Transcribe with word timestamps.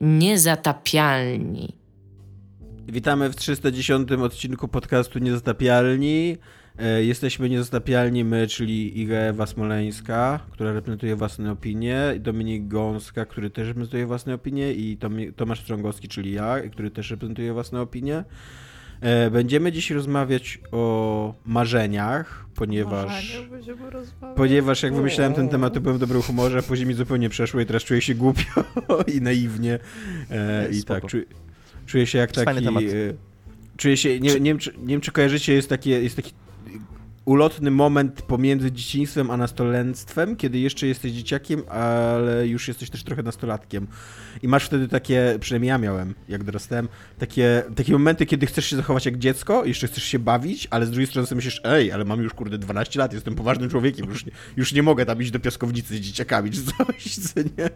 Niezatapialni. 0.00 1.76
Witamy 2.88 3.30
w 3.30 3.36
310 3.36 4.12
odcinku 4.12 4.68
podcastu 4.68 5.18
Niezatapialni. 5.18 6.36
E, 6.78 7.04
jesteśmy 7.04 7.48
niezatapialni 7.48 8.24
my, 8.24 8.46
czyli 8.46 9.00
Iga 9.00 9.16
Ewa 9.16 9.46
Smoleńska, 9.46 10.40
która 10.50 10.72
reprezentuje 10.72 11.16
własne 11.16 11.52
opinie, 11.52 12.14
Dominik 12.20 12.68
Gąska, 12.68 13.26
który 13.26 13.50
też 13.50 13.68
reprezentuje 13.68 14.06
własne 14.06 14.34
opinie, 14.34 14.72
i 14.72 14.98
Tomasz 15.36 15.60
Strągowski, 15.60 16.08
czyli 16.08 16.32
ja, 16.32 16.60
który 16.72 16.90
też 16.90 17.10
reprezentuje 17.10 17.52
własne 17.52 17.80
opinie. 17.80 18.24
E, 19.00 19.30
będziemy 19.30 19.72
dziś 19.72 19.90
rozmawiać 19.90 20.58
o 20.72 21.34
marzeniach, 21.44 22.46
ponieważ. 22.54 23.40
Ponieważ 24.36 24.82
jak 24.82 24.94
wymyślałem 24.94 25.34
ten 25.34 25.48
temat, 25.48 25.74
to 25.74 25.80
byłem 25.80 25.96
w 25.96 26.00
dobrym 26.00 26.22
humorze, 26.22 26.58
a 26.58 26.62
później 26.62 26.88
mi 26.88 26.94
zupełnie 26.94 27.28
przeszło 27.28 27.60
i 27.60 27.66
teraz 27.66 27.82
czuję 27.82 28.00
się 28.00 28.14
głupio 28.14 28.64
i 29.14 29.20
naiwnie. 29.20 29.78
E, 30.30 30.68
I 30.70 30.84
tak, 30.84 31.06
czuję, 31.06 31.24
czuję 31.86 32.06
się 32.06 32.18
jak 32.18 32.32
taki. 32.32 32.66
Czuję 33.76 33.96
się, 33.96 34.20
nie, 34.20 34.34
nie, 34.34 34.50
wiem, 34.50 34.58
czy, 34.58 34.72
nie 34.78 34.86
wiem, 34.86 35.00
czy 35.00 35.12
kojarzycie, 35.12 35.54
jest, 35.54 35.68
takie, 35.68 36.02
jest 36.02 36.16
taki 36.16 36.32
ulotny 37.24 37.70
moment 37.70 38.22
pomiędzy 38.22 38.72
dzieciństwem 38.72 39.30
a 39.30 39.36
nastolenstwem, 39.36 40.36
kiedy 40.36 40.58
jeszcze 40.58 40.86
jesteś 40.86 41.12
dzieciakiem, 41.12 41.62
ale 41.68 42.48
już 42.48 42.68
jesteś 42.68 42.90
też 42.90 43.04
trochę 43.04 43.22
nastolatkiem. 43.22 43.86
I 44.42 44.48
masz 44.48 44.64
wtedy 44.64 44.88
takie, 44.88 45.36
przynajmniej 45.40 45.68
ja 45.68 45.78
miałem, 45.78 46.14
jak 46.28 46.44
dorastałem, 46.44 46.88
takie, 47.18 47.62
takie 47.76 47.92
momenty, 47.92 48.26
kiedy 48.26 48.46
chcesz 48.46 48.66
się 48.66 48.76
zachować 48.76 49.06
jak 49.06 49.18
dziecko, 49.18 49.64
jeszcze 49.64 49.86
chcesz 49.86 50.04
się 50.04 50.18
bawić, 50.18 50.68
ale 50.70 50.86
z 50.86 50.90
drugiej 50.90 51.06
strony 51.06 51.26
sobie 51.26 51.36
myślisz, 51.36 51.60
ej, 51.64 51.92
ale 51.92 52.04
mam 52.04 52.22
już 52.22 52.34
kurde 52.34 52.58
12 52.58 52.98
lat, 52.98 53.12
jestem 53.12 53.34
poważnym 53.34 53.70
człowiekiem, 53.70 54.08
już 54.08 54.26
nie, 54.26 54.32
już 54.56 54.72
nie 54.72 54.82
mogę 54.82 55.06
tam 55.06 55.22
iść 55.22 55.30
do 55.30 55.40
piaskownicy 55.40 55.96
z 55.96 56.00
dzieciakami 56.00 56.50
czy 56.50 56.60
coś, 56.62 57.16
co 57.26 57.40
nie? 57.40 57.70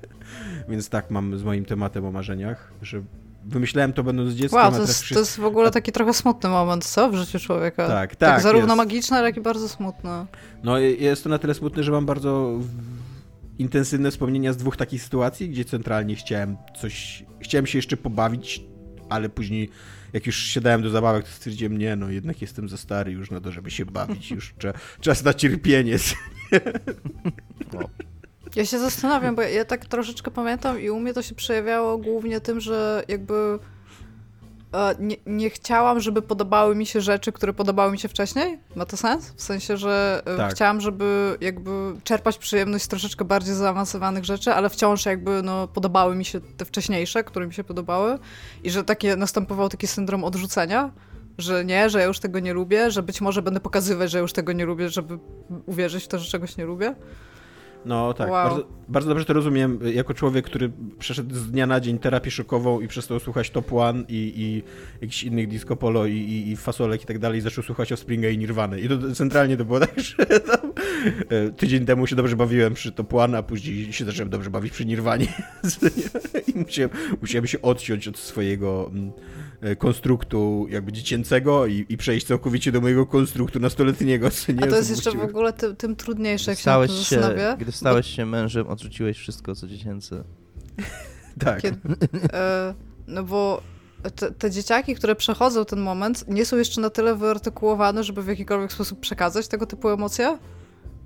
Więc 0.69 0.89
tak 0.89 1.11
mam 1.11 1.39
z 1.39 1.43
moim 1.43 1.65
tematem 1.65 2.05
o 2.05 2.13
marzeniach, 2.13 2.73
że 2.83 3.03
wymyślałem 3.47 3.93
to 3.93 4.03
będąc 4.03 4.35
dzieckiem. 4.35 4.59
Wow, 4.59 4.73
to 4.73 4.81
jest, 4.81 5.09
to 5.09 5.19
jest 5.19 5.37
w 5.37 5.45
ogóle 5.45 5.71
taki 5.71 5.93
trochę 5.93 6.15
smutny 6.15 6.51
moment, 6.51 6.85
co? 6.85 7.11
W 7.11 7.15
życiu 7.15 7.39
człowieka. 7.39 7.89
Tak, 7.89 8.17
tak. 8.17 8.31
tak 8.31 8.43
zarówno 8.43 8.67
jest. 8.67 8.77
magiczny, 8.77 9.23
jak 9.23 9.37
i 9.37 9.41
bardzo 9.41 9.69
smutny. 9.69 10.11
No 10.63 10.79
jest 10.79 11.25
to 11.25 11.31
na 11.31 11.39
tyle 11.39 11.55
smutne, 11.55 11.83
że 11.83 11.93
mam 11.93 12.07
bardzo 12.07 12.61
intensywne 13.59 14.11
wspomnienia 14.11 14.53
z 14.53 14.57
dwóch 14.57 14.77
takich 14.77 15.03
sytuacji, 15.03 15.49
gdzie 15.49 15.65
centralnie 15.65 16.17
chciałem 16.17 16.57
coś, 16.81 17.25
chciałem 17.41 17.67
się 17.67 17.79
jeszcze 17.79 17.97
pobawić, 17.97 18.63
ale 19.09 19.29
później 19.29 19.71
jak 20.13 20.27
już 20.27 20.37
siadałem 20.37 20.83
do 20.83 20.91
zabawek, 20.91 21.25
to 21.25 21.31
stwierdziłem, 21.31 21.79
nie 21.79 21.97
no, 21.97 22.11
jednak 22.11 22.43
jestem 22.43 22.69
za 22.69 22.77
stary 22.77 23.13
już 23.13 23.31
na 23.31 23.41
to, 23.41 23.53
żeby 23.53 23.71
się 23.71 23.87
bawić, 23.87 24.31
już 24.37 24.55
czas 25.01 25.25
na 25.25 25.35
cierpienie. 25.35 25.97
No. 27.73 27.89
Ja 28.57 28.67
się 28.67 28.79
zastanawiam, 28.79 29.35
bo 29.35 29.43
ja 29.43 29.65
tak 29.65 29.87
troszeczkę 29.87 30.31
pamiętam 30.31 30.81
i 30.81 30.91
u 30.91 31.01
mnie 31.01 31.15
to 31.15 31.23
się 31.23 31.35
przejawiało 31.35 31.99
głównie 31.99 32.41
tym, 32.41 32.61
że 32.61 33.03
jakby 33.09 33.59
e, 34.75 34.95
nie, 34.99 35.17
nie, 35.27 35.51
chciałam, 35.51 36.01
żeby 36.01 36.23
podobały 36.23 36.77
mi 36.77 36.87
się 36.87 37.01
rzeczy, 37.01 37.33
które 37.33 37.53
podobały 37.53 37.93
mi 37.93 37.99
się 37.99 38.09
wcześniej. 38.09 38.59
Ma 38.77 38.87
to 38.87 38.97
sens? 38.97 39.33
W 39.37 39.43
sensie, 39.43 39.77
że 39.77 40.23
e, 40.27 40.37
tak. 40.37 40.55
chciałam, 40.55 40.81
żeby 40.81 41.39
jakby 41.41 41.71
czerpać 42.05 42.39
przyjemność 42.39 42.85
z 42.85 42.89
troszeczkę 42.89 43.25
bardziej 43.25 43.55
zaawansowanych 43.55 44.25
rzeczy, 44.25 44.53
ale 44.53 44.71
wciąż 44.71 45.07
jakby 45.07 45.43
no, 45.43 45.69
podobały 45.69 46.17
mi 46.17 46.25
się 46.25 46.41
te 46.41 46.65
wcześniejsze, 46.65 47.25
które 47.25 47.47
mi 47.47 47.55
się 47.55 47.65
podobały 47.65 48.19
i 48.65 48.71
że 48.71 48.85
takie 48.85 49.17
następował 49.17 49.69
taki 49.69 49.87
syndrom 49.87 50.25
odrzucenia 50.25 50.91
że 51.39 51.65
nie, 51.65 51.91
że 51.91 51.99
ja 51.99 52.05
już 52.05 52.21
tego 52.21 52.41
nie 52.41 52.53
lubię, 52.53 52.91
że 52.91 53.03
być 53.03 53.21
może 53.21 53.43
będę 53.43 53.61
pokazywać, 53.61 54.11
że 54.11 54.19
już 54.19 54.33
tego 54.33 54.53
nie 54.53 54.67
lubię, 54.67 54.89
żeby 54.89 55.19
uwierzyć 55.67 56.05
w 56.05 56.09
to, 56.09 56.19
że 56.19 56.31
czegoś 56.31 56.57
nie 56.57 56.65
lubię. 56.65 56.95
No 57.87 58.15
tak, 58.15 58.31
wow. 58.31 58.49
bardzo, 58.49 58.67
bardzo, 58.89 59.09
dobrze 59.09 59.25
to 59.25 59.33
rozumiem. 59.33 59.79
Jako 59.95 60.15
człowiek, 60.15 60.45
który 60.45 60.71
przeszedł 60.99 61.35
z 61.35 61.51
dnia 61.51 61.67
na 61.67 61.81
dzień 61.81 61.99
terapię 61.99 62.31
szokową 62.31 62.81
i 62.81 62.89
przestał 62.89 63.21
słuchać 63.21 63.51
Top 63.51 63.73
One 63.73 64.05
i, 64.09 64.33
i 64.37 64.63
jakichś 65.01 65.23
innych 65.23 65.49
disco 65.49 65.77
polo 65.77 66.07
i, 66.07 66.17
i, 66.17 66.51
i 66.51 66.57
fasolek 66.57 67.03
i 67.03 67.07
tak 67.07 67.19
dalej, 67.19 67.41
zaczął 67.41 67.65
słuchać 67.65 67.93
o 67.93 67.97
Springa 67.97 68.29
i 68.29 68.39
Nirwany. 68.39 68.81
I 68.81 68.89
to 68.89 69.13
centralnie 69.15 69.57
to 69.57 69.65
było 69.65 69.81
tak, 69.81 70.01
że 70.19 70.27
tam, 70.27 70.73
e, 71.29 71.51
tydzień 71.51 71.87
temu 71.87 72.07
się 72.07 72.17
dobrze 72.17 72.37
bawiłem 72.37 72.75
przy 72.75 72.93
Top 72.93 73.15
One, 73.15 73.39
a 73.39 73.43
później 73.43 73.93
się 73.93 74.05
zacząłem 74.05 74.31
dobrze 74.31 74.51
bawić 74.51 74.73
przy 74.73 74.87
Nirwanie. 74.87 75.27
I 76.55 76.59
musiałem, 76.59 76.91
musiałem 77.21 77.47
się 77.47 77.63
odciąć 77.63 78.09
od 78.09 78.19
swojego 78.19 78.91
mm, 78.93 79.13
konstruktu 79.79 80.67
jakby 80.71 80.93
dziecięcego 80.93 81.67
i, 81.67 81.87
i 81.89 81.97
przejść 81.97 82.27
całkowicie 82.27 82.73
do 82.73 82.81
mojego 82.81 83.07
konstruktu 83.07 83.61
nastoletniego. 83.61 84.31
Co 84.31 84.53
nie 84.53 84.65
A 84.65 84.67
to 84.67 84.77
jest 84.77 84.91
jeszcze 84.91 85.11
w 85.11 85.21
ogóle 85.21 85.53
tym, 85.53 85.77
tym 85.77 85.97
trudniejsze, 85.97 86.51
jak 86.51 86.61
stałeś 86.61 86.91
się, 86.93 87.05
się 87.05 87.57
Gdy 87.59 87.73
stałeś 87.73 88.07
się 88.07 88.27
mężem, 88.27 88.67
odrzuciłeś 88.67 89.19
wszystko, 89.19 89.55
co 89.55 89.67
dziecięce. 89.67 90.25
tak. 91.45 91.63
Kiedy, 91.63 91.79
e, 92.33 92.75
no 93.07 93.25
bo 93.25 93.63
te, 94.17 94.33
te, 94.33 94.51
dzieciaki, 94.51 94.95
które 94.95 95.15
przechodzą 95.15 95.65
ten 95.65 95.81
moment, 95.81 96.25
nie 96.29 96.45
są 96.45 96.57
jeszcze 96.57 96.81
na 96.81 96.91
tyle 96.91 97.17
wyartykułowane, 97.17 98.05
żeby 98.05 98.23
w 98.23 98.27
jakikolwiek 98.27 98.73
sposób 98.73 99.01
przekazać 99.01 99.49
tego 99.49 99.67
typu 99.67 99.89
emocje 99.89 100.39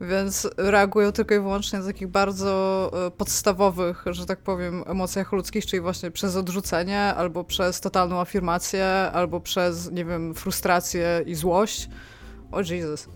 więc 0.01 0.49
reagują 0.57 1.13
tylko 1.13 1.35
i 1.35 1.39
wyłącznie 1.39 1.79
na 1.79 1.85
takich 1.85 2.09
bardzo 2.09 2.91
e, 3.07 3.11
podstawowych, 3.11 4.05
że 4.11 4.27
tak 4.27 4.39
powiem, 4.39 4.85
emocjach 4.87 5.33
ludzkich, 5.33 5.67
czyli 5.67 5.81
właśnie 5.81 6.11
przez 6.11 6.37
odrzucenie, 6.37 7.01
albo 7.01 7.45
przez 7.45 7.81
totalną 7.81 8.21
afirmację, 8.21 8.87
albo 9.13 9.41
przez, 9.41 9.91
nie 9.91 10.05
wiem, 10.05 10.35
frustrację 10.35 11.23
i 11.27 11.35
złość. 11.35 11.89
O 12.53 12.61
Jesus. 12.61 13.09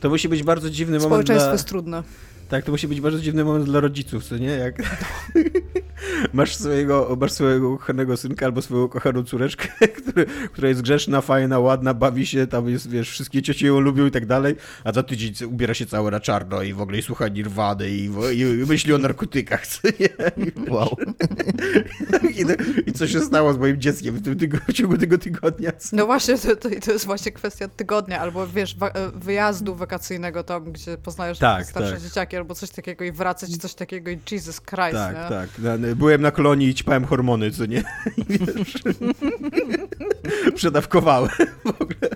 To 0.00 0.08
musi 0.08 0.28
być 0.28 0.42
bardzo 0.42 0.70
dziwny 0.70 0.98
moment. 0.98 1.12
Społeczeństwo 1.12 1.46
dla... 1.46 1.52
jest 1.52 1.68
trudne. 1.68 2.02
Tak, 2.48 2.64
to 2.64 2.72
musi 2.72 2.88
być 2.88 3.00
bardzo 3.00 3.20
dziwny 3.20 3.44
moment 3.44 3.64
dla 3.64 3.80
rodziców, 3.80 4.24
co 4.24 4.38
nie? 4.38 4.46
Jak 4.46 4.82
masz 6.32 6.56
swojego, 6.56 7.16
masz 7.20 7.32
swojego 7.32 7.78
kochanego 7.78 8.16
synka 8.16 8.46
albo 8.46 8.62
swoją 8.62 8.88
kochaną 8.88 9.22
córeczkę, 9.22 9.68
który, 9.98 10.26
która 10.52 10.68
jest 10.68 10.82
grzeszna, 10.82 11.20
fajna, 11.20 11.58
ładna, 11.58 11.94
bawi 11.94 12.26
się, 12.26 12.46
tam 12.46 12.68
jest, 12.68 12.90
wiesz, 12.90 13.10
wszystkie 13.10 13.42
ciocie 13.42 13.66
ją 13.66 13.80
lubią 13.80 14.06
i 14.06 14.10
tak 14.10 14.26
dalej, 14.26 14.56
a 14.84 14.92
za 14.92 15.02
tydzień 15.02 15.48
ubiera 15.48 15.74
się 15.74 15.86
całe 15.86 16.10
na 16.10 16.20
czarno 16.20 16.62
i 16.62 16.72
w 16.72 16.80
ogóle 16.80 17.02
słucha 17.02 17.28
Nirwany 17.28 17.90
i, 17.90 18.10
i, 18.34 18.40
i 18.40 18.66
myśli 18.68 18.94
o 18.94 18.98
narkotykach, 18.98 19.66
co 19.66 19.88
nie? 20.00 20.08
I, 20.46 20.70
wow. 20.70 20.96
I, 22.36 22.44
I, 22.90 22.92
co 22.92 23.06
się 23.06 23.20
stało 23.20 23.52
z 23.52 23.58
moim 23.58 23.80
dzieckiem 23.80 24.14
w, 24.14 24.22
tym 24.22 24.38
tygo, 24.38 24.58
w 24.68 24.72
ciągu 24.72 24.98
tego 24.98 25.18
tygodnia? 25.18 25.72
Co? 25.72 25.96
No 25.96 26.06
właśnie, 26.06 26.38
to, 26.38 26.56
to, 26.56 26.68
to, 26.84 26.92
jest 26.92 27.06
właśnie 27.06 27.32
kwestia 27.32 27.68
tygodnia, 27.68 28.20
albo 28.20 28.46
wiesz, 28.46 28.76
wyjazdu 29.14 29.74
wakacyjnego 29.74 30.44
tam, 30.44 30.72
gdzie 30.72 30.98
poznajesz 30.98 31.38
tak, 31.38 31.66
starsze 31.66 31.92
tak. 31.92 32.02
dzieciaki 32.02 32.35
albo 32.36 32.54
coś 32.54 32.70
takiego 32.70 33.04
i 33.04 33.12
wracać 33.12 33.56
coś 33.56 33.74
takiego 33.74 34.10
i 34.10 34.18
Jesus 34.30 34.60
Christ, 34.60 34.92
Tak, 34.92 35.16
nie? 35.16 35.28
tak. 35.28 35.50
Byłem 35.96 36.22
na 36.22 36.30
kolonii 36.30 36.68
i 36.68 36.74
ćpałem 36.74 37.04
hormony, 37.04 37.50
co 37.50 37.66
nie? 37.66 37.82
Przedawkowałem 40.54 41.30
w 41.64 41.82
ogóle. 41.82 42.15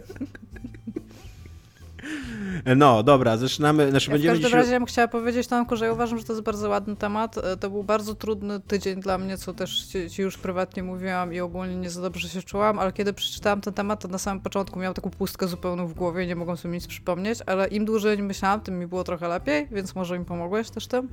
No, 2.77 3.03
dobra, 3.03 3.37
zaczynamy. 3.37 3.91
Znaczy 3.91 4.11
ja 4.11 4.13
będziemy 4.13 4.39
w 4.39 4.43
każdym 4.43 4.59
razie 4.59 4.73
ja 4.73 4.79
bym 4.79 4.87
chciała 4.87 5.09
powiedzieć 5.09 5.47
Tomku, 5.47 5.77
że 5.77 5.85
ja 5.85 5.93
uważam, 5.93 6.19
że 6.19 6.25
to 6.25 6.33
jest 6.33 6.45
bardzo 6.45 6.69
ładny 6.69 6.97
temat. 6.97 7.39
E, 7.39 7.57
to 7.57 7.71
był 7.71 7.85
bardzo 7.85 8.15
trudny 8.15 8.61
tydzień 8.61 9.01
dla 9.01 9.19
mnie, 9.19 9.39
co 9.39 9.55
też 9.55 9.85
ci, 9.85 10.11
ci, 10.11 10.23
już 10.23 10.39
prywatnie 10.39 10.83
mówiłam 10.83 11.33
i 11.33 11.41
ogólnie 11.41 11.77
nie 11.77 11.91
za 11.91 12.03
dobrze 12.03 12.29
się 12.29 12.43
czułam, 12.43 12.79
ale 12.79 12.93
kiedy 12.93 13.13
przeczytałam 13.13 13.61
ten 13.61 13.75
temat, 13.75 14.03
to 14.03 14.09
na 14.09 14.19
samym 14.19 14.43
początku 14.43 14.79
miałam 14.79 14.95
taką 14.95 15.11
pustkę 15.11 15.49
zupełną 15.49 15.87
w 15.87 15.95
głowie 15.95 16.27
nie 16.27 16.37
mogłam 16.37 16.57
sobie 16.57 16.75
nic 16.75 16.87
przypomnieć, 16.87 17.39
ale 17.47 17.69
im 17.69 17.85
dłużej 17.85 18.23
myślałam, 18.23 18.61
tym 18.61 18.79
mi 18.79 18.87
było 18.87 19.05
trochę 19.05 19.29
lepiej, 19.29 19.69
więc 19.71 19.95
może 19.95 20.19
mi 20.19 20.25
pomogłeś 20.25 20.71
też 20.71 20.87
tym. 20.87 21.09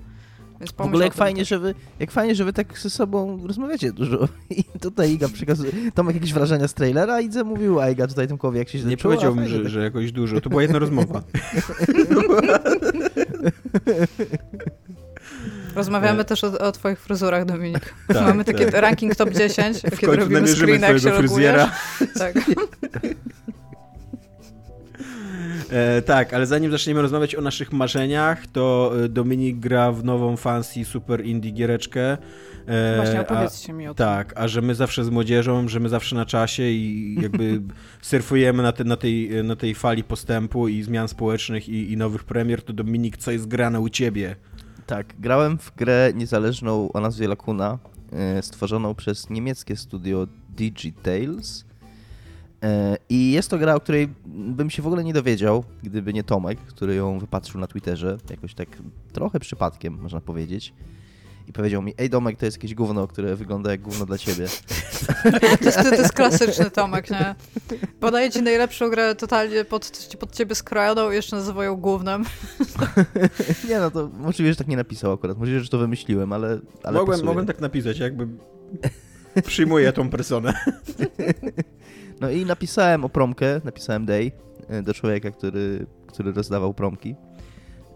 Więc 0.60 0.72
w 0.72 0.82
ogóle 0.82 1.06
jak 1.06 1.14
fajnie, 1.14 1.46
że 1.46 1.60
wy, 1.60 1.76
jak 2.00 2.12
fajnie, 2.12 2.36
że 2.36 2.46
wy 2.46 2.54
tak 2.54 2.80
ze 2.80 2.90
sobą 2.90 3.48
rozmawiacie 3.48 3.92
dużo. 3.92 4.28
I 4.58 4.64
tutaj 4.64 5.12
Iga 5.12 5.30
przekazuje, 5.30 5.72
Tomek 5.96 6.16
jakieś 6.16 6.34
wrażenia 6.34 6.68
z 6.68 6.74
trailera, 6.74 7.14
a 7.14 7.22
Idze 7.22 7.44
mówił, 7.44 7.80
a 7.80 7.90
Iga 7.90 8.08
tutaj 8.08 8.28
Tomkowi 8.28 8.58
jak 8.58 8.70
się 8.70 8.80
źle 8.80 8.90
Nie 8.90 8.98
powiedziałbym, 8.98 9.48
że, 9.48 9.60
tak. 9.60 9.70
że 9.70 9.84
jakoś 9.84 10.12
dużo. 10.12 10.42
To 10.42 10.50
była 10.50 10.62
jedna 10.62 10.80
rozmowa. 10.80 11.24
Rozmawiamy 15.76 16.26
też 16.26 16.44
o, 16.44 16.60
o, 16.60 16.72
twoich 16.72 17.00
fryzurach, 17.00 17.46
Dominik. 17.46 17.94
Tak, 18.08 18.22
Mamy 18.22 18.46
taki 18.46 18.66
tak. 18.66 18.74
ranking 18.74 19.16
top 19.16 19.30
10, 19.30 19.78
w 19.78 19.98
kiedy 20.00 20.16
robimy 20.16 20.48
screen, 20.48 20.82
jak 20.82 21.00
się 21.00 21.12
fryzjera. 21.12 21.72
Tak. 22.20 22.36
E, 25.72 26.02
tak, 26.02 26.34
ale 26.34 26.46
zanim 26.46 26.72
zaczniemy 26.72 27.02
rozmawiać 27.02 27.36
o 27.36 27.42
naszych 27.42 27.74
marzeniach, 27.74 28.48
to 28.48 28.94
e, 29.04 29.10
Dominik 29.10 29.60
gra 29.60 29.92
w 29.92 30.04
nową 30.04 30.38
fancy 30.38 30.86
super 30.86 31.26
indie 31.26 31.52
giereczkę. 31.52 32.18
E, 32.68 32.96
Właśnie 32.96 33.22
opowiedzcie 33.22 33.74
a, 33.74 33.76
mi 33.76 33.88
o 33.88 33.94
tym. 33.94 34.06
Tak, 34.06 34.34
a 34.36 34.48
że 34.48 34.62
my 34.62 34.76
zawsze 34.76 35.06
z 35.06 35.10
młodzieżą, 35.10 35.68
że 35.68 35.80
my 35.80 35.90
zawsze 35.90 36.16
na 36.16 36.26
czasie 36.26 36.64
i 36.64 37.18
jakby 37.22 37.62
surfujemy 38.02 38.64
na, 38.64 38.72
te, 38.72 38.84
na, 38.84 38.98
tej, 38.98 39.44
na 39.44 39.56
tej 39.56 39.76
fali 39.76 40.04
postępu 40.04 40.68
i 40.68 40.84
zmian 40.84 41.08
społecznych 41.08 41.70
i, 41.70 41.92
i 41.92 41.98
nowych 41.98 42.24
premier, 42.24 42.62
to 42.62 42.74
Dominik, 42.74 43.18
co 43.18 43.32
jest 43.32 43.48
grane 43.48 43.80
u 43.80 43.90
ciebie? 43.90 44.36
Tak, 44.86 45.14
grałem 45.20 45.58
w 45.58 45.76
grę 45.76 46.12
niezależną 46.16 46.92
o 46.92 47.02
nazwie 47.02 47.28
Lakuna, 47.28 47.80
e, 48.12 48.42
stworzoną 48.42 48.96
przez 48.96 49.30
niemieckie 49.30 49.76
studio 49.76 50.28
Digitales 50.50 51.66
I 53.10 53.32
jest 53.32 53.50
to 53.50 53.58
gra, 53.58 53.76
o 53.76 53.80
której 53.80 54.10
bym 54.26 54.70
się 54.70 54.82
w 54.82 54.88
ogóle 54.88 55.04
nie 55.04 55.14
dowiedział, 55.14 55.64
gdyby 55.84 56.14
nie 56.14 56.24
Tomek, 56.24 56.60
który 56.60 56.96
ją 56.96 57.20
wypatrzył 57.20 57.62
na 57.62 57.68
Twitterze, 57.68 58.18
jakoś 58.30 58.54
tak 58.54 58.70
trochę 59.14 59.40
przypadkiem, 59.40 59.98
można 60.02 60.22
powiedzieć. 60.22 60.74
i 61.48 61.54
powiedział 61.54 61.82
mi, 61.82 61.94
ej 61.98 62.10
Domek, 62.10 62.38
to 62.38 62.46
jest 62.46 62.58
jakieś 62.58 62.74
gówno, 62.76 63.08
które 63.08 63.36
wygląda 63.36 63.72
jak 63.72 63.82
gówno 63.82 64.06
dla 64.06 64.18
ciebie. 64.18 64.48
To 65.60 65.66
jest, 65.66 65.78
to 65.78 65.96
jest 65.96 66.14
klasyczny 66.14 66.72
Tomek, 66.72 67.10
nie? 67.12 67.36
Podaje 68.00 68.32
ci 68.32 68.42
najlepszą 68.42 68.90
grę 68.90 69.16
totalnie 69.16 69.66
pod, 69.66 69.92
pod 70.20 70.32
ciebie 70.36 70.56
skrojoną 70.56 71.12
i 71.12 71.16
jeszcze 71.16 71.36
nazywają 71.36 71.76
głównym. 71.76 72.26
nie 73.70 73.80
no, 73.80 73.92
to 73.92 74.10
możliwe, 74.18 74.52
że 74.52 74.56
tak 74.56 74.68
nie 74.68 74.78
napisał 74.78 75.12
akurat, 75.12 75.38
możliwe, 75.38 75.60
że 75.60 75.70
to 75.70 75.78
wymyśliłem, 75.78 76.34
ale, 76.34 76.60
ale 76.84 77.00
mogłem, 77.00 77.26
mogłem 77.26 77.46
tak 77.46 77.60
napisać, 77.60 78.00
jakby 78.00 78.28
przyjmuję 79.46 79.94
tą 79.94 80.10
personę. 80.10 80.54
No 82.22 82.30
i 82.30 82.46
napisałem 82.46 83.06
o 83.06 83.10
promkę, 83.10 83.62
napisałem 83.64 84.06
day 84.06 84.32
e, 84.68 84.84
do 84.84 84.94
człowieka, 84.94 85.32
który, 85.32 85.86
który 86.08 86.32
rozdawał 86.32 86.74
promki. 86.74 87.16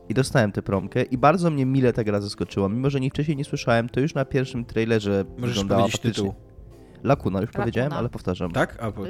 I 0.10 0.14
dostałem 0.14 0.52
tę 0.52 0.62
promkę 0.62 1.04
i 1.04 1.18
bardzo 1.18 1.50
mnie 1.50 1.66
mile 1.66 1.94
ta 1.94 2.04
gra 2.04 2.22
zaskoczyła. 2.22 2.70
Mimo, 2.70 2.90
że 2.90 3.00
nie 3.00 3.10
wcześniej 3.10 3.38
nie 3.38 3.46
słyszałem, 3.46 3.90
to 3.90 4.00
już 4.00 4.14
na 4.14 4.26
pierwszym 4.26 4.66
trailerze 4.66 5.26
Możesz 5.38 5.50
wyglądała 5.50 5.82
powiedzieć 5.82 6.02
faktycznie... 6.02 6.24
tytuł. 6.30 6.42
Lakuna, 7.04 7.42
już 7.42 7.48
Lakuna. 7.48 7.64
powiedziałem, 7.64 7.94
ale 7.94 8.10
powtarzam. 8.10 8.52
Tak? 8.52 8.78
A, 8.80 8.92
bo, 8.92 9.06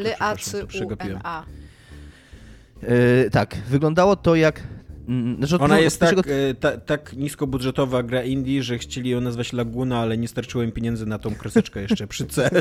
to 0.61 0.67
przegapiłem. 0.67 1.19
E, 2.81 3.29
tak, 3.29 3.55
wyglądało 3.67 4.15
to 4.15 4.35
jak... 4.35 4.63
mm, 5.11 5.37
Znaczy 5.37 5.63
Ona 5.63 5.79
jest 5.79 5.99
tak, 5.99 6.13
e, 6.17 6.53
ta, 6.59 6.77
tak 6.77 7.13
niskobudżetowa 7.13 8.03
gra 8.03 8.23
indie, 8.23 8.63
że 8.63 8.77
chcieli 8.77 9.09
ją 9.09 9.21
nazwać 9.21 9.53
Laguna, 9.53 9.99
ale 9.99 10.17
nie 10.17 10.27
starczyło 10.27 10.63
im 10.63 10.71
pieniędzy 10.71 11.05
na 11.05 11.19
tą 11.19 11.35
kreseczkę 11.35 11.81
jeszcze 11.81 12.07
przy 12.07 12.25
C. 12.25 12.49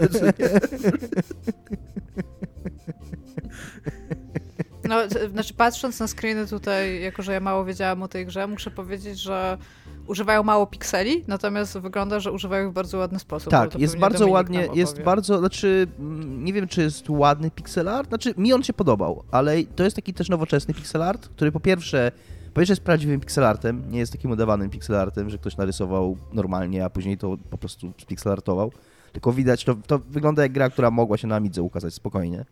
No, 4.90 4.96
znaczy 5.32 5.54
patrząc 5.54 6.00
na 6.00 6.06
screeny 6.06 6.46
tutaj, 6.46 7.02
jako 7.02 7.22
że 7.22 7.32
ja 7.32 7.40
mało 7.40 7.64
wiedziałam 7.64 8.02
o 8.02 8.08
tej 8.08 8.26
grze, 8.26 8.46
muszę 8.46 8.70
powiedzieć, 8.70 9.18
że 9.18 9.58
używają 10.06 10.42
mało 10.42 10.66
pikseli, 10.66 11.24
natomiast 11.28 11.78
wygląda, 11.78 12.20
że 12.20 12.32
używają 12.32 12.66
ich 12.66 12.70
w 12.70 12.74
bardzo 12.74 12.98
ładny 12.98 13.18
sposób. 13.18 13.50
Tak, 13.50 13.78
jest 13.78 13.98
bardzo 13.98 14.18
Dominik 14.18 14.34
ładnie, 14.34 14.68
jest 14.74 15.02
bardzo, 15.02 15.38
znaczy 15.38 15.86
mm, 15.98 16.44
nie 16.44 16.52
wiem 16.52 16.68
czy 16.68 16.82
jest 16.82 17.10
ładny 17.10 17.50
pixel 17.50 17.88
art, 17.88 18.08
znaczy 18.08 18.34
mi 18.36 18.52
on 18.52 18.62
się 18.62 18.72
podobał, 18.72 19.24
ale 19.30 19.64
to 19.64 19.84
jest 19.84 19.96
taki 19.96 20.14
też 20.14 20.28
nowoczesny 20.28 20.74
pixel 20.74 21.02
art, 21.02 21.28
który 21.28 21.52
po 21.52 21.60
pierwsze, 21.60 22.12
po 22.54 22.60
pierwsze 22.60 22.72
jest 22.72 22.82
prawdziwym 22.82 23.20
pixel 23.20 23.44
artem, 23.44 23.82
nie 23.90 23.98
jest 23.98 24.12
takim 24.12 24.30
udawanym 24.30 24.70
pixel 24.70 24.96
artem, 24.96 25.30
że 25.30 25.38
ktoś 25.38 25.56
narysował 25.56 26.16
normalnie, 26.32 26.84
a 26.84 26.90
później 26.90 27.18
to 27.18 27.36
po 27.50 27.58
prostu 27.58 27.92
pixel 28.06 28.32
artował, 28.32 28.72
tylko 29.12 29.32
widać, 29.32 29.64
to, 29.64 29.74
to 29.86 29.98
wygląda 29.98 30.42
jak 30.42 30.52
gra, 30.52 30.70
która 30.70 30.90
mogła 30.90 31.16
się 31.16 31.28
na 31.28 31.36
Amidze 31.36 31.62
ukazać 31.62 31.94
spokojnie. 31.94 32.44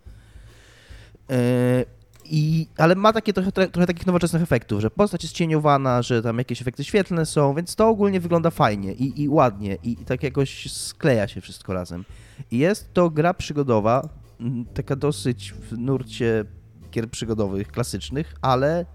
Yy, 1.29 1.37
i, 2.31 2.67
ale 2.77 2.95
ma 2.95 3.12
takie 3.12 3.33
trochę, 3.33 3.53
trochę, 3.53 3.87
takich 3.87 4.06
nowoczesnych 4.06 4.43
efektów, 4.43 4.81
że 4.81 4.91
postać 4.91 5.23
jest 5.23 5.35
cieniowana, 5.35 6.03
że 6.03 6.23
tam 6.23 6.39
jakieś 6.39 6.62
efekty 6.62 6.85
świetlne 6.85 7.27
są, 7.27 7.55
więc 7.55 7.77
to 7.77 7.89
ogólnie 7.89 8.21
wygląda 8.21 8.50
fajnie 8.50 8.93
i, 8.93 9.23
i 9.23 9.29
ładnie 9.29 9.79
i, 9.83 9.93
i 9.93 10.05
tak 10.05 10.23
jakoś 10.23 10.73
skleja 10.73 11.29
się 11.29 11.41
wszystko 11.41 11.73
razem. 11.73 12.05
I 12.50 12.59
jest 12.59 12.93
to 12.93 13.11
gra 13.11 13.35
przygodowa, 13.35 14.09
taka 14.75 14.97
dosyć 14.97 15.53
w 15.53 15.79
nurcie 15.79 16.45
gier 16.91 17.11
przygodowych, 17.11 17.69
klasycznych, 17.69 18.35
ale 18.43 18.87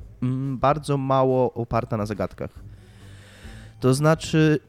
bardzo 0.58 0.98
mało 0.98 1.54
oparta 1.54 1.98
na 1.98 2.06
zagadkach. 2.06 2.52
To 3.80 3.94
znaczy, 3.94 4.60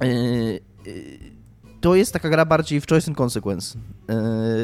yy, 0.00 0.60
yy, 0.86 1.38
to 1.80 1.94
jest 1.94 2.12
taka 2.12 2.28
gra 2.28 2.44
bardziej 2.44 2.80
w 2.80 2.86
choice 2.86 3.10
and 3.10 3.20
consequence, 3.20 3.78
yy, 3.78 4.14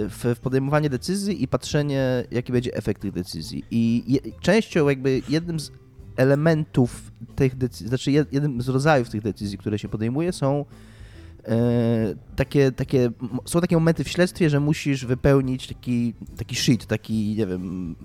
w, 0.08 0.36
podejmowanie 0.42 0.90
decyzji 0.90 1.42
i 1.42 1.48
patrzenie, 1.48 2.24
jaki 2.30 2.52
będzie 2.52 2.74
efekt 2.74 3.02
tych 3.02 3.12
decyzji. 3.12 3.64
I 3.70 4.20
częścią, 4.40 4.88
jakby 4.88 5.22
jednym 5.28 5.60
z 5.60 5.72
elementów 6.16 7.12
tych 7.36 7.56
decyzji, 7.56 7.88
znaczy 7.88 8.10
jed- 8.10 8.26
jednym 8.32 8.62
z 8.62 8.68
rodzajów 8.68 9.10
tych 9.10 9.22
decyzji, 9.22 9.58
które 9.58 9.78
się 9.78 9.88
podejmuje, 9.88 10.32
są 10.32 10.60
e, 10.60 10.64
takie, 12.36 12.72
takie, 12.72 13.04
m- 13.04 13.38
są 13.44 13.60
takie 13.60 13.76
momenty 13.76 14.04
w 14.04 14.08
śledztwie, 14.08 14.50
że 14.50 14.60
musisz 14.60 15.06
wypełnić 15.06 15.66
taki, 15.68 16.14
taki 16.36 16.56
sheet, 16.56 16.86
taki, 16.86 17.34
nie 17.38 17.46
wiem, 17.46 17.96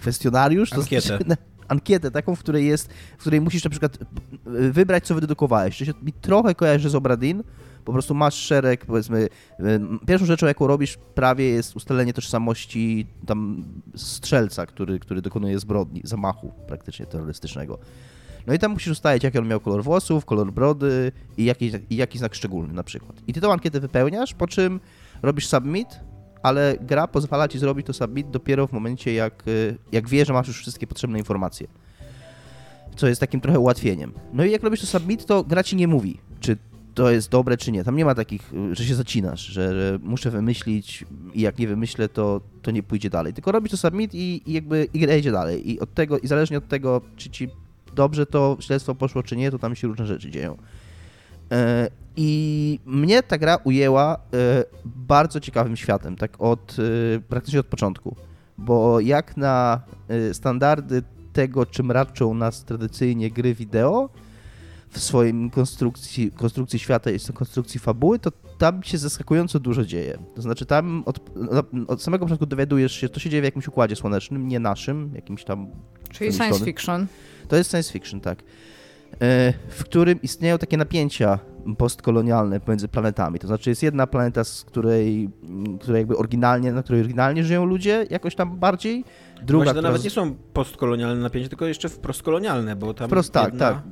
kwestionariusz. 0.00 0.70
to 0.70 0.76
Ankietę. 0.76 1.06
znaczy- 1.06 1.36
ankietę 1.68 2.10
taką, 2.10 2.34
w 2.36 2.38
której 2.38 2.66
jest, 2.66 2.92
w 3.18 3.20
której 3.20 3.40
musisz 3.40 3.64
na 3.64 3.70
przykład 3.70 3.98
y, 4.46 4.72
wybrać, 4.72 5.06
co 5.06 5.14
wydedukowałeś. 5.14 5.78
To 5.78 5.84
się 5.84 5.92
mi 6.02 6.12
trochę 6.12 6.54
kojarzy 6.54 6.90
z 6.90 6.94
Obradin, 6.94 7.42
po 7.84 7.92
prostu 7.92 8.14
masz 8.14 8.34
szereg, 8.34 8.86
powiedzmy, 8.86 9.28
y, 9.60 9.80
pierwszą 10.06 10.26
rzeczą, 10.26 10.46
jaką 10.46 10.66
robisz 10.66 10.98
prawie 11.14 11.44
jest 11.44 11.76
ustalenie 11.76 12.12
tożsamości 12.12 13.06
tam 13.26 13.64
strzelca, 13.96 14.66
który, 14.66 14.98
który 14.98 15.22
dokonuje 15.22 15.58
zbrodni, 15.58 16.00
zamachu 16.04 16.52
praktycznie 16.68 17.06
terrorystycznego. 17.06 17.78
No 18.48 18.54
i 18.54 18.58
tam 18.58 18.72
musisz 18.72 18.92
ustalić, 18.92 19.24
jaki 19.24 19.38
on 19.38 19.48
miał 19.48 19.60
kolor 19.60 19.84
włosów, 19.84 20.24
kolor 20.24 20.52
brody 20.52 21.12
i 21.36 21.44
jaki, 21.44 21.72
i 21.90 21.96
jaki 21.96 22.18
znak 22.18 22.34
szczególny 22.34 22.74
na 22.74 22.82
przykład. 22.82 23.22
I 23.26 23.32
ty 23.32 23.40
tą 23.40 23.52
ankietę 23.52 23.80
wypełniasz, 23.80 24.34
po 24.34 24.46
czym 24.46 24.80
robisz 25.22 25.46
submit, 25.46 26.00
ale 26.42 26.76
gra 26.80 27.06
pozwala 27.06 27.48
ci 27.48 27.58
zrobić 27.58 27.86
to 27.86 27.92
submit 27.92 28.30
dopiero 28.30 28.66
w 28.66 28.72
momencie, 28.72 29.14
jak, 29.14 29.48
y, 29.48 29.76
jak 29.92 30.08
wie, 30.08 30.24
że 30.24 30.32
masz 30.32 30.48
już 30.48 30.60
wszystkie 30.60 30.86
potrzebne 30.86 31.18
informacje. 31.18 31.66
Co 32.96 33.08
jest 33.08 33.20
takim 33.20 33.40
trochę 33.40 33.58
ułatwieniem. 33.58 34.12
No 34.32 34.44
i 34.44 34.50
jak 34.50 34.62
robisz 34.62 34.80
to 34.80 34.86
submit, 34.86 35.26
to 35.26 35.44
gra 35.44 35.62
ci 35.62 35.76
nie 35.76 35.88
mówi, 35.88 36.18
czy 36.40 36.56
to 36.94 37.10
jest 37.10 37.30
dobre, 37.30 37.56
czy 37.56 37.72
nie. 37.72 37.84
Tam 37.84 37.96
nie 37.96 38.04
ma 38.04 38.14
takich, 38.14 38.52
y, 38.52 38.74
że 38.74 38.84
się 38.84 38.94
zacinasz, 38.94 39.40
że, 39.40 39.74
że 39.74 39.98
muszę 40.02 40.30
wymyślić 40.30 41.04
i 41.34 41.40
jak 41.40 41.58
nie 41.58 41.68
wymyślę, 41.68 42.08
to, 42.08 42.40
to 42.62 42.70
nie 42.70 42.82
pójdzie 42.82 43.10
dalej. 43.10 43.34
Tylko 43.34 43.52
robisz 43.52 43.70
to 43.70 43.76
submit 43.76 44.14
i, 44.14 44.42
i 44.46 44.52
jakby 44.52 44.88
i 44.94 44.98
gra 44.98 45.16
idzie 45.16 45.32
dalej. 45.32 45.70
I 45.70 45.80
od 45.80 45.94
tego, 45.94 46.18
i 46.18 46.26
zależnie 46.26 46.58
od 46.58 46.68
tego, 46.68 47.00
czy 47.16 47.30
ci 47.30 47.48
dobrze 47.98 48.26
to 48.26 48.56
śledztwo 48.60 48.94
poszło, 48.94 49.22
czy 49.22 49.36
nie, 49.36 49.50
to 49.50 49.58
tam 49.58 49.76
się 49.76 49.88
różne 49.88 50.06
rzeczy 50.06 50.30
dzieją. 50.30 50.56
E, 51.52 51.88
I 52.16 52.80
mnie 52.86 53.22
ta 53.22 53.38
gra 53.38 53.56
ujęła 53.64 54.14
e, 54.14 54.18
bardzo 54.84 55.40
ciekawym 55.40 55.76
światem, 55.76 56.16
tak 56.16 56.32
od 56.38 56.76
e, 56.78 57.20
praktycznie 57.20 57.60
od 57.60 57.66
początku. 57.66 58.16
Bo 58.58 59.00
jak 59.00 59.36
na 59.36 59.80
standardy 60.32 61.02
tego, 61.32 61.66
czym 61.66 61.90
raczą 61.90 62.34
nas 62.34 62.64
tradycyjnie 62.64 63.30
gry 63.30 63.54
wideo, 63.54 64.10
w 64.90 64.98
swoim 64.98 65.50
konstrukcji, 65.50 66.32
konstrukcji 66.32 66.78
świata 66.78 67.10
i 67.10 67.18
konstrukcji 67.34 67.80
fabuły, 67.80 68.18
to 68.18 68.30
tam 68.58 68.82
się 68.82 68.98
zaskakująco 68.98 69.60
dużo 69.60 69.84
dzieje. 69.84 70.18
To 70.34 70.42
znaczy 70.42 70.66
tam 70.66 71.02
od, 71.06 71.20
od 71.86 72.02
samego 72.02 72.24
początku 72.24 72.46
dowiadujesz 72.46 72.92
się, 72.92 73.08
to 73.08 73.20
się 73.20 73.30
dzieje 73.30 73.40
w 73.40 73.44
jakimś 73.44 73.68
układzie 73.68 73.96
słonecznym, 73.96 74.48
nie 74.48 74.60
naszym, 74.60 75.10
jakimś 75.14 75.44
tam 75.44 75.70
Czyli 76.10 76.32
science 76.32 76.64
fiction. 76.64 77.06
To 77.48 77.56
jest 77.56 77.70
science 77.70 77.92
fiction, 77.92 78.20
tak. 78.20 78.38
E, 79.22 79.52
W 79.68 79.84
którym 79.84 80.22
istnieją 80.22 80.58
takie 80.58 80.76
napięcia 80.76 81.38
postkolonialne 81.78 82.60
pomiędzy 82.60 82.88
planetami. 82.88 83.38
To 83.38 83.46
znaczy 83.46 83.70
jest 83.70 83.82
jedna 83.82 84.06
planeta, 84.06 84.44
z 84.44 84.64
której, 84.64 85.30
m, 85.42 85.78
której 85.78 86.00
jakby 86.00 86.16
oryginalnie, 86.16 86.72
na 86.72 86.82
której 86.82 87.00
oryginalnie 87.00 87.44
żyją 87.44 87.64
ludzie, 87.64 88.06
jakoś 88.10 88.34
tam 88.34 88.56
bardziej. 88.58 89.04
Druga, 89.42 89.64
Właśnie 89.64 89.64
to 89.64 89.70
która 89.72 89.82
nawet 89.88 90.04
nie 90.04 90.10
są 90.10 90.34
postkolonialne 90.34 91.22
napięcia, 91.22 91.48
tylko 91.48 91.66
jeszcze 91.66 91.88
wprost 91.88 92.22
kolonialne, 92.22 92.76
bo 92.76 92.94
tam 92.94 93.08
Wprost 93.08 93.32
tak, 93.32 93.44
jedna, 93.52 93.70
tak. 93.70 93.82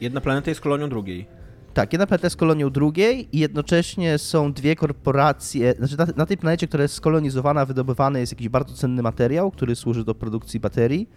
jedna 0.00 0.20
planeta 0.20 0.50
jest 0.50 0.60
kolonią 0.60 0.88
drugiej. 0.88 1.26
Tak, 1.74 1.92
jedna 1.92 2.06
planeta 2.06 2.26
jest 2.26 2.36
kolonią 2.36 2.70
drugiej 2.70 3.36
i 3.36 3.38
jednocześnie 3.38 4.18
są 4.18 4.52
dwie 4.52 4.76
korporacje, 4.76 5.74
znaczy 5.78 5.98
na, 5.98 6.06
na 6.16 6.26
tej 6.26 6.36
planecie, 6.36 6.68
która 6.68 6.82
jest 6.82 6.94
skolonizowana, 6.94 7.64
wydobywany 7.66 8.20
jest 8.20 8.32
jakiś 8.32 8.48
bardzo 8.48 8.74
cenny 8.74 9.02
materiał, 9.02 9.50
który 9.50 9.76
służy 9.76 10.04
do 10.04 10.14
produkcji 10.14 10.60
baterii. 10.60 11.08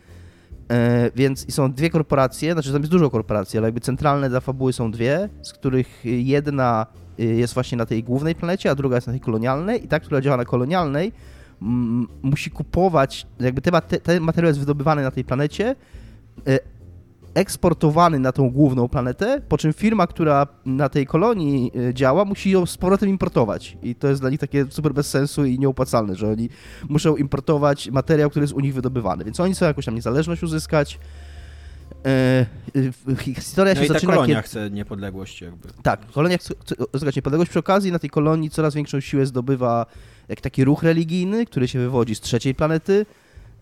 E, 0.70 1.12
więc 1.16 1.54
są 1.54 1.74
dwie 1.74 1.90
korporacje, 1.90 2.54
znaczy 2.54 2.72
tam 2.72 2.82
jest 2.82 2.92
dużo 2.92 3.10
korporacji, 3.10 3.58
ale 3.58 3.68
jakby 3.68 3.82
centralne 3.82 4.30
dla 4.30 4.40
fabuły 4.40 4.74
są 4.74 4.92
dwie, 4.92 5.30
z 5.42 5.54
których 5.54 6.02
jedna 6.04 6.86
y, 7.20 7.24
jest 7.24 7.54
właśnie 7.54 7.78
na 7.78 7.86
tej 7.86 8.04
głównej 8.04 8.36
planecie, 8.36 8.72
a 8.72 8.76
druga 8.76 8.96
jest 8.96 9.08
na 9.08 9.14
tej 9.14 9.20
kolonialnej. 9.20 9.86
I 9.86 9.88
ta, 9.88 10.00
która 10.00 10.22
działa 10.22 10.38
na 10.38 10.46
kolonialnej, 10.46 11.12
musi 12.22 12.52
kupować, 12.52 13.28
jakby 13.40 13.62
ten 13.62 14.22
materiał 14.22 14.48
jest 14.48 14.60
wydobywany 14.60 15.04
na 15.04 15.12
tej 15.12 15.24
planecie, 15.24 15.76
e, 16.48 16.60
eksportowany 17.34 18.20
na 18.20 18.32
tą 18.32 18.50
główną 18.50 18.90
planetę, 18.90 19.42
po 19.50 19.58
czym 19.58 19.74
firma, 19.74 20.08
która 20.08 20.48
na 20.66 20.90
tej 20.90 21.06
kolonii 21.06 21.72
y, 21.90 21.94
działa, 21.94 22.26
musi 22.26 22.52
ją 22.52 22.66
z 22.66 22.78
powrotem 22.78 23.10
importować. 23.10 23.78
I 23.84 23.96
to 23.96 24.08
jest 24.08 24.22
dla 24.22 24.30
nich 24.30 24.40
takie 24.40 24.66
super 24.70 24.94
bez 24.94 25.10
sensu 25.10 25.46
i 25.46 25.60
nieopłacalne, 25.60 26.16
że 26.16 26.30
oni 26.30 26.50
muszą 26.90 27.16
importować 27.16 27.90
materiał, 27.90 28.30
który 28.30 28.44
jest 28.44 28.54
u 28.54 28.60
nich 28.60 28.74
wydobywany. 28.74 29.26
Więc 29.26 29.40
oni 29.40 29.54
chcą 29.54 29.66
jakąś 29.66 29.86
tam 29.86 29.96
niezależność 29.96 30.44
uzyskać. 30.44 31.00
E, 32.06 32.46
y, 32.76 33.16
historia 33.16 33.74
No 33.74 33.80
się 33.80 33.86
i 33.86 33.88
ta 33.88 33.94
zaczyna, 33.94 34.14
kolonia 34.14 34.36
kiedy... 34.36 34.48
chce 34.48 34.70
niepodległość 34.72 35.42
jakby. 35.42 35.68
Tak, 35.84 36.12
kolonia 36.12 36.38
chce 36.38 36.54
chce 36.60 36.76
uzyskać 36.94 37.16
niepodległość. 37.16 37.50
Przy 37.50 37.60
okazji 37.60 37.92
na 37.92 38.00
tej 38.00 38.10
kolonii 38.10 38.50
coraz 38.50 38.76
większą 38.76 39.00
siłę 39.00 39.26
zdobywa 39.26 39.86
jak 40.30 40.42
taki 40.42 40.66
ruch 40.66 40.84
religijny, 40.84 41.46
który 41.46 41.68
się 41.68 41.80
wywodzi 41.80 42.16
z 42.16 42.20
trzeciej 42.20 42.56
planety. 42.56 43.06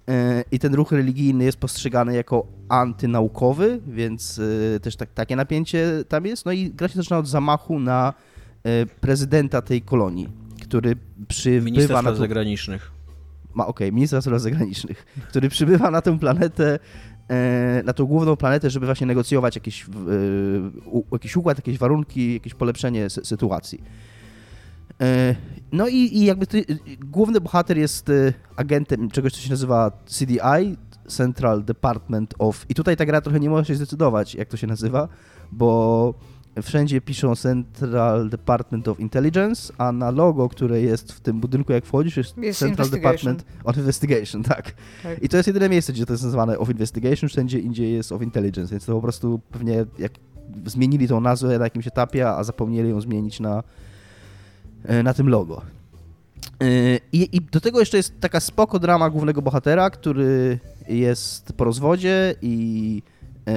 E, 0.10 0.44
I 0.52 0.60
ten 0.60 0.74
ruch 0.74 0.92
religijny 0.92 1.44
jest 1.44 1.58
postrzegany 1.58 2.16
jako 2.16 2.48
antynaukowy, 2.70 3.80
więc 3.88 4.42
e, 4.76 4.80
też 4.80 4.96
tak, 4.96 5.14
takie 5.14 5.36
napięcie 5.36 6.04
tam 6.08 6.26
jest. 6.26 6.46
No 6.46 6.52
i 6.52 6.72
gra 6.72 6.88
się 6.88 6.96
zaczyna 6.96 7.18
od 7.18 7.28
zamachu 7.28 7.80
na 7.80 8.14
e, 8.64 8.86
prezydenta 8.86 9.62
tej 9.62 9.82
kolonii, 9.82 10.30
który 10.64 10.96
przybywa 11.28 11.66
Minister 11.66 11.96
na 11.96 12.02
Spraw. 12.02 12.18
Zagranicznych. 12.18 12.92
Ma, 13.54 13.68
okej, 13.68 13.94
ministra 13.94 14.22
spraw 14.22 14.42
zagranicznych, 14.42 15.06
który 15.30 15.50
przybywa 15.50 15.92
na 15.92 16.02
tę 16.02 16.20
planetę 16.20 16.80
na 17.84 17.94
tą 17.94 18.06
główną 18.06 18.36
planetę, 18.36 18.70
żeby 18.70 18.86
właśnie 18.86 19.08
negocjować 19.08 19.56
jakiś, 19.56 19.86
jakiś 21.12 21.38
układ, 21.38 21.58
jakieś 21.58 21.78
warunki, 21.78 22.34
jakieś 22.34 22.54
polepszenie 22.54 23.10
sy 23.10 23.26
sytuacji. 23.26 23.84
E, 25.02 25.36
no 25.72 25.88
i, 25.88 25.96
i 25.96 26.26
jakby 26.26 26.48
ty, 26.48 26.66
główny 27.00 27.42
bohater 27.42 27.78
jest 27.78 28.10
e, 28.10 28.34
agentem 28.56 29.10
czegoś, 29.10 29.34
co 29.34 29.40
się 29.40 29.50
nazywa 29.50 29.92
CDI, 30.06 30.78
Central 31.08 31.64
Department 31.64 32.34
of... 32.40 32.66
I 32.70 32.76
tutaj 32.76 32.98
ta 32.98 33.06
gra 33.06 33.22
trochę 33.22 33.40
nie 33.40 33.50
może 33.50 33.66
się 33.66 33.76
zdecydować, 33.76 34.36
jak 34.36 34.48
to 34.48 34.58
się 34.58 34.68
nazywa, 34.68 35.08
bo 35.52 36.14
wszędzie 36.62 37.02
piszą 37.02 37.36
Central 37.36 38.30
Department 38.30 38.88
of 38.88 39.00
Intelligence, 39.00 39.74
a 39.78 39.92
na 39.92 40.12
logo, 40.12 40.50
które 40.50 40.82
jest 40.82 41.12
w 41.12 41.20
tym 41.20 41.40
budynku, 41.40 41.74
jak 41.74 41.86
wchodzisz, 41.86 42.18
jest, 42.18 42.38
Jest 42.38 42.60
Central 42.60 42.90
Department 42.90 43.46
of 43.64 43.78
Investigation, 43.78 44.44
tak. 44.44 44.74
Tak. 45.04 45.24
I 45.24 45.30
to 45.30 45.38
jest 45.38 45.48
jedyne 45.48 45.70
miejsce, 45.70 45.94
gdzie 45.94 46.06
to 46.06 46.14
jest 46.14 46.24
nazywane 46.24 46.60
of 46.60 46.70
Investigation, 46.70 47.30
wszędzie 47.30 47.60
indziej 47.60 47.94
jest 47.94 48.12
of 48.12 48.22
Intelligence, 48.22 48.72
więc 48.72 48.86
to 48.86 48.94
po 48.94 49.02
prostu 49.02 49.40
pewnie 49.52 49.86
jak 50.00 50.12
zmienili 50.66 51.08
tą 51.08 51.22
nazwę 51.22 51.58
na 51.58 51.64
jakimś 51.64 51.88
etapie, 51.88 52.30
a 52.30 52.44
zapomnieli 52.44 52.90
ją 52.90 53.02
zmienić 53.02 53.40
na, 53.40 53.58
e, 53.58 53.64
na 55.04 55.14
tym 55.14 55.30
logo. 55.30 55.62
E, 56.62 56.66
I, 57.12 57.38
I 57.38 57.42
do 57.42 57.62
tego 57.62 57.80
jeszcze 57.80 57.98
jest 57.98 58.20
taka 58.20 58.40
spoko 58.40 58.80
drama 58.80 59.10
głównego 59.10 59.42
bohatera, 59.42 59.90
który 59.90 60.60
jest 60.88 61.54
po 61.54 61.64
rozwodzie 61.64 62.36
i 62.42 63.04
e, 63.48 63.52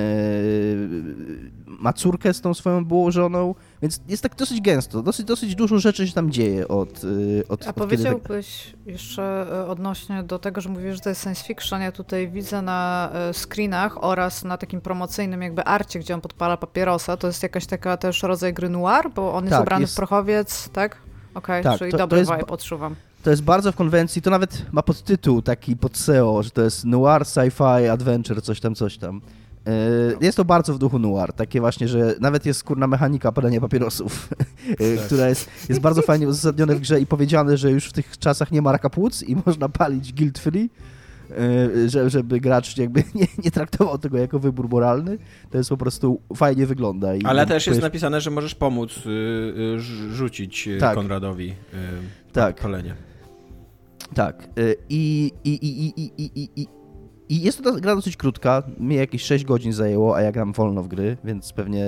ma 1.66 1.92
córkę 1.92 2.34
z 2.34 2.40
tą 2.40 2.54
swoją 2.54 2.84
byłą 2.84 3.10
żoną, 3.10 3.54
więc 3.82 4.00
jest 4.08 4.22
tak 4.22 4.36
dosyć 4.36 4.60
gęsto, 4.60 5.02
dosyć, 5.02 5.26
dosyć 5.26 5.54
dużo 5.54 5.78
rzeczy 5.78 6.06
się 6.08 6.12
tam 6.14 6.30
dzieje 6.30 6.68
od, 6.68 7.00
e, 7.04 7.48
od, 7.48 7.62
A 7.62 7.64
tak- 7.64 7.74
powiedziałbyś 7.74 8.74
jeszcze 8.86 9.46
e, 9.52 9.66
odnośnie 9.66 10.22
do 10.22 10.38
tego, 10.38 10.60
że 10.60 10.68
mówisz, 10.68 10.94
że 10.94 11.00
to 11.00 11.08
jest 11.08 11.22
science 11.22 11.44
fiction, 11.44 11.80
ja 11.82 11.92
tutaj 11.92 12.28
widzę 12.30 12.62
na 12.62 13.10
e, 13.14 13.32
screenach 13.34 14.04
oraz 14.04 14.44
na 14.44 14.56
takim 14.56 14.80
promocyjnym 14.80 15.42
jakby 15.42 15.64
arcie, 15.64 15.98
gdzie 15.98 16.14
on 16.14 16.20
podpala 16.20 16.56
papierosa, 16.56 17.16
to 17.16 17.26
jest 17.26 17.42
jakaś 17.42 17.66
taka 17.66 17.96
też 17.96 18.22
rodzaj 18.22 18.54
gry 18.54 18.68
noir, 18.68 19.10
bo 19.14 19.34
on 19.34 19.44
jest 19.44 19.52
Tak, 19.52 19.62
ubrany 19.62 19.82
jest- 19.82 19.92
w 19.92 19.96
prochowiec, 19.96 20.68
tak? 20.68 20.96
Okej, 21.34 21.62
Tak, 21.64 21.78
czyli 21.78 21.90
to- 21.90 21.98
to 21.98 22.02
dobry 22.02 22.18
jest 22.18 22.30
vibe 22.30 22.46
odczuwam. 22.46 22.94
To 23.22 23.30
jest 23.30 23.42
bardzo 23.42 23.72
w 23.72 23.76
konwencji, 23.76 24.22
to 24.22 24.30
nawet 24.30 24.62
ma 24.72 24.82
podtytuł 24.82 25.42
taki 25.42 25.76
pod 25.76 25.96
SEO, 25.96 26.42
że 26.42 26.50
to 26.50 26.62
jest 26.62 26.84
noir, 26.84 27.22
sci-fi, 27.22 27.88
adventure, 27.90 28.42
coś 28.42 28.60
tam, 28.60 28.74
coś 28.74 28.98
tam. 28.98 29.20
E, 29.66 29.70
Jest 30.20 30.36
to 30.36 30.44
bardzo 30.44 30.74
w 30.74 30.78
duchu 30.78 30.98
noir, 30.98 31.32
takie 31.32 31.60
właśnie, 31.60 31.88
że 31.88 32.14
nawet 32.20 32.46
jest 32.46 32.64
kurna 32.64 32.86
mechanika 32.86 33.32
palenia 33.32 33.60
papierosów, 33.60 34.28
e, 34.80 34.96
która 35.06 35.28
jest, 35.28 35.50
jest 35.68 35.80
bardzo 35.80 36.02
fajnie 36.02 36.28
uzasadnione 36.28 36.74
w 36.74 36.80
grze 36.80 37.00
i 37.00 37.06
powiedziane, 37.06 37.56
że 37.56 37.70
już 37.70 37.86
w 37.86 37.92
tych 37.92 38.18
czasach 38.18 38.52
nie 38.52 38.62
ma 38.62 38.72
raka 38.72 38.90
płuc 38.90 39.22
i 39.22 39.36
można 39.46 39.68
palić 39.68 40.12
guilt 40.12 40.38
free, 40.38 40.70
że, 41.86 42.10
żeby 42.10 42.40
gracz 42.40 42.78
jakby 42.78 43.02
nie, 43.14 43.26
nie 43.44 43.50
traktował 43.50 43.98
tego 43.98 44.18
jako 44.18 44.38
wybór 44.38 44.68
moralny. 44.68 45.18
To 45.50 45.58
jest 45.58 45.70
po 45.70 45.76
prostu 45.76 46.20
fajnie 46.36 46.66
wygląda. 46.66 47.08
Ale 47.24 47.46
też 47.46 47.66
jest 47.66 47.82
napisane, 47.82 48.20
że 48.20 48.30
możesz 48.30 48.54
pomóc 48.54 48.96
y, 49.06 49.10
y, 49.10 49.76
rz- 49.78 50.10
rzucić 50.12 50.68
y, 50.68 50.78
Tak. 50.78 50.94
Konradowi 50.94 51.54
Tak. 52.32 52.60
palenie. 52.60 52.94
Tak. 54.14 54.48
y, 54.58 54.76
I, 54.88 55.32
i, 55.44 55.50
i, 55.50 55.86
i, 55.86 56.02
i, 56.02 56.32
i, 56.42 56.50
i, 56.62 56.66
i 57.28 57.40
jest 57.42 57.62
to 57.62 57.72
gra 57.72 57.94
dosyć 57.96 58.16
krótka. 58.16 58.62
Mnie 58.78 58.96
jakieś 58.96 59.22
6 59.22 59.44
godzin 59.44 59.72
zajęło, 59.72 60.16
a 60.16 60.22
ja 60.22 60.32
gram 60.32 60.52
wolno 60.52 60.82
w 60.82 60.88
gry, 60.88 61.16
więc 61.24 61.52
pewnie 61.52 61.86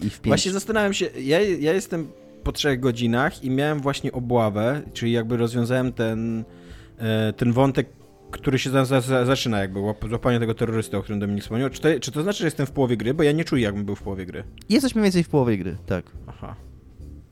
i 0.00 0.10
w 0.10 0.20
5. 0.20 0.26
Właśnie 0.26 0.52
zastanawiam 0.52 0.92
się, 0.94 1.06
ja, 1.20 1.40
ja 1.40 1.72
jestem 1.72 2.08
po 2.44 2.52
trzech 2.52 2.80
godzinach 2.80 3.44
i 3.44 3.50
miałem 3.50 3.80
właśnie 3.80 4.12
obławę, 4.12 4.82
czyli 4.92 5.12
jakby 5.12 5.36
rozwiązałem 5.36 5.92
ten, 5.92 6.44
e, 6.98 7.32
ten 7.32 7.52
wątek, 7.52 7.88
który 8.38 8.58
się 8.58 8.70
za, 8.70 8.84
za, 8.84 9.00
za, 9.00 9.24
zaczyna, 9.24 9.58
jakby 9.58 9.80
łap- 9.80 10.08
złapanie 10.08 10.40
tego 10.40 10.54
terrorysty, 10.54 10.96
o 10.96 11.02
którym 11.02 11.20
Dominik 11.20 11.42
wspomniał. 11.42 11.70
Czy 11.70 11.80
to, 11.80 11.88
czy 12.00 12.12
to 12.12 12.22
znaczy, 12.22 12.38
że 12.38 12.44
jestem 12.44 12.66
w 12.66 12.70
połowie 12.70 12.96
gry? 12.96 13.14
Bo 13.14 13.22
ja 13.22 13.32
nie 13.32 13.44
czuję, 13.44 13.62
jakbym 13.62 13.84
był 13.84 13.94
w 13.96 14.02
połowie 14.02 14.26
gry. 14.26 14.44
Jesteśmy 14.68 15.00
mniej 15.00 15.06
więcej 15.06 15.24
w 15.24 15.28
połowie 15.28 15.58
gry, 15.58 15.76
tak. 15.86 16.04
Aha. 16.26 16.56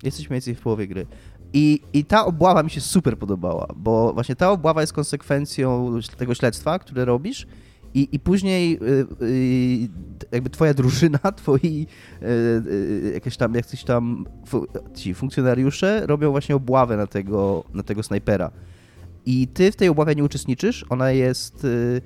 Jesteśmy 0.03 0.29
mniej 0.33 0.37
więcej 0.37 0.55
w 0.55 0.61
połowie 0.61 0.87
gry. 0.89 1.07
I, 1.53 1.81
I 1.93 2.05
ta 2.05 2.25
obława 2.27 2.63
mi 2.63 2.71
się 2.71 2.81
super 2.81 3.19
podobała, 3.19 3.67
bo 3.77 4.13
właśnie 4.13 4.37
ta 4.37 4.51
obława 4.51 4.81
jest 4.81 4.93
konsekwencją 4.93 5.99
tego 6.17 6.35
śledztwa, 6.35 6.79
które 6.79 7.05
robisz. 7.05 7.47
I, 7.95 8.09
I 8.13 8.19
później 8.21 8.79
y, 8.83 9.25
y, 9.25 9.89
jakby 10.33 10.51
twoja 10.51 10.75
drużyna, 10.75 11.19
twoi 11.37 11.87
y, 12.23 13.11
jakieś 13.15 13.37
tam, 13.37 13.55
jacyś 13.55 13.85
tam 13.85 14.27
ci 14.95 15.15
funkcjonariusze 15.15 16.07
robią 16.07 16.31
właśnie 16.31 16.57
obławę 16.57 16.97
na 16.97 17.07
tego, 17.07 17.65
na 17.75 17.83
tego 17.83 18.03
snajpera. 18.03 18.51
I 19.27 19.49
ty 19.49 19.73
w 19.73 19.77
tej 19.77 19.89
obławie 19.89 20.15
nie 20.15 20.25
uczestniczysz, 20.25 20.85
ona 20.89 21.11
jest, 21.11 21.65
y, 21.65 22.01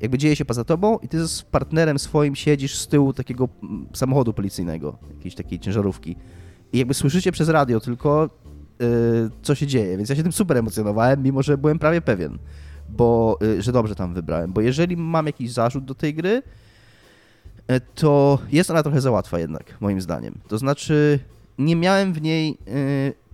jakby 0.00 0.18
dzieje 0.18 0.36
się 0.36 0.44
poza 0.44 0.64
tobą 0.64 0.98
i 0.98 1.08
ty 1.08 1.28
z 1.28 1.42
partnerem 1.42 1.98
swoim 1.98 2.34
siedzisz 2.34 2.78
z 2.78 2.88
tyłu 2.88 3.12
takiego 3.12 3.48
mm, 3.62 3.86
samochodu 3.92 4.32
policyjnego, 4.32 4.98
jakiejś 5.16 5.34
takiej 5.34 5.58
ciężarówki. 5.58 6.16
I 6.72 6.78
jakby 6.78 6.94
słyszycie 6.94 7.32
przez 7.32 7.48
radio 7.48 7.80
tylko, 7.80 8.30
y, 8.82 9.30
co 9.42 9.54
się 9.54 9.66
dzieje, 9.66 9.96
więc 9.96 10.08
ja 10.08 10.16
się 10.16 10.22
tym 10.22 10.32
super 10.32 10.56
emocjonowałem, 10.56 11.22
mimo 11.22 11.42
że 11.42 11.58
byłem 11.58 11.78
prawie 11.78 12.00
pewien, 12.00 12.38
bo, 12.88 13.38
y, 13.42 13.62
że 13.62 13.72
dobrze 13.72 13.94
tam 13.94 14.14
wybrałem, 14.14 14.52
bo 14.52 14.60
jeżeli 14.60 14.96
mam 14.96 15.26
jakiś 15.26 15.52
zarzut 15.52 15.84
do 15.84 15.94
tej 15.94 16.14
gry, 16.14 16.42
to 17.94 18.38
jest 18.52 18.70
ona 18.70 18.82
trochę 18.82 19.00
za 19.00 19.10
łatwa 19.10 19.38
jednak, 19.38 19.76
moim 19.80 20.00
zdaniem. 20.00 20.34
To 20.48 20.58
znaczy, 20.58 21.18
nie 21.58 21.76
miałem 21.76 22.12
w 22.12 22.22
niej 22.22 22.58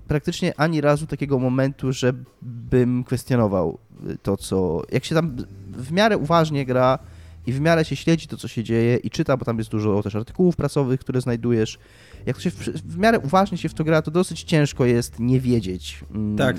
praktycznie 0.08 0.60
ani 0.60 0.80
razu 0.80 1.06
takiego 1.06 1.38
momentu, 1.38 1.92
żebym 1.92 3.04
kwestionował 3.04 3.78
y, 4.10 4.18
to, 4.22 4.36
co... 4.36 4.82
Jak 4.92 5.04
się 5.04 5.14
tam 5.14 5.36
w 5.72 5.92
miarę 5.92 6.18
uważnie 6.18 6.66
gra 6.66 6.98
i 7.46 7.52
w 7.52 7.60
miarę 7.60 7.84
się 7.84 7.96
śledzi 7.96 8.26
to, 8.26 8.36
co 8.36 8.48
się 8.48 8.64
dzieje 8.64 8.96
i 8.96 9.10
czyta, 9.10 9.36
bo 9.36 9.44
tam 9.44 9.58
jest 9.58 9.70
dużo 9.70 10.02
też 10.02 10.14
artykułów 10.14 10.56
prasowych, 10.56 11.00
które 11.00 11.20
znajdujesz, 11.20 11.78
jak 12.28 12.40
się 12.40 12.50
w, 12.50 12.56
w 12.68 12.98
miarę 12.98 13.18
uważnie 13.18 13.58
się 13.58 13.68
w 13.68 13.74
to 13.74 13.84
gra, 13.84 14.02
to 14.02 14.10
dosyć 14.10 14.42
ciężko 14.42 14.84
jest 14.84 15.18
nie 15.20 15.40
wiedzieć. 15.40 16.00
mm, 16.14 16.36
Tak, 16.36 16.56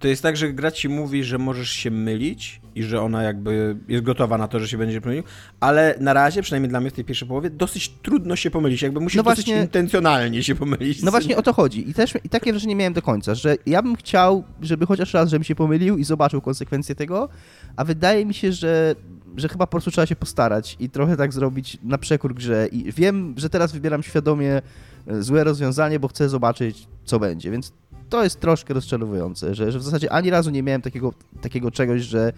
to, 0.00 0.08
jest 0.08 0.22
tak, 0.22 0.36
że 0.36 0.52
gra 0.52 0.70
ci 0.70 0.88
mówi, 0.88 1.24
że 1.24 1.38
możesz 1.38 1.70
się 1.70 1.90
mylić 1.90 2.60
i 2.74 2.82
że 2.82 3.00
ona 3.02 3.22
jakby 3.22 3.76
jest 3.88 4.04
gotowa 4.04 4.38
na 4.38 4.48
to, 4.48 4.60
że 4.60 4.68
się 4.68 4.78
będzie 4.78 5.00
pomylił, 5.00 5.24
ale 5.60 5.94
na 6.00 6.12
razie, 6.12 6.42
przynajmniej 6.42 6.70
dla 6.70 6.80
mnie 6.80 6.90
w 6.90 6.92
tej 6.92 7.04
pierwszej 7.04 7.28
połowie, 7.28 7.50
dosyć 7.50 7.88
trudno 8.02 8.36
się 8.36 8.50
pomylić, 8.50 8.82
jakby 8.82 9.00
musisz 9.00 9.16
No 9.16 9.22
dosyć 9.22 9.46
właśnie- 9.46 9.62
intencjonalnie 9.62 10.42
się 10.42 10.54
pomylić. 10.54 11.02
No 11.02 11.10
właśnie 11.10 11.36
o 11.36 11.42
to 11.42 11.52
chodzi. 11.52 11.90
I 11.90 11.94
też 11.94 12.14
i 12.24 12.28
takie 12.28 12.52
wrażenie 12.52 12.76
miałem 12.76 12.92
do 12.92 13.02
końca, 13.02 13.34
że 13.34 13.56
ja 13.66 13.82
bym 13.82 13.96
chciał, 13.96 14.44
żeby 14.60 14.86
chociaż 14.86 15.14
raz, 15.14 15.30
żebym 15.30 15.44
się 15.44 15.54
pomylił 15.54 15.98
i 15.98 16.04
zobaczył 16.04 16.40
konsekwencje 16.40 16.94
tego, 16.94 17.28
a 17.76 17.84
wydaje 17.84 18.26
mi 18.26 18.34
się, 18.34 18.52
że, 18.52 18.94
że 19.36 19.48
chyba 19.48 19.66
po 19.66 19.70
prostu 19.70 19.90
trzeba 19.90 20.06
się 20.06 20.16
postarać 20.16 20.76
i 20.80 20.90
trochę 20.90 21.16
tak 21.16 21.32
zrobić 21.32 21.78
na 21.82 21.98
przekór 21.98 22.34
grze. 22.34 22.66
I 22.72 22.92
wiem, 22.92 23.34
że 23.36 23.50
teraz 23.50 23.72
wybieram 23.72 24.02
świadomie 24.02 24.62
e, 25.06 25.22
złe 25.22 25.44
rozwiązanie, 25.44 26.00
bo 26.00 26.08
chcę 26.08 26.28
zobaczyć, 26.28 26.88
co 27.04 27.18
będzie, 27.18 27.50
więc 27.50 27.72
to 28.08 28.24
jest 28.24 28.40
troszkę 28.40 28.74
rozczarowujące, 28.74 29.54
że, 29.54 29.72
że 29.72 29.78
w 29.78 29.82
zasadzie 29.82 30.12
ani 30.12 30.30
razu 30.30 30.50
nie 30.50 30.62
miałem 30.62 30.82
takiego, 30.82 31.12
takiego 31.40 31.70
czegoś, 31.70 32.02
że, 32.02 32.32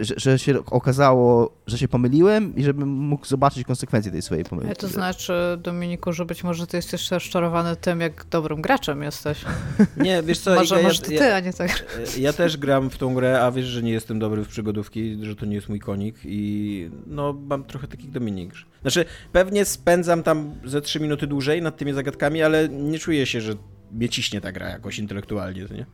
że, 0.00 0.14
że 0.16 0.38
się 0.38 0.64
okazało, 0.66 1.52
że 1.66 1.78
się 1.78 1.88
pomyliłem 1.88 2.56
i 2.56 2.64
żebym 2.64 2.88
mógł 2.88 3.26
zobaczyć 3.26 3.64
konsekwencje 3.64 4.12
tej 4.12 4.22
swojej 4.22 4.44
pomyłki. 4.44 4.66
Ale 4.66 4.76
to 4.76 4.88
znaczy, 4.88 5.32
Dominiku, 5.58 6.12
że 6.12 6.24
być 6.24 6.44
może 6.44 6.66
ty 6.66 6.76
jesteś 6.76 7.10
rozczarowany 7.10 7.76
tym, 7.76 8.00
jak 8.00 8.24
dobrym 8.30 8.62
graczem 8.62 9.02
jesteś. 9.02 9.44
Nie, 9.96 10.22
wiesz 10.22 10.38
co, 10.38 10.54
może 10.54 10.74
Iga, 10.74 10.88
może 10.88 11.02
ty, 11.02 11.34
a 11.34 11.40
nie 11.40 11.52
tak. 11.52 11.84
Ja 12.18 12.32
też 12.32 12.56
gram 12.56 12.90
w 12.90 12.98
tą 12.98 13.14
grę, 13.14 13.42
a 13.42 13.50
wiesz, 13.50 13.66
że 13.66 13.82
nie 13.82 13.92
jestem 13.92 14.18
dobry 14.18 14.44
w 14.44 14.48
przygodówki, 14.48 15.18
że 15.22 15.36
to 15.36 15.46
nie 15.46 15.54
jest 15.54 15.68
mój 15.68 15.80
konik 15.80 16.16
i 16.24 16.90
no 17.06 17.32
mam 17.32 17.64
trochę 17.64 17.88
takich 17.88 18.10
Dominik. 18.10 18.52
Znaczy, 18.82 19.04
pewnie 19.32 19.64
spędzam 19.64 20.22
tam 20.22 20.54
ze 20.64 20.80
3 20.80 21.00
minuty 21.00 21.26
dłużej 21.26 21.62
nad 21.62 21.76
tymi 21.76 21.92
zagadkami, 21.92 22.42
ale 22.42 22.68
nie 22.68 22.98
czuję 22.98 23.26
się, 23.26 23.40
że 23.40 23.52
mnie 23.92 24.08
ciśnie 24.08 24.40
ta 24.40 24.52
gra 24.52 24.68
jakoś 24.68 24.98
intelektualnie, 24.98 25.66
to 25.66 25.74
nie? 25.74 25.86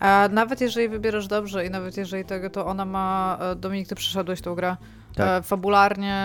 A 0.00 0.28
nawet 0.32 0.60
jeżeli 0.60 0.88
wybierasz 0.88 1.26
dobrze 1.26 1.66
i 1.66 1.70
nawet 1.70 1.96
jeżeli 1.96 2.24
tego, 2.24 2.50
to 2.50 2.66
ona 2.66 2.84
ma... 2.84 3.38
e, 3.40 3.56
Dominik, 3.56 3.88
ty 3.88 3.94
przeszedłeś 3.94 4.40
tą 4.40 4.54
grę. 4.54 4.76
Tak. 5.14 5.40
E, 5.40 5.42
Fabularnie 5.42 6.16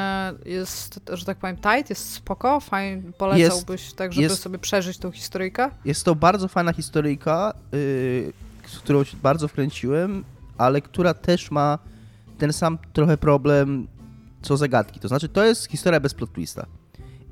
jest, 0.45 0.99
że 1.13 1.25
tak 1.25 1.37
powiem, 1.37 1.57
tight, 1.57 1.89
jest 1.89 2.11
spoko, 2.11 2.59
fajnie, 2.59 3.11
polecałbyś 3.17 3.93
tak, 3.93 4.13
żeby 4.13 4.23
jest- 4.23 4.41
sobie 4.41 4.59
przeżyć 4.59 4.97
tą 4.97 5.11
historyjkę? 5.11 5.69
Jest 5.85 6.05
to 6.05 6.15
bardzo 6.15 6.47
fajna 6.47 6.73
historyjka, 6.73 7.53
yy, 7.71 8.33
z 8.67 8.77
którą 8.79 9.03
się 9.03 9.17
bardzo 9.17 9.47
wkręciłem, 9.47 10.23
ale 10.57 10.81
która 10.81 11.13
też 11.13 11.51
ma 11.51 11.79
ten 12.37 12.53
sam 12.53 12.77
trochę 12.93 13.17
problem 13.17 13.87
co 14.41 14.57
zagadki. 14.57 14.99
To 14.99 15.07
znaczy, 15.07 15.29
to 15.29 15.45
jest 15.45 15.65
historia 15.67 15.99
bez 15.99 16.13
plot 16.13 16.33
twista. 16.33 16.65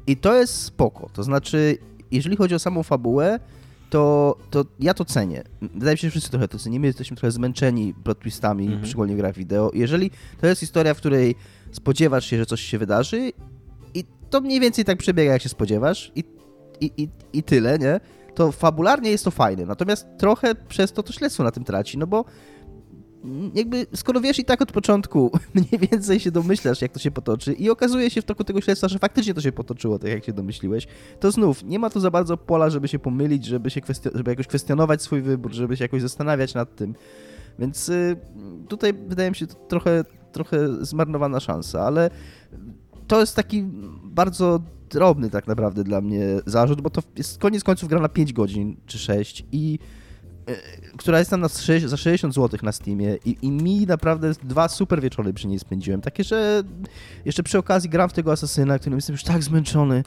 I 0.08 0.18
to 0.18 0.36
jest 0.36 0.64
spoko. 0.64 1.10
To 1.14 1.24
znaczy, 1.24 1.78
jeżeli 2.12 2.36
chodzi 2.36 2.56
o 2.56 2.60
samą 2.60 2.84
fabułę, 2.84 3.40
to, 3.92 4.36
to 4.50 4.66
ja 4.80 4.94
to 4.94 5.06
cenię. 5.06 5.44
Wydaje 5.62 5.92
mi 5.94 5.98
się, 5.98 6.08
że 6.08 6.12
wszyscy 6.12 6.30
trochę 6.30 6.48
to 6.48 6.60
cenimy. 6.60 6.88
Jesteśmy 6.88 7.18
trochę 7.18 7.32
zmęczeni 7.32 7.94
plot 8.04 8.20
twistami, 8.20 8.66
Mhm. 8.66 8.86
szczególnie 8.86 9.14
w 9.14 9.18
grach 9.18 9.36
wideo. 9.36 9.72
Jeżeli 9.74 10.12
to 10.42 10.48
jest 10.48 10.60
historia, 10.62 10.94
w 10.94 10.98
której 10.98 11.36
spodziewasz 11.72 12.26
się, 12.26 12.38
że 12.38 12.46
coś 12.46 12.62
się 12.62 12.78
wydarzy 12.78 13.32
i 13.94 14.04
to 14.30 14.42
mniej 14.42 14.60
więcej 14.60 14.86
tak 14.86 14.98
przebiega, 14.98 15.32
jak 15.32 15.42
się 15.42 15.50
spodziewasz 15.50 16.12
i, 16.16 16.24
i, 16.82 16.92
i, 16.98 17.10
i 17.34 17.44
tyle, 17.44 17.80
nie? 17.80 18.00
To 18.36 18.52
fabularnie 18.52 19.12
jest 19.12 19.24
to 19.26 19.32
fajne. 19.32 19.66
Natomiast 19.66 20.08
trochę 20.18 20.56
przez 20.56 20.92
to 20.92 21.04
to 21.04 21.14
śledztwo 21.14 21.44
na 21.44 21.52
tym 21.52 21.64
traci, 21.64 21.98
no 21.98 22.08
bo 22.08 22.26
jakby 23.54 23.88
skoro 23.96 24.22
wiesz 24.22 24.40
i 24.40 24.46
tak 24.46 24.62
od 24.62 24.72
początku 24.72 25.32
mniej 25.56 25.90
więcej 25.92 26.20
się 26.20 26.32
domyślasz, 26.32 26.82
jak 26.82 26.92
to 26.92 27.00
się 27.00 27.12
potoczy 27.12 27.54
i 27.54 27.70
okazuje 27.70 28.10
się 28.10 28.22
w 28.22 28.26
toku 28.26 28.44
tego 28.44 28.62
śledztwa, 28.62 28.88
że 28.88 29.00
faktycznie 29.00 29.34
to 29.34 29.42
się 29.42 29.52
potoczyło 29.52 30.00
tak, 30.00 30.10
jak 30.10 30.26
się 30.26 30.34
domyśliłeś, 30.34 30.88
to 31.20 31.32
znów 31.32 31.64
nie 31.64 31.80
ma 31.80 31.90
tu 31.90 32.00
za 32.00 32.12
bardzo 32.12 32.38
pola, 32.38 32.70
żeby 32.70 32.88
się 32.88 33.00
pomylić, 33.00 33.46
żeby, 33.46 33.70
się 33.70 33.82
kwestio- 33.82 34.18
żeby 34.18 34.32
jakoś 34.32 34.48
kwestionować 34.48 35.02
swój 35.02 35.22
wybór, 35.22 35.52
żeby 35.52 35.78
się 35.78 35.84
jakoś 35.84 36.02
zastanawiać 36.02 36.54
nad 36.54 36.76
tym. 36.76 36.96
Więc 37.60 37.90
y, 37.90 38.18
tutaj 38.68 38.94
wydaje 39.08 39.30
mi 39.30 39.36
się 39.36 39.48
to 39.48 39.56
trochę, 39.56 40.04
trochę 40.32 40.86
zmarnowana 40.86 41.40
szansa, 41.40 41.82
ale 41.82 42.10
to 43.08 43.20
jest 43.20 43.36
taki 43.36 43.64
bardzo 44.04 44.60
drobny 44.90 45.30
tak 45.30 45.48
naprawdę 45.48 45.84
dla 45.84 46.02
mnie 46.02 46.26
zarzut, 46.46 46.82
bo 46.82 46.90
to 46.90 47.02
jest 47.18 47.38
koniec 47.38 47.64
końców 47.64 47.90
gra 47.90 48.00
na 48.00 48.10
5 48.10 48.34
godzin 48.34 48.78
czy 48.86 49.00
6 49.00 49.46
i 49.52 49.80
która 50.98 51.20
jest 51.20 51.32
tam 51.32 51.40
na 51.42 51.50
6, 51.50 51.86
za 51.86 51.98
60 51.98 52.34
zł 52.36 52.60
na 52.64 52.72
Steamie 52.72 53.18
i, 53.26 53.38
i 53.42 53.52
mi 53.52 53.86
naprawdę 53.86 54.32
dwa 54.44 54.68
super 54.70 55.02
wieczory 55.02 55.34
przy 55.34 55.48
niej 55.48 55.60
spędziłem. 55.60 56.02
Takie, 56.02 56.24
że 56.24 56.64
jeszcze 57.26 57.44
przy 57.44 57.58
okazji 57.58 57.90
gram 57.90 58.10
w 58.10 58.14
tego 58.14 58.32
asasyna, 58.32 58.80
którym 58.80 58.98
jestem 58.98 59.14
już 59.14 59.24
tak 59.24 59.44
zmęczony, 59.44 60.04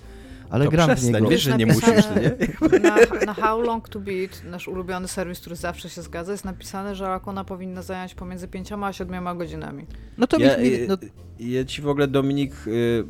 ale 0.50 0.64
To 0.64 0.70
gram 0.70 0.90
w 0.90 0.92
przestań, 0.92 1.14
niego. 1.14 1.28
wiesz, 1.28 1.42
że 1.42 1.56
nie 1.56 1.66
musisz, 1.66 1.86
nie? 2.16 2.78
Na, 2.88 2.96
na 3.26 3.34
How 3.34 3.60
Long 3.60 3.88
To 3.88 4.00
Beat, 4.00 4.42
nasz 4.44 4.68
ulubiony 4.68 5.08
serwis, 5.08 5.40
który 5.40 5.56
zawsze 5.56 5.90
się 5.90 6.02
zgadza, 6.02 6.32
jest 6.32 6.44
napisane, 6.44 6.94
że 6.94 7.04
Lakuna 7.04 7.44
powinna 7.44 7.82
zająć 7.82 8.14
pomiędzy 8.14 8.48
5 8.48 8.72
a 8.72 8.92
7 8.92 9.38
godzinami. 9.38 9.86
No 10.18 10.26
to 10.26 10.38
Ja, 10.38 10.56
mi, 10.56 10.62
mi, 10.62 10.74
y, 10.74 10.86
no, 10.88 10.96
ja 11.40 11.64
ci 11.64 11.82
w 11.82 11.88
ogóle, 11.88 12.08
Dominik, 12.08 12.52
y, 12.66 13.04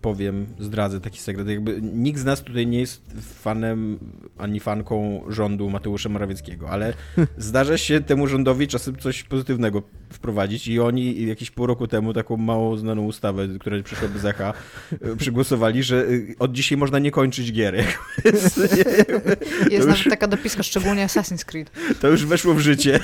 powiem, 0.00 0.46
zdradzę 0.58 1.00
taki 1.00 1.18
sekret. 1.18 1.48
Jakby 1.48 1.80
nikt 1.82 2.20
z 2.20 2.24
nas 2.24 2.42
tutaj 2.42 2.66
nie 2.66 2.80
jest 2.80 3.02
fanem 3.42 3.98
ani 4.38 4.60
fanką 4.60 5.22
rządu 5.28 5.70
Mateusza 5.70 6.08
Morawieckiego, 6.08 6.70
ale 6.70 6.94
zdarza 7.38 7.78
się 7.78 8.00
temu 8.00 8.26
rządowi 8.26 8.68
czasem 8.68 8.96
coś 8.96 9.22
pozytywnego 9.22 9.82
wprowadzić 10.12 10.68
i 10.68 10.80
oni 10.80 11.26
jakieś 11.26 11.50
pół 11.50 11.66
roku 11.66 11.86
temu 11.86 12.12
taką 12.12 12.36
mało 12.36 12.76
znaną 12.76 13.04
ustawę, 13.04 13.48
która 13.60 13.82
przyszła 13.82 14.08
bez 14.08 14.24
echa, 14.24 14.54
y, 14.92 15.16
przygłosowali, 15.20 15.82
że 15.82 16.04
y, 16.04 16.34
od 16.38 16.52
dzisiaj 16.52 16.78
można 16.78 16.98
nie 16.98 17.10
kończyć 17.10 17.52
gier. 17.52 17.74
Więc 18.24 18.56
Jest 18.56 19.72
już- 19.72 19.86
nawet 19.86 20.04
taka 20.10 20.26
dopiska, 20.26 20.62
szczególnie 20.62 21.06
Assassin's 21.06 21.44
Creed. 21.44 21.70
To 22.00 22.08
już 22.08 22.26
weszło 22.26 22.54
w 22.54 22.60
życie. 22.60 23.00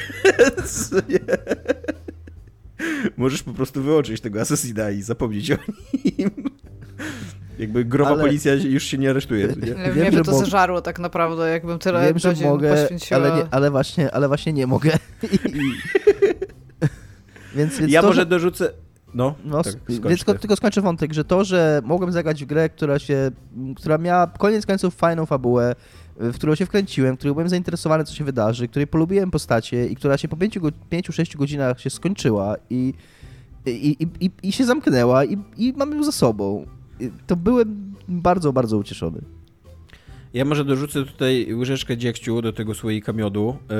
Możesz 3.16 3.42
po 3.42 3.52
prostu 3.52 3.82
wyłączyć 3.82 4.20
tego 4.20 4.40
Assassina 4.40 4.90
i 4.90 5.02
zapomnieć 5.02 5.50
o 5.50 5.56
nim. 6.18 6.30
Jakby 7.58 7.84
growa 7.84 8.10
Ale- 8.10 8.22
policja 8.24 8.54
już 8.54 8.84
się 8.84 8.98
nie 8.98 9.10
aresztuje. 9.10 9.46
Nie? 9.46 9.74
Ale 9.76 9.84
Wiem, 9.84 9.94
Wiem, 9.94 10.12
że 10.12 10.18
że 10.18 10.24
to 10.24 10.32
mo- 10.32 10.38
zeżarło 10.38 10.80
tak 10.82 10.98
naprawdę, 10.98 11.50
jakbym 11.50 11.78
tyle 11.78 12.06
wiem, 12.06 12.18
że 12.18 12.28
godzin 12.28 12.46
mogę, 12.48 12.76
poświęciła. 12.82 13.20
ale, 13.20 13.36
nie, 13.36 13.46
ale, 13.50 13.70
właśnie, 13.70 14.14
ale 14.14 14.28
właśnie 14.28 14.52
nie 14.52 14.66
mogę. 14.66 14.90
Więc, 17.54 17.78
więc 17.78 17.92
Ja 17.92 18.00
to, 18.00 18.06
może 18.08 18.20
że- 18.20 18.26
dorzucę... 18.26 18.70
No, 19.14 19.34
No, 19.44 19.62
tak, 19.62 19.74
więc 19.88 20.00
tylko, 20.18 20.32
ty. 20.34 20.38
tylko 20.38 20.56
skończę 20.56 20.80
wątek, 20.80 21.12
że 21.12 21.24
to, 21.24 21.44
że 21.44 21.80
mogłem 21.84 22.12
zagrać 22.12 22.44
w 22.44 22.46
grę, 22.46 22.68
która 22.68 22.98
się, 22.98 23.30
która 23.76 23.98
miała 23.98 24.26
koniec 24.26 24.66
końców 24.66 24.94
fajną 24.94 25.26
fabułę, 25.26 25.74
w 26.16 26.34
którą 26.34 26.54
się 26.54 26.66
wkręciłem, 26.66 27.16
której 27.16 27.34
byłem 27.34 27.48
zainteresowany, 27.48 28.04
co 28.04 28.14
się 28.14 28.24
wydarzy, 28.24 28.68
której 28.68 28.86
polubiłem 28.86 29.30
postacie 29.30 29.86
i 29.86 29.96
która 29.96 30.18
się 30.18 30.28
po 30.28 30.36
5-6 30.36 31.36
godzinach 31.36 31.80
się 31.80 31.90
skończyła 31.90 32.56
i, 32.70 32.94
i, 33.66 33.96
i, 34.20 34.30
i, 34.42 34.52
się 34.52 34.64
zamknęła 34.64 35.24
i, 35.24 35.38
i 35.56 35.72
mamy 35.76 35.96
ją 35.96 36.04
za 36.04 36.12
sobą. 36.12 36.66
To 37.26 37.36
byłem 37.36 37.94
bardzo, 38.08 38.52
bardzo 38.52 38.78
ucieszony. 38.78 39.20
Ja 40.34 40.44
może 40.44 40.64
dorzucę 40.64 41.04
tutaj 41.04 41.54
łyżeczkę 41.54 41.96
dziegciu 41.96 42.42
do 42.42 42.52
tego 42.52 42.74
słoika 42.74 43.12
miodu, 43.12 43.56
yy, 43.68 43.76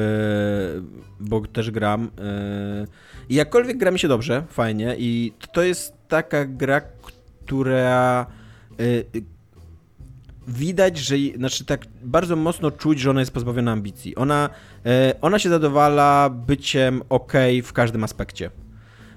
bo 1.20 1.46
też 1.46 1.70
gram. 1.70 2.02
Yy, 2.02 2.86
I 3.28 3.34
jakkolwiek 3.34 3.78
gra 3.78 3.90
mi 3.90 3.98
się 3.98 4.08
dobrze, 4.08 4.44
fajnie 4.48 4.96
i 4.98 5.32
to 5.52 5.62
jest 5.62 5.92
taka 6.08 6.44
gra, 6.44 6.80
która 6.80 8.26
yy, 8.78 9.33
widać, 10.48 10.98
że 10.98 11.16
znaczy 11.36 11.64
tak 11.64 11.86
bardzo 12.02 12.36
mocno 12.36 12.70
czuć, 12.70 13.00
że 13.00 13.10
ona 13.10 13.20
jest 13.20 13.32
pozbawiona 13.32 13.72
ambicji. 13.72 14.16
Ona, 14.16 14.50
yy, 14.84 14.90
ona 15.20 15.38
się 15.38 15.48
zadowala 15.48 16.30
byciem 16.30 17.02
ok 17.08 17.32
w 17.64 17.72
każdym 17.72 18.04
aspekcie. 18.04 18.50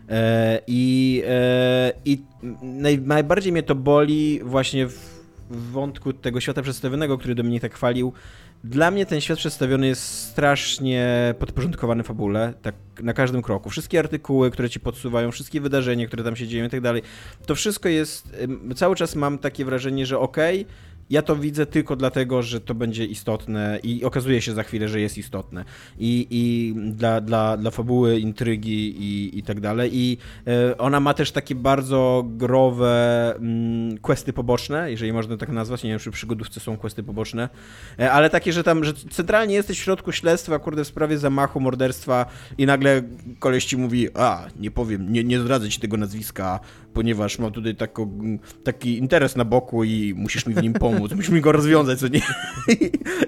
E, 0.10 0.62
I, 0.68 1.24
e, 1.28 1.94
i 2.06 2.22
naj, 2.62 3.00
najbardziej 3.00 3.52
mnie 3.52 3.64
to 3.64 3.76
boli 3.76 4.40
właśnie 4.44 4.88
w, 4.88 5.24
w 5.50 5.72
wątku 5.72 6.14
tego 6.14 6.40
świata 6.40 6.62
przedstawionego, 6.62 7.18
który 7.18 7.36
Dominik 7.36 7.62
tak 7.62 7.74
chwalił. 7.74 8.14
Dla 8.64 8.92
mnie 8.92 9.06
ten 9.06 9.22
świat 9.22 9.38
przedstawiony 9.38 9.88
jest 9.88 10.04
strasznie 10.04 11.34
podporządkowany 11.40 12.04
fabule, 12.04 12.54
tak 12.62 12.76
na 13.04 13.14
każdym 13.14 13.42
kroku. 13.42 13.70
Wszystkie 13.70 14.00
artykuły, 14.00 14.52
które 14.52 14.70
ci 14.70 14.80
podsuwają, 14.80 15.32
wszystkie 15.32 15.62
wydarzenia, 15.62 16.08
które 16.08 16.24
tam 16.24 16.36
się 16.36 16.48
dzieją 16.48 16.66
i 16.66 16.70
tak 16.70 16.82
dalej, 16.82 17.02
to 17.46 17.56
wszystko 17.56 17.90
jest, 17.90 18.38
cały 18.76 18.96
czas 18.96 19.16
mam 19.16 19.38
takie 19.38 19.66
wrażenie, 19.66 20.06
że 20.06 20.20
okej, 20.20 20.66
ja 21.10 21.22
to 21.22 21.36
widzę 21.36 21.66
tylko 21.66 21.96
dlatego, 21.96 22.42
że 22.42 22.62
to 22.62 22.76
będzie 22.76 23.06
istotne 23.06 23.80
i 23.84 24.04
okazuje 24.04 24.42
się 24.42 24.54
za 24.54 24.64
chwilę, 24.64 24.90
że 24.90 25.02
jest 25.02 25.18
istotne. 25.18 25.66
I, 26.00 26.28
i 26.30 26.74
dla, 26.92 27.22
dla, 27.22 27.58
dla 27.58 27.72
fabuły, 27.72 28.20
intrygi 28.20 29.02
i, 29.02 29.40
i 29.40 29.44
tak 29.44 29.60
dalej. 29.60 29.90
I 29.94 30.18
e, 30.48 30.78
ona 30.78 31.00
ma 31.00 31.14
też 31.14 31.32
takie 31.32 31.56
bardzo 31.56 32.26
growe 32.28 33.34
mm, 33.36 33.98
questy 33.98 34.34
poboczne, 34.34 34.92
jeżeli 34.92 35.14
można 35.14 35.38
tak 35.38 35.50
nazwać. 35.50 35.84
Nie 35.84 35.90
wiem, 35.90 36.00
czy 36.00 36.12
przygodówce 36.12 36.60
są 36.60 36.78
questy 36.78 37.04
poboczne, 37.04 37.50
e, 38.00 38.12
ale 38.12 38.30
takie, 38.30 38.54
że 38.54 38.64
tam, 38.64 38.84
że 38.84 38.94
centralnie 38.94 39.56
jesteś 39.56 39.80
w 39.80 39.84
środku 39.84 40.12
śledztwa, 40.12 40.60
kurde, 40.60 40.84
w 40.84 40.88
sprawie 40.88 41.18
zamachu, 41.18 41.60
morderstwa 41.60 42.26
i 42.58 42.66
nagle 42.66 43.02
koleś 43.40 43.66
ci 43.66 43.78
mówi, 43.78 44.08
a, 44.14 44.48
nie 44.60 44.72
powiem, 44.72 45.14
nie, 45.14 45.24
nie 45.24 45.40
zdradzę 45.40 45.70
ci 45.70 45.80
tego 45.80 45.98
nazwiska, 45.98 46.60
ponieważ 46.98 47.40
mam 47.40 47.52
tutaj 47.52 47.76
taką, 47.76 48.20
taki 48.64 48.98
interes 48.98 49.36
na 49.36 49.46
boku 49.46 49.84
i 49.84 50.14
musisz 50.18 50.46
mi 50.46 50.54
w 50.54 50.62
nim 50.62 50.74
pomóc, 50.74 51.14
musisz 51.16 51.32
mi 51.32 51.42
go 51.42 51.52
rozwiązać, 51.52 52.00
co 52.00 52.08
nie? 52.08 52.22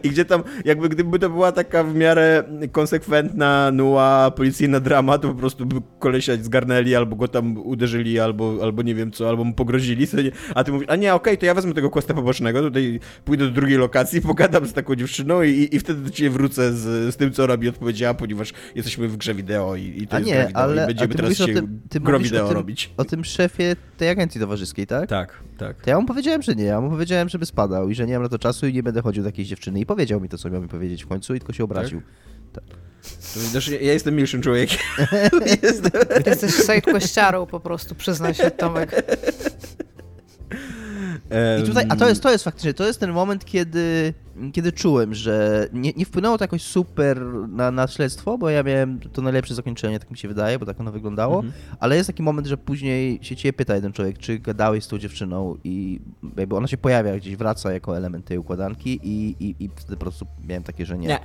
I, 0.04 0.10
gdzie 0.10 0.26
tam, 0.26 0.44
jakby 0.66 0.90
gdyby 0.90 1.20
to 1.20 1.30
była 1.30 1.52
taka 1.52 1.84
w 1.84 1.96
miarę 1.96 2.44
konsekwentna, 2.72 3.72
nuła, 3.72 4.32
policyjna 4.32 4.80
drama, 4.80 5.18
to 5.18 5.28
po 5.28 5.34
prostu 5.34 5.66
by 5.66 5.76
kolesia 6.00 6.34
zgarnęli, 6.42 6.96
albo 6.96 7.16
go 7.16 7.28
tam 7.28 7.58
uderzyli, 7.58 8.20
albo, 8.20 8.58
albo 8.64 8.82
nie 8.82 8.96
wiem 8.96 9.12
co, 9.12 9.30
albo 9.30 9.44
mu 9.44 9.54
pogrozili, 9.54 10.08
co 10.08 10.22
nie? 10.22 10.32
A 10.56 10.64
ty 10.64 10.72
mówisz, 10.72 10.90
a 10.90 10.96
nie, 10.96 11.14
okej, 11.14 11.38
to 11.38 11.46
ja 11.46 11.54
wezmę 11.54 11.74
tego 11.74 11.90
questa 11.90 12.14
pobocznego, 12.14 12.62
tutaj 12.62 13.00
pójdę 13.26 13.46
do 13.46 13.52
drugiej 13.52 13.78
lokacji, 13.78 14.22
pogadam 14.22 14.68
z 14.68 14.74
taką 14.74 14.96
dziewczyną 14.96 15.44
i, 15.44 15.70
i 15.72 15.80
wtedy 15.80 16.02
do 16.02 16.10
ciebie 16.10 16.30
wrócę 16.30 16.74
z, 16.74 17.14
z 17.14 17.18
tym, 17.18 17.32
co 17.32 17.58
mi 17.58 17.68
odpowiedziała, 17.68 18.14
ponieważ 18.14 18.54
jesteśmy 18.76 19.08
w 19.08 19.18
grze 19.18 19.34
wideo 19.34 19.76
i, 19.76 20.04
i 20.04 20.08
to 20.08 20.16
A 20.16 20.20
jest 20.20 20.32
nie, 20.32 20.36
gra 20.36 20.48
wideo 20.48 20.62
ale 20.62 20.84
i 20.84 20.88
będziemy 20.88 21.16
teraz 21.16 21.38
się 21.38 21.46
tym, 21.46 21.82
ty 21.90 22.00
wideo 22.00 22.48
tym, 22.48 22.58
robić. 22.58 22.94
o 22.98 23.06
tym 23.06 23.26
szefie 23.26 23.59
tej 23.98 24.10
agencji 24.10 24.42
towarzyskiej, 24.42 24.88
tak? 24.88 25.10
Tak, 25.10 25.34
tak. 25.58 25.82
To 25.82 25.90
ja 25.90 26.00
mu 26.00 26.06
powiedziałem, 26.08 26.42
że 26.42 26.56
nie. 26.56 26.64
Ja 26.64 26.82
mu 26.82 26.90
powiedziałem, 26.90 27.30
żeby 27.30 27.46
spadał 27.46 27.90
i 27.90 27.96
że 27.96 28.06
nie 28.08 28.14
mam 28.14 28.24
na 28.24 28.30
to 28.30 28.40
czasu 28.40 28.68
i 28.68 28.74
nie 28.74 28.84
będę 28.84 29.02
chodził 29.02 29.24
do 29.24 29.30
jakiejś 29.30 29.48
dziewczyny. 29.48 29.80
I 29.80 29.86
powiedział 29.86 30.22
mi 30.22 30.30
to, 30.30 30.38
co 30.38 30.50
miał 30.50 30.62
mi 30.62 30.68
powiedzieć 30.68 31.04
w 31.04 31.08
końcu 31.08 31.36
i 31.36 31.40
tylko 31.40 31.54
się 31.54 31.64
obraził. 31.64 32.02
To 32.54 32.62
Znaczy, 33.40 33.72
ja 33.72 33.94
jestem 33.94 34.16
milszym 34.16 34.42
człowiekiem. 34.42 34.80
jestem... 35.64 35.92
Ty 36.24 36.30
jesteś 36.30 36.56
sidequestiarą 36.56 37.46
po 37.46 37.60
prostu, 37.60 37.96
przyznaj 37.96 38.34
się, 38.34 38.52
Tomek. 38.52 39.06
I 41.62 41.68
tutaj, 41.68 41.86
a 41.90 41.96
to 41.96 42.10
jest, 42.10 42.24
to 42.24 42.32
jest 42.32 42.44
faktycznie, 42.44 42.74
to 42.74 42.88
jest 42.88 43.00
ten 43.00 43.12
moment, 43.12 43.46
kiedy, 43.46 44.14
kiedy 44.54 44.72
czułem, 44.72 45.14
że 45.14 45.68
nie, 45.74 45.92
nie 45.98 46.06
wpłynęło 46.06 46.38
to 46.38 46.44
jakoś 46.44 46.62
super 46.62 47.22
na, 47.50 47.72
na 47.72 47.88
śledztwo, 47.88 48.38
bo 48.38 48.50
ja 48.50 48.64
miałem 48.64 49.00
to 49.00 49.22
najlepsze 49.22 49.56
zakończenie, 49.56 50.00
tak 50.00 50.12
mi 50.12 50.18
się 50.18 50.28
wydaje, 50.28 50.60
bo 50.60 50.66
tak 50.66 50.80
ono 50.80 50.92
wyglądało, 50.92 51.36
Mhm. 51.36 51.54
ale 51.80 51.96
jest 51.96 52.08
taki 52.08 52.24
moment, 52.24 52.48
że 52.48 52.58
później 52.58 53.20
się 53.22 53.36
ciebie 53.36 53.54
pyta 53.54 53.76
jeden 53.76 53.94
człowiek, 53.94 54.18
czy 54.18 54.40
gadałeś 54.40 54.84
z 54.84 54.88
tą 54.88 54.98
dziewczyną 54.98 55.58
i 55.64 56.00
jakby 56.38 56.56
ona 56.56 56.68
się 56.68 56.78
pojawia 56.78 57.18
gdzieś, 57.18 57.36
wraca 57.36 57.72
jako 57.74 57.98
element 57.98 58.26
tej 58.26 58.38
układanki 58.38 59.00
i, 59.04 59.36
i, 59.40 59.64
i 59.64 59.70
wtedy 59.76 59.94
po 59.96 60.02
prostu 60.02 60.26
miałem 60.48 60.64
takie, 60.64 60.86
że 60.86 60.98
nie. 60.98 61.08
Nie, 61.08 61.20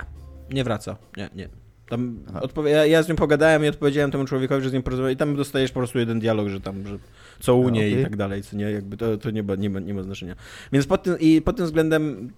nie 0.53 0.63
wraca. 0.63 0.95
Nie, 1.17 1.29
nie. 1.35 1.49
Tam 1.89 2.19
odpowie- 2.41 2.69
ja, 2.71 2.85
ja 2.85 3.03
z 3.03 3.09
nią 3.09 3.15
pogadałem 3.15 3.65
i 3.65 3.67
odpowiedziałem 3.67 4.11
temu 4.11 4.25
człowiekowi, 4.25 4.63
że 4.63 4.69
z 4.69 4.73
nim 4.73 4.83
porozmawiałem 4.83 5.13
i 5.13 5.17
tam 5.17 5.35
dostajesz 5.35 5.71
po 5.71 5.79
prostu 5.79 5.99
jeden 5.99 6.19
dialog, 6.19 6.47
że 6.49 6.61
tam, 6.61 6.87
że 6.87 6.97
co 7.39 7.55
u 7.55 7.67
A, 7.67 7.71
niej 7.71 7.91
okej. 7.91 8.01
i 8.01 8.03
tak 8.03 8.15
dalej, 8.15 8.43
co 8.43 8.57
nie, 8.57 8.71
jakby 8.71 8.97
to, 8.97 9.17
to 9.17 9.31
nie, 9.31 9.43
ma, 9.43 9.55
nie, 9.55 9.69
ma, 9.69 9.79
nie 9.79 9.93
ma 9.93 10.03
znaczenia. 10.03 10.35
Więc 10.71 10.87
pod 10.87 11.03
tym, 11.03 11.19
i 11.19 11.41
pod 11.41 11.57
tym 11.57 11.65
względem 11.65 12.29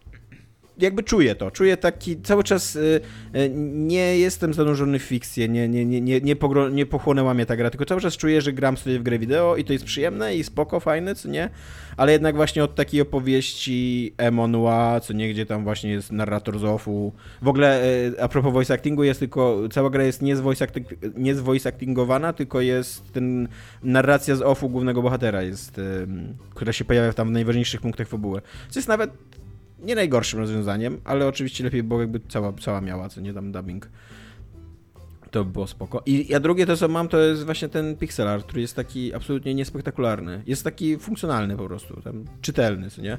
jakby 0.80 1.04
czuję 1.04 1.36
to, 1.36 1.52
czuję 1.52 1.78
taki, 1.78 2.22
cały 2.22 2.44
czas 2.44 2.76
y, 2.76 3.02
y, 3.36 3.52
nie 3.74 4.20
jestem 4.20 4.54
zanurzony 4.54 5.00
w 5.00 5.04
fikcję, 5.04 5.50
nie, 5.50 5.70
nie, 5.70 5.86
nie, 5.86 6.02
nie, 6.02 6.22
nie, 6.22 6.36
pogro, 6.36 6.70
nie 6.70 6.86
pochłonęła 6.86 7.34
mnie 7.34 7.46
ta 7.46 7.56
gra, 7.56 7.70
tylko 7.70 7.86
cały 7.86 8.02
czas 8.02 8.18
czuję, 8.18 8.42
że 8.42 8.54
gram 8.54 8.78
sobie 8.78 9.00
w 9.00 9.04
grę 9.04 9.20
wideo 9.20 9.56
i 9.56 9.64
to 9.64 9.74
jest 9.74 9.86
przyjemne 9.86 10.36
i 10.36 10.44
spoko, 10.44 10.80
fajne, 10.80 11.16
co 11.16 11.30
nie, 11.30 11.50
ale 11.98 12.12
jednak 12.12 12.36
właśnie 12.36 12.64
od 12.64 12.76
takiej 12.76 13.02
opowieści 13.02 14.14
Emonua, 14.18 15.00
co 15.00 15.14
nie, 15.14 15.30
gdzie 15.30 15.46
tam 15.46 15.64
właśnie 15.64 15.92
jest 15.92 16.12
narrator 16.12 16.60
z 16.60 16.64
OFU, 16.64 17.14
w 17.42 17.48
ogóle 17.48 17.84
y, 17.84 18.22
a 18.22 18.28
propos 18.28 18.54
voice 18.54 18.74
actingu 18.74 19.04
jest 19.04 19.20
tylko, 19.20 19.60
cała 19.72 19.90
gra 19.90 20.04
jest 20.04 20.22
nie 20.22 20.36
z 20.36 20.40
voice, 20.40 20.66
acting, 20.66 20.88
nie 21.18 21.36
z 21.36 21.40
voice 21.40 21.70
actingowana, 21.70 22.34
tylko 22.34 22.62
jest 22.62 23.14
ten, 23.14 23.48
narracja 23.84 24.36
z 24.36 24.42
OFU 24.42 24.70
głównego 24.70 25.02
bohatera 25.02 25.42
jest, 25.42 25.82
która 26.50 26.74
się 26.74 26.86
pojawia 26.86 27.14
tam 27.14 27.28
w 27.28 27.32
najważniejszych 27.32 27.82
punktach 27.82 28.08
fabuły, 28.08 28.42
co 28.70 28.80
jest 28.80 28.90
nawet 28.90 29.12
nie 29.80 29.96
najgorszym 29.96 30.40
rozwiązaniem, 30.40 31.02
ale 31.04 31.28
oczywiście 31.28 31.64
lepiej 31.64 31.84
było 31.84 32.02
jakby 32.02 32.20
cała, 32.30 32.54
cała 32.54 32.82
miała, 32.82 33.10
co 33.10 33.22
nie 33.22 33.34
tam 33.34 33.52
dubbing. 33.52 33.90
To 35.32 35.46
by 35.46 35.52
było 35.52 35.68
spoko. 35.68 36.04
I 36.06 36.34
a 36.34 36.40
drugie 36.40 36.66
to, 36.66 36.78
co 36.78 36.88
mam, 36.88 37.08
to 37.08 37.20
jest 37.20 37.46
właśnie 37.46 37.70
ten 37.70 37.98
pixel 37.98 38.28
art, 38.28 38.46
który 38.46 38.62
jest 38.62 38.76
taki 38.76 39.14
absolutnie 39.14 39.56
niespektakularny. 39.56 40.44
Jest 40.46 40.64
taki 40.64 40.98
funkcjonalny 40.98 41.58
po 41.58 41.66
prostu, 41.66 42.02
tam 42.02 42.26
czytelny, 42.42 42.90
co 42.90 43.02
nie? 43.02 43.18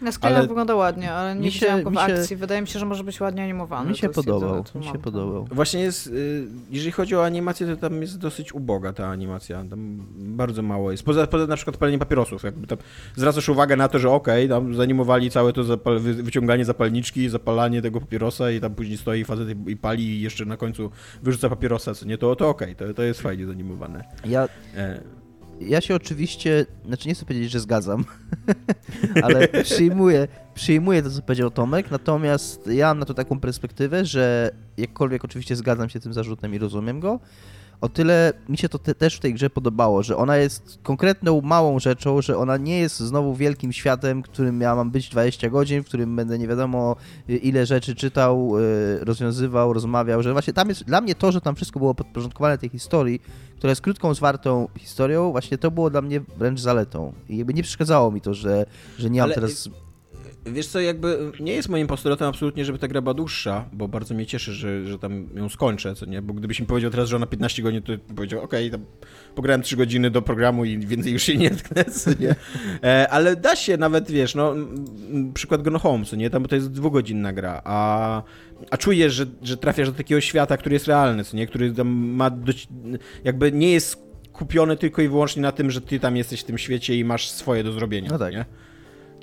Na 0.00 0.12
screenach 0.12 0.38
Ale- 0.38 0.48
wygląda 0.48 0.74
ładnie, 0.74 1.12
ale 1.12 1.34
nie 1.34 1.40
Mi 1.40 1.50
się- 1.52 1.60
widziałam 1.60 1.82
go 1.82 1.90
w 1.90 1.92
mi 1.92 1.98
się- 1.98 2.04
akcji. 2.04 2.36
Wydaje 2.36 2.60
mi 2.60 2.66
się, 2.68 2.78
że 2.78 2.86
może 2.86 3.04
być 3.04 3.20
ładnie 3.20 3.42
animowany. 3.42 3.90
Mi 3.90 3.96
się 3.96 4.08
podobał, 4.08 4.64
mi 4.74 4.84
się 4.84 4.98
podobał. 4.98 5.48
Właśnie 5.52 5.80
jest, 5.80 6.06
y, 6.06 6.46
jeżeli 6.70 6.92
chodzi 6.92 7.16
o 7.16 7.24
animację, 7.24 7.66
to 7.66 7.76
tam 7.76 8.00
jest 8.02 8.18
dosyć 8.18 8.54
uboga 8.54 8.92
ta 8.92 9.08
animacja. 9.08 9.64
Tam 9.70 10.06
bardzo 10.16 10.62
mało 10.62 10.90
jest. 10.90 11.02
Poza, 11.02 11.26
poza 11.26 11.46
na 11.46 11.56
przykład 11.56 11.76
paleniem 11.76 12.00
papierosów. 12.00 12.42
Jakby 12.42 12.66
tam 12.66 12.78
zwracasz 13.16 13.48
uwagę 13.48 13.76
na 13.76 13.88
to, 13.88 13.98
że 13.98 14.10
okej, 14.10 14.48
tam 14.48 14.74
zanimowali 14.74 15.30
całe 15.30 15.52
to 15.52 15.64
zapal, 15.64 16.00
wy, 16.00 16.14
wyciąganie 16.14 16.64
zapalniczki, 16.64 17.28
zapalanie 17.28 17.82
tego 17.82 18.00
papierosa 18.00 18.50
i 18.50 18.60
tam 18.60 18.74
później 18.74 18.98
stoi 18.98 19.24
facet 19.24 19.48
i- 19.50 19.70
i 19.70 19.76
pali 19.76 20.02
i 20.04 20.20
jeszcze 20.20 20.44
na 20.44 20.56
końcu 20.56 20.90
wyrzuca 21.22 21.48
papierosa, 21.48 21.94
co 21.94 22.06
nie? 22.06 22.18
To, 22.18 22.36
to 22.36 22.48
okej, 22.48 22.76
to, 22.76 22.94
to 22.94 23.02
jest 23.02 23.20
fajnie 23.20 23.46
zanimowane. 23.46 24.04
Ja, 24.24 24.48
E, 24.76 25.00
ja 25.60 25.80
się 25.80 25.94
oczywiście, 25.94 26.66
znaczy 26.86 27.08
nie 27.08 27.14
chcę 27.14 27.24
powiedzieć, 27.24 27.50
że 27.50 27.60
zgadzam, 27.60 28.04
ale 29.24 29.48
przyjmuję, 29.48 30.28
przyjmuję 30.54 31.02
to, 31.02 31.10
co 31.10 31.22
powiedział 31.22 31.50
Tomek, 31.50 31.90
natomiast 31.90 32.66
ja 32.66 32.86
mam 32.86 32.98
na 32.98 33.04
to 33.04 33.14
taką 33.14 33.40
perspektywę, 33.40 34.04
że 34.04 34.50
jakkolwiek 34.76 35.24
oczywiście 35.24 35.56
zgadzam 35.56 35.88
się 35.88 36.00
z 36.00 36.02
tym 36.02 36.12
zarzutem 36.12 36.54
i 36.54 36.58
rozumiem 36.58 37.00
go, 37.00 37.20
o 37.80 37.88
tyle 37.88 38.32
mi 38.48 38.58
się 38.58 38.68
to 38.68 38.78
te, 38.78 38.94
też 38.94 39.16
w 39.16 39.20
tej 39.20 39.34
grze 39.34 39.50
podobało, 39.50 40.02
że 40.02 40.16
ona 40.16 40.36
jest 40.36 40.78
konkretną 40.82 41.40
małą 41.40 41.78
rzeczą, 41.78 42.22
że 42.22 42.38
ona 42.38 42.56
nie 42.56 42.78
jest 42.78 43.00
znowu 43.00 43.34
wielkim 43.34 43.72
światem, 43.72 44.22
którym 44.22 44.60
ja 44.60 44.74
mam 44.74 44.90
być 44.90 45.08
20 45.08 45.50
godzin, 45.50 45.82
w 45.82 45.86
którym 45.86 46.16
będę 46.16 46.38
nie 46.38 46.48
wiadomo 46.48 46.96
y, 47.30 47.36
ile 47.36 47.66
rzeczy 47.66 47.94
czytał, 47.94 48.58
y, 48.58 49.04
rozwiązywał, 49.04 49.72
rozmawiał, 49.72 50.22
że 50.22 50.32
właśnie 50.32 50.52
tam 50.52 50.68
jest, 50.68 50.84
dla 50.84 51.00
mnie 51.00 51.14
to, 51.14 51.32
że 51.32 51.40
tam 51.40 51.54
wszystko 51.54 51.78
było 51.78 51.94
podporządkowane 51.94 52.58
tej 52.58 52.68
historii, 52.68 53.22
która 53.58 53.70
jest 53.70 53.82
krótką, 53.82 54.14
zwartą 54.14 54.68
historią, 54.78 55.30
właśnie 55.30 55.58
to 55.58 55.70
było 55.70 55.90
dla 55.90 56.02
mnie 56.02 56.20
wręcz 56.36 56.60
zaletą. 56.60 57.12
I 57.28 57.36
jakby 57.36 57.54
nie 57.54 57.62
przeszkadzało 57.62 58.10
mi 58.10 58.20
to, 58.20 58.34
że, 58.34 58.66
że 58.98 59.10
nie 59.10 59.20
mam 59.20 59.24
Ale- 59.24 59.34
teraz... 59.34 59.68
Wiesz 60.46 60.66
co, 60.66 60.80
jakby 60.80 61.32
nie 61.40 61.52
jest 61.52 61.68
moim 61.68 61.86
postulatem 61.86 62.28
absolutnie, 62.28 62.64
żeby 62.64 62.78
ta 62.78 62.88
gra 62.88 63.00
była 63.00 63.14
dłuższa, 63.14 63.64
bo 63.72 63.88
bardzo 63.88 64.14
mnie 64.14 64.26
cieszy, 64.26 64.52
że, 64.52 64.86
że 64.86 64.98
tam 64.98 65.28
ją 65.36 65.48
skończę, 65.48 65.94
co 65.94 66.06
nie? 66.06 66.22
Bo 66.22 66.34
gdybyś 66.34 66.60
mi 66.60 66.66
powiedział 66.66 66.90
teraz, 66.90 67.08
że 67.08 67.16
ona 67.16 67.26
15 67.26 67.62
godzin, 67.62 67.82
to 67.82 67.92
bym 67.92 68.16
powiedział, 68.16 68.42
okej, 68.42 68.70
tam 68.70 68.84
pograłem 69.34 69.62
3 69.62 69.76
godziny 69.76 70.10
do 70.10 70.22
programu 70.22 70.64
i 70.64 70.78
więcej 70.78 71.12
już 71.12 71.22
się 71.22 71.36
nie 71.36 71.50
tknę, 71.50 71.84
co 72.00 72.10
nie? 72.20 72.34
E, 72.84 73.08
ale 73.10 73.36
da 73.36 73.56
się 73.56 73.76
nawet, 73.76 74.10
wiesz, 74.10 74.34
no, 74.34 74.54
przykład 75.34 75.62
Gone 75.62 75.78
Home, 75.78 76.04
co 76.04 76.16
nie? 76.16 76.30
Tam 76.30 76.44
to 76.46 76.54
jest 76.54 76.72
dwugodzinna 76.72 77.32
gra, 77.32 77.62
a, 77.64 78.22
a 78.70 78.76
czujesz, 78.76 79.14
że, 79.14 79.26
że 79.42 79.56
trafiasz 79.56 79.90
do 79.90 79.96
takiego 79.96 80.20
świata, 80.20 80.56
który 80.56 80.74
jest 80.74 80.86
realny, 80.86 81.24
co 81.24 81.36
nie? 81.36 81.46
Który 81.46 81.72
tam 81.72 81.88
ma 81.88 82.30
dość, 82.30 82.68
jakby 83.24 83.52
nie 83.52 83.72
jest 83.72 84.04
kupiony 84.32 84.76
tylko 84.76 85.02
i 85.02 85.08
wyłącznie 85.08 85.42
na 85.42 85.52
tym, 85.52 85.70
że 85.70 85.80
ty 85.80 86.00
tam 86.00 86.16
jesteś 86.16 86.40
w 86.40 86.44
tym 86.44 86.58
świecie 86.58 86.96
i 86.96 87.04
masz 87.04 87.30
swoje 87.30 87.64
do 87.64 87.72
zrobienia, 87.72 88.10
No 88.10 88.18
tak. 88.18 88.32
nie? 88.32 88.44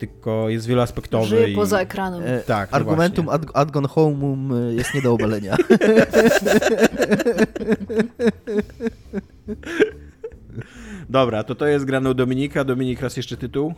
Tylko 0.02 0.50
jest 0.50 0.68
wieloaspektowy 0.68 1.28
Żyje 1.28 1.48
i... 1.48 1.56
poza 1.56 1.80
ekranem. 1.80 2.22
E, 2.26 2.40
Tak, 2.40 2.72
no 2.72 2.76
argumentum 2.78 3.26
właśnie. 3.26 3.46
ad, 3.50 3.52
ad 3.54 3.72
gone 3.72 3.88
homeum 3.88 4.52
y, 4.70 4.74
jest 4.76 4.94
nie 4.94 5.02
do 5.02 5.14
obalenia. 5.14 5.58
Dobra, 11.10 11.44
to 11.44 11.56
to 11.56 11.66
jest 11.68 11.86
grane 11.86 12.10
u 12.10 12.14
Dominika. 12.14 12.64
Dominik, 12.64 13.02
raz 13.02 13.18
jeszcze 13.18 13.38
tytuł. 13.38 13.74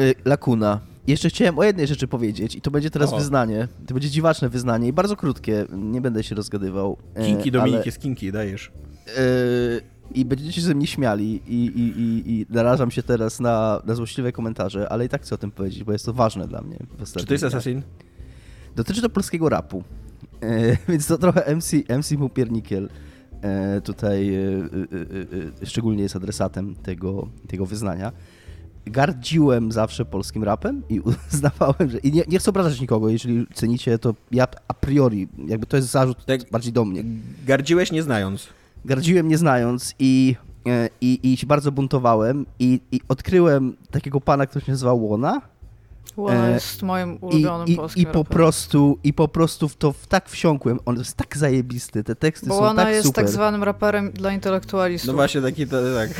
Y, 0.00 0.14
Lakuna. 0.24 0.80
Jeszcze 1.06 1.28
chciałem 1.28 1.58
o 1.58 1.64
jednej 1.64 1.86
rzeczy 1.86 2.08
powiedzieć 2.08 2.56
i 2.56 2.60
to 2.60 2.70
będzie 2.70 2.90
teraz 2.90 3.12
O. 3.12 3.16
wyznanie. 3.16 3.68
To 3.86 3.94
będzie 3.94 4.10
dziwaczne 4.10 4.48
wyznanie 4.48 4.88
i 4.88 4.92
bardzo 4.92 5.16
krótkie, 5.16 5.66
nie 5.72 6.00
będę 6.00 6.22
się 6.22 6.34
rozgadywał. 6.34 6.96
E, 7.14 7.24
Kinki, 7.26 7.50
Dominik 7.50 7.76
ale, 7.76 7.84
jest 7.86 7.98
kinki, 8.00 8.32
dajesz. 8.32 8.72
e, 9.06 9.20
I 10.14 10.24
będziecie 10.24 10.52
się 10.52 10.60
ze 10.60 10.74
mnie 10.74 10.86
śmiali 10.86 11.42
i, 11.46 11.66
i, 11.66 12.00
i, 12.00 12.32
i 12.32 12.46
narażam 12.50 12.90
się 12.90 13.02
teraz 13.02 13.40
na, 13.40 13.82
na 13.84 13.94
złośliwe 13.94 14.32
komentarze, 14.32 14.88
ale 14.88 15.04
i 15.04 15.08
tak 15.08 15.22
chcę 15.22 15.34
o 15.34 15.38
tym 15.38 15.50
powiedzieć, 15.50 15.84
bo 15.84 15.92
jest 15.92 16.06
to 16.06 16.12
ważne 16.12 16.48
dla 16.48 16.62
mnie. 16.62 16.78
Czy 17.16 17.26
to 17.26 17.34
jest. 17.34 17.44
Assassin? 17.44 17.82
Dotyczy 18.76 19.02
to 19.02 19.10
polskiego 19.10 19.48
rapu, 19.48 19.84
e, 20.42 20.76
więc 20.92 21.06
to 21.06 21.18
trochę 21.18 21.54
MC, 21.54 21.72
MC 21.88 22.12
Mupiernikiel 22.12 22.88
e, 23.42 23.80
tutaj 23.80 24.34
e, 24.34 24.40
e, 24.40 24.42
e, 24.42 25.62
e, 25.62 25.66
szczególnie 25.66 26.02
jest 26.02 26.16
adresatem 26.16 26.74
tego, 26.74 27.28
tego 27.48 27.66
wyznania. 27.66 28.12
Gardziłem 28.86 29.72
zawsze 29.72 30.04
polskim 30.04 30.44
rapem 30.44 30.82
i 30.88 31.00
uznawałem, 31.32 31.90
że... 31.90 31.98
I 31.98 32.12
nie, 32.12 32.22
nie 32.28 32.38
chcę 32.38 32.50
obrażać 32.50 32.80
nikogo, 32.80 33.08
jeżeli 33.08 33.46
cenicie, 33.54 33.98
to 33.98 34.14
ja 34.30 34.46
a 34.68 34.74
priori, 34.74 35.28
jakby 35.46 35.66
to 35.66 35.76
jest 35.76 35.88
zarzut 35.88 36.24
Tak. 36.24 36.50
bardziej 36.50 36.72
do 36.72 36.84
mnie. 36.84 37.04
Gardziłeś 37.46 37.92
nie 37.92 38.02
znając. 38.02 38.48
Gardziłem 38.84 39.28
nie 39.28 39.38
znając 39.38 39.94
i, 39.98 40.36
e, 40.66 40.88
i, 41.00 41.32
i 41.32 41.36
się 41.36 41.46
bardzo 41.46 41.72
buntowałem 41.72 42.46
i, 42.58 42.80
i 42.92 43.00
odkryłem 43.08 43.76
takiego 43.90 44.20
pana, 44.20 44.46
który 44.46 44.64
się 44.64 44.72
nazywał 44.72 45.04
Łona, 45.04 45.40
Łona 46.18 46.48
e, 46.48 46.52
jest 46.52 46.82
moim 46.82 47.14
i, 47.14 47.18
ulubionym 47.20 47.68
i, 47.68 47.76
polskim 47.76 48.02
i 48.02 48.06
po 48.06 48.12
raperem. 48.12 48.36
prostu 48.36 48.98
i 49.04 49.12
po 49.12 49.28
prostu 49.28 49.68
w 49.68 49.76
to 49.76 49.92
w 49.92 50.06
tak 50.06 50.28
wsiąkłem. 50.28 50.78
On 50.84 50.98
jest 50.98 51.16
tak 51.16 51.36
zajebisty, 51.36 52.04
te 52.04 52.16
teksty 52.16 52.46
Bo 52.46 52.54
są 52.54 52.60
Łona 52.60 52.82
tak 52.82 52.92
jest 52.92 53.06
super. 53.06 53.24
tak 53.24 53.32
zwanym 53.32 53.62
raperem 53.62 54.12
dla 54.12 54.32
intelektualistów. 54.32 55.06
No 55.06 55.12
właśnie 55.14 55.40
taki 55.42 55.66
to, 55.66 55.76
tak. 55.94 56.10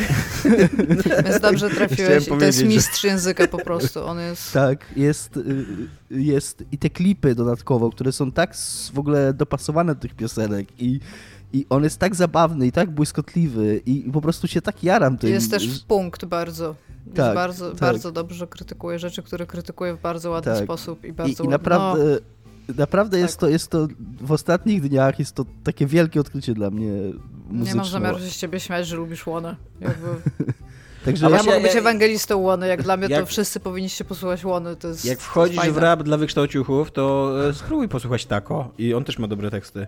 Więc 1.25 1.41
dobrze 1.41 1.71
trafiłeś. 1.71 2.29
I 2.29 2.31
to 2.31 2.45
jest 2.45 2.65
mistrz 2.65 3.05
języka 3.05 3.47
po 3.47 3.59
prostu. 3.59 4.05
On 4.05 4.19
jest... 4.19 4.53
Tak, 4.59 4.87
jest, 4.97 5.37
y, 5.37 5.67
jest 6.11 6.65
i 6.73 6.79
te 6.79 6.91
klipy 6.91 7.35
dodatkowo, 7.35 7.91
które 7.91 8.13
są 8.13 8.33
tak 8.33 8.57
w 8.93 8.99
ogóle 8.99 9.35
dopasowane 9.35 9.95
do 9.95 10.01
tych 10.01 10.15
piosenek 10.15 10.69
i, 10.79 11.01
i 11.53 11.67
on 11.71 11.85
jest 11.85 11.99
tak 11.99 12.15
zabawny 12.15 12.67
i 12.67 12.73
tak 12.73 12.91
błyskotliwy 12.91 13.81
i, 13.87 14.09
i 14.09 14.13
po 14.13 14.21
prostu 14.21 14.49
się 14.49 14.63
tak 14.63 14.85
jaram 14.85 15.19
tym. 15.19 15.31
Jest 15.31 15.51
też 15.51 15.81
w 15.81 15.85
punkt 15.85 16.25
bardzo. 16.25 16.75
Jest 17.05 17.17
Tak, 17.17 17.35
bardzo, 17.35 17.71
tak. 17.71 17.81
bardzo 17.81 18.13
dobrze 18.13 18.47
krytykuje 18.47 18.99
rzeczy, 18.99 19.23
które 19.23 19.47
krytykuje 19.47 19.95
w 19.95 20.01
bardzo 20.01 20.31
ładny 20.31 20.55
Tak. 20.55 20.65
sposób 20.65 21.05
i 21.05 21.09
I, 21.09 21.13
bardzo 21.13 21.33
i 21.33 21.47
ładny- 21.47 21.51
naprawdę, 21.51 22.19
naprawdę 22.79 23.17
tak. 23.17 23.23
jest, 23.23 23.39
to, 23.39 23.49
jest 23.49 23.69
to 23.71 23.89
w 24.21 24.33
ostatnich 24.33 24.89
dniach 24.89 25.19
jest 25.19 25.33
to 25.35 25.45
takie 25.65 25.87
wielkie 25.87 26.21
odkrycie 26.21 26.55
dla 26.55 26.71
mnie 26.71 26.93
No, 26.93 27.13
muzyczne. 27.51 27.69
nie 27.75 27.75
mam 27.75 27.87
zamiaru 27.91 28.19
się 28.19 28.25
z 28.31 28.37
ciebie 28.37 28.61
śmiać, 28.61 28.87
że 28.87 28.97
lubisz 28.97 29.27
Łonę. 29.27 29.57
Jakby... 29.81 30.07
Także 31.05 31.27
A 31.27 31.31
Ja 31.31 31.37
właśnie, 31.37 31.53
mogę 31.53 31.63
być 31.63 31.75
ja- 31.75 31.81
ewangelistą 31.81 32.39
Łony. 32.39 32.69
Jak 32.69 32.83
dla 32.83 32.97
mnie 32.97 33.09
to 33.09 33.15
jak- 33.15 33.27
wszyscy 33.27 33.61
powinniście 33.61 34.05
posłuchać 34.05 34.45
Łony. 34.45 34.77
To 34.77 34.89
jest 34.89 35.05
Jak 35.05 35.19
wchodzisz 35.21 35.71
w 35.71 35.77
rap 35.77 36.03
dla 36.03 36.17
wykształciuchów, 36.17 36.91
to 36.91 37.33
e, 37.49 37.55
spróbuj 37.55 37.89
posłuchać 37.89 38.27
Tako. 38.27 38.71
I 38.79 38.95
on 38.95 39.05
też 39.05 39.19
ma 39.19 39.29
dobre 39.29 39.51
teksty. 39.51 39.87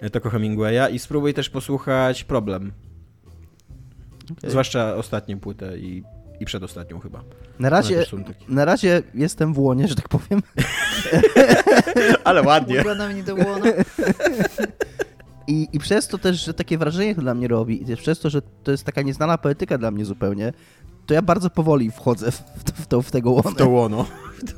E, 0.00 0.10
Tako 0.10 0.30
Hemingwaya. 0.30 0.92
I 0.92 0.98
spróbuj 0.98 1.34
też 1.34 1.50
posłuchać 1.50 2.24
Problem. 2.24 2.72
Okej. 4.38 4.50
Zwłaszcza 4.50 4.94
ostatnią 4.94 5.40
płutę 5.40 5.78
i, 5.78 6.02
i 6.40 6.44
przedostatnią 6.44 7.00
chyba. 7.00 7.24
na 7.58 7.70
razie, 7.70 8.04
na 8.48 8.64
razie 8.64 9.02
jestem 9.14 9.54
w 9.54 9.58
łonie, 9.58 9.88
że 9.88 9.94
tak 9.94 10.08
powiem. 10.08 10.42
Ale 12.24 12.42
ładnie. 12.42 12.74
Ulubiona 12.74 13.08
mnie 13.08 13.22
do 13.22 13.34
Łona. 13.34 13.66
I, 15.48 15.68
I 15.72 15.78
przez 15.78 16.08
to 16.08 16.18
też, 16.18 16.44
że 16.44 16.54
takie 16.54 16.78
wrażenie 16.78 17.14
to 17.14 17.20
dla 17.20 17.34
mnie 17.34 17.48
robi, 17.48 17.92
i 17.92 17.96
przez 17.96 18.18
to, 18.18 18.30
że 18.30 18.42
to 18.42 18.70
jest 18.70 18.84
taka 18.84 19.02
nieznana 19.02 19.38
poetyka 19.38 19.78
dla 19.78 19.90
mnie 19.90 20.04
zupełnie, 20.04 20.52
to 21.06 21.14
ja 21.14 21.22
bardzo 21.22 21.50
powoli 21.50 21.90
wchodzę 21.90 22.30
w, 22.30 22.34
w, 22.36 22.82
w, 22.82 22.86
to, 22.86 23.02
w 23.02 23.10
tego 23.10 23.30
łonę. 23.30 23.50
W 23.50 23.54
to 23.54 23.68
łono. 23.68 24.04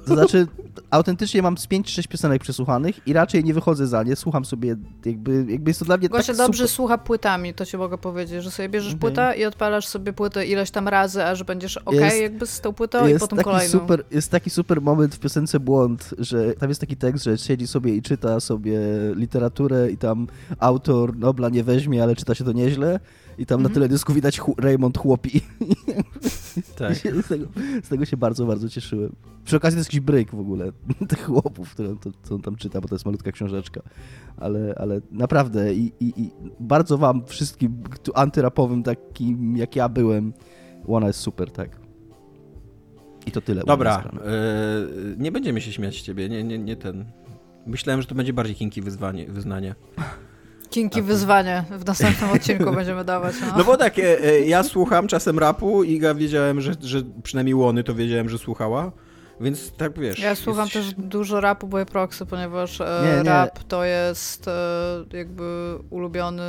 To 0.07 0.15
znaczy, 0.15 0.47
autentycznie 0.91 1.43
mam 1.43 1.59
z 1.59 1.67
5-6 1.67 2.09
piosenek 2.09 2.43
przesłuchanych 2.43 3.07
i 3.07 3.13
raczej 3.13 3.45
nie 3.45 3.55
wychodzę 3.55 3.87
za 3.87 4.03
nie, 4.03 4.17
słucham 4.17 4.45
sobie, 4.45 4.77
jakby, 5.05 5.45
jakby 5.49 5.71
jest 5.71 5.81
to 5.81 5.85
dla 5.87 5.97
mnie 5.97 6.09
Gosia 6.09 6.27
tak 6.27 6.37
dobrze 6.37 6.63
super. 6.65 6.75
słucha 6.77 6.99
płytami, 6.99 7.55
to 7.55 7.67
ci 7.67 7.77
mogę 7.77 7.99
powiedzieć, 7.99 8.43
że 8.45 8.51
sobie 8.51 8.69
bierzesz 8.69 8.89
Okej. 8.93 9.01
płytę 9.01 9.35
i 9.39 9.45
odpalasz 9.45 9.87
sobie 9.87 10.13
płytę 10.13 10.47
ileś 10.47 10.71
tam 10.71 10.89
razy, 10.89 11.25
aż 11.25 11.43
będziesz 11.45 11.77
ok 11.77 11.95
Jest- 11.95 12.21
jakby 12.21 12.47
z 12.47 12.61
tą 12.61 12.73
płytą 12.73 13.07
i 13.07 13.11
jest 13.11 13.21
potem 13.21 13.37
taki 13.39 13.51
kolejną. 13.51 13.71
super, 13.73 14.05
Jest 14.11 14.31
taki 14.31 14.51
super 14.51 14.83
moment 14.83 15.15
w 15.15 15.19
piosence 15.19 15.61
Błąd, 15.61 16.15
że 16.19 16.55
tam 16.55 16.69
jest 16.69 16.81
taki 16.81 16.97
tekst, 16.97 17.25
że 17.25 17.39
siedzi 17.39 17.67
sobie 17.67 17.95
i 17.97 18.03
czyta 18.03 18.41
sobie 18.41 18.79
literaturę 19.15 19.91
i 19.91 19.97
tam 19.97 20.27
autor 20.59 21.17
Nobla 21.17 21.49
nie 21.49 21.65
weźmie, 21.65 22.03
ale 22.03 22.17
czyta 22.17 22.35
się 22.35 22.45
to 22.45 22.53
nieźle. 22.53 23.01
I 23.39 23.47
tam 23.47 23.61
na 23.63 23.67
Mhm. 23.69 23.75
tyle 23.75 23.89
dysku 23.89 24.13
widać 24.13 24.39
hu- 24.39 24.55
Raymond 24.59 24.99
chłopi. 24.99 25.41
Tak. 26.77 26.97
Z, 27.25 27.29
tego, 27.29 27.47
z 27.83 27.89
tego 27.89 28.05
się 28.05 28.17
bardzo, 28.17 28.47
bardzo 28.47 28.69
cieszyłem. 28.69 29.13
Przy 29.45 29.57
okazji 29.57 29.77
to 29.77 29.79
jest 29.81 29.89
jakiś 29.91 30.01
break 30.01 30.31
w 30.31 30.41
ogóle 30.41 30.73
tych 31.09 31.25
chłopów, 31.25 31.71
które 31.71 31.89
on, 31.89 31.99
to, 31.99 32.11
co 32.23 32.35
on 32.35 32.43
tam 32.43 32.57
czyta, 32.57 32.81
bo 32.81 32.89
to 32.89 32.95
jest 32.95 33.07
malutka 33.07 33.33
książeczka. 33.33 33.81
Ale, 34.37 34.75
ale 34.79 35.01
naprawdę 35.11 35.75
i, 35.75 35.93
i, 36.01 36.23
i 36.23 36.31
bardzo 36.61 36.99
wam 36.99 37.27
wszystkim 37.27 37.83
tu 38.03 38.13
antyrapowym 38.15 38.83
takim 38.83 39.57
jak 39.57 39.77
ja 39.77 39.89
byłem, 39.89 40.33
Łona 40.87 41.07
jest 41.07 41.19
super, 41.21 41.51
tak. 41.51 41.77
I 43.27 43.31
to 43.33 43.41
tyle. 43.41 43.63
Dobra, 43.67 44.11
e, 44.25 45.17
nie 45.19 45.33
będziemy 45.33 45.61
się 45.61 45.73
śmiać 45.73 45.99
z 45.99 46.03
ciebie, 46.03 46.29
nie, 46.29 46.45
nie, 46.45 46.59
nie 46.59 46.77
ten. 46.77 47.05
Myślałem, 47.67 48.03
że 48.03 48.09
to 48.09 48.15
będzie 48.15 48.33
bardziej 48.33 48.57
kinki 48.57 48.83
wyzwanie, 48.83 49.27
wyznanie. 49.27 49.75
Kinki 50.71 51.03
wyzwanie 51.03 51.65
w 51.71 51.87
następnym 51.87 52.31
odcinku 52.31 52.73
będziemy 52.73 53.05
dawać. 53.05 53.35
No. 53.41 53.59
No 53.59 53.65
bo 53.65 53.77
tak, 53.77 53.99
e, 53.99 54.25
e, 54.25 54.41
ja 54.41 54.63
słucham 54.63 55.07
czasem 55.07 55.39
rapu 55.39 55.85
i 55.85 55.99
ja 56.01 56.15
wiedziałem, 56.15 56.61
że, 56.61 56.73
że 56.83 57.03
przynajmniej 57.23 57.55
Łony 57.55 57.85
to 57.85 57.95
wiedziałem, 57.95 58.29
że 58.29 58.39
słuchała. 58.39 58.93
Więc 59.41 59.73
tak 59.73 59.99
wiesz. 59.99 60.19
Ja 60.19 60.35
słucham 60.35 60.65
jest... 60.65 60.75
też 60.75 60.95
dużo 60.95 61.41
rapu 61.41 61.67
Boy 61.67 61.87
Proxy, 61.87 62.27
ponieważ 62.27 62.81
e, 62.81 63.03
nie, 63.05 63.17
nie. 63.17 63.31
rap 63.31 63.65
to 63.65 63.85
jest 63.85 64.51
jakby 65.13 65.79
ulubiony 65.91 66.43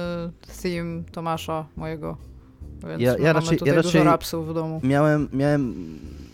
theme 0.63 1.03
Tomasza 1.12 1.65
mojego. 1.75 2.29
Więc 2.88 3.02
ja, 3.02 3.18
ja 3.18 3.34
raczej, 3.34 3.58
ja 3.65 3.74
raczej 3.74 4.04
rapsów 4.04 4.50
w 4.50 4.54
domu. 4.54 4.82
Miałem, 4.84 5.30
miałem 5.34 5.76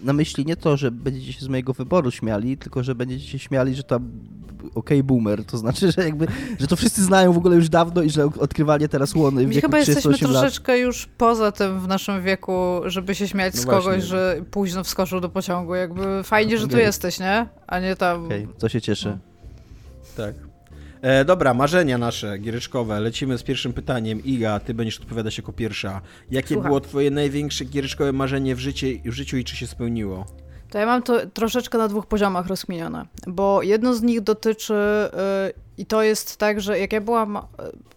na 0.04 0.14
myśli 0.14 0.46
nie 0.46 0.56
to, 0.56 0.78
że 0.78 0.92
będziecie 0.92 1.34
się 1.34 1.46
z 1.46 1.48
mojego 1.48 1.74
wyboru 1.74 2.12
śmiali, 2.12 2.58
tylko 2.58 2.84
że 2.84 2.96
będziecie 2.96 3.28
się 3.28 3.40
śmiali, 3.40 3.76
że 3.76 3.84
to 3.84 4.00
OK 4.76 4.90
boomer, 5.04 5.46
to 5.46 5.58
znaczy, 5.58 5.92
że 5.92 6.04
jakby, 6.06 6.28
że 6.60 6.68
to 6.68 6.76
wszyscy 6.76 7.04
znają 7.04 7.34
w 7.34 7.38
ogóle 7.38 7.56
już 7.56 7.70
dawno 7.70 8.02
i 8.02 8.10
że 8.10 8.26
odkrywanie 8.26 8.88
teraz 8.88 9.16
łony 9.16 9.46
w 9.46 9.50
wieku 9.50 9.62
chyba 9.62 9.78
jesteśmy 9.78 10.12
lat. 10.12 10.20
troszeczkę 10.20 10.80
już 10.80 11.10
poza 11.18 11.52
tym 11.52 11.80
w 11.80 11.88
naszym 11.88 12.24
wieku, 12.24 12.82
żeby 12.86 13.16
się 13.16 13.28
śmiać 13.28 13.56
no 13.56 13.62
z 13.62 13.66
kogoś, 13.66 13.84
właśnie. 13.84 14.02
że 14.02 14.42
późno 14.52 14.84
wskoczył 14.84 15.20
do 15.20 15.30
pociągu. 15.30 15.76
Jakby 15.76 16.24
fajnie, 16.24 16.58
że 16.58 16.66
okay. 16.66 16.78
tu 16.78 16.82
jesteś, 16.82 17.20
nie? 17.20 17.48
A 17.68 17.80
nie 17.80 17.96
tam... 17.96 18.26
Okej, 18.26 18.44
okay. 18.44 18.56
to 18.60 18.70
się 18.70 18.82
cieszę. 18.82 19.10
No. 19.10 20.26
Tak. 20.26 20.45
E, 21.06 21.26
dobra, 21.26 21.54
marzenia 21.54 21.98
nasze, 21.98 22.38
giereczkowe. 22.38 23.00
Lecimy 23.00 23.38
z 23.38 23.44
pierwszym 23.44 23.74
pytaniem. 23.74 24.24
Iga, 24.24 24.60
ty 24.60 24.74
będziesz 24.74 25.00
odpowiadać 25.00 25.38
jako 25.38 25.54
pierwsza. 25.54 26.02
Jakie 26.32 26.48
Słucham. 26.54 26.70
było 26.70 26.82
twoje 26.82 27.12
największe 27.12 27.66
giereczkowe 27.66 28.14
marzenie 28.14 28.56
w, 28.56 28.60
życie, 28.60 28.88
w 29.06 29.14
życiu 29.14 29.38
i 29.38 29.44
czy 29.44 29.56
się 29.56 29.68
spełniło? 29.68 30.26
To 30.70 30.78
ja 30.78 30.86
mam 30.86 31.04
to 31.04 31.26
troszeczkę 31.34 31.78
na 31.78 31.88
dwóch 31.88 32.06
poziomach 32.06 32.48
rozkminione, 32.48 33.06
bo 33.28 33.62
jedno 33.64 33.94
z 33.94 34.02
nich 34.02 34.22
dotyczy 34.22 34.74
yy, 34.74 35.54
i 35.78 35.86
to 35.86 36.04
jest 36.04 36.38
tak, 36.38 36.62
że 36.62 36.80
jak 36.80 36.94
ja 36.94 37.02
byłam, 37.02 37.40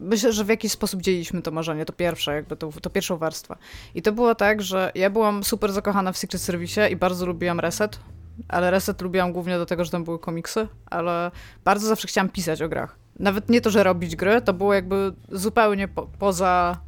myślę, 0.01 0.33
że 0.33 0.45
w 0.45 0.49
jakiś 0.49 0.73
sposób 0.73 1.01
dzieliliśmy 1.01 1.43
to 1.43 1.51
marzenie, 1.51 1.85
to 1.85 1.93
pierwsze, 1.93 2.35
jakby 2.35 2.57
to, 2.57 2.71
to 2.83 2.91
pierwszą 2.91 3.17
warstwę. 3.17 3.57
I 3.95 4.03
to 4.03 4.13
było 4.13 4.35
tak, 4.35 4.63
że 4.63 4.93
ja 4.95 5.11
byłam 5.11 5.45
super 5.45 5.73
zakochana 5.73 6.13
w 6.13 6.19
Secret 6.19 6.43
Service 6.43 6.91
i 6.91 6.97
bardzo 6.97 7.27
lubiłam 7.27 7.61
Reset, 7.61 8.01
ale 8.49 8.71
Reset 8.71 9.01
lubiłam 9.01 9.33
głównie 9.33 9.57
dlatego, 9.57 9.85
że 9.85 9.91
tam 9.91 10.05
były 10.05 10.19
komiksy, 10.19 10.69
ale 10.87 11.31
bardzo 11.65 11.89
zawsze 11.89 12.09
chciałam 12.09 12.29
pisać 12.29 12.63
o 12.63 12.69
grach. 12.69 12.97
Nawet 13.19 13.49
nie 13.49 13.61
to, 13.61 13.71
że 13.71 13.83
robić 13.83 14.17
gry, 14.17 14.43
to 14.43 14.53
było 14.53 14.75
jakby 14.75 15.13
zupełnie 15.29 15.89
po, 15.89 16.07
poza, 16.19 16.81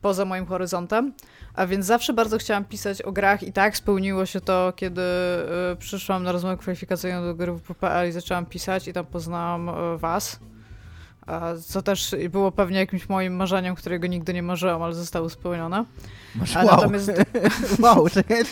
poza 0.00 0.24
moim 0.24 0.46
horyzontem. 0.46 1.12
A 1.54 1.66
więc 1.66 1.86
zawsze 1.86 2.12
bardzo 2.12 2.38
chciałam 2.38 2.64
pisać 2.64 3.02
o 3.02 3.12
grach 3.12 3.42
i 3.42 3.52
tak 3.52 3.76
spełniło 3.76 4.26
się 4.26 4.40
to, 4.40 4.72
kiedy 4.76 5.02
y, 5.72 5.76
przyszłam 5.76 6.22
na 6.22 6.32
rozmowę 6.32 6.56
kwalifikacyjną 6.56 7.22
do 7.22 7.34
gry 7.34 7.52
WPL 7.52 8.08
i 8.08 8.12
zaczęłam 8.12 8.46
pisać 8.46 8.88
i 8.88 8.92
tam 8.92 9.06
poznałam 9.06 9.68
y, 9.68 9.98
was. 9.98 10.40
Co 11.66 11.82
też 11.82 12.14
było 12.30 12.52
pewnie 12.52 12.78
jakimś 12.78 13.08
moim 13.08 13.36
marzeniem, 13.36 13.74
którego 13.74 14.06
nigdy 14.06 14.34
nie 14.34 14.42
marzyłam, 14.42 14.82
ale 14.82 14.94
zostało 14.94 15.30
spełnione. 15.30 15.84
Masz, 16.34 16.54
wow. 16.54 16.66
Natomiast... 16.66 17.12
wow, 17.82 18.08
czekaj, 18.08 18.40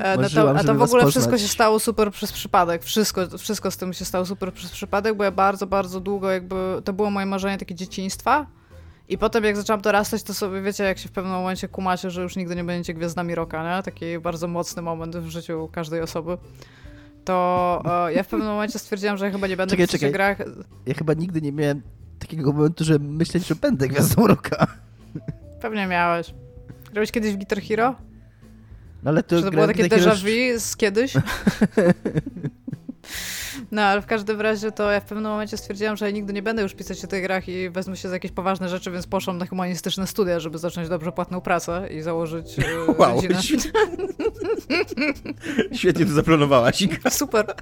e, 0.00 0.16
no 0.16 0.28
to, 0.28 0.58
a 0.58 0.64
to 0.64 0.74
w 0.74 0.82
ogóle 0.82 1.06
wszystko 1.06 1.38
się 1.38 1.48
stało 1.48 1.78
super 1.78 2.12
przez 2.12 2.32
przypadek. 2.32 2.84
Wszystko, 2.84 3.38
wszystko 3.38 3.70
z 3.70 3.76
tym 3.76 3.92
się 3.92 4.04
stało 4.04 4.26
super 4.26 4.52
przez 4.52 4.70
przypadek, 4.70 5.16
bo 5.16 5.24
ja 5.24 5.30
bardzo, 5.30 5.66
bardzo 5.66 6.00
długo 6.00 6.30
jakby... 6.30 6.82
To 6.84 6.92
było 6.92 7.10
moje 7.10 7.26
marzenie 7.26 7.58
takie 7.58 7.74
dzieciństwa 7.74 8.46
i 9.08 9.18
potem 9.18 9.44
jak 9.44 9.56
zaczęłam 9.56 9.80
dorastać, 9.80 10.22
to 10.22 10.34
sobie 10.34 10.62
wiecie, 10.62 10.84
jak 10.84 10.98
się 10.98 11.08
w 11.08 11.12
pewnym 11.12 11.32
momencie 11.32 11.68
kumacie, 11.68 12.10
że 12.10 12.22
już 12.22 12.36
nigdy 12.36 12.56
nie 12.56 12.64
będziecie 12.64 12.94
gwiazdami 12.94 13.34
roka, 13.34 13.76
nie? 13.76 13.82
Taki 13.82 14.18
bardzo 14.18 14.48
mocny 14.48 14.82
moment 14.82 15.16
w 15.16 15.28
życiu 15.28 15.68
każdej 15.72 16.00
osoby. 16.00 16.38
To 17.28 17.82
e, 18.08 18.12
ja 18.12 18.22
w 18.22 18.26
pewnym 18.26 18.48
momencie 18.48 18.78
stwierdziłam, 18.78 19.16
że 19.16 19.24
ja 19.26 19.32
chyba 19.32 19.46
nie 19.46 19.56
będę 19.56 19.70
czekaj, 19.70 19.88
czekaj. 19.88 20.12
grach. 20.12 20.38
Ja 20.86 20.94
chyba 20.94 21.14
nigdy 21.14 21.40
nie 21.42 21.52
miałem 21.52 21.82
takiego 22.18 22.52
momentu, 22.52 22.84
że 22.84 22.98
myśleć, 22.98 23.46
że 23.46 23.54
będę 23.54 23.88
gwiazdą 23.88 24.26
roka. 24.26 24.66
Pewnie 25.60 25.86
miałeś. 25.86 26.34
Grałeś 26.92 27.12
kiedyś 27.12 27.32
w 27.34 27.36
Guitar 27.36 27.62
Hero? 27.62 27.94
No 29.02 29.10
ale 29.10 29.22
to, 29.22 29.36
Czy 29.36 29.42
to 29.42 29.50
było 29.50 29.66
takie 29.66 29.84
déjà 29.84 30.14
vu 30.14 30.60
z 30.60 30.76
kiedyś? 30.76 31.12
No, 33.70 33.82
ale 33.82 34.02
w 34.02 34.06
każdym 34.06 34.40
razie 34.40 34.72
to 34.72 34.90
ja 34.90 35.00
w 35.00 35.04
pewnym 35.04 35.30
momencie 35.30 35.56
stwierdziłam, 35.56 35.96
że 35.96 36.04
ja 36.04 36.10
nigdy 36.10 36.32
nie 36.32 36.42
będę 36.42 36.62
już 36.62 36.74
pisać 36.74 37.04
o 37.04 37.06
tych 37.06 37.22
grach 37.22 37.48
i 37.48 37.70
wezmę 37.70 37.96
się 37.96 38.08
za 38.08 38.14
jakieś 38.14 38.32
poważne 38.32 38.68
rzeczy, 38.68 38.90
więc 38.90 39.06
poszłam 39.06 39.38
na 39.38 39.46
humanistyczne 39.46 40.06
studia, 40.06 40.40
żeby 40.40 40.58
zacząć 40.58 40.88
dobrze 40.88 41.12
płatną 41.12 41.40
pracę 41.40 41.88
i 41.90 42.02
założyć 42.02 42.58
e, 42.58 42.62
wow, 42.98 43.20
rodzinę. 43.20 43.62
Świetnie 45.72 46.06
to 46.06 46.12
zaplanowałaś. 46.12 46.88
Super. 47.10 47.54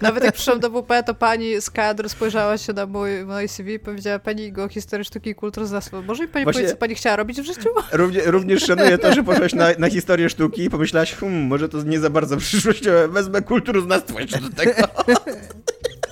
Nawet 0.00 0.24
jak 0.24 0.34
przyszłam 0.34 0.60
do 0.60 0.70
WP, 0.70 1.02
to 1.06 1.14
pani 1.14 1.60
z 1.60 1.70
kadr 1.70 2.08
spojrzała 2.08 2.58
się 2.58 2.72
na 2.72 2.86
mój, 2.86 3.24
mój 3.24 3.48
CV 3.48 3.74
i 3.74 3.78
powiedziała, 3.78 4.18
pani 4.18 4.52
go 4.52 4.68
historii 4.68 5.04
sztuki 5.04 5.30
i 5.30 5.34
kulturoznawstwa. 5.34 6.02
Może 6.02 6.22
mi 6.22 6.28
pani 6.28 6.44
Właśnie 6.44 6.58
powiedzieć, 6.58 6.76
co 6.76 6.80
pani 6.80 6.94
chciała 6.94 7.16
robić 7.16 7.40
w 7.40 7.44
życiu? 7.44 7.68
Równie, 7.92 8.20
również 8.24 8.62
szanuję 8.62 8.98
to, 8.98 9.14
że 9.14 9.22
poszłaś 9.22 9.54
na, 9.54 9.66
na 9.78 9.90
historię 9.90 10.30
sztuki 10.30 10.64
i 10.64 10.70
pomyślałaś, 10.70 11.14
hmm, 11.14 11.46
może 11.46 11.68
to 11.68 11.82
nie 11.82 12.00
za 12.00 12.10
bardzo 12.10 12.36
przyszłościowe, 12.36 13.08
wezmę 13.08 13.42
kulturoznawstwo 13.42 14.20
jeszcze 14.20 14.40
do 14.40 14.50
tego. 14.50 14.72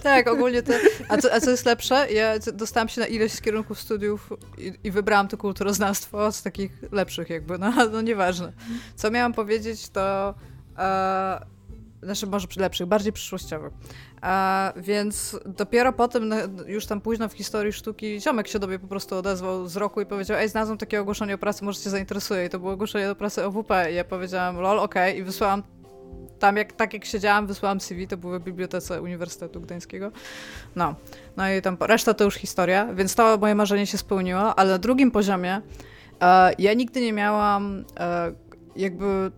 Tak, 0.02 0.28
ogólnie 0.28 0.62
to. 0.62 0.72
A 1.08 1.16
co, 1.16 1.32
a 1.32 1.40
co 1.40 1.50
jest 1.50 1.66
lepsze? 1.66 2.12
Ja 2.12 2.38
dostałam 2.38 2.88
się 2.88 3.00
na 3.00 3.06
ileś 3.06 3.32
z 3.32 3.40
kierunków 3.40 3.80
studiów 3.80 4.32
i, 4.58 4.72
i 4.84 4.90
wybrałam 4.90 5.28
to 5.28 5.36
kulturoznawstwo 5.36 6.32
z 6.32 6.42
takich 6.42 6.72
lepszych, 6.92 7.30
jakby, 7.30 7.58
no, 7.58 7.72
no 7.92 8.00
nieważne. 8.00 8.52
Co 8.96 9.10
miałam 9.10 9.32
powiedzieć, 9.32 9.88
to. 9.88 10.34
E, 10.78 11.46
znaczy, 12.02 12.26
może 12.26 12.46
lepszych, 12.56 12.86
bardziej 12.86 13.12
przyszłościowych. 13.12 13.72
A, 14.20 14.72
więc 14.76 15.36
dopiero 15.46 15.92
potem, 15.92 16.30
już 16.66 16.86
tam 16.86 17.00
późno 17.00 17.28
w 17.28 17.32
historii 17.32 17.72
sztuki, 17.72 18.20
ziomek 18.20 18.48
się 18.48 18.58
do 18.58 18.66
mnie 18.66 18.78
po 18.78 18.88
prostu 18.88 19.16
odezwał 19.16 19.68
z 19.68 19.76
roku 19.76 20.00
i 20.00 20.06
powiedział: 20.06 20.38
Ej, 20.38 20.48
znalazłem 20.48 20.78
takie 20.78 21.00
ogłoszenie 21.00 21.34
o 21.34 21.38
pracy, 21.38 21.64
może 21.64 21.80
cię 21.80 21.90
zainteresuje. 21.90 22.44
I 22.44 22.48
to 22.48 22.58
było 22.58 22.72
ogłoszenie 22.72 23.06
do 23.06 23.14
pracy 23.14 23.44
OWP. 23.44 23.92
I 23.92 23.94
ja 23.94 24.04
powiedziałam: 24.04 24.56
Lol, 24.56 24.78
okej, 24.78 25.10
okay. 25.12 25.20
i 25.20 25.22
wysłałam 25.22 25.62
tam 26.38 26.57
jak, 26.57 26.72
tak 26.72 26.94
jak 26.94 27.05
siedziałam, 27.05 27.46
wysłałam 27.46 27.81
CV, 27.81 28.07
to 28.09 28.16
było 28.16 28.40
w 28.40 28.42
bibliotece 28.42 29.03
Uniwersytetu 29.03 29.61
Gdańskiego. 29.61 30.11
No, 30.77 30.94
no 31.37 31.51
i 31.51 31.62
tam 31.62 31.77
reszta 31.81 32.14
to 32.14 32.24
już 32.24 32.35
historia, 32.35 32.94
więc 32.94 33.14
to 33.14 33.38
moje 33.38 33.55
marzenie 33.55 33.87
się 33.87 33.98
spełniło, 33.98 34.59
ale 34.59 34.70
na 34.70 34.79
drugim 34.79 35.11
poziomie 35.11 35.61
e, 36.20 36.53
ja 36.59 36.74
nigdy 36.74 37.01
nie 37.01 37.12
miałam 37.12 37.85
e, 38.01 38.33
jakby 38.77 39.31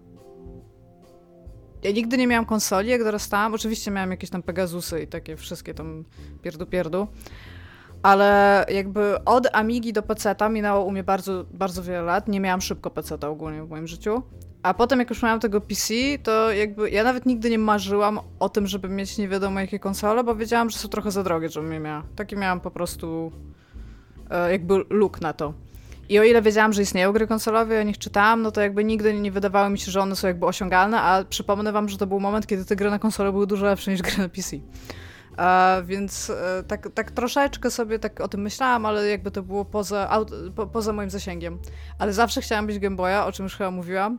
ja 1.83 1.91
nigdy 1.91 2.19
nie 2.19 2.27
miałam 2.27 2.47
konsoli, 2.47 2.89
jak 2.89 3.05
dorastałam. 3.05 3.55
Oczywiście 3.55 3.91
miałam 3.91 4.11
jakieś 4.11 4.31
tam 4.31 4.43
Pegasusy 4.43 5.03
i 5.03 5.07
takie 5.07 5.37
wszystkie 5.37 5.75
tam 5.75 6.05
pierdu 6.43 6.67
pierdu. 6.67 7.09
Ale 8.03 8.67
jakby 8.69 9.25
od 9.25 9.49
Amigi 9.53 9.93
do 9.93 10.03
PC-ta 10.03 10.49
minęło 10.49 10.85
u 10.85 10.91
mnie 10.91 11.05
bardzo, 11.05 11.45
bardzo 11.53 11.83
wiele 11.83 12.03
lat. 12.03 12.29
Nie 12.29 12.41
miałam 12.41 12.61
szybko 12.61 12.91
PC-ta 12.91 13.29
ogólnie 13.29 13.63
w 13.63 13.69
moim 13.69 13.87
życiu. 13.87 14.23
A 14.63 14.75
potem, 14.75 14.99
jak 14.99 15.11
już 15.11 15.23
miałam 15.23 15.41
tego 15.41 15.61
PC, 15.61 15.95
to 16.23 16.53
jakby 16.53 16.91
ja 16.91 17.05
nawet 17.05 17.27
nigdy 17.27 17.51
nie 17.51 17.59
marzyłam 17.59 18.21
o 18.39 18.49
tym, 18.49 18.67
żeby 18.67 18.89
mieć 18.89 19.19
nie 19.19 19.29
wiadomo 19.29 19.61
jakie 19.61 19.79
konsole, 19.79 20.25
bo 20.25 20.35
wiedziałam, 20.35 20.71
że 20.71 20.79
są 20.79 20.89
trochę 20.89 21.11
za 21.11 21.23
drogie, 21.23 21.49
żebym 21.49 21.73
je 21.73 21.81
miała. 21.81 22.03
Taki 22.17 22.37
miałam 22.37 22.61
po 22.61 22.71
prostu 22.71 23.33
e, 24.31 24.53
jakby 24.53 24.75
look 24.91 25.21
na 25.21 25.33
to. 25.33 25.55
I 26.09 26.19
o 26.19 26.25
ile 26.25 26.43
wiedziałam, 26.43 26.73
że 26.73 26.83
istnieją 26.83 27.13
gry 27.13 27.27
konsolowe, 27.27 27.81
o 27.81 27.83
nich 27.83 27.99
czytałam, 27.99 28.43
no 28.43 28.53
to 28.53 28.61
jakby 28.61 28.85
nigdy 28.85 29.15
nie 29.15 29.33
wydawało 29.33 29.71
mi 29.71 29.79
się, 29.79 29.91
że 29.91 30.01
one 30.01 30.17
są 30.17 30.27
jakby 30.27 30.47
osiągalne, 30.47 31.01
a 31.01 31.25
przypomnę 31.25 31.73
wam, 31.73 31.89
że 31.89 31.99
to 31.99 32.07
był 32.07 32.21
moment, 32.21 32.47
kiedy 32.47 32.65
te 32.65 32.77
gry 32.77 32.91
na 32.91 32.99
konsole 32.99 33.33
były 33.33 33.47
dużo 33.47 33.67
lepsze 33.67 33.91
niż 33.91 34.03
gry 34.03 34.19
na 34.19 34.29
PC. 34.29 34.57
A, 35.37 35.77
więc 35.85 36.31
e, 36.31 36.63
tak, 36.69 36.89
tak 36.95 37.11
troszeczkę 37.11 37.71
sobie 37.71 37.99
tak 37.99 38.21
o 38.21 38.29
tym 38.29 38.41
myślałam, 38.41 38.87
ale 38.87 39.09
jakby 39.09 39.31
to 39.31 39.43
było 39.43 39.65
poza, 39.65 40.25
po, 40.57 40.67
poza 40.67 40.93
moim 40.93 41.11
zasięgiem. 41.11 41.59
Ale 41.99 42.13
zawsze 42.13 42.41
chciałam 42.41 42.67
być 42.67 42.79
Game 42.79 42.97
Boya, 42.97 43.27
o 43.27 43.33
czym 43.33 43.45
już 43.45 43.57
chyba 43.57 43.71
mówiłam. 43.71 44.19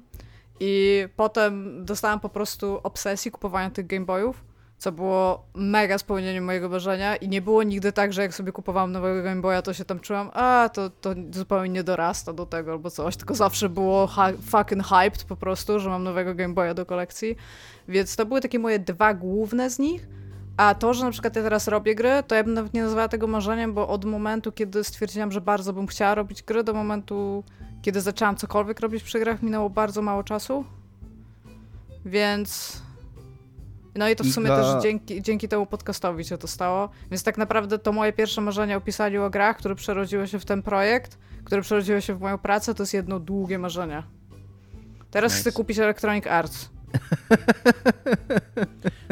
I 0.64 1.06
potem 1.16 1.86
dostałam 1.86 2.20
po 2.20 2.30
prostu 2.30 2.80
obsesji 2.84 3.32
kupowania 3.32 3.70
tych 3.70 3.88
Game 3.88 4.06
Boyów, 4.06 4.44
co 4.78 4.92
było 4.92 5.46
mega 5.54 5.98
spełnieniem 5.98 6.44
mojego 6.44 6.70
marzenia 6.70 7.16
i 7.16 7.30
nie 7.30 7.42
było 7.42 7.64
nigdy 7.64 7.92
tak, 7.92 8.14
że 8.14 8.22
jak 8.22 8.34
sobie 8.34 8.52
kupowałam 8.52 8.92
nowego 8.92 9.24
Game 9.24 9.42
Boya, 9.42 9.62
to 9.62 9.74
się 9.74 9.86
tam 9.86 10.00
czułam, 10.00 10.30
a 10.34 10.70
to, 10.74 10.90
to 10.90 11.10
zupełnie 11.32 11.70
nie 11.70 11.84
dorasta 11.84 12.34
do 12.34 12.46
tego 12.46 12.72
albo 12.72 12.90
coś, 12.90 13.18
tylko 13.18 13.36
zawsze 13.36 13.70
było 13.70 14.10
fucking 14.42 14.84
hyped 14.84 15.24
po 15.24 15.36
prostu, 15.36 15.80
że 15.80 15.90
mam 15.90 16.04
nowego 16.04 16.36
Game 16.36 16.54
Boya 16.54 16.74
do 16.74 16.86
kolekcji. 16.86 17.36
Więc 17.88 18.16
to 18.16 18.26
były 18.26 18.42
takie 18.42 18.60
moje 18.60 18.80
dwa 18.80 19.14
główne 19.14 19.70
z 19.70 19.80
nich. 19.80 20.08
A 20.58 20.76
to, 20.76 20.94
że 20.94 21.06
na 21.06 21.12
przykład 21.12 21.36
ja 21.36 21.44
teraz 21.44 21.68
robię 21.68 21.96
gry, 21.96 22.24
to 22.28 22.36
ja 22.36 22.44
bym 22.44 22.54
nawet 22.54 22.74
nie 22.74 22.84
nazwała 22.84 23.08
tego 23.08 23.28
marzeniem, 23.28 23.74
bo 23.74 23.88
od 23.88 24.06
momentu, 24.06 24.52
kiedy 24.52 24.84
stwierdziłam, 24.84 25.32
że 25.32 25.42
bardzo 25.42 25.74
bym 25.74 25.88
chciała 25.88 26.16
robić 26.16 26.44
gry, 26.44 26.64
do 26.64 26.74
momentu, 26.74 27.44
kiedy 27.82 28.02
zaczęłam 28.02 28.36
cokolwiek 28.36 28.80
robić 28.80 29.04
przy 29.04 29.20
grach, 29.20 29.42
minęło 29.42 29.70
bardzo 29.70 30.02
mało 30.02 30.24
czasu. 30.24 30.66
Więc. 32.06 32.82
No 33.96 34.10
i 34.10 34.16
to 34.16 34.24
w 34.24 34.28
sumie 34.28 34.48
też 34.48 34.84
dzięki, 34.84 35.22
dzięki 35.22 35.48
temu 35.48 35.66
podcastowi 35.66 36.26
się 36.26 36.38
to 36.38 36.48
stało. 36.48 36.90
Więc 37.12 37.24
tak 37.24 37.38
naprawdę 37.38 37.80
to 37.80 37.92
moje 37.92 38.14
pierwsze 38.14 38.42
marzenie 38.42 38.78
o 38.78 38.82
pisaniu 38.82 39.24
o 39.24 39.30
grach, 39.30 39.58
które 39.58 39.76
przerodziło 39.76 40.28
się 40.28 40.40
w 40.40 40.46
ten 40.46 40.64
projekt, 40.64 41.18
które 41.44 41.62
przerodziło 41.62 42.02
się 42.02 42.16
w 42.16 42.22
moją 42.22 42.38
pracę, 42.38 42.74
to 42.74 42.84
jest 42.84 42.94
jedno 42.94 43.20
długie 43.20 43.60
marzenie. 43.60 44.04
Teraz 45.12 45.32
nice. 45.32 45.42
chcę 45.42 45.52
kupić 45.52 45.80
Electronic 45.80 46.28
Arts. 46.28 46.70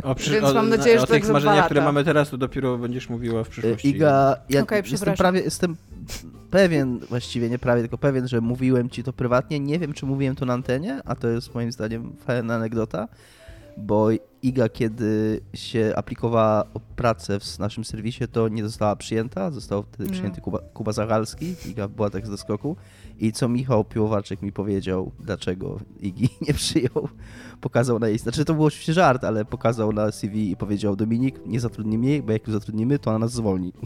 O, 0.04 0.16
przy, 0.16 0.32
Więc 0.32 0.46
o, 0.46 0.54
mam 0.54 0.70
nadzieję, 0.70 0.98
że 0.98 1.04
o 1.04 1.08
tych 1.08 1.30
marzeniach, 1.30 1.66
które 1.66 1.82
mamy 1.82 2.04
teraz, 2.04 2.30
to 2.30 2.38
dopiero 2.38 2.78
będziesz 2.78 3.10
mówiła 3.10 3.44
w 3.44 3.50
przyszłości. 3.50 3.90
Iga, 3.90 4.36
ja 4.50 4.62
okay, 4.62 4.84
jestem 4.92 5.14
prawie, 5.14 5.42
jestem 5.42 5.76
pewien, 6.52 7.00
właściwie 7.00 7.50
nie 7.50 7.60
prawie, 7.60 7.82
tylko 7.82 7.98
pewien, 7.98 8.28
że 8.28 8.42
mówiłem 8.42 8.90
ci 8.90 9.04
to 9.04 9.14
prywatnie. 9.14 9.60
Nie 9.60 9.80
wiem, 9.80 9.94
czy 9.94 10.06
mówiłem 10.06 10.36
to 10.36 10.46
na 10.46 10.54
antenie, 10.54 11.02
a 11.06 11.16
to 11.16 11.28
jest 11.28 11.56
moim 11.56 11.72
zdaniem 11.72 12.16
fajna 12.26 12.56
anegdota, 12.56 13.08
bo 13.78 14.10
Iga, 14.42 14.70
kiedy 14.70 15.42
się 15.54 15.94
aplikowała 15.96 16.66
o 16.74 16.80
pracę 16.80 17.40
w 17.40 17.60
naszym 17.60 17.86
serwisie, 17.86 18.28
to 18.32 18.48
nie 18.48 18.64
została 18.64 18.96
przyjęta. 18.96 19.52
Został 19.52 19.84
wtedy 19.84 20.10
przyjęty 20.10 20.42
Kuba, 20.42 20.60
Kuba 20.74 20.92
Zachalski. 20.92 21.56
Iga 21.66 21.88
była 21.88 22.10
tak 22.10 22.28
z 22.28 22.30
doskoku. 22.30 22.76
I 23.20 23.32
co 23.32 23.50
Michał 23.50 23.84
Piłowarczyk 23.84 24.42
mi 24.42 24.52
powiedział, 24.52 25.12
dlaczego 25.20 25.80
Igi 26.00 26.30
nie 26.48 26.54
przyjął, 26.54 27.10
pokazał 27.62 28.00
na 28.00 28.08
jej... 28.08 28.18
Znaczy 28.18 28.46
to 28.46 28.54
był 28.54 28.66
oczywiście 28.66 28.94
żart, 28.94 29.24
ale 29.24 29.46
pokazał 29.46 29.94
na 29.94 30.12
CV 30.12 30.52
i 30.52 30.56
powiedział 30.56 30.96
Dominik, 30.96 31.40
nie 31.46 31.60
zatrudnimy 31.60 32.06
jej, 32.06 32.24
bo 32.24 32.32
jak 32.32 32.48
ją 32.48 32.54
zatrudnimy, 32.54 33.00
to 33.00 33.10
ona 33.10 33.20
nas 33.20 33.32
zwolni. 33.32 33.74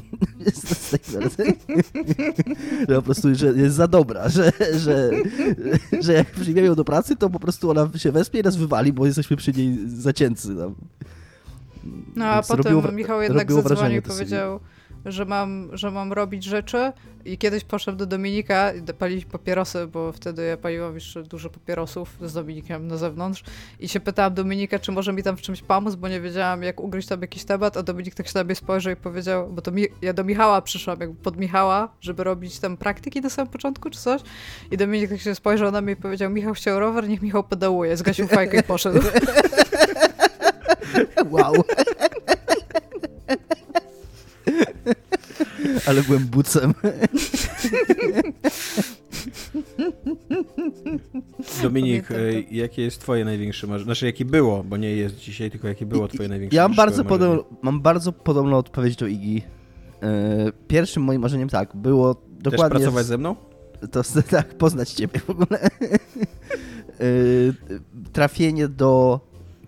Że 2.90 2.96
po 2.96 3.02
prostu, 3.02 3.36
że 3.36 3.48
jest 3.48 3.76
za 3.76 3.88
dobra, 3.88 4.30
że, 4.30 4.52
że, 4.78 5.12
że 6.00 6.14
jak 6.14 6.32
przyjmiemy 6.32 6.68
ją 6.68 6.76
do 6.76 6.86
pracy, 6.86 7.16
to 7.16 7.30
po 7.30 7.40
prostu 7.40 7.70
ona 7.70 7.90
się 7.98 8.12
wespnie 8.12 8.40
i 8.40 8.44
nas 8.44 8.56
wywali, 8.56 8.94
bo 8.94 9.06
jesteśmy 9.06 9.38
przy 9.38 9.54
niej 9.54 9.78
zacięcy. 9.88 10.56
Tam. 10.56 10.76
No 12.16 12.26
a 12.26 12.36
Więc 12.36 12.48
potem 12.48 12.74
robiło 12.74 12.92
Michał 12.92 13.22
jednak 13.22 13.52
zadzwonił 13.52 14.00
i 14.00 14.02
to 14.02 14.14
CV. 14.14 14.36
Że 15.06 15.26
mam, 15.26 15.70
że 15.74 15.92
mam 15.92 16.14
robić 16.14 16.44
rzeczy. 16.44 16.92
I 17.26 17.38
kiedyś 17.38 17.64
poszedł 17.64 17.98
do 17.98 18.06
Dominika 18.06 18.74
i 18.74 18.82
palić 18.82 19.26
papierosy, 19.26 19.88
bo 19.88 20.12
wtedy 20.12 20.44
ja 20.44 20.58
paliłam 20.58 20.96
jeszcze 20.96 21.24
dużo 21.24 21.50
papierosów 21.50 22.18
z 22.22 22.34
Dominikiem 22.34 22.88
na 22.88 22.98
zewnątrz. 22.98 23.44
I 23.80 23.88
się 23.88 24.00
pytałam 24.00 24.34
Dominika, 24.34 24.80
czy 24.80 24.92
może 24.92 25.14
mi 25.14 25.24
tam 25.24 25.38
w 25.38 25.42
czymś 25.42 25.62
pomóc, 25.62 25.96
bo 25.96 26.08
nie 26.08 26.22
wiedziałam 26.22 26.64
jak 26.64 26.80
ugryźć 26.80 27.08
tam 27.08 27.22
jakiś 27.22 27.44
temat, 27.44 27.78
a 27.78 27.84
Dominik 27.84 28.16
tak 28.16 28.28
się 28.28 28.34
na 28.36 28.44
mnie 28.44 28.56
spojrzał 28.56 28.94
i 28.94 28.96
powiedział, 28.96 29.50
bo 29.50 29.62
to 29.62 29.72
mi, 29.72 29.86
ja 30.02 30.14
do 30.14 30.24
Michała 30.24 30.62
przyszłam, 30.62 31.00
jakby 31.00 31.24
pod 31.24 31.38
Michała, 31.38 31.94
żeby 32.02 32.24
robić 32.24 32.60
tam 32.60 32.78
praktyki 32.78 33.22
na 33.22 33.30
samym 33.30 33.52
początku 33.52 33.90
czy 33.90 34.00
coś. 34.00 34.22
I 34.72 34.78
Dominik 34.78 35.10
tak 35.10 35.20
się 35.20 35.36
spojrzał 35.36 35.72
na 35.72 35.82
mnie 35.82 35.94
i 35.94 35.96
powiedział, 35.96 36.30
Michał 36.30 36.54
chciał 36.54 36.80
rower, 36.80 37.10
niech 37.10 37.22
Michał 37.22 37.44
pedałuje, 37.44 37.98
zgasił 37.98 38.28
fajkę 38.28 38.60
i 38.60 38.64
poszedł. 38.64 39.00
Wow. 41.32 41.54
Ale 45.88 46.02
byłem 46.04 46.24
bucem. 46.26 46.74
Dominik, 51.62 52.08
Pamiętam 52.08 52.52
e, 52.52 52.56
jakie 52.56 52.82
jest 52.82 53.00
twoje 53.02 53.26
największe 53.26 53.68
marzenie? 53.68 53.86
Znaczy, 53.86 54.06
jakie 54.06 54.26
było, 54.26 54.64
bo 54.64 54.78
nie 54.78 54.90
jest 54.96 55.18
dzisiaj, 55.18 55.52
tylko 55.52 55.68
jakie 55.68 55.86
było 55.86 56.08
twoje 56.08 56.30
największe 56.30 56.56
Ja 56.56 56.68
mam 56.68 56.76
bardzo, 56.78 57.04
marzenie? 57.04 57.10
podobną, 57.10 57.44
mam 57.62 57.82
bardzo 57.82 58.12
podobną 58.12 58.58
odpowiedź 58.58 58.96
do 58.96 59.08
Igi. 59.08 59.42
E, 60.04 60.52
Pierwszym 60.68 61.04
moim 61.04 61.22
marzeniem 61.22 61.50
tak, 61.50 61.76
było 61.76 62.16
Też 62.16 62.24
dokładnie... 62.40 62.80
pracować 62.80 63.06
z- 63.06 63.08
ze 63.08 63.18
mną? 63.18 63.36
To 63.92 64.02
tak, 64.30 64.48
poznać 64.58 64.90
ciebie 64.92 65.20
w 65.20 65.30
ogóle. 65.30 65.70
Y, 67.02 67.54
Trafienie 68.14 68.68
do 68.68 69.20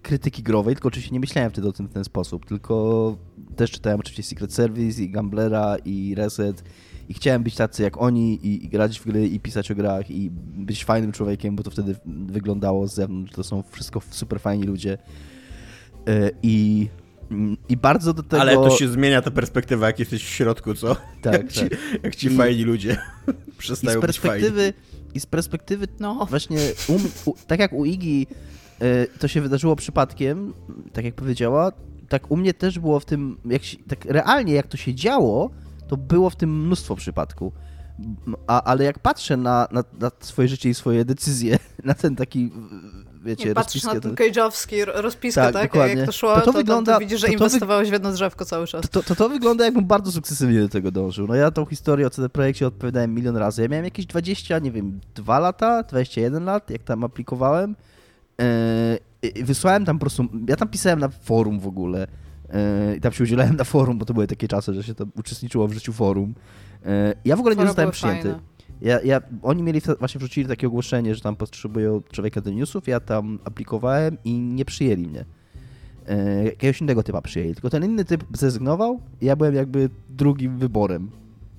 krytyki 0.05 0.43
growej, 0.43 0.75
tylko 0.75 0.87
oczywiście 0.87 1.13
nie 1.13 1.19
myślałem 1.19 1.51
wtedy 1.51 1.67
o 1.67 1.71
tym 1.73 1.87
w 1.87 1.93
ten 1.93 2.03
sposób, 2.03 2.45
tylko 2.45 3.17
też 3.55 3.71
czytałem 3.71 3.99
oczywiście 3.99 4.23
Secret 4.23 4.53
Service 4.53 5.01
i 5.03 5.09
Gamblera 5.09 5.75
i 5.85 6.15
Reset 6.15 6.63
i 7.09 7.13
chciałem 7.13 7.43
być 7.43 7.55
tacy 7.55 7.83
jak 7.83 8.01
oni 8.01 8.33
i, 8.47 8.65
i 8.65 8.69
grać 8.69 8.99
w 8.99 9.05
gry 9.05 9.27
i 9.27 9.39
pisać 9.39 9.71
o 9.71 9.75
grach 9.75 10.11
i 10.11 10.29
być 10.55 10.85
fajnym 10.85 11.11
człowiekiem, 11.11 11.55
bo 11.55 11.63
to 11.63 11.71
wtedy 11.71 11.95
wyglądało 12.05 12.87
z 12.87 12.93
zewnątrz, 12.93 13.33
to 13.33 13.43
są 13.43 13.63
wszystko 13.71 14.01
super 14.09 14.39
fajni 14.39 14.63
ludzie. 14.63 14.97
Y, 16.09 16.31
I, 16.43 16.87
i 17.69 17.77
bardzo 17.77 18.13
do 18.13 18.23
tego... 18.23 18.41
Ale 18.41 18.53
to 18.55 18.69
się 18.69 18.87
zmienia 18.87 19.21
ta 19.21 19.31
perspektywa, 19.31 19.87
jak 19.87 19.99
jesteś 19.99 20.23
w 20.23 20.29
środku, 20.29 20.73
co? 20.73 20.95
Tak, 21.21 21.33
jak, 21.43 21.51
ci, 21.51 21.59
tak. 21.69 21.79
jak 22.03 22.15
ci 22.15 22.27
I- 22.27 22.37
fajni 22.37 22.63
ludzie 22.63 22.97
I 23.47 23.51
przestają 23.57 24.01
z 24.01 24.05
być 24.05 24.19
fajni. 24.19 24.43
perspektywy, 24.43 24.73
I 25.13 25.19
z 25.19 25.25
perspektywy 25.25 25.87
No. 25.99 26.25
właśnie, 26.29 26.57
u, 26.87 26.93
m- 26.95 27.01
u, 27.25 27.33
tak 27.47 27.59
jak 27.59 27.73
u 27.73 27.85
Igi 27.85 28.27
to 29.19 29.27
się 29.27 29.41
wydarzyło 29.41 29.75
przypadkiem, 29.75 30.53
tak 30.93 31.05
jak 31.05 31.15
powiedziała, 31.15 31.71
tak 32.09 32.31
u 32.31 32.37
mnie 32.37 32.53
też 32.53 32.79
było 32.79 32.99
w 32.99 33.05
tym, 33.05 33.37
jak 33.45 33.63
się, 33.63 33.77
tak 33.87 34.05
realnie 34.05 34.53
jak 34.53 34.67
to 34.67 34.77
się 34.77 34.93
działo, 34.95 35.49
to 35.87 35.97
było 35.97 36.29
w 36.29 36.35
tym 36.35 36.65
mnóstwo 36.65 36.95
przypadków. 36.95 37.53
A, 38.47 38.63
ale 38.63 38.83
jak 38.83 38.99
patrzę 38.99 39.37
na, 39.37 39.67
na, 39.71 39.83
na 39.99 40.11
swoje 40.19 40.47
życie 40.47 40.69
i 40.69 40.73
swoje 40.73 41.05
decyzje, 41.05 41.59
na 41.83 41.93
ten 41.93 42.15
taki, 42.15 42.51
wiecie, 43.23 43.47
Jak 43.47 43.55
patrzysz 43.55 43.83
na 43.83 43.99
ten 43.99 44.15
cage'owski 44.15 44.85
ro- 44.85 45.01
rozpiskę, 45.01 45.41
Tak, 45.41 45.53
tak? 45.53 45.63
dokładnie. 45.71 45.95
Jak 45.95 46.05
to 46.05 46.11
szło, 46.11 46.35
To 46.35 46.41
to, 46.41 46.45
to 46.45 46.53
wygląda- 46.57 46.93
to 46.93 46.99
widzisz, 46.99 47.21
że 47.21 47.27
to 47.27 47.33
inwestowałeś 47.33 47.89
w 47.89 47.93
jedno 47.93 48.11
drzewko 48.11 48.45
cały 48.45 48.67
czas. 48.67 48.89
to, 48.89 49.03
to, 49.03 49.15
to 49.15 49.29
wygląda 49.29 49.65
jakbym 49.65 49.85
bardzo 49.85 50.11
sukcesywnie 50.11 50.59
do 50.59 50.69
tego 50.69 50.91
dążył. 50.91 51.27
No 51.27 51.35
ja 51.35 51.51
tą 51.51 51.65
historię 51.65 52.07
o 52.07 52.09
CD 52.09 52.29
Projekcie 52.29 52.67
odpowiadałem 52.67 53.13
milion 53.13 53.37
razy. 53.37 53.61
Ja 53.61 53.67
miałem 53.67 53.85
jakieś 53.85 54.05
20, 54.05 54.59
nie 54.59 54.71
wiem, 54.71 54.99
2 55.15 55.39
lata, 55.39 55.83
21 55.83 56.43
lat, 56.45 56.69
jak 56.69 56.83
tam 56.83 57.03
aplikowałem. 57.03 57.75
Yy, 58.39 59.43
wysłałem 59.43 59.85
tam 59.85 59.97
po 59.97 60.01
prostu, 60.01 60.25
ja 60.47 60.55
tam 60.55 60.67
pisałem 60.67 60.99
na 60.99 61.09
forum 61.09 61.59
w 61.59 61.67
ogóle. 61.67 62.07
Yy, 62.89 62.95
I 62.95 63.01
tam 63.01 63.11
się 63.11 63.23
udzielałem 63.23 63.55
na 63.55 63.63
forum, 63.63 63.97
bo 63.97 64.05
to 64.05 64.13
były 64.13 64.27
takie 64.27 64.47
czasy, 64.47 64.73
że 64.73 64.83
się 64.83 64.95
tam 64.95 65.11
uczestniczyło 65.17 65.67
w 65.67 65.73
życiu 65.73 65.93
forum. 65.93 66.35
Yy, 66.85 66.89
ja 67.25 67.35
w 67.35 67.39
ogóle 67.39 67.55
nie 67.55 67.59
Fora 67.59 67.67
zostałem 67.67 67.87
były 67.87 67.93
przyjęty. 67.93 68.29
fajne. 68.29 68.55
Ja, 68.81 69.01
ja, 69.01 69.21
oni 69.41 69.63
mieli 69.63 69.81
właśnie 69.99 70.19
wrzucili 70.19 70.47
takie 70.47 70.67
ogłoszenie, 70.67 71.15
że 71.15 71.21
tam 71.21 71.35
potrzebują 71.35 72.01
człowieka 72.11 72.41
do 72.41 72.51
newsów, 72.51 72.87
ja 72.87 72.99
tam 72.99 73.39
aplikowałem 73.45 74.17
i 74.23 74.39
nie 74.39 74.65
przyjęli 74.65 75.07
mnie. 75.07 75.25
E, 76.07 76.43
jakiegoś 76.43 76.81
innego 76.81 77.03
typa 77.03 77.21
przyjęli, 77.21 77.53
tylko 77.53 77.69
ten 77.69 77.85
inny 77.85 78.05
typ 78.05 78.23
zrezygnował 78.33 78.99
i 79.21 79.25
ja 79.25 79.35
byłem 79.35 79.55
jakby 79.55 79.89
drugim 80.09 80.57
wyborem. 80.57 81.11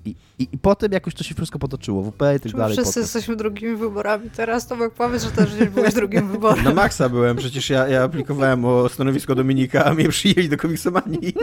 I, 0.07 0.15
i, 0.39 0.49
i 0.53 0.59
potem 0.59 0.93
jakoś 0.93 1.15
to 1.15 1.25
się 1.25 1.35
wszystko 1.35 1.59
potoczyło, 1.59 2.03
WP 2.03 2.23
i 2.37 2.41
tak 2.41 2.53
dalej. 2.53 2.73
wszyscy 2.73 2.91
potem. 2.91 3.03
jesteśmy 3.03 3.37
drugimi 3.37 3.77
wyborami? 3.77 4.31
Teraz 4.37 4.67
Tomek 4.67 4.93
powiedz, 4.93 5.25
że 5.25 5.31
też 5.31 5.55
nie 5.61 5.67
byłeś 5.67 5.95
drugim 5.95 6.29
wyborem. 6.33 6.65
Na 6.65 6.75
maksa 6.75 7.09
byłem, 7.09 7.37
przecież 7.37 7.71
ja, 7.71 7.89
ja 7.89 8.03
aplikowałem 8.03 8.65
o 8.65 8.89
stanowisko 8.89 9.35
Dominika, 9.35 9.85
a 9.85 9.95
mnie 9.95 10.09
przyjęli 10.09 10.49
do 10.49 10.57
komiksomanii. 10.57 11.33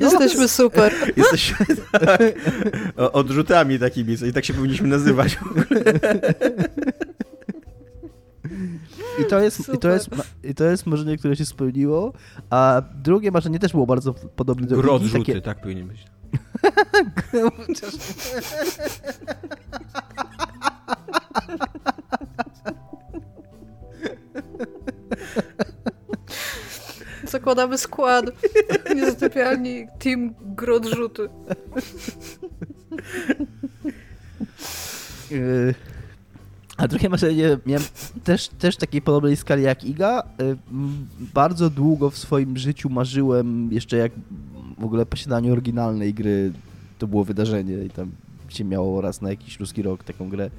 Jesteśmy 0.00 0.48
super. 0.48 0.92
Jesteśmy 1.16 1.66
tak, 1.92 2.20
odrzutami 3.12 3.78
takimi, 3.78 4.18
co 4.18 4.26
i 4.26 4.32
tak 4.32 4.44
się 4.44 4.54
powinniśmy 4.54 4.88
nazywać. 4.88 5.38
I 9.20 9.24
to, 9.24 9.40
jest, 9.40 9.74
i, 9.74 9.78
to 9.78 9.88
jest, 9.88 10.08
I 10.44 10.54
to 10.54 10.64
jest 10.64 10.86
marzenie, 10.86 11.16
które 11.18 11.36
się 11.36 11.46
spełniło, 11.46 12.12
a 12.50 12.82
drugie 12.94 13.30
marzenie 13.30 13.58
też 13.58 13.72
było 13.72 13.86
bardzo 13.86 14.14
podobne 14.14 14.66
do 14.66 14.76
Gro 14.76 14.98
Wiki, 14.98 15.16
odrzuty, 15.16 15.42
tak 15.42 15.60
powinien 15.60 15.88
być. 15.88 16.04
Zakładamy 27.24 27.78
skład. 27.78 28.24
Niezasypialni 28.94 29.86
team. 29.98 30.34
Yy, 35.30 35.74
A 36.76 36.88
drugie 36.88 37.08
marzenie 37.08 37.58
miałem 37.66 37.84
też, 38.24 38.48
też 38.48 38.76
takiej 38.76 39.02
podobnej 39.02 39.36
skali 39.36 39.62
jak 39.62 39.84
Iga. 39.84 40.22
M, 40.38 41.06
Bardzo 41.34 41.70
długo 41.70 42.10
w 42.10 42.18
swoim 42.18 42.56
życiu 42.56 42.90
marzyłem, 42.90 43.72
jeszcze 43.72 43.96
jak 43.96 44.12
w 44.78 44.84
ogóle 44.84 45.06
posiadanie 45.06 45.52
oryginalnej 45.52 46.14
gry 46.14 46.52
to 46.98 47.06
było 47.06 47.24
wydarzenie 47.24 47.84
i 47.84 47.90
tam 47.90 48.10
się 48.48 48.64
miało 48.64 49.00
raz 49.00 49.22
na 49.22 49.30
jakiś 49.30 49.60
ruski 49.60 49.82
rok 49.82 50.04
taką 50.04 50.28
grę, 50.28 50.50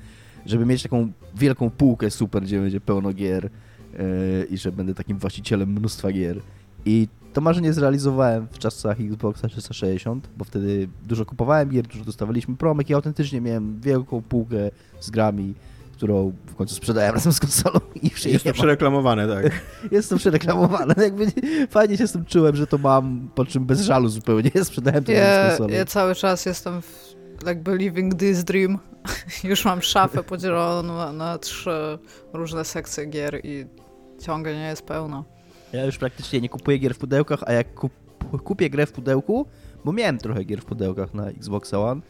żeby 0.46 0.66
mieć 0.66 0.84
taką 0.84 1.12
wielką 1.36 1.70
półkę 1.70 2.12
super, 2.12 2.44
gdzie 2.44 2.60
będzie 2.60 2.82
pełno 2.82 3.14
gier 3.14 3.44
yy, 3.44 4.48
i 4.50 4.58
że 4.58 4.72
będę 4.72 4.94
takim 4.94 5.18
właścicielem 5.18 5.70
mnóstwa 5.70 6.12
gier. 6.12 6.42
I 6.86 7.08
to 7.34 7.42
marzenie 7.42 7.74
zrealizowałem 7.74 8.48
w 8.52 8.60
czasach 8.60 9.02
Xboxa 9.02 9.48
360, 9.48 10.30
bo 10.38 10.46
wtedy 10.46 10.88
dużo 11.06 11.26
kupowałem 11.26 11.70
gier, 11.70 11.88
dużo 11.88 12.06
dostawaliśmy 12.06 12.56
promek 12.56 12.90
i 12.90 12.94
autentycznie 12.94 13.42
miałem 13.42 13.82
wielką 13.82 14.22
półkę 14.22 14.72
z 15.00 15.10
grami, 15.10 15.54
którą 16.06 16.34
w 16.46 16.56
końcu 16.56 16.76
sprzedałem 16.76 17.14
razem 17.14 17.34
z 17.34 17.40
konsolą 17.40 17.80
i 18.02 18.10
już 18.10 18.26
jej 18.26 18.34
Jest 18.34 18.46
to 18.46 18.50
ma. 18.50 18.54
przereklamowane, 18.54 19.28
tak. 19.28 19.62
Jest 19.92 20.10
to 20.10 20.18
przereklamowane. 20.18 20.94
Jakby 21.04 21.26
nie- 21.26 21.68
fajnie 21.68 21.98
się 21.98 22.08
z 22.08 22.12
tym 22.12 22.26
czułem, 22.26 22.56
że 22.56 22.68
to 22.68 22.78
mam, 22.78 23.30
po 23.36 23.46
czym 23.46 23.66
bez 23.66 23.82
żalu 23.82 24.08
zupełnie 24.10 24.52
sprzedałem 24.64 25.04
to 25.04 25.12
razem 25.12 25.26
z 25.26 25.30
Ja, 25.44 25.48
konsolą. 25.50 25.70
ja 25.70 25.86
cały 25.86 26.16
czas 26.16 26.46
jestem 26.46 26.82
w, 26.82 27.16
jakby 27.46 27.78
living 27.78 28.16
this 28.20 28.44
dream. 28.44 28.80
Już 29.44 29.66
mam 29.66 29.82
szafę 29.82 30.24
podzieloną 30.24 30.96
na, 30.98 31.12
na 31.12 31.38
trzy 31.38 32.00
różne 32.34 32.66
sekcje 32.66 33.06
gier 33.06 33.40
i 33.44 33.66
ciągle 34.22 34.54
nie 34.54 34.68
jest 34.68 34.82
pełno. 34.82 35.26
Ja 35.74 35.86
już 35.86 35.98
praktycznie 35.98 36.42
nie 36.42 36.50
kupuję 36.50 36.78
gier 36.78 36.94
w 36.96 36.98
pudełkach, 36.98 37.40
a 37.46 37.54
jak 37.54 37.74
kup, 37.74 37.92
kupię 38.44 38.70
grę 38.70 38.86
w 38.86 38.92
pudełku, 38.92 39.46
bo 39.86 39.92
miałem 39.94 40.18
trochę 40.18 40.44
gier 40.44 40.62
w 40.62 40.66
pudełkach 40.66 41.14
na 41.14 41.28
Xbox 41.30 41.74
One, 41.74 42.02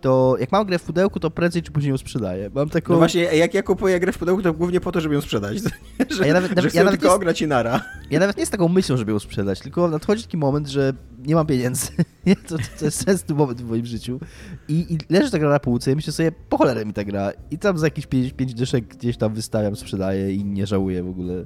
to 0.00 0.36
jak 0.40 0.52
mam 0.52 0.66
grę 0.66 0.78
w 0.78 0.82
pudełku, 0.82 1.20
to 1.20 1.30
prędzej 1.30 1.62
czy 1.62 1.72
później 1.72 1.90
ją 1.90 1.98
sprzedaję. 1.98 2.50
Mam 2.54 2.68
taką... 2.68 2.92
No 2.92 2.98
właśnie, 2.98 3.22
jak 3.22 3.54
ja 3.54 3.62
kupuję 3.62 4.00
grę 4.00 4.12
w 4.12 4.18
pudełku, 4.18 4.42
to 4.42 4.52
głównie 4.52 4.80
po 4.80 4.92
to, 4.92 5.00
żeby 5.00 5.14
ją 5.14 5.20
sprzedać. 5.20 5.58
Że, 6.10 6.22
A 6.22 6.26
ja 6.26 6.34
nawet- 6.34 6.60
że 6.60 6.68
ja 6.74 6.84
nawet 6.84 7.00
tylko 7.00 7.14
ograć 7.14 7.42
i 7.42 7.46
nara. 7.46 7.84
Ja 8.10 8.20
nawet 8.20 8.36
nie 8.36 8.46
z 8.46 8.50
taką 8.50 8.68
myślą, 8.68 8.96
żeby 8.96 9.12
ją 9.12 9.18
sprzedać, 9.18 9.60
tylko 9.60 9.88
nadchodzi 9.88 10.22
taki 10.22 10.36
moment, 10.36 10.68
że 10.68 10.92
nie 11.26 11.34
mam 11.34 11.46
pieniędzy. 11.46 11.88
to, 12.48 12.56
to 12.78 12.84
jest 12.84 13.04
częsty 13.04 13.34
moment 13.34 13.62
w 13.62 13.68
moim 13.68 13.86
życiu. 13.86 14.20
I, 14.68 14.94
I 14.94 14.98
leży 15.14 15.30
ta 15.30 15.38
gra 15.38 15.50
na 15.50 15.60
półce 15.60 15.92
i 15.92 15.96
myślę 15.96 16.12
sobie, 16.12 16.32
po 16.48 16.56
cholerę 16.58 16.84
mi 16.86 16.92
ta 16.92 17.04
gra. 17.04 17.32
I 17.50 17.58
tam 17.58 17.78
za 17.78 17.86
jakieś 17.86 18.06
5, 18.06 18.32
5 18.32 18.54
dyszek 18.54 18.84
gdzieś 18.84 19.16
tam 19.16 19.34
wystawiam, 19.34 19.76
sprzedaję 19.76 20.34
i 20.34 20.44
nie 20.44 20.66
żałuję 20.66 21.02
w 21.02 21.08
ogóle. 21.08 21.44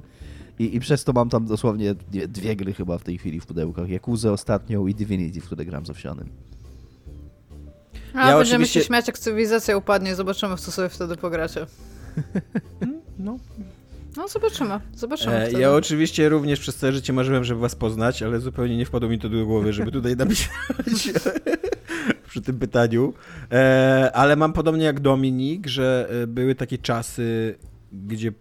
I, 0.59 0.75
I 0.75 0.79
przez 0.79 1.03
to 1.03 1.13
mam 1.13 1.29
tam 1.29 1.45
dosłownie 1.45 1.95
nie, 2.13 2.27
dwie 2.27 2.55
gry 2.55 2.73
chyba 2.73 2.97
w 2.97 3.03
tej 3.03 3.17
chwili 3.17 3.39
w 3.39 3.45
pudełkach. 3.45 3.89
Jakuzę 3.89 4.31
ostatnią 4.31 4.87
i 4.87 4.95
Divinity, 4.95 5.41
w 5.41 5.45
które 5.45 5.65
gram 5.65 5.85
z 5.85 5.89
Owsianym. 5.89 6.29
A 8.15 8.29
ja 8.29 8.37
będziemy 8.37 8.55
oczywiście... 8.55 8.79
się 8.79 8.85
śmiać, 8.85 9.07
jak 9.07 9.19
cywilizacja 9.19 9.77
upadnie 9.77 10.15
zobaczymy, 10.15 10.57
w 10.57 10.59
co 10.59 10.71
sobie 10.71 10.89
wtedy 10.89 11.15
pogracie. 11.15 11.65
No, 13.19 13.37
No 14.17 14.27
zobaczymy, 14.27 14.79
zobaczymy 14.93 15.35
E, 15.35 15.51
ja 15.51 15.71
oczywiście 15.71 16.29
również 16.29 16.59
przez 16.59 16.75
całe 16.75 16.93
życie 16.93 17.13
marzyłem, 17.13 17.43
żeby 17.43 17.61
was 17.61 17.75
poznać, 17.75 18.23
ale 18.23 18.39
zupełnie 18.39 18.77
nie 18.77 18.85
wpadło 18.85 19.09
mi 19.09 19.19
to 19.19 19.29
do 19.29 19.45
głowy, 19.45 19.73
żeby 19.73 19.91
tutaj 19.91 20.15
napisać 20.25 20.49
przy 22.29 22.41
tym 22.41 22.59
pytaniu. 22.59 23.13
E, 23.51 24.11
ale 24.13 24.35
mam 24.35 24.53
podobnie 24.53 24.85
jak 24.85 24.99
Dominik, 24.99 25.67
że 25.67 26.09
e, 26.23 26.27
były 26.27 26.55
takie 26.55 26.77
czasy, 26.77 27.55
gdzie 27.91 28.31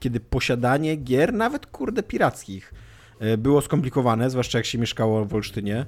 kiedy 0.00 0.20
posiadanie 0.20 0.96
gier, 0.96 1.32
nawet 1.32 1.66
kurde 1.66 2.02
pirackich, 2.02 2.74
e, 3.20 3.36
było 3.36 3.60
skomplikowane, 3.60 4.30
zwłaszcza 4.30 4.58
jak 4.58 4.66
się 4.66 4.78
mieszkało 4.78 5.24
w 5.24 5.34
Olsztynie, 5.34 5.86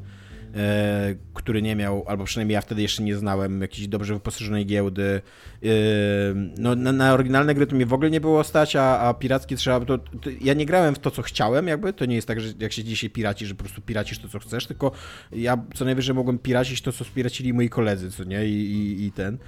który 1.34 1.62
nie 1.62 1.76
miał, 1.76 2.04
albo 2.06 2.24
przynajmniej 2.24 2.54
ja 2.54 2.60
wtedy 2.60 2.82
jeszcze 2.82 3.02
nie 3.02 3.16
znałem 3.16 3.60
jakiejś 3.60 3.88
dobrze 3.88 4.14
wyposażonej 4.14 4.66
giełdy. 4.66 5.20
E, 5.62 5.68
no, 6.58 6.74
na, 6.74 6.92
na 6.92 7.12
oryginalne 7.12 7.54
gry 7.54 7.66
to 7.66 7.76
mnie 7.76 7.86
w 7.86 7.92
ogóle 7.92 8.10
nie 8.10 8.20
było 8.20 8.44
stać, 8.44 8.76
a, 8.76 9.00
a 9.00 9.14
pirackie 9.14 9.56
trzeba... 9.56 9.80
To, 9.80 9.98
to, 9.98 10.30
ja 10.40 10.54
nie 10.54 10.66
grałem 10.66 10.94
w 10.94 10.98
to, 10.98 11.10
co 11.10 11.22
chciałem, 11.22 11.66
jakby. 11.66 11.92
To 11.92 12.06
nie 12.06 12.14
jest 12.14 12.28
tak, 12.28 12.40
że 12.40 12.52
jak 12.58 12.72
się 12.72 12.84
dzisiaj 12.84 13.10
piraci, 13.10 13.46
że 13.46 13.54
po 13.54 13.64
prostu 13.64 13.82
piracisz 13.82 14.18
to, 14.18 14.28
co 14.28 14.38
chcesz, 14.38 14.66
tylko 14.66 14.92
ja 15.32 15.64
co 15.74 15.84
najwyżej 15.84 16.14
mogłem 16.14 16.38
piracić 16.38 16.82
to, 16.82 16.92
co 16.92 17.04
spiracili 17.04 17.52
moi 17.52 17.68
koledzy, 17.68 18.10
co 18.10 18.24
nie? 18.24 18.46
I, 18.46 18.52
i, 18.52 19.04
i 19.06 19.12
ten. 19.12 19.38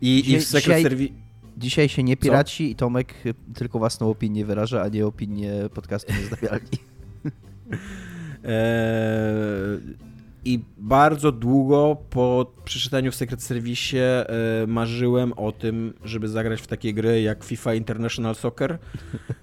I, 0.00 0.22
Dzisiaj- 0.22 0.36
i 0.36 0.40
w 0.40 0.44
Secret 0.44 0.64
dzisiaj- 0.64 0.82
Service... 0.82 1.14
Dzisiaj 1.56 1.88
się 1.88 2.02
nie 2.02 2.16
piraci 2.16 2.70
i 2.70 2.74
Tomek 2.76 3.14
tylko 3.54 3.78
własną 3.78 4.10
opinię 4.10 4.44
wyraża, 4.44 4.82
a 4.82 4.88
nie 4.88 5.06
opinię 5.06 5.52
podcastu 5.74 6.12
Niezdawialni. 6.12 6.78
Eee, 8.44 9.98
I 10.48 10.60
bardzo 10.78 11.32
długo 11.32 11.96
po 12.10 12.52
przeczytaniu 12.64 13.12
w 13.12 13.14
Secret 13.14 13.42
Service 13.42 13.96
e, 13.98 14.66
marzyłem 14.66 15.32
o 15.32 15.52
tym, 15.52 15.94
żeby 16.04 16.28
zagrać 16.28 16.60
w 16.60 16.66
takie 16.66 16.94
gry 16.94 17.22
jak 17.22 17.44
FIFA 17.44 17.74
International 17.74 18.34
Soccer, 18.34 18.78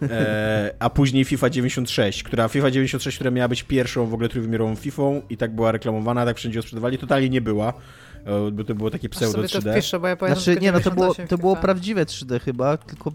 e, 0.02 0.74
a 0.80 0.90
później 0.90 1.26
FIFA 1.26 1.50
96, 1.50 2.24
która 2.24 2.48
FIFA 2.48 2.72
96, 2.72 3.18
która 3.18 3.32
miała 3.32 3.48
być 3.48 3.64
pierwszą 3.64 4.06
w 4.06 4.14
ogóle 4.14 4.30
trójwymiarową 4.30 4.76
FIFA 4.76 5.04
i 5.30 5.38
tak 5.38 5.56
była 5.56 5.72
reklamowana, 5.72 6.26
tak 6.26 6.38
wszędzie 6.38 6.60
ją 6.60 6.62
sprzedawali, 6.62 6.98
totalnie 6.98 7.30
nie 7.30 7.42
była, 7.42 7.74
e, 8.26 8.52
bo 8.52 8.64
to 8.64 8.76
było 8.76 8.92
takie 8.92 9.10
pseudo 9.10 9.34
sobie 9.34 9.50
to 9.50 9.60
3D. 9.60 9.72
wpiszę, 9.74 10.00
bo 10.00 10.08
ja 10.08 10.16
pamiętam 10.16 10.44
Znaczy, 10.44 10.62
nie 10.62 10.72
no, 10.72 10.80
to 10.80 10.92
było, 10.92 11.06
98 11.06 11.28
to 11.28 11.38
było 11.38 11.56
prawdziwe 11.56 12.06
3D 12.06 12.40
chyba, 12.42 12.78
tylko 12.78 13.12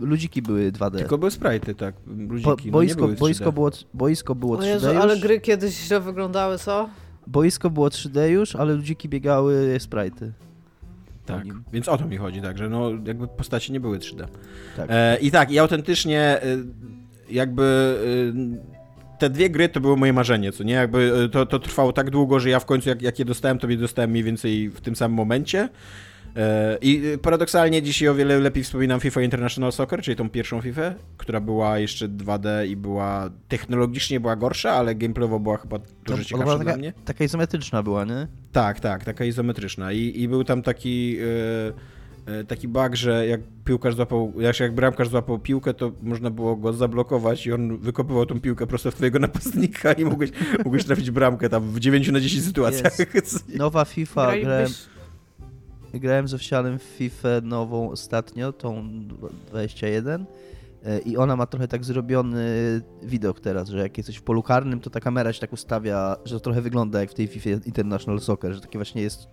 ludziki 0.00 0.42
były 0.42 0.72
2D. 0.72 0.98
Tylko 0.98 1.18
były 1.18 1.30
sprite'y, 1.30 1.74
tak, 1.74 1.94
Bo, 2.06 2.32
ludziki, 2.32 2.50
no 2.50 2.64
nie 2.64 2.70
boisko, 2.70 3.00
były 3.00 3.14
3D. 3.14 3.18
boisko, 3.18 3.52
było, 3.52 3.70
boisko 3.94 4.34
było 4.34 4.56
O 4.56 4.60
3D 4.60 4.66
Jezu, 4.66 4.92
już, 4.92 5.02
ale 5.02 5.16
gry 5.16 5.40
kiedyś 5.40 5.74
źle 5.74 6.00
wyglądały, 6.00 6.58
co? 6.58 6.88
Boisko 7.26 7.70
było 7.70 7.88
3D 7.88 8.26
już, 8.26 8.56
ale 8.56 8.74
ludziki 8.74 9.08
biegały 9.08 9.76
sprite'y. 9.78 10.30
Tak, 11.26 11.44
więc 11.72 11.88
o 11.88 11.98
to 11.98 12.06
mi 12.06 12.16
chodzi, 12.16 12.40
tak, 12.40 12.58
że 12.58 12.68
no 12.68 12.90
jakby 13.06 13.28
postacie 13.28 13.72
nie 13.72 13.80
były 13.80 13.98
3D. 13.98 14.26
Tak. 14.76 14.86
E, 14.90 15.18
I 15.20 15.30
tak, 15.30 15.50
i 15.50 15.58
autentycznie 15.58 16.20
e, 16.20 16.42
jakby 17.30 17.98
e, 19.14 19.18
te 19.18 19.30
dwie 19.30 19.50
gry 19.50 19.68
to 19.68 19.80
było 19.80 19.96
moje 19.96 20.12
marzenie, 20.12 20.52
co 20.52 20.64
nie? 20.64 20.74
Jakby 20.74 21.24
e, 21.24 21.28
to, 21.28 21.46
to 21.46 21.58
trwało 21.58 21.92
tak 21.92 22.10
długo, 22.10 22.40
że 22.40 22.50
ja 22.50 22.60
w 22.60 22.66
końcu 22.66 22.88
jak, 22.88 23.02
jak 23.02 23.18
je 23.18 23.24
dostałem, 23.24 23.58
to 23.58 23.68
je 23.68 23.76
dostałem 23.76 24.10
mniej 24.10 24.22
więcej 24.24 24.70
w 24.70 24.80
tym 24.80 24.96
samym 24.96 25.16
momencie. 25.16 25.68
E, 26.36 26.78
I 26.82 27.18
paradoksalnie 27.22 27.82
dzisiaj 27.82 28.08
o 28.08 28.14
wiele 28.14 28.38
lepiej 28.38 28.64
wspominam 28.64 29.00
FIFA 29.00 29.22
International 29.22 29.72
Soccer, 29.72 30.02
czyli 30.02 30.16
tą 30.16 30.30
pierwszą 30.30 30.60
FIFA, 30.60 30.94
która 31.16 31.40
była 31.40 31.78
jeszcze 31.78 32.08
2D 32.08 32.66
i 32.68 32.76
była 32.76 33.30
technologicznie 33.48 34.20
była 34.20 34.36
gorsza, 34.36 34.72
ale 34.72 34.94
gameplayowo 34.94 35.40
była 35.40 35.56
chyba 35.56 35.78
dużo 35.78 36.14
ona 36.14 36.24
ciekawsza 36.24 36.44
była 36.44 36.56
dla 36.56 36.64
taka, 36.64 36.78
mnie. 36.78 36.92
taka 37.04 37.24
izometryczna 37.24 37.82
była, 37.82 38.04
nie? 38.04 38.26
Tak, 38.52 38.80
tak, 38.80 39.04
taka 39.04 39.24
izometryczna. 39.24 39.92
I, 39.92 40.20
i 40.22 40.28
był 40.28 40.44
tam 40.44 40.62
taki, 40.62 41.16
e, 42.26 42.44
taki 42.44 42.68
bug, 42.68 42.94
że 42.94 43.26
jak 43.26 43.40
piłkarz 43.64 43.94
złapał, 43.94 44.32
jak, 44.38 44.60
jak 44.60 44.74
bramkarz 44.74 45.08
złapał 45.08 45.38
piłkę, 45.38 45.74
to 45.74 45.92
można 46.02 46.30
było 46.30 46.56
go 46.56 46.72
zablokować 46.72 47.46
i 47.46 47.52
on 47.52 47.78
wykopywał 47.78 48.26
tą 48.26 48.40
piłkę 48.40 48.66
prosto 48.66 48.90
w 48.90 48.94
twojego 48.94 49.18
napastnika 49.28 49.92
i 49.92 50.04
mogłeś, 50.04 50.30
mogłeś 50.64 50.84
trafić 50.84 51.10
bramkę 51.10 51.48
tam 51.48 51.62
w 51.62 51.80
9 51.80 52.10
na 52.10 52.20
10 52.20 52.44
sytuacjach. 52.44 52.92
Nowa 53.56 53.84
FIFA, 53.84 54.26
Gralibyś... 54.26 54.93
grałem 56.00 56.28
z 56.28 56.34
Owsianym 56.34 56.78
w 56.78 56.82
FIFA 56.82 57.28
nową 57.42 57.90
ostatnio, 57.90 58.52
tą 58.52 58.88
21 59.46 60.26
e, 60.84 60.98
i 60.98 61.16
ona 61.16 61.36
ma 61.36 61.46
trochę 61.46 61.68
tak 61.68 61.84
zrobiony 61.84 62.44
widok 63.02 63.40
teraz, 63.40 63.68
że 63.68 63.78
jak 63.78 63.98
jesteś 63.98 64.16
w 64.16 64.22
polu 64.22 64.42
karnym, 64.42 64.80
to 64.80 64.90
ta 64.90 65.00
kamera 65.00 65.32
się 65.32 65.40
tak 65.40 65.52
ustawia, 65.52 66.16
że 66.24 66.34
to 66.34 66.40
trochę 66.40 66.62
wygląda 66.62 67.00
jak 67.00 67.10
w 67.10 67.14
tej 67.14 67.26
FIFA 67.26 67.50
International 67.50 68.20
Soccer, 68.20 68.54
że 68.54 68.60
takie 68.60 68.78
właśnie 68.78 69.02
jest, 69.02 69.28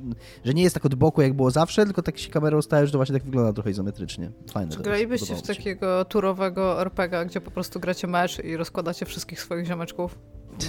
że 0.45 0.53
nie 0.53 0.63
jest 0.63 0.73
tak 0.73 0.85
od 0.85 0.95
boku 0.95 1.21
jak 1.21 1.33
było 1.33 1.51
zawsze, 1.51 1.85
tylko 1.85 2.01
tak 2.01 2.17
się 2.17 2.29
kamera 2.29 2.57
ustawia, 2.57 2.85
że 2.85 2.91
to 2.91 2.97
właśnie 2.97 3.13
tak 3.13 3.23
wygląda 3.23 3.53
trochę 3.53 3.69
izometrycznie. 3.69 4.31
Fajne. 4.51 4.71
Czy 4.71 4.79
gralibyście 4.79 5.35
w 5.35 5.41
takiego 5.41 6.05
turowego 6.05 6.81
RPG, 6.81 7.25
gdzie 7.25 7.41
po 7.41 7.51
prostu 7.51 7.79
gracie 7.79 8.07
mecz 8.07 8.43
i 8.43 8.57
rozkładacie 8.57 9.05
wszystkich 9.05 9.41
swoich 9.41 9.65
ziomeczków? 9.65 10.17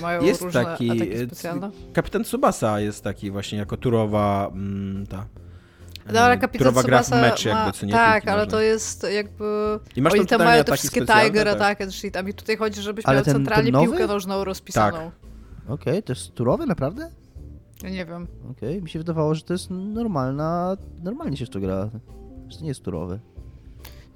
Mają 0.02 0.22
Jest 0.22 0.42
różne 0.42 0.64
taki, 0.64 0.90
ataki 0.90 1.12
e, 1.12 1.26
specjalne? 1.26 1.70
Kapitan 1.92 2.24
Tsubasa 2.24 2.80
jest 2.80 3.04
taki 3.04 3.30
właśnie 3.30 3.58
jako 3.58 3.76
turowa 3.76 4.50
mm, 4.52 5.06
ta. 5.06 5.26
No, 6.12 6.20
ale 6.20 6.38
kapitan 6.38 6.58
turowa 6.68 6.82
gra 6.82 6.98
w 6.98 7.02
Tsubasa 7.02 7.22
mecz 7.22 7.44
jakby, 7.44 7.64
ma... 7.64 7.72
co 7.72 7.86
nie 7.86 7.92
Tak, 7.92 8.28
ale 8.28 8.36
nożnej. 8.36 8.50
to 8.50 8.60
jest 8.60 9.06
jakby... 9.14 9.78
I 9.96 10.02
masz 10.02 10.12
Oni 10.12 10.26
tam 10.26 10.44
mają 10.44 10.64
te 10.64 10.76
wszystkie 10.76 11.00
Tiger 11.00 11.46
tak. 11.46 11.56
Attack 11.56 11.80
and 11.80 11.94
shit, 11.94 12.16
a 12.16 12.22
mi 12.22 12.34
tutaj 12.34 12.56
chodzi, 12.56 12.82
żebyś 12.82 13.06
Ale 13.06 13.16
miał 13.16 13.24
ten- 13.24 13.34
ten 13.34 13.44
centralnie 13.44 13.72
nowy? 13.72 13.86
piłkę 13.86 14.06
nożną 14.06 14.44
rozpisaną. 14.44 14.96
Tak. 14.98 15.10
Okej, 15.68 16.02
to 16.02 16.12
jest 16.12 16.34
turowe 16.34 16.66
naprawdę? 16.66 17.10
Ja 17.82 17.90
nie 17.90 18.06
wiem. 18.06 18.26
Okej, 18.50 18.82
mi 18.82 18.88
się 18.90 18.98
wydawało, 18.98 19.34
że 19.34 19.42
to 19.42 19.52
jest 19.54 19.70
normalna, 19.70 20.76
normalnie 21.02 21.36
się 21.36 21.46
w 21.46 21.50
to 21.50 21.60
gra, 21.60 21.90
że 22.48 22.56
to 22.58 22.62
nie 22.62 22.68
jest 22.68 22.82
turowe. 22.82 23.18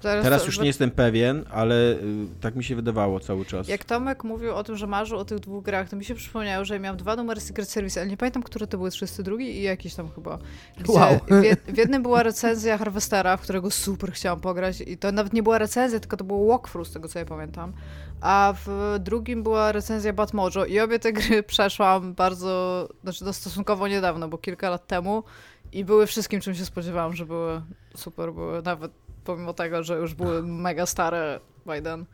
Teraz 0.01 0.41
to- 0.41 0.45
już 0.45 0.59
nie 0.59 0.67
jestem 0.67 0.91
pewien, 0.91 1.45
ale 1.51 1.75
y, 1.75 1.97
tak 2.41 2.55
mi 2.55 2.63
się 2.63 2.75
wydawało 2.75 3.19
cały 3.19 3.45
czas. 3.45 3.67
Jak 3.67 3.83
Tomek 3.85 4.23
mówił 4.23 4.55
o 4.55 4.63
tym, 4.63 4.77
że 4.77 4.87
marzył 4.87 5.17
o 5.17 5.25
tych 5.25 5.39
dwóch 5.39 5.63
grach, 5.63 5.89
to 5.89 5.95
mi 5.95 6.05
się 6.05 6.15
przypomniało, 6.15 6.65
że 6.65 6.73
ja 6.73 6.79
miałam 6.79 6.97
dwa 6.97 7.15
numery 7.15 7.41
Secret 7.41 7.69
Service, 7.69 8.01
ale 8.01 8.09
nie 8.09 8.17
pamiętam, 8.17 8.43
które 8.43 8.67
to 8.67 8.77
były, 8.77 8.91
32 8.91 9.41
i 9.41 9.61
jakiś 9.61 9.95
tam 9.95 10.09
chyba. 10.09 10.37
Gdzie 10.79 10.93
Wow. 10.93 11.19
w, 11.67 11.73
w 11.73 11.77
jednym 11.77 12.03
była 12.03 12.23
recenzja 12.23 12.77
Harvestera, 12.77 13.37
w 13.37 13.41
którego 13.41 13.71
super 13.71 14.11
chciałam 14.11 14.39
pograć 14.39 14.81
i 14.81 14.97
to 14.97 15.11
nawet 15.11 15.33
nie 15.33 15.43
była 15.43 15.57
recenzja, 15.57 15.99
tylko 15.99 16.17
to 16.17 16.23
było 16.23 16.47
walkthrough, 16.47 16.87
z 16.87 16.91
tego 16.93 17.07
co 17.07 17.19
ja 17.19 17.25
pamiętam. 17.25 17.73
A 18.21 18.53
w 18.65 18.95
drugim 18.99 19.43
była 19.43 19.71
recenzja 19.71 20.13
Batmojo 20.13 20.65
i 20.65 20.79
obie 20.79 20.99
te 20.99 21.13
gry 21.13 21.43
przeszłam 21.53 22.13
bardzo, 22.13 22.87
znaczy 23.03 23.25
no 23.25 23.33
stosunkowo 23.33 23.87
niedawno, 23.87 24.27
bo 24.27 24.37
kilka 24.37 24.69
lat 24.69 24.87
temu 24.87 25.23
i 25.71 25.85
były 25.85 26.07
wszystkim, 26.07 26.41
czym 26.41 26.55
się 26.55 26.65
spodziewałam, 26.65 27.13
że 27.15 27.25
były 27.25 27.61
super, 27.95 28.33
były 28.33 28.61
nawet 28.61 28.91
pomimo 29.27 29.53
tego, 29.53 29.83
że 29.83 29.97
już 29.97 30.13
były 30.13 30.43
mega 30.43 30.85
stare 30.85 31.39
Biden. 31.65 32.05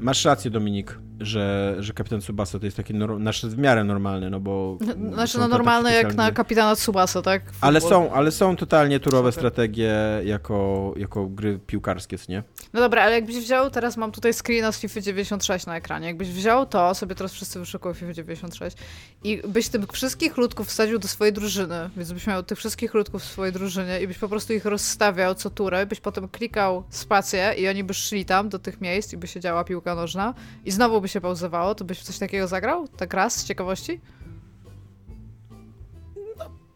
Masz 0.00 0.24
rację, 0.24 0.50
Dominik, 0.50 0.98
że, 1.20 1.76
że 1.78 1.92
Kapitan 1.92 2.20
Tsubasa 2.20 2.58
to 2.58 2.64
jest 2.64 2.76
taki 2.76 2.94
nasz 2.94 3.46
w 3.46 3.58
miarę 3.58 3.84
normalny, 3.84 4.30
no 4.30 4.40
bo... 4.40 4.78
Znaczy, 5.14 5.38
no 5.38 5.44
to 5.44 5.48
normalne 5.48 5.90
takie 5.90 6.06
jak 6.06 6.14
na 6.16 6.32
kapitana 6.32 6.76
Tsubasa, 6.76 7.22
tak? 7.22 7.42
Ale 7.60 7.80
są, 7.80 8.12
ale 8.12 8.30
są 8.30 8.56
totalnie 8.56 9.00
turowe 9.00 9.32
Super. 9.32 9.42
strategie 9.42 9.94
jako, 10.24 10.92
jako 10.96 11.26
gry 11.26 11.58
piłkarskie, 11.66 12.16
nie? 12.28 12.42
No 12.72 12.80
dobra, 12.80 13.02
ale 13.02 13.14
jakbyś 13.14 13.36
wziął, 13.36 13.70
teraz 13.70 13.96
mam 13.96 14.12
tutaj 14.12 14.34
screena 14.34 14.72
z 14.72 14.80
FIFA 14.80 15.00
96 15.00 15.66
na 15.66 15.76
ekranie, 15.76 16.06
jakbyś 16.06 16.28
wziął 16.30 16.66
to, 16.66 16.94
sobie 16.94 17.14
teraz 17.14 17.32
wszyscy 17.32 17.58
wyszukują 17.58 17.94
FIFA 17.94 18.12
96 18.12 18.76
i 19.24 19.42
byś 19.48 19.68
tych 19.68 19.92
wszystkich 19.92 20.36
ludków 20.36 20.68
wsadził 20.68 20.98
do 20.98 21.08
swojej 21.08 21.32
drużyny, 21.32 21.90
więc 21.96 22.12
byś 22.12 22.26
miał 22.26 22.42
tych 22.42 22.58
wszystkich 22.58 22.94
ludków 22.94 23.22
w 23.22 23.24
swojej 23.24 23.52
drużynie 23.52 24.00
i 24.00 24.06
byś 24.06 24.18
po 24.18 24.28
prostu 24.28 24.52
ich 24.52 24.64
rozstawiał 24.64 25.34
co 25.34 25.50
turę, 25.50 25.86
byś 25.86 26.00
potem 26.00 26.28
klikał 26.28 26.84
spację 26.90 27.54
i 27.58 27.68
oni 27.68 27.84
by 27.84 27.94
szli 27.94 28.24
tam 28.24 28.48
do 28.48 28.58
tych 28.58 28.80
miejsc 28.80 29.12
i 29.12 29.16
by 29.16 29.26
się 29.26 29.40
działa 29.40 29.64
piłka 29.64 29.89
nożna 29.94 30.34
i 30.64 30.70
znowu 30.70 31.00
by 31.00 31.08
się 31.08 31.20
pauzowało, 31.20 31.74
to 31.74 31.84
byś 31.84 31.98
w 31.98 32.02
coś 32.02 32.18
takiego 32.18 32.48
zagrał? 32.48 32.88
Tak 32.88 33.14
raz, 33.14 33.36
z 33.36 33.44
ciekawości? 33.44 34.00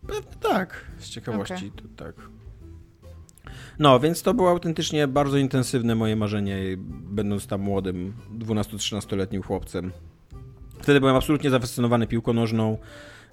Pewnie 0.06 0.32
tak, 0.40 0.84
z 0.98 1.08
ciekawości, 1.08 1.72
to 1.76 2.04
tak. 2.04 2.14
No, 3.78 4.00
więc 4.00 4.22
to 4.22 4.34
było 4.34 4.50
autentycznie 4.50 5.08
bardzo 5.08 5.36
intensywne 5.36 5.94
moje 5.94 6.16
marzenie, 6.16 6.58
będąc 7.10 7.46
tam 7.46 7.60
młodym, 7.60 8.12
12-13-letnim 8.38 9.42
chłopcem. 9.42 9.92
Wtedy 10.80 11.00
byłem 11.00 11.16
absolutnie 11.16 11.50
zafascynowany 11.50 12.06
piłką 12.06 12.32
nożną 12.32 12.78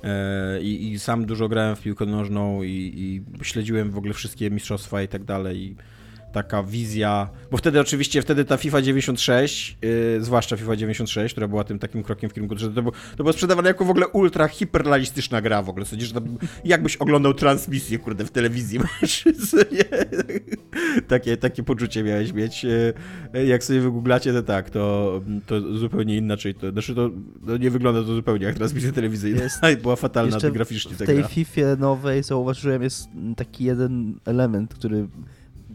e, 0.03 0.61
i, 0.61 0.91
i 0.91 0.99
sam 0.99 1.25
dużo 1.25 1.49
grałem 1.49 1.75
w 1.75 1.81
piłkę 1.81 2.05
nożną 2.05 2.63
i, 2.63 2.93
i 2.95 3.45
śledziłem 3.45 3.91
w 3.91 3.97
ogóle 3.97 4.13
wszystkie 4.13 4.51
mistrzostwa 4.51 5.01
i 5.01 5.07
tak 5.07 5.23
dalej. 5.23 5.75
Taka 6.33 6.63
wizja, 6.63 7.29
bo 7.51 7.57
wtedy 7.57 7.79
oczywiście, 7.79 8.21
wtedy 8.21 8.45
ta 8.45 8.57
FIFA 8.57 8.81
96, 8.81 9.77
yy, 9.81 10.23
zwłaszcza 10.23 10.57
FIFA 10.57 10.75
96, 10.75 11.33
która 11.33 11.47
była 11.47 11.63
tym 11.63 11.79
takim 11.79 12.03
krokiem 12.03 12.29
w 12.29 12.33
kierunku, 12.33 12.57
że 12.57 12.71
to, 12.71 12.81
było, 12.81 12.93
to 13.17 13.23
było 13.23 13.33
sprzedawane 13.33 13.69
jako 13.69 13.85
w 13.85 13.89
ogóle 13.89 14.07
ultra 14.07 14.47
hiperrealistyczna 14.47 15.41
gra 15.41 15.61
w 15.61 15.69
ogóle, 15.69 15.85
sądzisz, 15.85 16.07
że 16.07 16.13
tam, 16.13 16.37
jakbyś 16.65 16.97
oglądał 16.97 17.33
transmisję, 17.33 17.99
kurde, 17.99 18.25
w 18.25 18.31
telewizji, 18.31 18.79
masz, 19.01 19.23
takie, 21.07 21.37
takie 21.37 21.63
poczucie 21.63 22.03
miałeś 22.03 22.33
mieć, 22.33 22.63
yy, 22.63 23.45
jak 23.45 23.63
sobie 23.63 23.79
wygooglacie, 23.79 24.33
to 24.33 24.43
tak, 24.43 24.69
to, 24.69 25.21
to 25.45 25.77
zupełnie 25.77 26.17
inaczej, 26.17 26.55
to, 26.55 26.71
znaczy 26.71 26.95
to, 26.95 27.09
to 27.47 27.57
nie 27.57 27.71
wygląda 27.71 28.01
to 28.01 28.15
zupełnie 28.15 28.45
jak 28.45 28.55
transmisja 28.55 28.91
telewizyjna, 28.91 29.43
jest, 29.43 29.61
była 29.81 29.95
fatalna 29.95 30.37
graficznie 30.51 30.95
w 30.95 31.05
tej 31.05 31.23
FIFA 31.23 31.75
nowej 31.79 32.23
zauważyłem, 32.23 32.83
jest 32.83 33.09
taki 33.35 33.63
jeden 33.63 34.19
element, 34.25 34.73
który 34.73 35.07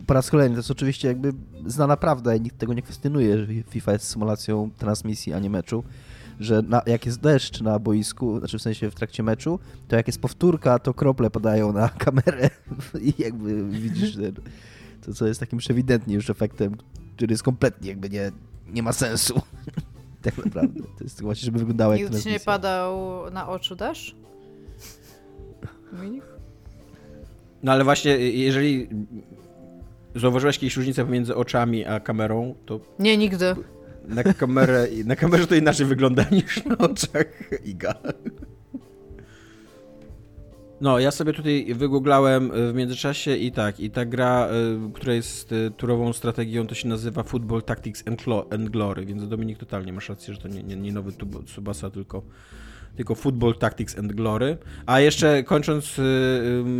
po 0.07 0.15
raz 0.15 0.31
kolejny, 0.31 0.55
to 0.55 0.59
jest 0.59 0.71
oczywiście 0.71 1.09
jakby 1.09 1.33
znana 1.67 1.97
prawda 1.97 2.35
i 2.35 2.41
nikt 2.41 2.59
tego 2.59 2.75
nie 2.75 2.83
kwestionuje, 2.83 3.39
że 3.39 3.47
FIFA 3.69 3.93
jest 3.93 4.05
symulacją 4.05 4.71
transmisji, 4.79 5.33
a 5.33 5.39
nie 5.39 5.51
meczu, 5.51 5.85
że 6.41 6.63
na, 6.63 6.83
jak 6.87 7.07
jest 7.07 7.21
deszcz 7.21 7.61
na 7.61 7.79
boisku, 7.79 8.39
znaczy 8.39 8.59
w 8.59 8.63
sensie 8.63 8.91
w 8.91 8.95
trakcie 8.95 9.23
meczu, 9.23 9.59
to 9.89 9.97
jak 9.97 10.07
jest 10.07 10.21
powtórka, 10.21 10.79
to 10.79 10.95
krople 10.95 11.31
padają 11.31 11.73
na 11.73 11.89
kamerę 12.05 12.51
i 13.01 13.15
jakby 13.19 13.65
widzisz 13.69 14.17
to, 15.07 15.15
co 15.15 15.27
jest 15.27 15.41
takim 15.41 15.59
ewidentnie 15.71 16.15
już 16.15 16.31
efektem, 16.31 16.77
który 17.17 17.33
jest 17.33 17.43
kompletnie 17.43 17.89
jakby 17.89 18.11
nie, 18.11 18.33
nie 18.67 18.83
ma 18.83 18.93
sensu. 18.93 19.41
tak 20.23 20.45
naprawdę. 20.45 20.83
To 20.83 21.05
jest 21.05 21.23
właśnie, 21.23 21.47
żeby 21.47 21.59
wyglądało 21.59 21.95
jak 21.95 22.21
ci 22.21 22.29
nie 22.29 22.41
padał 22.41 22.97
na 23.31 23.49
oczu 23.49 23.77
deszcz? 23.85 24.17
No 27.63 27.73
ale 27.73 27.85
właśnie, 27.85 28.19
jeżeli 28.19 28.89
Zauważyłeś 30.17 30.57
jakieś 30.57 30.77
różnicę 30.77 31.05
pomiędzy 31.05 31.35
oczami 31.37 31.85
a 31.85 32.01
kamerą? 32.01 32.55
To 32.67 32.81
nie, 32.99 33.17
nigdy. 33.17 33.55
Na, 34.09 34.23
kamerę, 34.25 34.87
na 35.05 35.17
kamerze 35.17 35.47
to 35.47 35.55
inaczej 35.55 35.87
wygląda 35.87 36.25
niż 36.31 36.65
na 36.65 36.79
oczach 36.79 37.27
Iga. 37.65 37.95
No, 40.81 40.99
ja 40.99 41.11
sobie 41.11 41.33
tutaj 41.33 41.67
wygooglałem 41.75 42.51
w 42.73 42.75
międzyczasie 42.75 43.37
i 43.37 43.53
tak, 43.53 43.81
i 43.81 43.91
ta 43.91 44.05
gra, 44.05 44.49
y, 44.89 44.93
która 44.93 45.15
jest 45.15 45.53
y, 45.53 45.71
turową 45.77 46.13
strategią, 46.13 46.67
to 46.67 46.75
się 46.75 46.89
nazywa 46.89 47.23
Football 47.23 47.63
Tactics 47.63 48.05
and 48.51 48.69
Glory, 48.71 49.07
więc 49.07 49.29
Dominik 49.29 49.59
totalnie 49.59 49.93
masz 49.93 50.09
rację, 50.09 50.35
że 50.35 50.41
to 50.41 50.49
nie, 50.49 50.63
nie, 50.63 50.77
nie 50.77 50.93
nowy 50.93 51.13
Subasa, 51.47 51.91
tylko 51.91 52.23
tylko 52.97 53.15
Football 53.15 53.55
Tactics 53.55 53.99
and 53.99 54.13
Glory. 54.13 54.57
A 54.87 55.01
jeszcze 55.01 55.45
kończąc 55.45 55.99
y, 55.99 56.03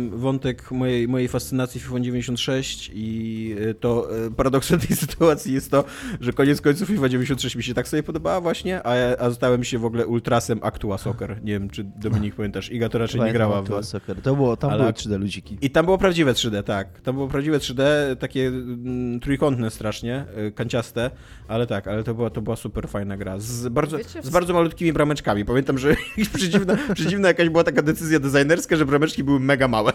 wątek 0.09 0.71
mojej, 0.71 1.07
mojej 1.07 1.27
fascynacji 1.27 1.81
FIFA 1.81 1.99
96 1.99 2.91
i 2.93 3.55
y, 3.59 3.73
to 3.73 4.17
y, 4.27 4.31
paradoksem 4.31 4.79
tej 4.79 4.95
sytuacji 5.05 5.53
jest 5.53 5.71
to, 5.71 5.83
że 6.21 6.33
koniec 6.33 6.61
końców 6.61 6.87
FIFA 6.87 7.09
96 7.09 7.55
mi 7.55 7.63
się 7.63 7.73
tak 7.73 7.87
sobie 7.87 8.03
podobała 8.03 8.41
właśnie, 8.41 8.83
a, 8.83 9.17
a 9.19 9.29
zostałem 9.29 9.63
się 9.63 9.79
w 9.79 9.85
ogóle 9.85 10.07
ultrasem 10.07 10.59
Actua 10.63 10.97
Soccer. 10.97 11.43
Nie 11.43 11.53
wiem, 11.53 11.69
czy 11.69 11.83
Dominik 11.83 12.35
pamiętasz, 12.35 12.71
Iga 12.71 12.89
to 12.89 12.97
raczej 12.97 13.21
nie 13.21 13.33
grała 13.33 13.61
w... 13.61 13.85
Soccer. 13.85 14.21
To 14.21 14.35
było, 14.35 14.57
tam 14.57 14.69
ale... 14.69 14.79
były 14.79 14.91
3D 14.91 15.19
ludziki. 15.19 15.57
I 15.61 15.69
tam 15.69 15.85
było 15.85 15.97
prawdziwe 15.97 16.33
3D, 16.33 16.63
tak. 16.63 17.01
Tam 17.01 17.15
było 17.15 17.27
prawdziwe 17.27 17.57
3D, 17.57 17.83
takie 18.15 18.47
mm, 18.47 19.19
trójkątne 19.19 19.71
strasznie, 19.71 20.25
kanciaste, 20.55 21.11
ale 21.47 21.67
tak, 21.67 21.87
ale 21.87 22.03
to 22.03 22.13
była, 22.13 22.29
to 22.29 22.41
była 22.41 22.55
super 22.55 22.87
fajna 22.89 23.17
gra. 23.17 23.39
Z 23.39 23.67
bardzo, 23.67 23.97
Wiecie, 23.97 24.21
z 24.23 24.29
bardzo 24.29 24.53
malutkimi 24.53 24.93
brameczkami. 24.93 25.45
Pamiętam, 25.45 25.77
że 25.77 25.95
przedziwna, 26.33 26.77
przedziwna 26.93 27.27
jakaś 27.27 27.49
była 27.49 27.63
taka 27.63 27.81
decyzja 27.81 28.19
designerska, 28.19 28.75
że 28.75 28.85
brameczki 28.85 29.23
były 29.23 29.39
mega 29.39 29.67
małe. 29.67 29.93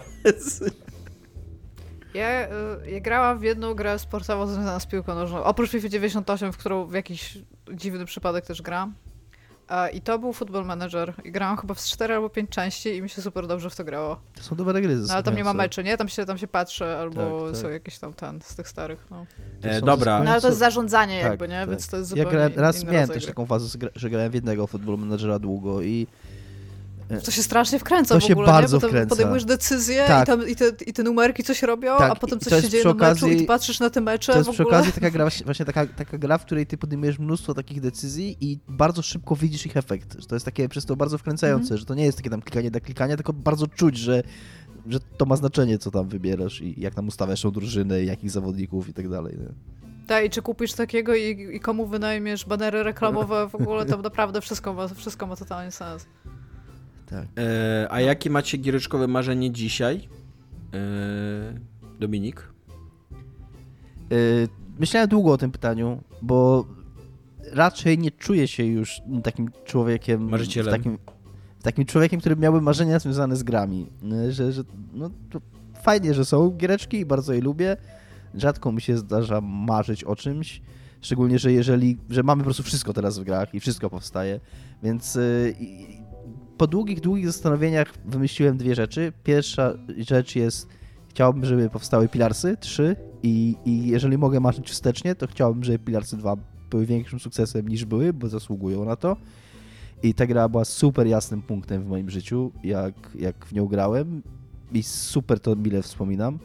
Ja, 2.14 2.48
y, 2.86 2.90
ja 2.90 3.00
grałam 3.00 3.38
w 3.38 3.42
jedną 3.42 3.74
grę 3.74 3.98
sportową 3.98 4.46
związaną 4.46 4.80
z 4.80 4.86
piłką 4.86 5.14
nożną. 5.14 5.44
Oprócz 5.44 5.70
FIFA 5.70 5.88
98, 5.88 6.52
w 6.52 6.56
którą 6.56 6.86
w 6.86 6.92
jakiś 6.92 7.38
dziwny 7.72 8.04
przypadek 8.04 8.46
też 8.46 8.62
gram. 8.62 8.94
I 9.92 10.00
to 10.00 10.18
był 10.18 10.32
Football 10.32 10.64
Manager. 10.64 11.14
I 11.24 11.32
grałam 11.32 11.56
chyba 11.56 11.74
w 11.74 11.78
4 11.78 12.14
albo 12.14 12.28
5 12.28 12.50
części 12.50 12.96
i 12.96 13.02
mi 13.02 13.08
się 13.08 13.22
super 13.22 13.46
dobrze 13.46 13.70
w 13.70 13.76
to 13.76 13.84
grało. 13.84 14.20
To 14.34 14.42
są 14.42 14.56
dobre 14.56 14.82
gry. 14.82 14.96
No 14.96 15.14
ale 15.14 15.22
tam 15.22 15.36
nie 15.36 15.44
ma 15.44 15.54
meczy, 15.54 15.84
nie? 15.84 15.96
Tam 15.96 16.08
się, 16.08 16.26
tam 16.26 16.38
się 16.38 16.48
patrzy 16.48 16.84
albo 16.84 17.40
tak, 17.40 17.52
tak. 17.52 17.62
są 17.62 17.68
jakieś 17.68 17.98
tam 17.98 18.12
ten 18.12 18.40
z 18.42 18.54
tych 18.54 18.68
starych. 18.68 19.06
No. 19.10 19.26
E, 19.62 19.80
dobra. 19.80 20.24
No 20.24 20.30
ale 20.30 20.40
to 20.40 20.46
jest 20.46 20.58
zarządzanie 20.58 21.22
tak, 21.22 21.30
jakby, 21.30 21.48
nie? 21.48 21.60
Tak. 21.60 21.70
Więc 21.70 21.88
to 21.88 21.96
jest 21.96 22.08
zupełnie 22.08 22.30
Ja 22.30 22.30
grałem, 22.30 22.52
raz 22.56 22.84
miałem 22.84 23.08
też 23.08 23.26
taką 23.26 23.46
fazę, 23.46 23.78
że 23.94 24.10
grałem 24.10 24.30
w 24.30 24.34
jednego 24.34 24.66
Football 24.66 24.98
Managera 24.98 25.38
długo 25.38 25.82
i 25.82 26.06
to 27.20 27.30
się 27.30 27.42
strasznie 27.42 27.78
wkręca 27.78 28.14
to 28.14 28.20
w 28.20 28.30
ogóle, 28.30 28.46
się 28.46 28.52
bardzo 28.52 28.76
nie? 28.76 28.80
Bo 28.80 28.88
wkręca. 28.88 29.08
podejmujesz 29.08 29.44
decyzje 29.44 30.04
tak. 30.06 30.22
i, 30.22 30.26
tam, 30.26 30.48
i, 30.48 30.56
te, 30.56 30.64
i 30.86 30.92
te 30.92 31.02
numerki 31.02 31.42
coś 31.42 31.62
robią, 31.62 31.98
tak. 31.98 32.12
a 32.12 32.14
potem 32.14 32.40
coś 32.40 32.62
się 32.62 32.68
dzieje 32.68 32.84
okazji, 32.84 33.22
na 33.22 33.32
meczu 33.32 33.42
i 33.42 33.46
patrzysz 33.46 33.80
na 33.80 33.90
te 33.90 34.00
mecze 34.00 34.32
To 34.32 34.38
jest 34.38 34.50
przy 34.50 34.62
okazji 34.62 34.92
taka 34.92 35.10
gra, 35.10 35.28
właśnie 35.44 35.66
taka, 35.66 35.86
taka 35.86 36.18
gra, 36.18 36.38
w 36.38 36.44
której 36.44 36.66
ty 36.66 36.78
podejmujesz 36.78 37.18
mnóstwo 37.18 37.54
takich 37.54 37.80
decyzji 37.80 38.36
i 38.40 38.58
bardzo 38.68 39.02
szybko 39.02 39.36
widzisz 39.36 39.66
ich 39.66 39.76
efekt. 39.76 40.28
To 40.28 40.34
jest 40.36 40.44
takie 40.44 40.68
przez 40.68 40.84
to 40.84 40.96
bardzo 40.96 41.18
wkręcające, 41.18 41.68
mm. 41.68 41.78
że 41.78 41.84
to 41.84 41.94
nie 41.94 42.04
jest 42.04 42.18
takie 42.18 42.30
tam 42.30 42.42
klikanie 42.42 42.70
dla 42.70 42.80
klikania, 42.80 43.16
tylko 43.16 43.32
bardzo 43.32 43.66
czuć, 43.66 43.96
że 43.96 44.22
że 44.88 45.00
to 45.00 45.26
ma 45.26 45.36
znaczenie, 45.36 45.78
co 45.78 45.90
tam 45.90 46.08
wybierasz 46.08 46.60
i 46.60 46.80
jak 46.80 46.94
tam 46.94 47.08
ustawiasz 47.08 47.42
tą 47.42 47.50
drużynę, 47.50 48.04
jakich 48.04 48.30
zawodników 48.30 48.88
i 48.88 48.92
tak 48.92 49.08
dalej. 49.08 49.38
Tak, 50.06 50.24
i 50.24 50.30
czy 50.30 50.42
kupisz 50.42 50.72
takiego 50.72 51.14
i, 51.14 51.48
i 51.52 51.60
komu 51.60 51.86
wynajmiesz 51.86 52.44
banery 52.44 52.82
reklamowe, 52.82 53.48
w 53.48 53.54
ogóle 53.54 53.86
to 53.86 53.96
naprawdę 54.02 54.40
wszystko 54.40 54.74
ma, 54.74 54.88
wszystko 54.88 55.26
ma 55.26 55.36
totalnie 55.36 55.70
sens. 55.70 56.06
Tak. 57.12 57.26
E, 57.38 57.86
a 57.90 58.00
jakie 58.00 58.30
macie 58.30 58.58
giereczkowe 58.58 59.08
marzenie 59.08 59.50
dzisiaj? 59.50 60.08
E, 60.74 60.78
Dominik? 62.00 62.48
E, 64.12 64.14
myślałem 64.78 65.08
długo 65.08 65.32
o 65.32 65.38
tym 65.38 65.50
pytaniu, 65.50 66.00
bo 66.22 66.66
raczej 67.52 67.98
nie 67.98 68.10
czuję 68.10 68.48
się 68.48 68.64
już 68.64 69.02
takim 69.22 69.50
człowiekiem. 69.64 70.28
Marzycielem. 70.28 70.74
Takim, 70.74 70.98
takim 71.62 71.84
człowiekiem, 71.84 72.20
który 72.20 72.36
miałby 72.36 72.60
marzenia 72.60 72.98
związane 72.98 73.36
z 73.36 73.42
grami. 73.42 73.86
E, 74.12 74.32
że, 74.32 74.52
że 74.52 74.62
no, 74.94 75.10
fajnie, 75.82 76.14
że 76.14 76.24
są 76.24 76.50
giereczki 76.50 76.96
i 76.96 77.06
bardzo 77.06 77.32
je 77.32 77.40
lubię. 77.40 77.76
Rzadko 78.34 78.72
mi 78.72 78.80
się 78.80 78.98
zdarza 78.98 79.40
marzyć 79.40 80.04
o 80.04 80.16
czymś. 80.16 80.62
Szczególnie, 81.00 81.38
że 81.38 81.52
jeżeli, 81.52 81.96
że 82.10 82.22
mamy 82.22 82.40
po 82.40 82.44
prostu 82.44 82.62
wszystko 82.62 82.92
teraz 82.92 83.18
w 83.18 83.24
grach 83.24 83.54
i 83.54 83.60
wszystko 83.60 83.90
powstaje, 83.90 84.40
więc 84.82 85.16
y, 85.16 85.54
po 86.58 86.66
długich, 86.66 87.00
długich 87.00 87.26
zastanowieniach 87.26 87.94
wymyśliłem 88.04 88.56
dwie 88.56 88.74
rzeczy. 88.74 89.12
Pierwsza 89.24 89.74
rzecz 89.98 90.36
jest, 90.36 90.68
chciałbym, 91.08 91.44
żeby 91.44 91.70
powstały 91.70 92.08
Pilarsy 92.08 92.56
3 92.60 92.96
i, 93.22 93.56
i 93.64 93.86
jeżeli 93.86 94.18
mogę 94.18 94.40
marzyć 94.40 94.70
wstecznie, 94.70 95.14
to 95.14 95.26
chciałbym, 95.26 95.64
żeby 95.64 95.78
Pilarsy 95.78 96.16
2 96.16 96.36
były 96.70 96.86
większym 96.86 97.20
sukcesem 97.20 97.68
niż 97.68 97.84
były, 97.84 98.12
bo 98.12 98.28
zasługują 98.28 98.84
na 98.84 98.96
to. 98.96 99.16
I 100.02 100.14
ta 100.14 100.26
gra 100.26 100.48
była 100.48 100.64
super 100.64 101.06
jasnym 101.06 101.42
punktem 101.42 101.82
w 101.82 101.86
moim 101.86 102.10
życiu, 102.10 102.52
jak, 102.64 102.94
jak 103.14 103.46
w 103.46 103.52
nią 103.52 103.66
grałem 103.66 104.22
i 104.72 104.82
super 104.82 105.40
to 105.40 105.56
mile 105.56 105.82
wspominam. 105.82 106.38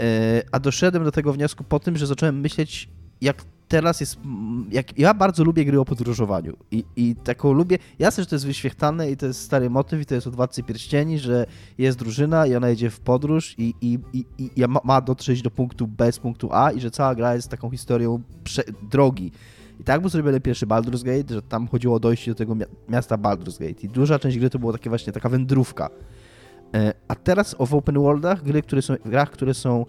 E, 0.00 0.42
a 0.52 0.60
doszedłem 0.60 1.04
do 1.04 1.12
tego 1.12 1.32
wniosku 1.32 1.64
po 1.64 1.80
tym, 1.80 1.96
że 1.96 2.06
zacząłem 2.06 2.40
myśleć, 2.40 2.88
jak 3.20 3.44
teraz 3.74 4.00
jest. 4.00 4.18
Jak, 4.70 4.98
ja 4.98 5.14
bardzo 5.14 5.44
lubię 5.44 5.64
gry 5.64 5.80
o 5.80 5.84
podróżowaniu. 5.84 6.56
I, 6.70 6.84
I 6.96 7.16
taką 7.16 7.52
lubię. 7.52 7.78
Jasne, 7.98 8.22
że 8.22 8.30
to 8.30 8.34
jest 8.34 8.46
wyświechtane 8.46 9.10
i 9.10 9.16
to 9.16 9.26
jest 9.26 9.40
stary 9.40 9.70
motyw, 9.70 10.00
i 10.00 10.06
to 10.06 10.14
jest 10.14 10.26
od 10.26 10.36
Władcy 10.36 10.62
Pierścieni, 10.62 11.18
że 11.18 11.46
jest 11.78 11.98
drużyna 11.98 12.46
i 12.46 12.54
ona 12.54 12.68
jedzie 12.68 12.90
w 12.90 13.00
podróż 13.00 13.54
i, 13.58 13.74
i, 13.80 13.98
i, 14.12 14.24
i 14.38 14.64
ma, 14.84 15.00
dotrzeć 15.00 15.42
do 15.42 15.50
punktu 15.50 15.86
B 15.86 16.12
z 16.12 16.18
punktu 16.18 16.48
A, 16.52 16.70
i 16.70 16.80
że 16.80 16.90
cała 16.90 17.14
gra 17.14 17.34
jest 17.34 17.48
taką 17.48 17.70
historią 17.70 18.22
drogi. 18.90 19.32
I 19.80 19.84
tak 19.84 20.00
był 20.00 20.10
zrobiony 20.10 20.40
pierwszy 20.40 20.66
Baldur's 20.66 21.04
Gate, 21.04 21.34
że 21.34 21.42
tam 21.42 21.68
chodziło 21.68 21.96
o 21.96 22.00
dojście 22.00 22.30
do 22.30 22.34
tego 22.34 22.56
miasta 22.88 23.16
Baldur's 23.16 23.58
Gate. 23.58 23.86
I 23.86 23.88
duża 23.88 24.18
część 24.18 24.38
gry 24.38 24.50
to 24.50 24.58
była 24.58 24.72
takie 24.72 24.90
właśnie 24.90 25.12
taka 25.12 25.28
wędrówka. 25.28 25.90
E, 26.74 26.92
a 27.08 27.14
teraz 27.14 27.54
o 27.58 27.76
open 27.76 27.94
worldach, 27.94 28.42
gry, 28.42 28.62
które 28.62 28.82
są, 28.82 28.94
grach, 29.04 29.30
które 29.30 29.54
są 29.54 29.86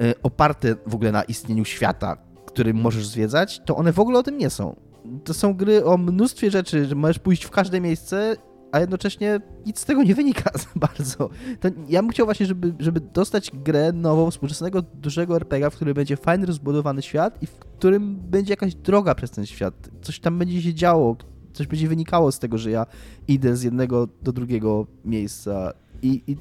e, 0.00 0.14
oparte 0.22 0.74
w 0.86 0.94
ogóle 0.94 1.12
na 1.12 1.22
istnieniu 1.22 1.64
świata, 1.64 2.29
który 2.52 2.74
możesz 2.74 3.06
zwiedzać, 3.06 3.60
to 3.64 3.76
one 3.76 3.92
w 3.92 3.98
ogóle 3.98 4.18
o 4.18 4.22
tym 4.22 4.38
nie 4.38 4.50
są. 4.50 4.76
To 5.24 5.34
są 5.34 5.54
gry 5.54 5.84
o 5.84 5.98
mnóstwie 5.98 6.50
rzeczy, 6.50 6.86
że 6.86 6.94
możesz 6.94 7.18
pójść 7.18 7.44
w 7.44 7.50
każde 7.50 7.80
miejsce, 7.80 8.36
a 8.72 8.80
jednocześnie 8.80 9.40
nic 9.66 9.78
z 9.78 9.84
tego 9.84 10.02
nie 10.02 10.14
wynika 10.14 10.50
za 10.58 10.68
bardzo. 10.76 11.30
To 11.60 11.68
ja 11.88 12.02
bym 12.02 12.10
chciał 12.10 12.26
właśnie, 12.26 12.46
żeby, 12.46 12.74
żeby 12.78 13.00
dostać 13.00 13.50
grę 13.54 13.92
nową, 13.92 14.30
współczesnego, 14.30 14.82
dużego 14.82 15.36
RPG, 15.36 15.70
w 15.70 15.74
którym 15.74 15.94
będzie 15.94 16.16
fajny, 16.16 16.46
rozbudowany 16.46 17.02
świat 17.02 17.42
i 17.42 17.46
w 17.46 17.58
którym 17.58 18.16
będzie 18.16 18.52
jakaś 18.52 18.74
droga 18.74 19.14
przez 19.14 19.30
ten 19.30 19.46
świat. 19.46 19.90
Coś 20.02 20.20
tam 20.20 20.38
będzie 20.38 20.62
się 20.62 20.74
działo, 20.74 21.16
coś 21.52 21.66
będzie 21.66 21.88
wynikało 21.88 22.32
z 22.32 22.38
tego, 22.38 22.58
że 22.58 22.70
ja 22.70 22.86
idę 23.28 23.56
z 23.56 23.62
jednego 23.62 24.08
do 24.22 24.32
drugiego 24.32 24.86
miejsca 25.04 25.72
i, 26.02 26.22
i 26.26 26.36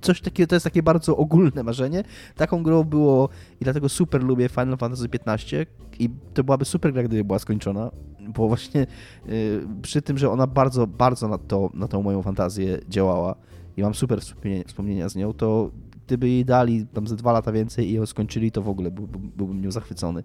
coś 0.00 0.20
takiego, 0.20 0.46
to 0.46 0.56
jest 0.56 0.64
takie 0.64 0.82
bardzo 0.82 1.16
ogólne 1.16 1.62
marzenie. 1.62 2.04
Taką 2.36 2.62
grą 2.62 2.84
było 2.84 3.28
i 3.60 3.64
dlatego 3.64 3.88
super 3.88 4.22
lubię 4.22 4.48
Final 4.48 4.76
Fantasy 4.76 5.08
XV 5.26 5.66
i 5.98 6.10
to 6.34 6.44
byłaby 6.44 6.64
super 6.64 6.92
gra, 6.92 7.02
gdyby 7.02 7.24
była 7.24 7.38
skończona, 7.38 7.90
bo 8.20 8.48
właśnie 8.48 8.86
yy, 9.26 9.66
przy 9.82 10.02
tym, 10.02 10.18
że 10.18 10.30
ona 10.30 10.46
bardzo, 10.46 10.86
bardzo 10.86 11.28
na, 11.28 11.38
to, 11.38 11.70
na 11.74 11.88
tą 11.88 12.02
moją 12.02 12.22
fantazję 12.22 12.78
działała 12.88 13.34
i 13.76 13.82
mam 13.82 13.94
super 13.94 14.20
wspomnienia, 14.20 14.64
wspomnienia 14.66 15.08
z 15.08 15.16
nią, 15.16 15.32
to 15.32 15.70
gdyby 16.06 16.28
jej 16.28 16.44
dali 16.44 16.86
tam 16.86 17.06
ze 17.06 17.16
dwa 17.16 17.32
lata 17.32 17.52
więcej 17.52 17.90
i 17.90 17.92
ją 17.92 18.06
skończyli, 18.06 18.52
to 18.52 18.62
w 18.62 18.68
ogóle 18.68 18.90
byłbym, 18.90 19.32
byłbym 19.36 19.62
nią 19.62 19.70
zachwycony. 19.70 20.22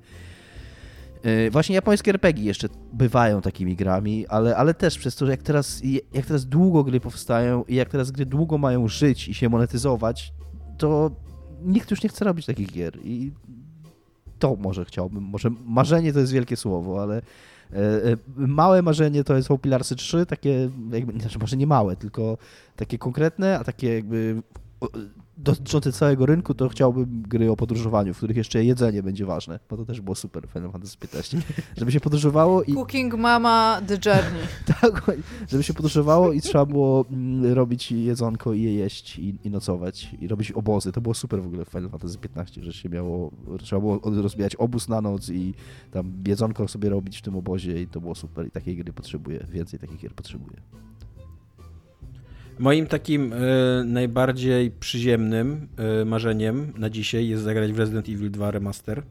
Yy, 1.23 1.51
Właśnie 1.51 1.75
japońskie 1.75 2.11
RPG 2.11 2.45
jeszcze 2.45 2.67
bywają 2.93 3.41
takimi 3.41 3.75
grami, 3.75 4.27
ale, 4.27 4.55
ale 4.55 4.73
też 4.73 4.97
przez 4.97 5.15
to, 5.15 5.25
że 5.25 5.31
jak 5.31 5.43
teraz, 5.43 5.81
jak 6.13 6.25
teraz 6.25 6.45
długo 6.45 6.83
gry 6.83 6.99
powstają 6.99 7.63
i 7.67 7.75
jak 7.75 7.89
teraz 7.89 8.11
gry 8.11 8.25
długo 8.25 8.57
mają 8.57 8.87
żyć 8.87 9.27
i 9.27 9.33
się 9.33 9.49
monetyzować, 9.49 10.33
to 10.77 11.11
nikt 11.61 11.91
już 11.91 12.03
nie 12.03 12.09
chce 12.09 12.25
robić 12.25 12.45
takich 12.45 12.71
gier. 12.71 12.99
I 13.03 13.31
to 14.39 14.55
może 14.55 14.85
chciałbym, 14.85 15.23
może 15.23 15.49
marzenie 15.65 16.13
to 16.13 16.19
jest 16.19 16.31
wielkie 16.31 16.55
słowo, 16.55 17.01
ale 17.01 17.17
e, 17.17 17.77
e, 17.77 18.17
małe 18.35 18.81
marzenie 18.81 19.23
to 19.23 19.35
jest 19.35 19.49
Pilarsy 19.61 19.95
3, 19.95 20.25
takie, 20.25 20.69
jakby, 20.91 21.19
znaczy 21.19 21.39
może 21.39 21.57
nie 21.57 21.67
małe, 21.67 21.95
tylko 21.95 22.37
takie 22.75 22.97
konkretne, 22.97 23.59
a 23.59 23.63
takie 23.63 23.95
jakby 23.95 24.41
dotyczące 25.37 25.91
całego 25.91 26.25
rynku, 26.25 26.53
to 26.53 26.69
chciałbym 26.69 27.21
gry 27.21 27.51
o 27.51 27.55
podróżowaniu, 27.55 28.13
w 28.13 28.17
których 28.17 28.37
jeszcze 28.37 28.63
jedzenie 28.63 29.03
będzie 29.03 29.25
ważne, 29.25 29.59
bo 29.69 29.77
to 29.77 29.85
też 29.85 30.01
było 30.01 30.15
super 30.15 30.47
w 30.47 30.51
Final 30.51 30.71
Fantasy 30.71 30.97
15. 30.97 31.41
Żeby 31.77 31.91
się 31.91 31.99
podróżowało 31.99 32.63
i... 32.63 32.73
Cooking 32.73 33.13
Mama 33.13 33.81
The 33.87 33.93
Journey. 33.93 34.41
tak, 34.81 35.11
żeby 35.47 35.63
się 35.63 35.73
podróżowało 35.73 36.33
i 36.33 36.41
trzeba 36.41 36.65
było 36.65 37.05
mm, 37.11 37.53
robić 37.53 37.91
jedzonko 37.91 38.53
i 38.53 38.61
je 38.61 38.75
jeść 38.75 39.19
i, 39.19 39.35
i, 39.43 39.49
nocować 39.49 40.15
i 40.21 40.27
robić 40.27 40.51
obozy. 40.51 40.91
To 40.91 41.01
było 41.01 41.13
super 41.13 41.41
w 41.41 41.45
ogóle 41.45 41.65
w 41.65 41.69
Final 41.69 41.89
Fantasy 41.89 42.17
15, 42.17 42.63
że 42.63 42.73
się 42.73 42.89
miało, 42.89 43.31
trzeba 43.59 43.79
było 43.79 43.99
rozbijać 44.03 44.55
obóz 44.55 44.87
na 44.87 45.01
noc 45.01 45.29
i 45.29 45.53
tam 45.91 46.13
jedzonko 46.27 46.67
sobie 46.67 46.89
robić 46.89 47.17
w 47.17 47.21
tym 47.21 47.35
obozie 47.35 47.81
i 47.81 47.87
to 47.87 48.01
było 48.01 48.15
super 48.15 48.47
i 48.47 48.51
takiej 48.51 48.77
gry 48.77 48.93
potrzebuję, 48.93 49.45
więcej 49.51 49.79
takich 49.79 49.99
gier 49.99 50.13
potrzebuję. 50.13 50.57
Moim 52.59 52.87
takim 52.87 53.33
y, 53.33 53.37
najbardziej 53.85 54.71
przyziemnym 54.71 55.67
y, 56.01 56.05
marzeniem 56.05 56.73
na 56.77 56.89
dzisiaj 56.89 57.27
jest 57.27 57.43
zagrać 57.43 57.73
w 57.73 57.79
Resident 57.79 58.09
Evil 58.09 58.31
2 58.31 58.51
Remaster, 58.51 59.03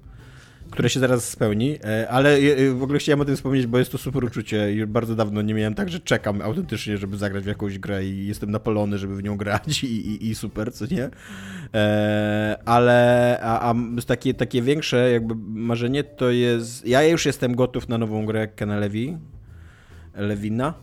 które 0.70 0.90
się 0.90 1.00
zaraz 1.00 1.28
spełni, 1.28 1.74
y, 1.74 2.08
ale 2.08 2.38
w 2.74 2.82
ogóle 2.82 2.98
chciałem 2.98 3.20
o 3.20 3.24
tym 3.24 3.36
wspomnieć, 3.36 3.66
bo 3.66 3.78
jest 3.78 3.92
to 3.92 3.98
super 3.98 4.24
uczucie 4.24 4.74
i 4.74 4.86
bardzo 4.86 5.16
dawno 5.16 5.42
nie 5.42 5.54
miałem 5.54 5.74
tak, 5.74 5.88
że 5.88 6.00
czekam 6.00 6.42
autentycznie, 6.42 6.98
żeby 6.98 7.16
zagrać 7.16 7.44
w 7.44 7.46
jakąś 7.46 7.78
grę 7.78 8.04
i 8.04 8.26
jestem 8.26 8.50
napalony, 8.50 8.98
żeby 8.98 9.16
w 9.16 9.22
nią 9.22 9.36
grać 9.36 9.84
i, 9.84 9.86
i, 9.86 10.30
i 10.30 10.34
super, 10.34 10.72
co 10.72 10.84
nie? 10.86 11.10
ale 12.64 13.38
a, 13.42 13.70
a 13.70 13.74
takie, 14.06 14.34
takie 14.34 14.62
większe 14.62 15.12
jakby 15.12 15.34
marzenie 15.48 16.04
to 16.04 16.30
jest, 16.30 16.86
ja 16.86 17.02
już 17.02 17.26
jestem 17.26 17.54
gotów 17.54 17.88
na 17.88 17.98
nową 17.98 18.26
grę 18.26 18.48
Kena 18.48 18.76
Levy, 18.76 19.18
Lewina, 20.14 20.74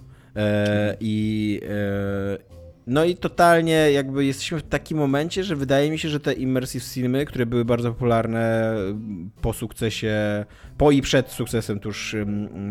I, 0.99 1.61
e, 1.69 2.59
no 2.87 3.05
i 3.05 3.15
totalnie 3.15 3.91
jakby 3.91 4.25
jesteśmy 4.25 4.59
w 4.59 4.63
takim 4.63 4.97
momencie, 4.97 5.43
że 5.43 5.55
wydaje 5.55 5.91
mi 5.91 5.99
się, 5.99 6.09
że 6.09 6.19
te 6.19 6.33
immersive 6.33 6.83
filmy, 6.83 7.25
które 7.25 7.45
były 7.45 7.65
bardzo 7.65 7.91
popularne 7.91 8.75
po 9.41 9.53
sukcesie, 9.53 10.45
po 10.77 10.91
i 10.91 11.01
przed 11.01 11.31
sukcesem 11.31 11.79
tuż 11.79 12.15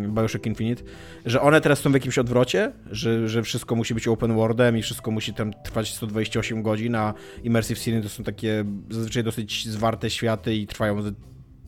Bioshock 0.08 0.46
Infinite, 0.46 0.82
że 1.26 1.40
one 1.40 1.60
teraz 1.60 1.78
są 1.78 1.90
w 1.90 1.94
jakimś 1.94 2.18
odwrocie, 2.18 2.72
że, 2.90 3.28
że 3.28 3.42
wszystko 3.42 3.76
musi 3.76 3.94
być 3.94 4.08
open 4.08 4.34
worldem 4.34 4.78
i 4.78 4.82
wszystko 4.82 5.10
musi 5.10 5.34
tam 5.34 5.52
trwać 5.52 5.94
128 5.94 6.62
godzin, 6.62 6.94
a 6.94 7.14
immersive 7.44 7.78
filmy 7.78 8.02
to 8.02 8.08
są 8.08 8.24
takie 8.24 8.64
zazwyczaj 8.90 9.24
dosyć 9.24 9.68
zwarte 9.68 10.10
światy 10.10 10.54
i 10.54 10.66
trwają 10.66 11.02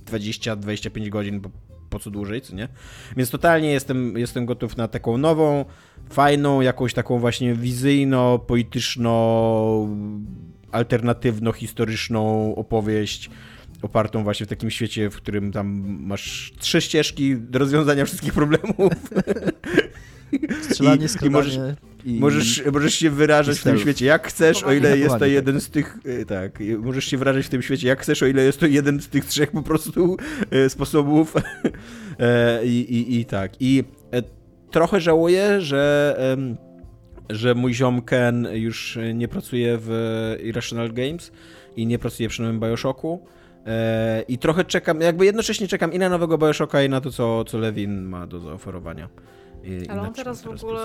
20-25 0.07 1.09
godzin, 1.09 1.41
bo 1.41 1.51
po 1.91 1.99
co 1.99 2.11
dłużej, 2.11 2.41
co 2.41 2.55
nie? 2.55 2.69
Więc 3.17 3.31
totalnie 3.31 3.71
jestem, 3.71 4.19
jestem 4.19 4.47
gotów 4.47 4.77
na 4.77 4.89
taką 4.89 5.19
nową, 5.19 5.65
fajną, 6.11 6.61
jakąś 6.61 6.95
taką 6.95 7.19
właśnie 7.19 7.55
wizyjno, 7.55 8.39
poetyczno, 8.39 9.89
alternatywno-historyczną 10.73 12.55
opowieść 12.57 13.31
opartą 13.83 14.25
właśnie 14.25 14.47
w 14.47 14.49
takim 14.49 14.71
świecie, 14.71 15.11
w 15.11 15.17
którym 15.17 15.53
tam 15.53 15.67
masz 16.01 16.53
trzy 16.59 16.81
ścieżki 16.81 17.37
do 17.37 17.59
rozwiązania 17.59 18.05
wszystkich 18.05 18.33
problemów. 18.33 18.93
Strzelanie, 20.63 21.07
I, 21.23 21.27
i 21.27 21.31
możesz, 21.31 21.59
i... 22.05 22.21
Możesz, 22.21 22.63
możesz 22.73 22.95
się 22.95 23.11
wyrażać 23.11 23.59
w 23.59 23.63
tym 23.63 23.79
świecie 23.79 24.07
jak 24.07 24.29
chcesz, 24.29 24.63
o 24.63 24.73
ile 24.73 24.99
jest 24.99 25.19
to 25.19 25.27
jeden 25.27 25.61
z 25.61 25.71
tych, 25.71 25.99
e, 26.05 26.25
tak, 26.25 26.59
możesz 26.79 27.05
się 27.05 27.19
wyrażać 27.19 27.47
w 27.47 27.49
tym 27.49 27.63
świecie 27.63 27.89
jak 27.89 28.03
chcesz, 28.03 28.23
o 28.23 28.27
ile 28.27 28.43
jest 28.43 28.61
to 28.61 28.67
jeden 28.67 29.01
z 29.01 29.09
tych 29.09 29.25
trzech 29.25 29.51
po 29.51 29.63
prostu 29.63 30.17
e, 30.51 30.71
sposobów 30.71 31.35
e, 32.19 32.67
i, 32.67 32.95
i, 32.99 33.21
i 33.21 33.25
tak. 33.25 33.53
I 33.61 33.85
trochę 34.71 35.01
żałuję, 35.01 35.61
że 35.61 36.17
że 37.31 37.55
mój 37.55 37.75
ziom 37.75 38.03
Ken 38.03 38.49
już 38.53 38.99
nie 39.15 39.29
pracuje 39.29 39.79
w 39.81 39.91
Irrational 40.43 40.93
Games 40.93 41.33
i 41.77 41.87
nie 41.87 41.99
pracuje 41.99 42.29
przy 42.29 42.43
nowym 42.43 42.61
Bioshocku. 42.61 43.27
I 44.29 44.39
trochę 44.39 44.65
czekam, 44.65 45.01
jakby 45.01 45.27
jednocześnie 45.27 45.69
czekam 45.69 45.93
i 45.93 45.99
na 45.99 46.09
nowego 46.09 46.39
Bioshocka 46.39 46.83
i 46.83 46.89
na 46.89 47.01
to, 47.01 47.11
co, 47.11 47.45
co 47.45 47.59
Levin 47.59 48.03
ma 48.03 48.27
do 48.27 48.41
zaoferowania. 48.41 49.09
Ale 49.89 50.01
on 50.03 50.13
teraz 50.13 50.43
w 50.43 50.47
ogóle, 50.47 50.81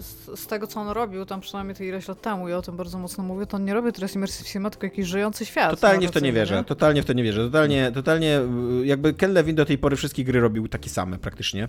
z, 0.00 0.40
z, 0.40 0.46
tego 0.46 0.66
co 0.66 0.80
on 0.80 0.88
robił, 0.88 1.26
tam 1.26 1.40
przynajmniej 1.40 1.76
to 1.76 1.84
ileś 1.84 2.08
lat 2.08 2.20
temu 2.20 2.48
i 2.48 2.52
o 2.52 2.62
tym 2.62 2.76
bardzo 2.76 2.98
mocno 2.98 3.24
mówię, 3.24 3.46
to 3.46 3.56
on 3.56 3.64
nie 3.64 3.74
robi 3.74 3.92
teraz 3.92 4.14
Immersive 4.14 4.46
Cinema, 4.46 4.70
tylko 4.70 4.86
jakiś 4.86 5.06
żyjący 5.06 5.46
świat. 5.46 5.70
Totalnie 5.70 6.08
w 6.08 6.10
to 6.10 6.20
nie 6.20 6.32
wierzę, 6.32 6.56
nie? 6.56 6.64
totalnie 6.64 7.02
w 7.02 7.04
to 7.04 7.12
nie 7.12 7.22
wierzę. 7.22 7.44
Totalnie, 7.44 7.92
totalnie, 7.94 8.40
jakby 8.84 9.14
Ken 9.14 9.32
Levin 9.32 9.56
do 9.56 9.64
tej 9.64 9.78
pory 9.78 9.96
wszystkie 9.96 10.24
gry 10.24 10.40
robił 10.40 10.68
takie 10.68 10.90
same 10.90 11.18
praktycznie. 11.18 11.68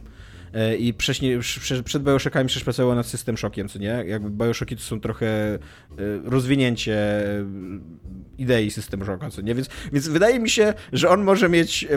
E, 0.53 0.75
I 0.75 0.93
wcześniej, 0.93 1.39
przed 1.85 2.03
Bioshockami 2.03 2.47
przecież 2.47 2.63
pracował 2.63 2.95
nad 2.95 3.05
System 3.05 3.37
Shockiem, 3.37 3.69
co 3.69 3.79
nie? 3.79 4.03
Jakby 4.07 4.45
Bioshocki 4.45 4.75
to 4.75 4.81
są 4.81 4.99
trochę 4.99 5.27
e, 5.27 5.59
rozwinięcie 6.23 6.95
e, 6.95 7.45
idei 8.37 8.71
System 8.71 9.05
Shocka, 9.05 9.29
co 9.29 9.41
nie? 9.41 9.55
Więc, 9.55 9.69
więc 9.93 10.07
wydaje 10.07 10.39
mi 10.39 10.49
się, 10.49 10.73
że 10.93 11.09
on 11.09 11.23
może 11.23 11.49
mieć 11.49 11.87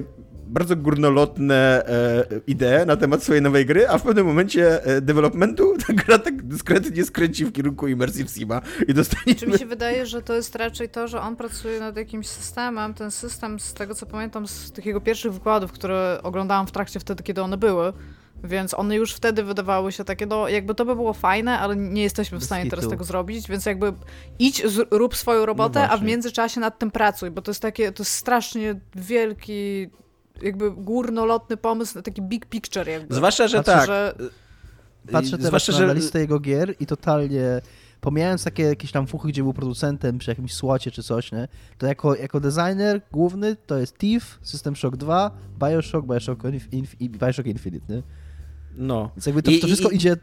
bardzo 0.46 0.76
górnolotne 0.76 1.86
e, 1.86 2.24
idee 2.46 2.86
na 2.86 2.96
temat 2.96 3.22
swojej 3.22 3.42
nowej 3.42 3.66
gry, 3.66 3.88
a 3.88 3.98
w 3.98 4.02
pewnym 4.02 4.26
momencie 4.26 4.84
e, 4.84 5.00
developmentu 5.00 5.74
ta 5.86 5.92
gra 5.92 6.18
tak 6.18 6.42
dyskretnie 6.42 7.04
skręci 7.04 7.44
w 7.44 7.52
kierunku 7.52 7.88
Immersive 7.88 8.30
Sima 8.30 8.60
i 8.88 8.94
dostaniemy... 8.94 9.40
Czy 9.40 9.46
mi 9.46 9.58
się 9.58 9.66
wydaje, 9.66 10.06
że 10.06 10.22
to 10.22 10.34
jest 10.34 10.56
raczej 10.56 10.88
to, 10.88 11.08
że 11.08 11.20
on 11.20 11.36
pracuje 11.36 11.80
nad 11.80 11.96
jakimś 11.96 12.26
systemem, 12.26 12.94
ten 12.94 13.10
system 13.10 13.60
z 13.60 13.74
tego 13.74 13.94
co 13.94 14.06
pamiętam 14.06 14.46
z 14.46 14.72
tych 14.72 14.86
jego 14.86 15.00
pierwszych 15.00 15.32
wykładów, 15.32 15.72
które 15.72 16.20
oglądałam 16.22 16.66
w 16.66 16.72
trakcie 16.72 17.00
wtedy, 17.00 17.22
kiedy 17.22 17.42
one 17.42 17.56
były, 17.56 17.92
więc 18.44 18.74
one 18.74 18.96
już 18.96 19.14
wtedy 19.14 19.42
wydawały 19.42 19.92
się 19.92 20.04
takie, 20.04 20.26
no 20.26 20.48
jakby 20.48 20.74
to 20.74 20.84
by 20.84 20.96
było 20.96 21.12
fajne, 21.12 21.58
ale 21.58 21.76
nie 21.76 22.02
jesteśmy 22.02 22.38
w 22.38 22.44
stanie 22.44 22.70
teraz 22.70 22.88
tego 22.88 23.04
zrobić, 23.04 23.48
więc 23.48 23.66
jakby 23.66 23.92
idź, 24.38 24.62
rób 24.90 25.16
swoją 25.16 25.46
robotę, 25.46 25.80
no 25.80 25.88
a 25.90 25.96
w 25.96 26.02
międzyczasie 26.02 26.60
nad 26.60 26.78
tym 26.78 26.90
pracuj, 26.90 27.30
bo 27.30 27.42
to 27.42 27.50
jest 27.50 27.62
takie, 27.62 27.92
to 27.92 28.02
jest 28.02 28.12
strasznie 28.12 28.80
wielki 28.94 29.90
jakby 30.42 30.70
górnolotny 30.70 31.56
pomysł, 31.56 32.02
taki 32.02 32.22
big 32.22 32.46
picture 32.46 32.88
jakby. 32.88 33.14
Zwłaszcza, 33.14 33.48
że 33.48 33.56
Patrzę, 33.56 33.72
tak. 33.72 33.86
Że... 33.86 34.14
Patrzę 35.12 35.30
teraz 35.30 35.46
Zwłaszcza, 35.46 35.72
na 35.72 35.78
że... 35.78 35.94
listę 35.94 36.20
jego 36.20 36.40
gier 36.40 36.74
i 36.80 36.86
totalnie 36.86 37.60
pomijając 38.00 38.44
takie 38.44 38.62
jakieś 38.62 38.92
tam 38.92 39.06
fuchy, 39.06 39.28
gdzie 39.28 39.42
był 39.42 39.52
producentem 39.52 40.18
przy 40.18 40.30
jakimś 40.30 40.54
słocie 40.54 40.90
czy 40.90 41.02
coś, 41.02 41.32
nie? 41.32 41.48
to 41.78 41.86
jako, 41.86 42.16
jako 42.16 42.40
designer 42.40 43.00
główny 43.12 43.56
to 43.56 43.78
jest 43.78 43.98
Thief, 43.98 44.38
System 44.42 44.76
Shock 44.76 44.96
2, 44.96 45.30
Bioshock, 45.58 46.06
Bioshock, 46.06 46.42
Inf 46.72 46.96
Bioshock 46.96 47.46
Infinite, 47.46 47.94
nie? 47.94 48.02
No. 48.76 49.10
Więc 49.16 49.26
jakby 49.26 49.42
to, 49.42 49.50
to 49.60 49.66
wszystko 49.66 49.90
i, 49.90 49.96
idzie 49.96 50.16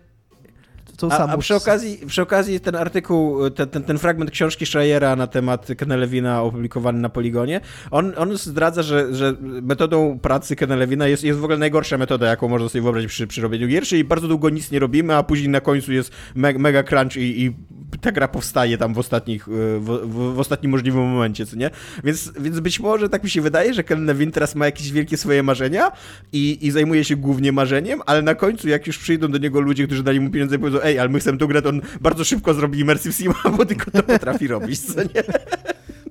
a, 1.01 1.27
a, 1.27 1.37
przy, 1.37 1.55
okazji, 1.55 1.99
przy 2.07 2.21
okazji 2.21 2.59
ten 2.59 2.75
artykuł, 2.75 3.49
ten, 3.49 3.69
ten, 3.69 3.83
ten 3.83 3.97
fragment 3.97 4.31
książki 4.31 4.65
Schreiera 4.65 5.15
na 5.15 5.27
temat 5.27 5.67
Kenelewina 5.77 6.41
opublikowany 6.41 6.99
na 6.99 7.09
Poligonie, 7.09 7.61
on, 7.91 8.13
on 8.17 8.37
zdradza, 8.37 8.83
że, 8.83 9.15
że 9.15 9.35
metodą 9.41 10.19
pracy 10.19 10.55
Kenelewina 10.55 11.07
jest, 11.07 11.23
jest 11.23 11.39
w 11.39 11.43
ogóle 11.43 11.57
najgorsza 11.57 11.97
metoda, 11.97 12.27
jaką 12.27 12.47
można 12.47 12.69
sobie 12.69 12.81
wyobrazić 12.81 13.09
przy, 13.09 13.27
przy 13.27 13.41
robieniu 13.41 13.67
gier, 13.67 13.83
czyli 13.83 14.03
bardzo 14.03 14.27
długo 14.27 14.49
nic 14.49 14.71
nie 14.71 14.79
robimy, 14.79 15.15
a 15.15 15.23
później 15.23 15.49
na 15.49 15.61
końcu 15.61 15.93
jest 15.93 16.11
me, 16.35 16.53
mega 16.53 16.83
crunch 16.83 17.17
i, 17.17 17.43
i 17.43 17.53
ta 18.01 18.11
gra 18.11 18.27
powstaje 18.27 18.77
tam 18.77 18.93
w, 18.93 18.99
ostatnich, 18.99 19.47
w, 19.47 19.79
w, 19.79 20.33
w, 20.35 20.39
ostatnim 20.39 20.71
możliwym 20.71 21.01
momencie, 21.01 21.45
co 21.45 21.55
nie? 21.55 21.69
Więc, 22.03 22.31
więc 22.39 22.59
być 22.59 22.79
może 22.79 23.09
tak 23.09 23.23
mi 23.23 23.29
się 23.29 23.41
wydaje, 23.41 23.73
że 23.73 23.83
Ken 23.83 24.05
Levin 24.05 24.31
teraz 24.31 24.55
ma 24.55 24.65
jakieś 24.65 24.91
wielkie 24.91 25.17
swoje 25.17 25.43
marzenia 25.43 25.91
i, 26.33 26.57
i 26.61 26.71
zajmuje 26.71 27.03
się 27.03 27.15
głównie 27.15 27.51
marzeniem, 27.51 28.01
ale 28.05 28.21
na 28.21 28.35
końcu 28.35 28.69
jak 28.69 28.87
już 28.87 28.97
przyjdą 28.97 29.31
do 29.31 29.37
niego 29.37 29.61
ludzie, 29.61 29.85
którzy 29.85 30.03
dali 30.03 30.19
mu 30.19 30.29
pieniądze 30.29 30.55
i 30.55 30.59
powiedzą, 30.59 30.79
ej, 30.83 30.99
ale 30.99 31.09
my 31.09 31.19
chcemy 31.19 31.37
tą 31.37 31.47
grę, 31.47 31.61
to 31.61 31.69
on 31.69 31.81
bardzo 32.01 32.23
szybko 32.23 32.53
zrobi 32.53 32.79
Immersive 32.79 33.15
Sim, 33.15 33.33
bo 33.57 33.65
tylko 33.65 33.91
to 33.91 34.03
potrafi 34.03 34.47
robić, 34.47 34.79
co 34.79 35.03
nie? 35.03 35.23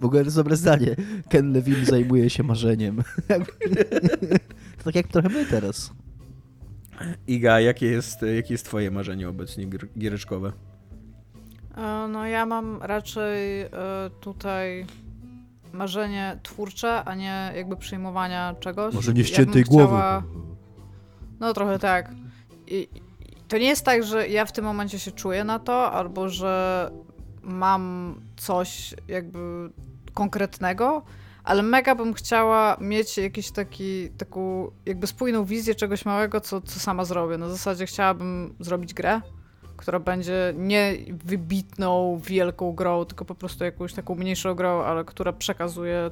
W 0.01 0.05
ogóle 0.05 0.21
to 0.21 0.27
jest 0.27 0.37
dobre 0.37 0.57
zdanie. 0.57 0.97
Ken 1.29 1.53
Levin 1.53 1.85
zajmuje 1.85 2.31
się 2.31 2.43
marzeniem. 2.43 3.03
tak 4.85 4.95
jak 4.95 5.09
trochę 5.09 5.29
my 5.29 5.47
teraz. 5.47 5.93
Iga, 7.27 7.61
jakie 7.61 7.87
jest, 7.87 8.23
jakie 8.23 8.55
jest 8.55 8.65
twoje 8.65 8.91
marzenie 8.91 9.29
obecnie 9.29 9.67
giereczkowe? 9.99 10.53
E, 11.77 12.09
no 12.09 12.27
ja 12.27 12.47
mam 12.47 12.83
raczej 12.83 13.63
e, 13.63 13.71
tutaj 14.21 14.87
marzenie 15.73 16.39
twórcze, 16.43 17.05
a 17.05 17.15
nie 17.15 17.53
jakby 17.57 17.77
przyjmowania 17.77 18.55
czegoś. 18.61 18.95
Może 18.95 19.13
nie 19.15 19.25
ściętej 19.25 19.65
głowy. 19.65 19.97
Chciała... 19.97 20.23
No 21.41 21.55
trochę 21.55 21.79
tak. 21.79 22.11
I, 22.67 22.89
to 23.53 23.59
nie 23.59 23.69
jest 23.69 23.85
tak, 23.85 24.03
że 24.03 24.29
ja 24.29 24.45
w 24.45 24.53
tym 24.53 24.65
momencie 24.65 24.99
się 24.99 25.11
czuję 25.11 25.45
na 25.45 25.59
to, 25.59 25.93
albo 25.93 26.29
że 26.29 26.91
mam 27.43 28.15
coś 28.37 28.95
jakby 29.09 29.71
konkretnego, 30.15 31.03
ale 31.45 31.63
mega 31.63 31.95
bym 31.95 32.15
chciała 32.15 32.77
mieć 32.81 33.19
jakiś 33.19 33.51
taki, 33.51 34.11
taką 34.11 34.71
jakby 34.87 35.07
spójną 35.07 35.45
wizję 35.45 35.75
czegoś 35.75 36.05
małego, 36.05 36.41
co, 36.41 36.61
co 36.61 36.81
sama 36.81 37.05
zrobię. 37.05 37.39
Na 37.39 37.49
zasadzie 37.49 37.87
chciałabym 37.87 38.55
zrobić 38.61 38.95
grę, 38.95 39.21
która 39.77 40.01
będzie 40.01 40.55
nie 40.57 40.95
wybitną, 41.25 42.21
wielką 42.25 42.73
grą, 42.73 43.05
tylko 43.05 43.25
po 43.25 43.35
prostu 43.35 43.65
jakąś 43.65 43.95
taką 43.95 44.15
mniejszą 44.15 44.55
grą, 44.55 44.83
ale 44.83 45.05
która 45.05 45.33
przekazuje 45.33 46.11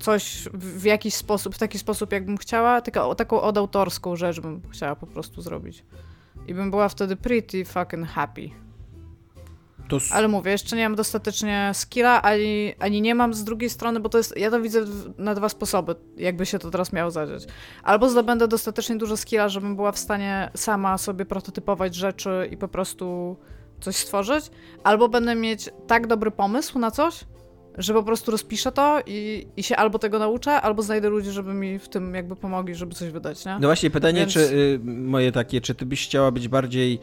coś 0.00 0.48
w 0.54 0.84
jakiś 0.84 1.14
sposób, 1.14 1.54
w 1.54 1.58
taki 1.58 1.78
sposób, 1.78 2.12
jakbym 2.12 2.36
chciała, 2.36 2.80
taka, 2.80 3.14
taką 3.14 3.40
odautorską 3.40 4.16
rzecz 4.16 4.40
bym 4.40 4.62
chciała 4.70 4.96
po 4.96 5.06
prostu 5.06 5.42
zrobić. 5.42 5.84
I 6.46 6.54
bym 6.54 6.70
była 6.70 6.88
wtedy 6.88 7.16
pretty 7.16 7.64
fucking 7.64 8.08
happy. 8.08 8.50
To... 9.88 9.98
Ale 10.10 10.28
mówię, 10.28 10.50
jeszcze 10.52 10.76
nie 10.76 10.82
mam 10.88 10.96
dostatecznie 10.96 11.70
skilla, 11.74 12.22
ani, 12.22 12.74
ani 12.78 13.02
nie 13.02 13.14
mam 13.14 13.34
z 13.34 13.44
drugiej 13.44 13.70
strony, 13.70 14.00
bo 14.00 14.08
to 14.08 14.18
jest, 14.18 14.36
ja 14.36 14.50
to 14.50 14.60
widzę 14.60 14.84
na 15.18 15.34
dwa 15.34 15.48
sposoby, 15.48 15.94
jakby 16.16 16.46
się 16.46 16.58
to 16.58 16.70
teraz 16.70 16.92
miało 16.92 17.10
zadziać. 17.10 17.46
Albo 17.82 18.08
zdobędę 18.08 18.48
dostatecznie 18.48 18.96
dużo 18.96 19.16
skilla, 19.16 19.48
żebym 19.48 19.76
była 19.76 19.92
w 19.92 19.98
stanie 19.98 20.50
sama 20.54 20.98
sobie 20.98 21.24
prototypować 21.24 21.94
rzeczy 21.94 22.48
i 22.50 22.56
po 22.56 22.68
prostu 22.68 23.36
coś 23.80 23.96
stworzyć, 23.96 24.50
albo 24.84 25.08
będę 25.08 25.34
mieć 25.34 25.70
tak 25.86 26.06
dobry 26.06 26.30
pomysł 26.30 26.78
na 26.78 26.90
coś, 26.90 27.24
że 27.78 27.94
po 27.94 28.02
prostu 28.02 28.30
rozpiszę 28.30 28.72
to 28.72 29.00
i, 29.06 29.46
i 29.56 29.62
się 29.62 29.76
albo 29.76 29.98
tego 29.98 30.18
nauczę, 30.18 30.52
albo 30.52 30.82
znajdę 30.82 31.08
ludzi, 31.08 31.30
żeby 31.30 31.54
mi 31.54 31.78
w 31.78 31.88
tym 31.88 32.14
jakby 32.14 32.36
pomogli, 32.36 32.74
żeby 32.74 32.94
coś 32.94 33.10
wydać, 33.10 33.44
nie? 33.44 33.52
No 33.52 33.68
właśnie 33.68 33.90
pytanie, 33.90 34.20
Więc... 34.20 34.32
czy 34.32 34.40
y, 34.40 34.80
moje 34.84 35.32
takie, 35.32 35.60
czy 35.60 35.74
ty 35.74 35.86
byś 35.86 36.06
chciała 36.06 36.30
być 36.30 36.48
bardziej 36.48 36.94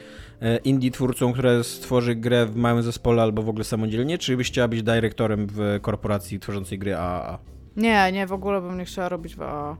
y, 0.41 0.57
indie 0.63 0.91
twórcą, 0.91 1.33
która 1.33 1.63
stworzy 1.63 2.15
grę 2.15 2.45
w 2.45 2.55
małym 2.55 2.83
zespole 2.83 3.21
albo 3.21 3.43
w 3.43 3.49
ogóle 3.49 3.63
samodzielnie, 3.63 4.17
czy 4.17 4.37
byś 4.37 4.47
chciała 4.47 4.67
być 4.67 4.83
dyrektorem 4.83 5.47
w 5.51 5.79
korporacji 5.81 6.39
tworzącej 6.39 6.79
gry 6.79 6.95
AAA? 6.95 7.39
Nie, 7.77 8.11
nie, 8.11 8.27
w 8.27 8.33
ogóle 8.33 8.61
bym 8.61 8.77
nie 8.77 8.85
chciała 8.85 9.09
robić 9.09 9.35
w 9.35 9.41
AAA. 9.41 9.77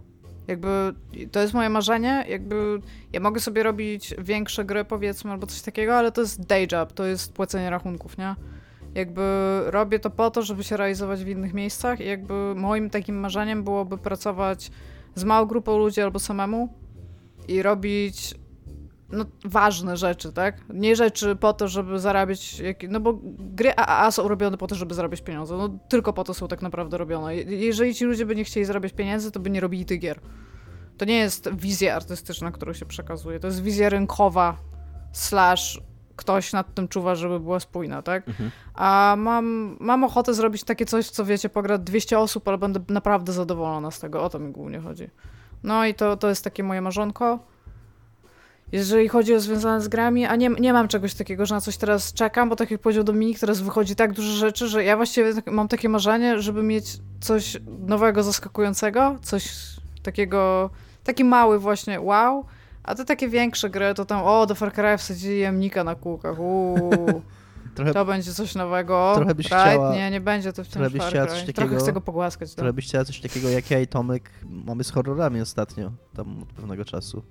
Jakby 0.47 0.93
to 1.31 1.39
jest 1.39 1.53
moje 1.53 1.69
marzenie, 1.69 2.25
jakby 2.29 2.79
ja 3.13 3.19
mogę 3.19 3.39
sobie 3.39 3.63
robić 3.63 4.15
większe 4.19 4.65
gry 4.65 4.85
powiedzmy 4.85 5.31
albo 5.31 5.47
coś 5.47 5.61
takiego, 5.61 5.95
ale 5.95 6.11
to 6.11 6.21
jest 6.21 6.45
day 6.45 6.67
job, 6.71 6.93
to 6.93 7.05
jest 7.05 7.33
płacenie 7.33 7.69
rachunków, 7.69 8.17
nie? 8.17 8.35
Jakby 8.97 9.21
robię 9.65 9.99
to 9.99 10.09
po 10.09 10.31
to, 10.31 10.41
żeby 10.41 10.63
się 10.63 10.77
realizować 10.77 11.23
w 11.23 11.27
innych 11.27 11.53
miejscach 11.53 12.01
i 12.01 12.05
jakby 12.05 12.33
moim 12.55 12.89
takim 12.89 13.19
marzeniem 13.19 13.63
byłoby 13.63 13.97
pracować 13.97 14.71
z 15.15 15.23
małą 15.23 15.45
grupą 15.45 15.77
ludzi 15.77 16.01
albo 16.01 16.19
samemu 16.19 16.73
i 17.47 17.61
robić 17.61 18.35
no, 19.09 19.25
ważne 19.45 19.97
rzeczy, 19.97 20.33
tak? 20.33 20.61
Nie 20.69 20.95
rzeczy 20.95 21.35
po 21.35 21.53
to, 21.53 21.67
żeby 21.67 21.99
zarabiać, 21.99 22.61
no 22.89 22.99
bo 22.99 23.19
gry 23.39 23.75
AAA 23.75 24.11
są 24.11 24.27
robione 24.27 24.57
po 24.57 24.67
to, 24.67 24.75
żeby 24.75 24.93
zarabiać 24.93 25.21
pieniądze. 25.21 25.57
No 25.57 25.79
tylko 25.89 26.13
po 26.13 26.23
to 26.23 26.33
są 26.33 26.47
tak 26.47 26.61
naprawdę 26.61 26.97
robione. 26.97 27.35
Jeżeli 27.35 27.95
ci 27.95 28.05
ludzie 28.05 28.25
by 28.25 28.35
nie 28.35 28.43
chcieli 28.43 28.65
zarabiać 28.65 28.93
pieniędzy, 28.93 29.31
to 29.31 29.39
by 29.39 29.49
nie 29.49 29.59
robili 29.59 29.85
tych 29.85 29.99
gier. 29.99 30.19
To 30.97 31.05
nie 31.05 31.17
jest 31.17 31.55
wizja 31.55 31.95
artystyczna, 31.95 32.51
którą 32.51 32.73
się 32.73 32.85
przekazuje. 32.85 33.39
To 33.39 33.47
jest 33.47 33.63
wizja 33.63 33.89
rynkowa 33.89 34.57
slash 35.11 35.81
ktoś 36.17 36.53
nad 36.53 36.73
tym 36.73 36.87
czuwa, 36.87 37.15
żeby 37.15 37.39
była 37.39 37.59
spójna, 37.59 38.01
tak? 38.01 38.27
Mhm. 38.27 38.51
A 38.73 39.15
mam, 39.17 39.77
mam 39.79 40.03
ochotę 40.03 40.33
zrobić 40.33 40.63
takie 40.63 40.85
coś, 40.85 41.09
co 41.09 41.25
wiecie, 41.25 41.49
pogra 41.49 41.77
200 41.77 42.19
osób, 42.19 42.47
ale 42.47 42.57
będę 42.57 42.79
naprawdę 42.89 43.33
zadowolona 43.33 43.91
z 43.91 43.99
tego. 43.99 44.23
O 44.23 44.29
to 44.29 44.39
mi 44.39 44.51
głównie 44.51 44.79
chodzi. 44.79 45.09
No 45.63 45.85
i 45.85 45.93
to, 45.93 46.17
to 46.17 46.29
jest 46.29 46.43
takie 46.43 46.63
moje 46.63 46.81
marzonko. 46.81 47.39
Jeżeli 48.71 49.07
chodzi 49.07 49.35
o 49.35 49.39
związane 49.39 49.81
z 49.81 49.87
grami, 49.87 50.25
a 50.25 50.35
nie, 50.35 50.49
nie 50.49 50.73
mam 50.73 50.87
czegoś 50.87 51.13
takiego, 51.13 51.45
że 51.45 51.55
na 51.55 51.61
coś 51.61 51.77
teraz 51.77 52.13
czekam, 52.13 52.49
bo 52.49 52.55
tak 52.55 52.71
jak 52.71 52.81
powiedział 52.81 53.03
Dominik, 53.03 53.39
teraz 53.39 53.61
wychodzi 53.61 53.95
tak 53.95 54.13
dużo 54.13 54.31
rzeczy, 54.31 54.67
że 54.67 54.83
ja 54.83 54.95
właściwie 54.95 55.33
tak, 55.33 55.47
mam 55.47 55.67
takie 55.67 55.89
marzenie, 55.89 56.41
żeby 56.41 56.63
mieć 56.63 56.97
coś 57.19 57.57
nowego, 57.87 58.23
zaskakującego, 58.23 59.15
coś 59.21 59.49
takiego, 60.03 60.69
taki 61.03 61.23
mały 61.23 61.59
właśnie 61.59 62.01
wow, 62.01 62.45
a 62.87 62.95
te 62.95 63.05
takie 63.05 63.29
większe 63.29 63.69
gry, 63.69 63.93
to 63.93 64.05
tam, 64.05 64.25
o, 64.25 64.45
do 64.45 64.55
Far 64.55 64.73
Cry 64.73 64.97
wsadzili 64.97 65.39
jamnika 65.39 65.83
na 65.83 65.95
kółkach, 65.95 66.39
uuu. 66.39 67.21
Trochę, 67.75 67.93
to 67.93 68.05
będzie 68.05 68.33
coś 68.33 68.55
nowego. 68.55 69.11
Trochę 69.15 69.35
byś 69.35 69.45
chciała... 69.45 69.95
Nie, 69.95 70.11
nie 70.11 70.21
będzie 70.21 70.53
to 70.53 70.63
wciąż 70.63 70.73
trochę 70.73 70.89
Far 70.89 71.11
Cry. 71.11 71.27
Coś 71.27 71.39
takiego, 71.39 71.53
trochę 71.53 71.75
chcę 71.75 71.93
go 71.93 72.01
pogłaskać. 72.01 72.55
Trochę 72.55 72.73
byś 72.73 72.85
chciała 72.85 73.05
coś 73.05 73.21
takiego, 73.21 73.49
jak 73.49 73.71
ja 73.71 73.79
i 73.79 73.87
Tomek 73.87 74.29
mamy 74.43 74.83
z 74.83 74.91
horrorami 74.91 75.41
ostatnio, 75.41 75.91
tam 76.15 76.41
od 76.41 76.53
pewnego 76.53 76.85
czasu 76.85 77.23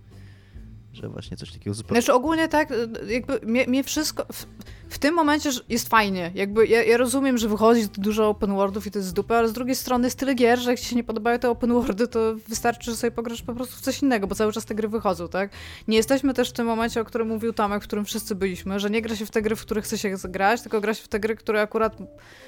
że 0.96 1.08
właśnie 1.08 1.36
coś 1.36 1.52
takiego 1.52 1.74
zupełnie... 1.74 2.02
Znaczy 2.02 2.14
ogólnie 2.14 2.48
tak, 2.48 2.68
jakby 3.08 3.40
mnie, 3.42 3.66
mnie 3.66 3.84
wszystko... 3.84 4.26
W, 4.32 4.46
w, 4.88 4.98
tym 4.98 5.14
momencie 5.14 5.50
jest 5.68 5.88
fajnie, 5.88 6.30
jakby 6.34 6.66
ja, 6.66 6.82
ja, 6.82 6.96
rozumiem, 6.96 7.38
że 7.38 7.48
wychodzi 7.48 7.88
dużo 7.98 8.28
open 8.28 8.54
worldów 8.54 8.86
i 8.86 8.90
to 8.90 8.98
jest 8.98 9.12
dupy, 9.12 9.34
ale 9.34 9.48
z 9.48 9.52
drugiej 9.52 9.76
strony 9.76 10.06
jest 10.06 10.18
tyle 10.18 10.34
gier, 10.34 10.58
że 10.58 10.70
jak 10.70 10.80
ci 10.80 10.86
się 10.86 10.96
nie 10.96 11.04
podobają 11.04 11.38
te 11.38 11.50
open 11.50 11.72
worldy, 11.72 12.08
to 12.08 12.34
wystarczy, 12.48 12.90
że 12.90 12.96
sobie 12.96 13.10
pograsz 13.10 13.42
po 13.42 13.54
prostu 13.54 13.76
w 13.76 13.80
coś 13.80 14.02
innego, 14.02 14.26
bo 14.26 14.34
cały 14.34 14.52
czas 14.52 14.64
te 14.64 14.74
gry 14.74 14.88
wychodzą, 14.88 15.28
tak? 15.28 15.50
Nie 15.88 15.96
jesteśmy 15.96 16.34
też 16.34 16.50
w 16.50 16.52
tym 16.52 16.66
momencie, 16.66 17.00
o 17.00 17.04
którym 17.04 17.28
mówił 17.28 17.52
Tomek, 17.52 17.82
w 17.82 17.86
którym 17.86 18.04
wszyscy 18.04 18.34
byliśmy, 18.34 18.80
że 18.80 18.90
nie 18.90 19.02
gra 19.02 19.16
się 19.16 19.26
w 19.26 19.30
te 19.30 19.42
gry, 19.42 19.56
w 19.56 19.62
których 19.62 19.84
chce 19.84 19.98
się 19.98 20.14
grać, 20.24 20.62
tylko 20.62 20.80
gra 20.80 20.94
się 20.94 21.02
w 21.02 21.08
te 21.08 21.20
gry, 21.20 21.36
które 21.36 21.60
akurat 21.60 21.96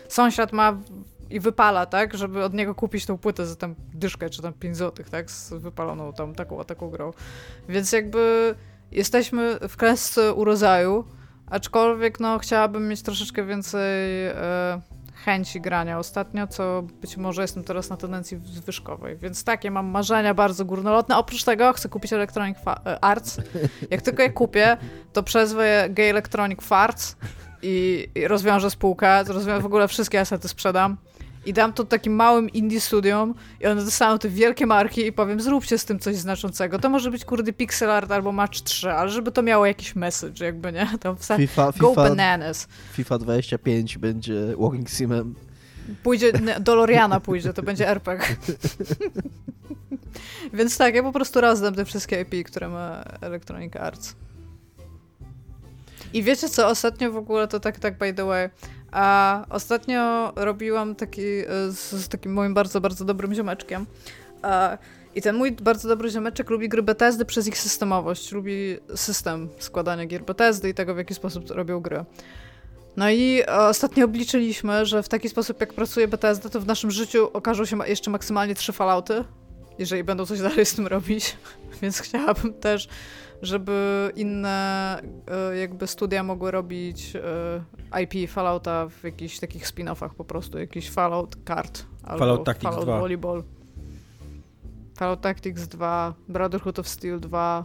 sąsiad 0.08 0.52
ma 0.52 0.78
i 1.30 1.40
wypala, 1.40 1.86
tak, 1.86 2.16
żeby 2.16 2.44
od 2.44 2.54
niego 2.54 2.74
kupić 2.74 3.06
tą 3.06 3.18
płytę 3.18 3.46
za 3.46 3.56
tam 3.56 3.74
dyszkę, 3.94 4.30
czy 4.30 4.42
tam 4.42 4.52
5 4.52 4.76
złotych, 4.76 5.10
tak, 5.10 5.30
z 5.30 5.52
wypaloną 5.52 6.12
tam 6.12 6.34
taką, 6.34 6.64
taką 6.64 6.90
grą. 6.90 7.12
Więc 7.68 7.92
jakby 7.92 8.54
jesteśmy 8.92 9.58
w 9.68 9.76
klęsce 9.76 10.34
urodzaju, 10.34 11.04
aczkolwiek 11.46 12.20
no 12.20 12.38
chciałabym 12.38 12.88
mieć 12.88 13.02
troszeczkę 13.02 13.44
więcej 13.44 14.26
e, 14.26 14.80
chęci 15.24 15.60
grania 15.60 15.98
ostatnio, 15.98 16.46
co 16.46 16.82
być 16.82 17.16
może 17.16 17.42
jestem 17.42 17.64
teraz 17.64 17.90
na 17.90 17.96
tendencji 17.96 18.40
zwyżkowej. 18.44 19.16
Więc 19.16 19.44
takie 19.44 19.70
mam 19.70 19.86
marzenia 19.86 20.34
bardzo 20.34 20.64
górnolotne. 20.64 21.16
Oprócz 21.16 21.44
tego 21.44 21.72
chcę 21.72 21.88
kupić 21.88 22.12
Electronic 22.12 22.58
e, 22.66 23.04
Arts. 23.04 23.40
Jak 23.90 24.02
tylko 24.02 24.22
je 24.22 24.30
kupię, 24.30 24.76
to 25.12 25.22
przezwę 25.22 25.88
Gay 25.90 26.10
Electronic 26.10 26.62
Farts 26.62 27.16
i, 27.62 28.08
i 28.14 28.28
rozwiążę 28.28 28.70
spółkę, 28.70 29.24
rozwiążę 29.24 29.62
w 29.62 29.66
ogóle 29.66 29.88
wszystkie 29.88 30.20
asety 30.20 30.48
sprzedam 30.48 30.96
i 31.46 31.52
dam 31.52 31.72
to 31.72 31.84
takim 31.84 32.12
małym 32.12 32.50
indie 32.50 32.80
studiom 32.80 33.34
i 33.60 33.66
one 33.66 33.84
dostaną 33.84 34.18
te 34.18 34.28
wielkie 34.28 34.66
marki 34.66 35.06
i 35.06 35.12
powiem, 35.12 35.40
zróbcie 35.40 35.78
z 35.78 35.84
tym 35.84 35.98
coś 35.98 36.16
znaczącego. 36.16 36.78
To 36.78 36.88
może 36.88 37.10
być 37.10 37.24
kurde 37.24 37.52
pixel 37.52 37.90
art 37.90 38.10
albo 38.12 38.32
match 38.32 38.60
3, 38.60 38.90
ale 38.90 39.10
żeby 39.10 39.32
to 39.32 39.42
miało 39.42 39.66
jakiś 39.66 39.96
message, 39.96 40.44
jakby 40.44 40.72
nie? 40.72 40.88
Tam 41.00 41.16
FIFA, 41.16 41.72
go 41.78 41.88
FIFA, 41.88 42.08
bananas. 42.08 42.68
FIFA 42.92 43.18
25 43.18 43.98
będzie 43.98 44.34
walking 44.58 44.90
simem. 44.90 45.34
Pójdzie, 46.02 46.32
do 46.60 46.74
Loriana 46.74 47.20
pójdzie, 47.20 47.52
to 47.52 47.62
będzie 47.62 47.88
RPG. 47.88 48.26
Więc 50.52 50.78
tak, 50.78 50.94
ja 50.94 51.02
po 51.02 51.12
prostu 51.12 51.40
rozdam 51.40 51.74
te 51.74 51.84
wszystkie 51.84 52.20
IP, 52.20 52.46
które 52.46 52.68
ma 52.68 53.02
Electronic 53.20 53.76
Arts. 53.76 54.16
I 56.12 56.22
wiecie 56.22 56.48
co, 56.48 56.68
ostatnio 56.68 57.12
w 57.12 57.16
ogóle 57.16 57.48
to 57.48 57.60
tak, 57.60 57.78
tak 57.78 57.98
by 57.98 58.14
the 58.14 58.24
way, 58.24 58.50
a 58.92 59.44
ostatnio 59.50 60.32
robiłam 60.36 60.94
taki 60.94 61.22
e, 61.22 61.46
z, 61.70 61.90
z 61.90 62.08
takim 62.08 62.32
moim 62.32 62.54
bardzo, 62.54 62.80
bardzo 62.80 63.04
dobrym 63.04 63.34
ziomeczkiem. 63.34 63.86
A, 64.42 64.78
I 65.14 65.22
ten 65.22 65.36
mój 65.36 65.52
bardzo 65.52 65.88
dobry 65.88 66.10
ziomeczek 66.10 66.50
lubi 66.50 66.68
gry 66.68 66.82
Bethesdy 66.82 67.24
przez 67.24 67.46
ich 67.46 67.58
systemowość. 67.58 68.32
Lubi 68.32 68.78
system 68.94 69.48
składania 69.58 70.06
gier 70.06 70.24
Bethesdy 70.24 70.68
i 70.68 70.74
tego, 70.74 70.94
w 70.94 70.98
jaki 70.98 71.14
sposób 71.14 71.50
robią 71.50 71.80
gry. 71.80 72.04
No 72.96 73.10
i 73.10 73.44
ostatnio 73.46 74.04
obliczyliśmy, 74.04 74.86
że 74.86 75.02
w 75.02 75.08
taki 75.08 75.28
sposób, 75.28 75.60
jak 75.60 75.72
pracuje 75.72 76.08
Bethesda, 76.08 76.48
to 76.48 76.60
w 76.60 76.66
naszym 76.66 76.90
życiu 76.90 77.30
okażą 77.32 77.64
się 77.64 77.78
jeszcze 77.86 78.10
maksymalnie 78.10 78.54
trzy 78.54 78.72
falauty, 78.72 79.24
jeżeli 79.78 80.04
będą 80.04 80.26
coś 80.26 80.40
dalej 80.40 80.66
z 80.66 80.74
tym 80.74 80.86
robić. 80.86 81.36
Więc 81.82 82.00
chciałabym 82.00 82.54
też 82.54 82.88
żeby 83.42 84.10
inne 84.16 84.98
e, 85.52 85.56
jakby 85.56 85.86
studia 85.86 86.22
mogły 86.22 86.50
robić 86.50 87.16
e, 87.92 88.00
IP 88.02 88.30
Fallouta 88.30 88.88
w 88.88 89.04
jakichś 89.04 89.38
takich 89.38 89.66
spin-offach 89.66 90.14
po 90.14 90.24
prostu, 90.24 90.58
jakiś 90.58 90.90
Fallout 90.90 91.36
Kart 91.44 91.86
albo 92.02 92.18
Fallout 92.18 92.44
Tactics 92.44 92.70
Fallout 92.70 92.84
2. 92.84 92.98
Volleyball. 92.98 93.44
Fallout 94.96 95.20
Tactics 95.20 95.68
2, 95.68 96.14
Brotherhood 96.28 96.78
of 96.78 96.88
Steel 96.88 97.20
2, 97.20 97.64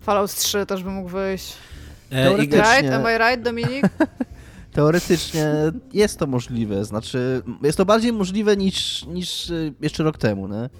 Fallout 0.00 0.34
3 0.34 0.66
też 0.66 0.82
by 0.82 0.90
mógł 0.90 1.08
wyjść. 1.08 1.56
E, 2.12 2.36
right? 2.36 2.92
Am 2.92 3.02
I 3.02 3.18
right, 3.18 3.42
Dominik? 3.42 3.84
Teoretycznie 4.72 5.52
jest 5.92 6.18
to 6.18 6.26
możliwe, 6.26 6.84
znaczy 6.84 7.42
jest 7.62 7.78
to 7.78 7.84
bardziej 7.84 8.12
możliwe 8.12 8.56
niż, 8.56 9.06
niż 9.06 9.52
jeszcze 9.80 10.02
rok 10.02 10.18
temu, 10.18 10.48
nie? 10.48 10.70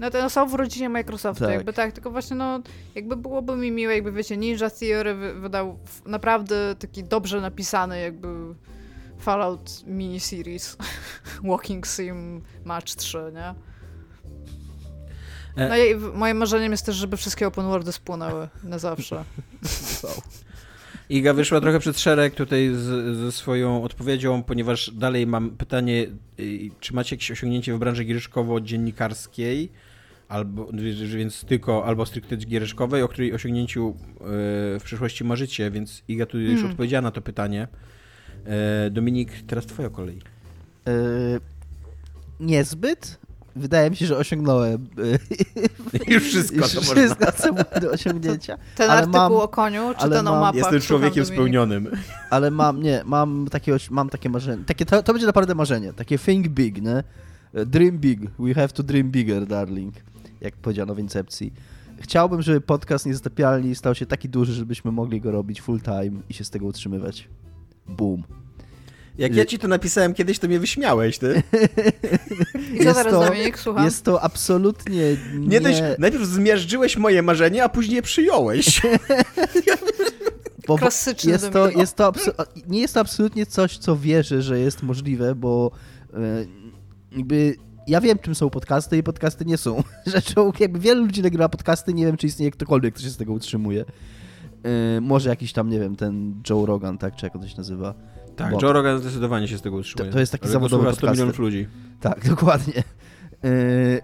No 0.00 0.10
to 0.10 0.30
są 0.30 0.48
w 0.48 0.54
rodzinie 0.54 0.88
Microsoftu, 0.88 1.44
tak. 1.44 1.54
jakby 1.54 1.72
tak, 1.72 1.92
tylko 1.92 2.10
właśnie 2.10 2.36
no, 2.36 2.60
jakby 2.94 3.16
byłoby 3.16 3.56
mi 3.56 3.72
miłe, 3.72 3.94
jakby 3.94 4.12
wiecie, 4.12 4.36
Ninja 4.36 4.70
Theory 4.70 5.14
wydał 5.14 5.78
naprawdę 6.06 6.74
taki 6.78 7.04
dobrze 7.04 7.40
napisany 7.40 8.00
jakby 8.00 8.28
Fallout 9.18 9.86
miniseries 9.86 10.76
Walking 11.48 11.86
Sim 11.86 12.42
Match 12.64 12.94
3, 12.94 13.18
nie? 13.34 13.54
E- 15.64 15.68
no 15.68 15.76
i 15.76 15.94
moim 16.14 16.36
marzeniem 16.36 16.72
jest 16.72 16.86
też, 16.86 16.96
żeby 16.96 17.16
wszystkie 17.16 17.46
open 17.46 17.64
worldy 17.64 17.92
spłonęły 17.92 18.48
na 18.64 18.78
zawsze. 18.78 19.24
Iga 21.10 21.34
wyszła 21.34 21.60
trochę 21.60 21.78
przed 21.78 22.00
szereg 22.00 22.34
tutaj 22.34 22.70
z, 22.74 23.16
ze 23.16 23.32
swoją 23.32 23.84
odpowiedzią, 23.84 24.42
ponieważ 24.42 24.90
dalej 24.90 25.26
mam 25.26 25.50
pytanie, 25.50 26.06
y, 26.40 26.70
czy 26.80 26.94
macie 26.94 27.16
jakieś 27.16 27.30
osiągnięcie 27.30 27.74
w 27.74 27.78
branży 27.78 28.04
giereszkowo-dziennikarskiej, 28.04 29.68
albo, 30.30 30.68
więc 31.16 31.44
tylko 31.44 31.84
albo 31.84 32.06
stricte 32.06 32.36
giereszkowej, 32.36 33.02
o 33.02 33.08
której 33.08 33.34
osiągnięciu 33.34 33.88
y, 33.88 33.94
w 34.78 34.82
przyszłości 34.84 35.24
marzycie, 35.24 35.70
więc 35.70 36.02
Iga 36.08 36.26
tu 36.26 36.40
już 36.40 36.54
hmm. 36.54 36.70
odpowiedziała 36.70 37.02
na 37.02 37.10
to 37.10 37.20
pytanie. 37.20 37.68
E, 38.46 38.90
Dominik, 38.90 39.32
teraz 39.46 39.66
twoja 39.66 39.90
kolej. 39.90 40.22
Yy, 40.86 41.40
niezbyt. 42.40 43.20
Wydaje 43.56 43.90
mi 43.90 43.96
się, 43.96 44.06
że 44.06 44.16
osiągnąłem 44.16 44.86
już 46.08 46.22
wszystko, 46.22 46.56
już 46.56 46.74
to 46.74 46.80
wszystko 46.80 47.24
można. 47.24 47.64
co 47.72 47.80
do 47.80 47.90
osiągnięcia. 47.90 48.58
Ten 48.76 48.90
ale 48.90 49.00
artykuł 49.00 49.20
mam, 49.20 49.32
o 49.32 49.48
koniu, 49.48 49.94
czy 50.00 50.10
ten 50.10 50.28
o 50.28 50.40
mapach? 50.40 50.54
Jestem 50.54 50.80
człowiekiem 50.80 51.24
spełnionym. 51.24 51.90
Ale 52.30 52.50
mam, 52.50 52.82
nie, 52.82 53.02
mam 53.04 53.48
takie, 53.50 53.76
mam 53.90 54.08
takie 54.08 54.28
marzenie. 54.28 54.64
Takie, 54.64 54.84
to, 54.84 55.02
to 55.02 55.12
będzie 55.12 55.26
naprawdę 55.26 55.54
marzenie. 55.54 55.92
Takie 55.92 56.18
think 56.18 56.48
big, 56.48 56.82
nie? 56.82 57.02
Dream 57.66 57.98
big. 57.98 58.20
We 58.38 58.54
have 58.54 58.68
to 58.68 58.82
dream 58.82 59.10
bigger, 59.10 59.46
darling. 59.46 59.94
Jak 60.40 60.56
powiedziano 60.56 60.94
w 60.94 60.98
Incepcji. 60.98 61.52
Chciałbym, 62.00 62.42
żeby 62.42 62.60
podcast 62.60 63.06
Niezatapialni 63.06 63.74
stał 63.74 63.94
się 63.94 64.06
taki 64.06 64.28
duży, 64.28 64.52
żebyśmy 64.52 64.92
mogli 64.92 65.20
go 65.20 65.30
robić 65.30 65.62
full 65.62 65.80
time 65.80 66.22
i 66.28 66.34
się 66.34 66.44
z 66.44 66.50
tego 66.50 66.66
utrzymywać. 66.66 67.28
Boom. 67.86 68.22
Jak 69.18 69.34
ja 69.34 69.44
ci 69.44 69.58
to 69.58 69.68
napisałem 69.68 70.14
kiedyś, 70.14 70.38
to 70.38 70.48
mnie 70.48 70.60
wyśmiałeś, 70.60 71.18
ty. 71.18 71.42
I 72.74 72.78
co 72.78 72.94
teraz, 72.94 73.12
to, 73.12 73.24
Dominik, 73.24 73.58
słucham? 73.58 73.84
Jest 73.84 74.04
to 74.04 74.22
absolutnie 74.22 75.16
nie... 75.34 75.46
nie 75.46 75.60
dość, 75.60 75.82
najpierw 75.98 76.24
zmierzyłeś 76.24 76.96
moje 76.96 77.22
marzenie, 77.22 77.64
a 77.64 77.68
później 77.68 77.96
je 77.96 78.02
przyjąłeś. 78.02 78.82
Bo 80.66 80.78
Klasyczny 80.78 81.32
jest 81.32 81.50
to, 81.50 81.70
jest 81.70 81.96
to 81.96 82.12
Nie 82.66 82.80
jest 82.80 82.94
to 82.94 83.00
absolutnie 83.00 83.46
coś, 83.46 83.78
co 83.78 83.96
wierzę, 83.96 84.42
że 84.42 84.58
jest 84.60 84.82
możliwe, 84.82 85.34
bo 85.34 85.70
e, 86.14 86.44
jakby 87.16 87.56
ja 87.86 88.00
wiem, 88.00 88.18
czym 88.18 88.34
są 88.34 88.50
podcasty 88.50 88.98
i 88.98 89.02
podcasty 89.02 89.44
nie 89.44 89.56
są 89.56 89.82
rzeczą, 90.14 90.52
jakby 90.60 90.78
wielu 90.78 91.04
ludzi 91.04 91.22
nagrywa 91.22 91.48
podcasty, 91.48 91.94
nie 91.94 92.06
wiem, 92.06 92.16
czy 92.16 92.26
istnieje 92.26 92.50
ktokolwiek, 92.50 92.94
kto 92.94 93.02
się 93.02 93.10
z 93.10 93.16
tego 93.16 93.32
utrzymuje. 93.32 93.84
Yy, 94.64 95.00
może 95.00 95.30
jakiś 95.30 95.52
tam, 95.52 95.70
nie 95.70 95.80
wiem, 95.80 95.96
ten 95.96 96.42
Joe 96.50 96.66
Rogan, 96.66 96.98
tak, 96.98 97.16
czy 97.16 97.26
jak 97.26 97.36
on 97.36 97.42
to 97.42 97.48
się 97.48 97.56
nazywa. 97.56 97.94
Tak, 98.36 98.52
Bo... 98.52 98.58
Joe 98.62 98.72
Rogan 98.72 98.98
zdecydowanie 98.98 99.48
się 99.48 99.58
z 99.58 99.62
tego 99.62 99.76
utrzymuje. 99.76 100.10
To, 100.10 100.14
to 100.14 100.20
jest 100.20 100.32
taki 100.32 100.48
zawodowy 100.48 100.92
100 100.92 101.10
milionów 101.10 101.38
ludzi. 101.38 101.68
Tak, 102.00 102.28
dokładnie. 102.34 102.82
Yy, 103.42 103.50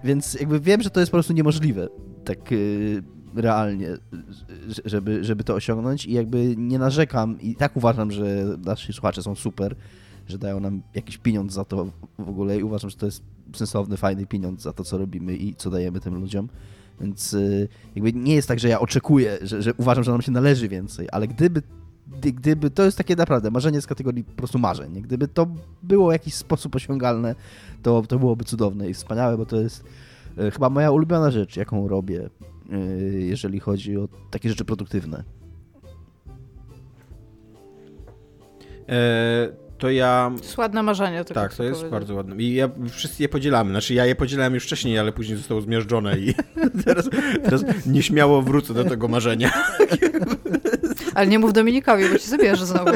więc 0.03 0.33
jakby 0.33 0.59
wiem, 0.59 0.81
że 0.81 0.89
to 0.89 0.99
jest 0.99 1.11
po 1.11 1.15
prostu 1.15 1.33
niemożliwe, 1.33 1.87
tak 2.25 2.51
yy, 2.51 3.03
realnie, 3.35 3.89
żeby, 4.85 5.23
żeby 5.23 5.43
to 5.43 5.53
osiągnąć 5.53 6.05
i 6.05 6.11
jakby 6.11 6.55
nie 6.57 6.79
narzekam 6.79 7.41
i 7.41 7.55
tak 7.55 7.77
uważam, 7.77 8.11
że 8.11 8.45
nasi 8.65 8.93
słuchacze 8.93 9.23
są 9.23 9.35
super, 9.35 9.75
że 10.27 10.37
dają 10.37 10.59
nam 10.59 10.81
jakiś 10.93 11.17
pieniądz 11.17 11.53
za 11.53 11.65
to 11.65 11.91
w 12.19 12.29
ogóle 12.29 12.57
i 12.57 12.63
uważam, 12.63 12.89
że 12.89 12.97
to 12.97 13.05
jest 13.05 13.23
sensowny, 13.55 13.97
fajny 13.97 14.25
pieniądz 14.25 14.61
za 14.61 14.73
to, 14.73 14.83
co 14.83 14.97
robimy 14.97 15.35
i 15.35 15.55
co 15.55 15.69
dajemy 15.69 15.99
tym 15.99 16.15
ludziom. 16.15 16.49
Więc 17.01 17.33
y, 17.33 17.67
jakby 17.95 18.13
nie 18.13 18.35
jest 18.35 18.47
tak, 18.47 18.59
że 18.59 18.69
ja 18.69 18.79
oczekuję, 18.79 19.37
że, 19.41 19.61
że 19.61 19.73
uważam, 19.73 20.03
że 20.03 20.11
nam 20.11 20.21
się 20.21 20.31
należy 20.31 20.67
więcej, 20.67 21.07
ale 21.11 21.27
gdyby 21.27 21.61
gdyby 22.21 22.69
to 22.69 22.83
jest 22.83 22.97
takie 22.97 23.15
naprawdę 23.15 23.51
marzenie 23.51 23.81
z 23.81 23.87
kategorii 23.87 24.23
po 24.23 24.33
prostu 24.33 24.59
marzeń. 24.59 25.01
Gdyby 25.01 25.27
to 25.27 25.47
było 25.83 26.09
w 26.09 26.11
jakiś 26.11 26.33
sposób 26.33 26.75
osiągalne, 26.75 27.35
to, 27.83 28.01
to 28.01 28.19
byłoby 28.19 28.43
cudowne 28.43 28.89
i 28.89 28.93
wspaniałe, 28.93 29.37
bo 29.37 29.45
to 29.45 29.61
jest 29.61 29.83
y, 30.39 30.51
chyba 30.51 30.69
moja 30.69 30.91
ulubiona 30.91 31.31
rzecz, 31.31 31.55
jaką 31.57 31.87
robię, 31.87 32.29
y, 32.73 33.21
jeżeli 33.21 33.59
chodzi 33.59 33.97
o 33.97 34.07
takie 34.31 34.49
rzeczy 34.49 34.65
produktywne. 34.65 35.23
E 38.89 39.66
to 39.77 39.89
ja... 39.89 40.31
To 40.37 40.43
jest 40.43 40.57
ładne 40.57 40.83
marzenie. 40.83 41.25
Tak, 41.25 41.55
to 41.55 41.63
jest 41.63 41.75
powiedzieć. 41.75 41.91
bardzo 41.91 42.15
ładne. 42.15 42.35
I 42.35 42.53
ja, 42.53 42.69
wszyscy 42.91 43.23
je 43.23 43.29
podzielamy. 43.29 43.71
Znaczy 43.71 43.93
ja 43.93 44.05
je 44.05 44.15
podzielałem 44.15 44.53
już 44.53 44.63
wcześniej, 44.63 44.99
ale 44.99 45.11
później 45.11 45.37
zostało 45.37 45.61
zmiażdżone 45.61 46.17
i 46.17 46.33
teraz, 46.85 47.09
teraz 47.43 47.63
nieśmiało 47.85 48.41
wrócę 48.41 48.73
do 48.73 48.83
tego 48.83 49.07
marzenia. 49.07 49.51
Ale 51.15 51.27
nie 51.27 51.39
mów 51.39 51.53
Dominikowi, 51.53 52.09
bo 52.09 52.19
ci 52.19 52.29
zabierze 52.29 52.65
znowu. 52.65 52.91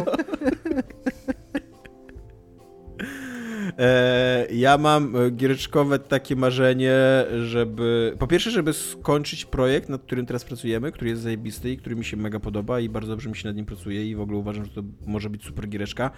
E, 3.77 4.47
ja 4.51 4.77
mam 4.77 5.15
e, 5.15 5.31
giereczkowe 5.31 5.99
takie 5.99 6.35
marzenie, 6.35 6.93
żeby. 7.45 8.15
Po 8.19 8.27
pierwsze, 8.27 8.51
żeby 8.51 8.73
skończyć 8.73 9.45
projekt, 9.45 9.89
nad 9.89 10.01
którym 10.01 10.25
teraz 10.25 10.45
pracujemy, 10.45 10.91
który 10.91 11.09
jest 11.09 11.21
zajebisty 11.21 11.71
i 11.71 11.77
który 11.77 11.95
mi 11.95 12.05
się 12.05 12.17
mega 12.17 12.39
podoba 12.39 12.79
i 12.79 12.89
bardzo 12.89 13.09
dobrze 13.09 13.29
mi 13.29 13.35
się 13.35 13.47
nad 13.47 13.55
nim 13.55 13.65
pracuje 13.65 14.09
i 14.09 14.15
w 14.15 14.21
ogóle 14.21 14.39
uważam, 14.39 14.65
że 14.65 14.71
to 14.71 14.81
może 15.05 15.29
być 15.29 15.45
super 15.45 15.69
giereczka 15.69 16.11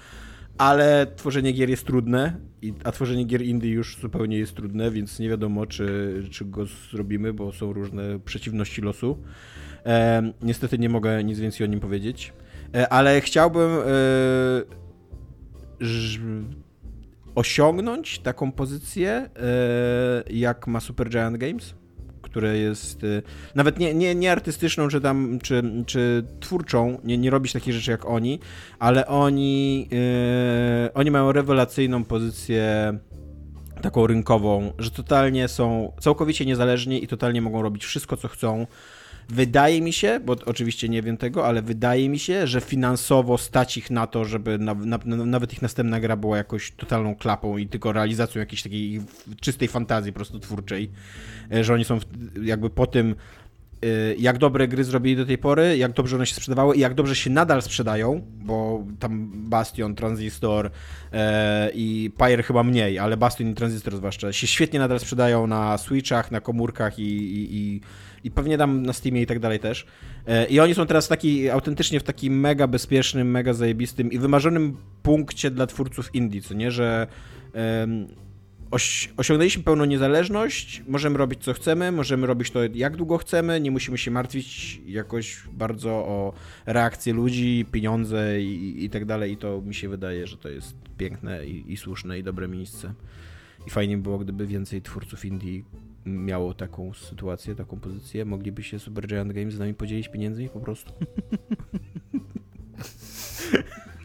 ale 0.57 1.07
tworzenie 1.15 1.51
gier 1.51 1.69
jest 1.69 1.87
trudne, 1.87 2.39
a 2.83 2.91
tworzenie 2.91 3.25
gier 3.25 3.41
indie 3.41 3.69
już 3.69 3.97
zupełnie 3.97 4.37
jest 4.37 4.55
trudne, 4.55 4.91
więc 4.91 5.19
nie 5.19 5.29
wiadomo, 5.29 5.65
czy, 5.65 6.23
czy 6.31 6.45
go 6.45 6.65
zrobimy, 6.91 7.33
bo 7.33 7.51
są 7.51 7.73
różne 7.73 8.19
przeciwności 8.19 8.81
losu. 8.81 9.17
E, 9.85 10.31
niestety 10.41 10.79
nie 10.79 10.89
mogę 10.89 11.23
nic 11.23 11.39
więcej 11.39 11.67
o 11.67 11.69
nim 11.69 11.79
powiedzieć, 11.79 12.33
e, 12.75 12.89
ale 12.89 13.21
chciałbym 13.21 13.71
e, 13.71 13.83
osiągnąć 17.35 18.19
taką 18.19 18.51
pozycję, 18.51 19.09
e, 19.11 19.29
jak 20.29 20.67
ma 20.67 20.79
Super 20.79 21.09
Giant 21.09 21.37
Games 21.37 21.75
które 22.33 22.57
jest 22.57 23.03
y, 23.03 23.23
nawet 23.55 23.79
nie, 23.79 23.93
nie, 23.93 24.15
nie 24.15 24.31
artystyczną, 24.31 24.87
czy 24.87 25.01
tam, 25.01 25.39
czy, 25.43 25.63
czy 25.85 26.23
twórczą, 26.39 26.97
nie, 27.03 27.17
nie 27.17 27.29
robić 27.29 27.53
takich 27.53 27.73
rzeczy 27.73 27.91
jak 27.91 28.05
oni, 28.05 28.39
ale 28.79 29.07
oni, 29.07 29.87
yy, 29.91 30.93
oni 30.93 31.11
mają 31.11 31.31
rewelacyjną 31.31 32.03
pozycję 32.03 32.93
taką 33.81 34.07
rynkową, 34.07 34.73
że 34.79 34.91
totalnie 34.91 35.47
są 35.47 35.91
całkowicie 35.99 36.45
niezależni 36.45 37.03
i 37.03 37.07
totalnie 37.07 37.41
mogą 37.41 37.61
robić 37.61 37.85
wszystko, 37.85 38.17
co 38.17 38.27
chcą. 38.27 38.67
Wydaje 39.29 39.81
mi 39.81 39.93
się, 39.93 40.19
bo 40.25 40.35
oczywiście 40.45 40.89
nie 40.89 41.01
wiem 41.01 41.17
tego, 41.17 41.47
ale 41.47 41.61
wydaje 41.61 42.09
mi 42.09 42.19
się, 42.19 42.47
że 42.47 42.61
finansowo 42.61 43.37
stać 43.37 43.77
ich 43.77 43.91
na 43.91 44.07
to, 44.07 44.25
żeby 44.25 44.57
na, 44.57 44.73
na, 44.73 44.97
nawet 45.25 45.53
ich 45.53 45.61
następna 45.61 45.99
gra 45.99 46.15
była 46.15 46.37
jakoś 46.37 46.71
totalną 46.71 47.15
klapą 47.15 47.57
i 47.57 47.67
tylko 47.67 47.91
realizacją 47.91 48.39
jakiejś 48.39 48.63
takiej 48.63 49.01
czystej 49.41 49.67
fantazji 49.67 50.13
po 50.13 50.15
prostu 50.15 50.39
twórczej, 50.39 50.91
e, 51.51 51.63
że 51.63 51.73
oni 51.73 51.85
są 51.85 51.99
jakby 52.43 52.69
po 52.69 52.87
tym, 52.87 53.15
e, 53.83 54.15
jak 54.15 54.37
dobre 54.37 54.67
gry 54.67 54.83
zrobili 54.83 55.15
do 55.15 55.25
tej 55.25 55.37
pory, 55.37 55.77
jak 55.77 55.93
dobrze 55.93 56.15
one 56.15 56.25
się 56.25 56.35
sprzedawały 56.35 56.75
i 56.75 56.79
jak 56.79 56.93
dobrze 56.93 57.15
się 57.15 57.29
nadal 57.29 57.61
sprzedają, 57.61 58.21
bo 58.45 58.83
tam 58.99 59.31
Bastion, 59.49 59.95
Transistor 59.95 60.71
e, 61.13 61.71
i 61.73 62.11
Pyre 62.17 62.43
chyba 62.43 62.63
mniej, 62.63 62.99
ale 62.99 63.17
Bastion 63.17 63.51
i 63.51 63.53
Transistor 63.53 63.95
zwłaszcza 63.95 64.33
się 64.33 64.47
świetnie 64.47 64.79
nadal 64.79 64.99
sprzedają 64.99 65.47
na 65.47 65.77
Switchach, 65.77 66.31
na 66.31 66.41
komórkach 66.41 66.99
i, 66.99 67.03
i, 67.03 67.57
i 67.57 67.81
i 68.23 68.31
pewnie 68.31 68.57
tam 68.57 68.83
na 68.83 68.93
Steamie 68.93 69.21
i 69.21 69.25
tak 69.25 69.39
dalej 69.39 69.59
też. 69.59 69.85
E, 70.27 70.45
I 70.45 70.59
oni 70.59 70.75
są 70.75 70.85
teraz 70.85 71.07
taki, 71.07 71.49
autentycznie 71.49 71.99
w 71.99 72.03
takim 72.03 72.39
mega 72.39 72.67
bezpiecznym, 72.67 73.31
mega 73.31 73.53
zajebistym 73.53 74.11
i 74.11 74.19
wymarzonym 74.19 74.77
punkcie 75.03 75.51
dla 75.51 75.67
twórców 75.67 76.15
indie, 76.15 76.41
co 76.41 76.53
nie, 76.53 76.71
że 76.71 77.07
um, 77.53 78.07
osiągnęliśmy 79.17 79.63
pełną 79.63 79.85
niezależność, 79.85 80.83
możemy 80.87 81.17
robić 81.17 81.43
co 81.43 81.53
chcemy, 81.53 81.91
możemy 81.91 82.27
robić 82.27 82.51
to 82.51 82.59
jak 82.73 82.95
długo 82.95 83.17
chcemy, 83.17 83.61
nie 83.61 83.71
musimy 83.71 83.97
się 83.97 84.11
martwić 84.11 84.81
jakoś 84.85 85.43
bardzo 85.51 85.89
o 85.91 86.33
reakcję 86.65 87.13
ludzi, 87.13 87.65
pieniądze 87.71 88.41
i, 88.41 88.85
i 88.85 88.89
tak 88.89 89.05
dalej 89.05 89.31
i 89.31 89.37
to 89.37 89.61
mi 89.61 89.75
się 89.75 89.89
wydaje, 89.89 90.27
że 90.27 90.37
to 90.37 90.49
jest 90.49 90.75
piękne 90.97 91.45
i, 91.45 91.73
i 91.73 91.77
słuszne 91.77 92.19
i 92.19 92.23
dobre 92.23 92.47
miejsce. 92.47 92.93
I 93.67 93.69
fajnie 93.69 93.97
było, 93.97 94.19
gdyby 94.19 94.47
więcej 94.47 94.81
twórców 94.81 95.25
indie 95.25 95.61
miało 96.05 96.53
taką 96.53 96.93
sytuację, 96.93 97.55
taką 97.55 97.79
pozycję, 97.79 98.25
mogliby 98.25 98.63
się 98.63 98.79
Super 98.79 99.07
Giant 99.07 99.33
Games 99.33 99.53
z 99.53 99.59
nami 99.59 99.73
podzielić 99.73 100.07
pieniędzmi 100.07 100.49
po 100.49 100.59
prostu. 100.59 100.93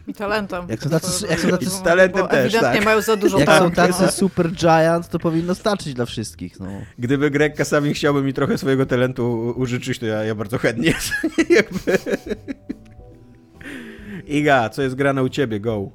I 0.07 0.13
talentem. 0.13 0.65
Jak 0.69 0.83
są 0.83 0.89
tacy, 0.89 1.27
jak 1.27 1.39
są 1.39 1.49
tacy 1.49 1.69
z 1.69 1.81
talentem 1.81 2.27
też, 2.27 2.45
ewidentnie 2.45 2.77
tak. 2.77 2.85
mają 2.85 3.01
za 3.01 3.15
dużo 3.15 3.39
Jak 3.39 3.47
talentu. 3.47 3.75
są 3.75 3.87
tacy 3.87 4.17
Super 4.17 4.51
Giant, 4.51 5.09
to 5.09 5.19
powinno 5.19 5.55
starczyć 5.55 5.93
dla 5.93 6.05
wszystkich. 6.05 6.59
No. 6.59 6.67
Gdyby 6.99 7.31
Greg 7.31 7.55
Kasami 7.55 7.93
chciałby 7.93 8.23
mi 8.23 8.33
trochę 8.33 8.57
swojego 8.57 8.85
talentu 8.85 9.53
użyczyć, 9.57 9.99
to 9.99 10.05
ja, 10.05 10.23
ja 10.23 10.35
bardzo 10.35 10.57
chętnie. 10.57 10.93
Iga, 14.27 14.69
co 14.69 14.81
jest 14.81 14.95
grane 14.95 15.23
u 15.23 15.29
ciebie? 15.29 15.59
Go. 15.59 15.91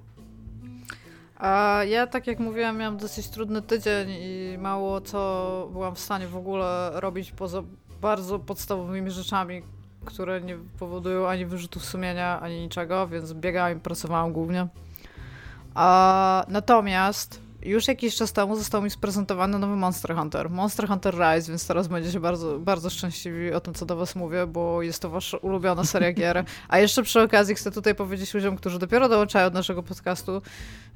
A 1.45 1.84
ja, 1.84 2.07
tak 2.07 2.26
jak 2.26 2.38
mówiłam, 2.38 2.78
miałam 2.78 2.97
dosyć 2.97 3.28
trudny 3.28 3.62
tydzień 3.62 4.09
i 4.11 4.57
mało 4.59 5.01
co 5.01 5.68
byłam 5.72 5.95
w 5.95 5.99
stanie 5.99 6.26
w 6.26 6.36
ogóle 6.36 6.90
robić 6.95 7.32
poza 7.32 7.62
bardzo 8.01 8.38
podstawowymi 8.38 9.11
rzeczami, 9.11 9.62
które 10.05 10.40
nie 10.40 10.59
powodują 10.78 11.28
ani 11.28 11.47
wyrzutów 11.47 11.84
sumienia, 11.84 12.40
ani 12.40 12.61
niczego, 12.61 13.09
więc 13.09 13.32
biegałam 13.32 13.76
i 13.76 13.80
pracowałam 13.80 14.32
głównie. 14.32 14.66
A, 15.74 16.45
natomiast 16.49 17.40
już 17.65 17.89
jakiś 17.89 18.17
czas 18.17 18.33
temu 18.33 18.57
został 18.57 18.83
mi 18.83 18.91
sprezentowany 18.91 19.59
nowy 19.59 19.77
Monster 19.77 20.17
Hunter. 20.17 20.51
Monster 20.51 20.89
Hunter 20.89 21.15
Rise, 21.15 21.49
więc 21.49 21.67
teraz 21.67 21.89
będziecie 21.89 22.21
bardzo, 22.21 22.59
bardzo 22.59 22.91
szczęśliwi 22.91 23.53
o 23.53 23.61
tym, 23.61 23.75
co 23.75 23.87
do 23.87 23.97
was 23.97 24.17
mówię, 24.17 24.47
bo 24.47 24.83
jest 24.83 25.03
to 25.03 25.11
wasza 25.11 25.37
ulubiona 25.37 25.85
seria 25.85 26.12
gier. 26.12 26.45
A 26.69 26.79
jeszcze 26.79 27.03
przy 27.03 27.21
okazji 27.21 27.55
chcę 27.55 27.71
tutaj 27.71 27.95
powiedzieć 27.95 28.35
ludziom, 28.35 28.57
którzy 28.57 28.79
dopiero 28.79 29.09
dołączają 29.09 29.51
do 29.51 29.55
naszego 29.55 29.83
podcastu, 29.83 30.43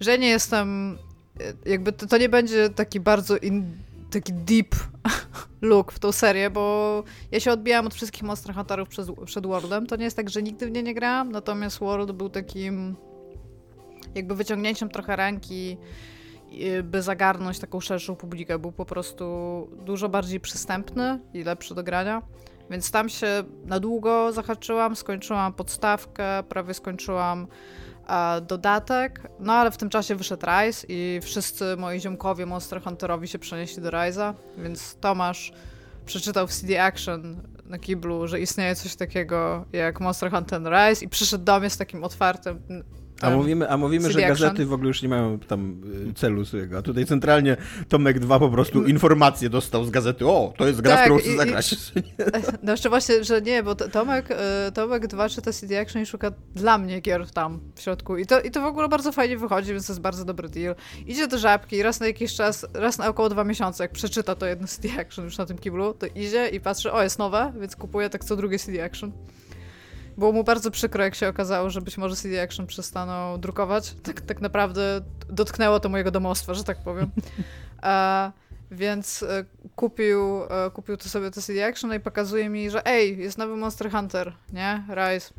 że 0.01 0.19
nie 0.19 0.29
jestem, 0.29 0.99
jakby 1.67 1.93
to, 1.93 2.07
to 2.07 2.19
nie 2.19 2.29
będzie 2.29 2.71
taki 2.71 3.01
bardzo 3.01 3.37
in, 3.37 3.77
taki 4.11 4.33
deep 4.33 4.75
look 5.63 5.93
w 5.93 5.99
tą 5.99 6.13
serię, 6.13 6.51
bo 6.51 7.03
ja 7.33 7.41
się 7.41 7.53
odbijałam 7.53 7.87
od 7.87 7.95
wszystkich 7.95 8.23
Monster 8.23 8.55
Hunterów 8.55 8.89
przed, 8.89 9.09
przed 9.25 9.47
Worldem. 9.47 9.87
To 9.87 9.97
nie 9.97 10.05
jest 10.05 10.17
tak, 10.17 10.31
że 10.31 10.43
nigdy 10.43 10.67
w 10.67 10.71
nie 10.71 10.83
nie 10.83 10.95
grałam, 10.95 11.33
natomiast 11.33 11.79
World 11.79 12.13
był 12.13 12.29
takim 12.29 12.97
jakby 14.15 14.35
wyciągnięciem 14.35 14.89
trochę 14.89 15.17
ręki, 15.17 15.77
by 16.83 17.03
zagarnąć 17.03 17.59
taką 17.59 17.81
szerszą 17.81 18.17
publikę. 18.17 18.59
Był 18.59 18.73
po 18.73 18.85
prostu 18.85 19.25
dużo 19.87 20.09
bardziej 20.09 20.41
przystępny 20.41 21.21
i 21.35 21.45
lepszy 21.45 21.75
do 21.75 21.83
grania. 21.83 22.23
Więc 22.71 22.91
tam 22.91 23.09
się 23.09 23.45
na 23.65 23.81
długo 23.81 24.33
zahaczyłam, 24.33 24.97
skończyłam 24.97 25.53
podstawkę, 25.53 26.43
prawie 26.49 26.75
skończyłam 26.75 27.47
e, 28.09 28.41
dodatek, 28.41 29.31
no 29.41 29.53
ale 29.53 29.71
w 29.71 29.77
tym 29.77 29.91
czasie 29.91 30.17
wyszedł 30.17 30.47
Rise 30.47 30.87
i 30.89 31.21
wszyscy 31.23 31.77
moi 31.77 32.01
ziomkowie 32.01 32.47
Monster 32.47 32.83
Hunterowi 32.83 33.29
się 33.29 33.39
przenieśli 33.39 33.83
do 33.83 33.91
Rise'a, 33.91 34.35
więc 34.59 34.97
Tomasz 35.01 35.53
przeczytał 36.07 36.47
w 36.47 36.53
CD 36.53 36.83
Action 36.83 37.43
na 37.65 37.79
kiblu, 37.79 38.27
że 38.27 38.41
istnieje 38.41 38.75
coś 38.75 38.97
takiego 38.97 39.65
jak 39.73 40.01
Monster 40.01 40.31
Hunter 40.31 40.63
Rise 40.63 41.05
i 41.05 41.09
przyszedł 41.09 41.45
do 41.45 41.61
mnie 41.61 41.71
z 41.71 41.77
takim 41.77 42.05
otwartym 42.05 42.85
a 43.21 43.31
mówimy, 43.31 43.71
a 43.71 43.77
mówimy 43.77 44.13
że 44.13 44.21
gazety 44.21 44.67
w 44.67 44.73
ogóle 44.73 44.89
już 44.89 45.03
nie 45.03 45.09
mają 45.09 45.39
tam 45.39 45.81
y, 46.11 46.15
celu 46.15 46.45
swojego. 46.45 46.79
A 46.79 46.83
tutaj 46.83 47.07
centralnie 47.07 47.57
Tomek 47.89 48.19
2 48.19 48.39
po 48.39 48.49
prostu 48.49 48.85
informację 48.85 49.51
dostał 49.51 49.85
z 49.85 49.91
gazety. 49.91 50.27
O, 50.27 50.53
to 50.57 50.67
jest 50.67 50.81
gra, 50.81 50.95
tak, 50.95 51.05
którą 51.05 51.19
chcę 51.19 51.37
zagrać. 51.37 51.75
No 52.63 52.73
jeszcze 52.73 52.89
właśnie, 52.89 53.25
że 53.25 53.43
nie, 53.43 53.63
bo 53.63 53.75
Tomek, 53.75 54.31
y, 54.31 54.73
Tomek 54.73 55.07
2 55.07 55.29
czyta 55.29 55.53
CD 55.53 55.81
Action 55.81 56.03
i 56.03 56.07
szuka 56.07 56.33
dla 56.55 56.79
mnie 56.79 57.01
gier 57.01 57.31
tam 57.31 57.61
w 57.75 57.81
środku. 57.81 58.17
I 58.17 58.27
to, 58.27 58.41
I 58.41 58.51
to 58.51 58.61
w 58.61 58.65
ogóle 58.65 58.89
bardzo 58.89 59.13
fajnie 59.13 59.37
wychodzi, 59.37 59.73
więc 59.73 59.87
to 59.87 59.93
jest 59.93 60.01
bardzo 60.01 60.25
dobry 60.25 60.49
deal. 60.49 60.75
Idzie 61.07 61.29
do 61.29 61.39
żabki 61.39 61.83
raz 61.83 62.01
na 62.01 62.07
jakiś 62.07 62.35
czas, 62.35 62.67
raz 62.75 62.99
na 62.99 63.09
około 63.09 63.29
dwa 63.29 63.45
miesiące, 63.45 63.85
jak 63.85 63.93
przeczyta 63.93 64.35
to 64.35 64.47
jedno 64.47 64.67
CD 64.67 65.01
Action 65.01 65.25
już 65.25 65.39
na 65.39 65.47
tym 65.47 65.59
kiblu, 65.59 65.95
to 65.95 66.07
idzie 66.07 66.49
i 66.49 66.61
patrzy, 66.61 66.93
o 66.93 67.03
jest 67.03 67.19
nowe, 67.19 67.53
więc 67.61 67.77
kupuje 67.77 68.11
tak 68.11 68.25
co 68.25 68.37
drugie 68.37 68.59
CD 68.59 68.85
Action. 68.85 69.13
Było 70.19 70.33
mu 70.33 70.45
bardzo 70.45 70.71
przykro, 70.71 71.05
jak 71.05 71.15
się 71.15 71.29
okazało, 71.29 71.71
że 71.71 71.81
być 71.81 71.99
może 71.99 72.17
CD 72.17 72.43
Action 72.43 72.67
przestaną 72.67 73.41
drukować. 73.41 73.95
Tak, 74.03 74.21
tak 74.21 74.41
naprawdę 74.41 75.01
dotknęło 75.29 75.81
to 75.81 75.89
mojego 75.89 76.11
domostwa, 76.11 76.55
że 76.55 76.65
tak 76.65 76.79
powiem. 76.79 77.11
A, 77.83 78.33
więc 78.71 79.23
e, 79.23 79.45
kupił, 79.77 80.43
e, 80.45 80.71
kupił 80.71 80.97
to 80.97 81.09
sobie 81.09 81.31
to 81.31 81.43
CD 81.43 81.67
Action 81.67 81.95
i 81.95 82.01
pokazuje 82.01 82.49
mi, 82.49 82.71
że 82.71 82.87
ej, 82.87 83.19
jest 83.19 83.39
nowy 83.39 83.57
Monster 83.57 83.91
Hunter, 83.91 84.33
nie? 84.53 84.85
Rise. 84.89 85.31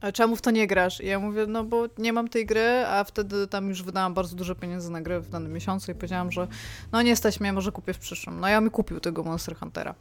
A 0.00 0.12
czemu 0.12 0.36
w 0.36 0.42
to 0.42 0.50
nie 0.50 0.66
grasz? 0.66 1.00
I 1.00 1.06
ja 1.06 1.18
mówię, 1.18 1.46
no 1.46 1.64
bo 1.64 1.84
nie 1.98 2.12
mam 2.12 2.28
tej 2.28 2.46
gry, 2.46 2.84
a 2.86 3.04
wtedy 3.04 3.46
tam 3.46 3.68
już 3.68 3.82
wydałam 3.82 4.14
bardzo 4.14 4.36
dużo 4.36 4.54
pieniędzy 4.54 4.90
na 4.90 5.00
grę 5.00 5.20
w 5.20 5.28
danym 5.28 5.52
miesiącu 5.52 5.92
i 5.92 5.94
powiedziałam, 5.94 6.32
że 6.32 6.48
no 6.92 7.02
nie 7.02 7.16
stać 7.16 7.40
mnie, 7.40 7.52
może 7.52 7.72
kupię 7.72 7.92
w 7.92 7.98
przyszłym. 7.98 8.40
No 8.40 8.48
ja 8.48 8.60
mi 8.60 8.70
kupił 8.70 9.00
tego 9.00 9.22
Monster 9.22 9.56
Huntera. 9.56 9.94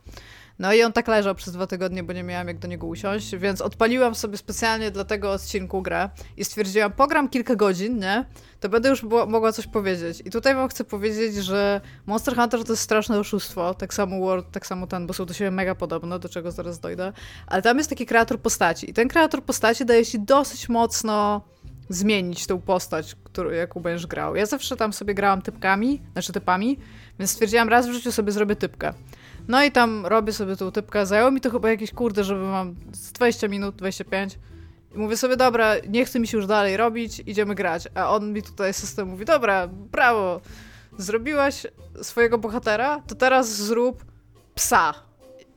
No 0.60 0.74
i 0.74 0.84
on 0.84 0.94
tak 0.94 1.08
leżał 1.08 1.36
przez 1.36 1.54
dwa 1.54 1.68
tygodnie, 1.68 2.04
bo 2.04 2.14
nie 2.14 2.24
miałam 2.24 2.48
jak 2.48 2.60
do 2.60 2.68
niego 2.68 2.88
usiąść, 2.88 3.36
więc 3.36 3.62
odpaliłam 3.62 4.16
sobie 4.16 4.38
specjalnie 4.38 4.92
dla 4.92 5.04
tego 5.04 5.32
odcinku 5.32 5.82
grę 5.82 6.10
i 6.38 6.46
stwierdziłam, 6.46 6.92
pogram 6.92 7.30
kilka 7.30 7.56
godzin, 7.56 8.00
nie? 8.00 8.26
To 8.60 8.70
będę 8.70 8.90
już 8.90 9.04
mogła 9.04 9.52
coś 9.52 9.68
powiedzieć. 9.68 10.22
I 10.26 10.32
tutaj 10.32 10.56
wam 10.56 10.70
chcę 10.70 10.84
powiedzieć, 10.84 11.36
że 11.36 11.82
Monster 12.06 12.36
Hunter 12.36 12.64
to 12.64 12.74
jest 12.74 12.84
straszne 12.84 13.20
oszustwo, 13.20 13.74
tak 13.74 13.94
samo 13.94 14.20
World, 14.20 14.52
tak 14.52 14.68
samo 14.68 14.88
ten, 14.88 15.08
bo 15.08 15.14
są 15.14 15.26
do 15.26 15.34
siebie 15.34 15.52
mega 15.52 15.76
podobne, 15.76 16.20
do 16.20 16.30
czego 16.30 16.52
zaraz 16.52 16.80
dojdę, 16.80 17.14
ale 17.48 17.62
tam 17.62 17.78
jest 17.78 17.90
taki 17.90 18.06
kreator 18.06 18.40
postaci 18.40 18.90
i 18.90 18.94
ten 18.94 19.08
kreator 19.08 19.44
postaci 19.44 19.86
daje 19.86 20.06
ci 20.06 20.20
dosyć 20.20 20.70
mocno 20.70 21.42
zmienić 21.90 22.48
tą 22.48 22.62
postać, 22.62 23.16
którą, 23.24 23.50
jaką 23.50 23.80
będziesz 23.80 24.08
grał. 24.08 24.36
Ja 24.36 24.46
zawsze 24.46 24.76
tam 24.76 24.94
sobie 24.94 25.14
grałam 25.14 25.42
typkami, 25.42 26.02
znaczy 26.14 26.34
typami, 26.34 26.80
więc 27.20 27.32
stwierdziłam, 27.32 27.70
raz 27.70 27.88
w 27.88 27.92
życiu 27.92 28.12
sobie 28.12 28.32
zrobię 28.32 28.56
typkę. 28.56 28.94
No 29.48 29.64
i 29.64 29.72
tam 29.72 30.06
robię 30.06 30.34
sobie 30.34 30.56
tą 30.56 30.72
typkę. 30.72 31.06
Zajęło 31.06 31.32
mi 31.32 31.42
to 31.42 31.52
chyba 31.52 31.70
jakieś 31.70 31.92
kurde, 31.92 32.24
żeby 32.24 32.42
mam 32.42 32.76
20 33.14 33.48
minut, 33.48 33.76
25. 33.76 34.40
I 34.96 34.98
mówię 34.98 35.18
sobie, 35.18 35.38
dobra, 35.38 35.74
nie 35.90 36.06
chce 36.06 36.20
mi 36.20 36.28
się 36.28 36.38
już 36.38 36.48
dalej 36.48 36.78
robić, 36.78 37.22
idziemy 37.26 37.56
grać. 37.56 37.88
A 37.96 38.10
on 38.10 38.34
mi 38.34 38.44
tutaj 38.44 38.74
system 38.74 39.08
mówi, 39.08 39.26
dobra, 39.26 39.68
brawo, 39.68 40.42
zrobiłaś 40.98 41.68
swojego 42.02 42.38
bohatera, 42.38 43.02
to 43.08 43.16
teraz 43.16 43.56
zrób 43.56 44.06
psa. 44.56 44.94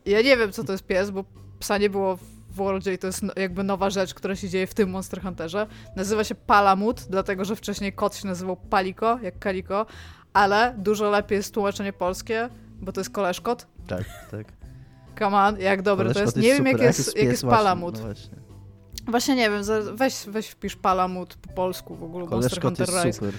Ja 0.07 0.23
nie 0.23 0.37
wiem, 0.37 0.53
co 0.53 0.65
to 0.65 0.73
jest 0.73 0.87
pies, 0.87 1.11
bo 1.11 1.25
psa 1.59 1.79
nie 1.79 1.91
było 1.91 2.17
w 2.17 2.23
Worldzie 2.51 2.93
i 2.93 2.99
to 2.99 3.07
jest 3.07 3.23
no, 3.23 3.33
jakby 3.37 3.63
nowa 3.63 3.91
rzecz, 3.91 4.15
która 4.15 4.37
się 4.37 4.49
dzieje 4.49 4.67
w 4.67 4.75
tym 4.75 4.91
Monster 4.91 5.23
Hunterze. 5.23 5.67
Nazywa 5.97 6.25
się 6.25 6.35
Palamut, 6.35 7.01
dlatego 7.11 7.45
że 7.45 7.57
wcześniej 7.57 7.93
kot 7.93 8.17
się 8.17 8.29
nazywał 8.29 8.57
Paliko, 8.57 9.19
jak 9.23 9.39
Kaliko, 9.39 9.87
ale 10.33 10.75
dużo 10.79 11.11
lepiej 11.11 11.37
jest 11.37 11.55
tłumaczenie 11.55 11.93
polskie, 11.93 12.49
bo 12.81 12.93
to 12.93 13.01
jest 13.01 13.11
koleżkot. 13.11 13.67
Tak, 13.89 14.05
tak. 14.31 14.47
Come 15.19 15.37
on, 15.37 15.61
jak 15.61 15.83
dobry 15.83 16.15
to 16.15 16.21
jest. 16.21 16.37
Nie 16.37 16.55
wiem, 16.55 16.67
jak 16.67 16.81
jest, 16.81 17.17
jak 17.17 17.29
jest 17.29 17.47
palamut. 17.47 17.95
No 17.95 18.01
właśnie. 18.01 18.37
właśnie. 19.07 19.37
nie 19.37 19.51
wiem, 19.51 19.63
weź, 19.95 20.15
weź 20.29 20.49
wpisz 20.49 20.77
palamut 20.77 21.35
po 21.35 21.53
polsku 21.53 21.95
w 21.95 22.03
ogóle. 22.03 22.27
Koleżkot 22.27 22.65
Monster 22.65 22.87
Hunter 22.87 23.05
Rise. 23.05 23.19
Super. 23.19 23.35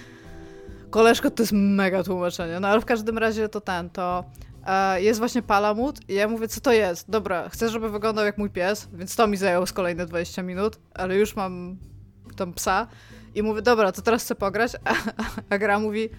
Koleżkot 0.89 1.35
to 1.35 1.43
jest 1.43 1.53
mega 1.53 2.03
tłumaczenie, 2.03 2.59
no 2.59 2.67
ale 2.67 2.81
w 2.81 2.85
każdym 2.85 3.17
razie 3.17 3.49
to 3.49 3.61
ten, 3.61 3.89
to 3.89 4.23
e, 4.65 5.01
jest 5.01 5.19
właśnie 5.19 5.41
palamut 5.41 6.09
i 6.09 6.13
ja 6.13 6.27
mówię, 6.27 6.47
co 6.47 6.61
to 6.61 6.73
jest? 6.73 7.09
Dobra, 7.09 7.49
chcę, 7.49 7.69
żeby 7.69 7.89
wyglądał 7.89 8.25
jak 8.25 8.37
mój 8.37 8.49
pies, 8.49 8.87
więc 8.93 9.15
to 9.15 9.27
mi 9.27 9.37
zajęło 9.37 9.65
z 9.65 9.73
kolejne 9.73 10.05
20 10.05 10.43
minut, 10.43 10.79
ale 10.93 11.15
już 11.15 11.35
mam 11.35 11.77
tam 12.35 12.53
psa 12.53 12.87
i 13.35 13.43
mówię, 13.43 13.61
dobra, 13.61 13.91
to 13.91 14.01
teraz 14.01 14.23
chcę 14.23 14.35
pograć, 14.35 14.71
a, 14.85 14.93
a 15.49 15.57
gra 15.57 15.79
mówi, 15.79 16.09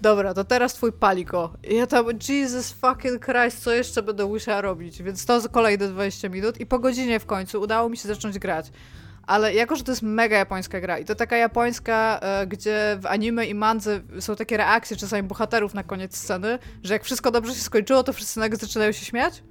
Dobra, 0.00 0.34
to 0.34 0.44
teraz 0.44 0.74
twój 0.74 0.92
paliko. 0.92 1.52
I 1.70 1.76
ja 1.76 1.86
tam, 1.86 2.06
Jesus 2.28 2.72
fucking 2.72 3.24
Christ, 3.24 3.62
co 3.62 3.72
jeszcze 3.72 4.02
będę 4.02 4.26
musiała 4.26 4.60
robić? 4.60 5.02
Więc 5.02 5.26
to 5.26 5.40
kolejne 5.52 5.88
20 5.88 6.28
minut 6.28 6.60
i 6.60 6.66
po 6.66 6.78
godzinie 6.78 7.20
w 7.20 7.26
końcu 7.26 7.60
udało 7.60 7.88
mi 7.88 7.96
się 7.96 8.08
zacząć 8.08 8.38
grać. 8.38 8.70
Ale 9.26 9.54
jako, 9.54 9.76
że 9.76 9.84
to 9.84 9.92
jest 9.92 10.02
mega 10.02 10.36
japońska 10.36 10.80
gra 10.80 10.98
i 10.98 11.04
to 11.04 11.14
taka 11.14 11.36
japońska, 11.36 12.20
e, 12.22 12.46
gdzie 12.46 12.98
w 13.00 13.06
anime 13.06 13.46
i 13.46 13.54
mandze 13.54 14.00
są 14.20 14.36
takie 14.36 14.56
reakcje 14.56 14.96
czasami 14.96 15.22
bohaterów 15.22 15.74
na 15.74 15.82
koniec 15.82 16.16
sceny, 16.16 16.58
że 16.82 16.92
jak 16.92 17.04
wszystko 17.04 17.30
dobrze 17.30 17.54
się 17.54 17.60
skończyło, 17.60 18.02
to 18.02 18.12
wszyscy 18.12 18.40
nagle 18.40 18.58
zaczynają 18.58 18.92
się 18.92 19.04
śmiać? 19.04 19.42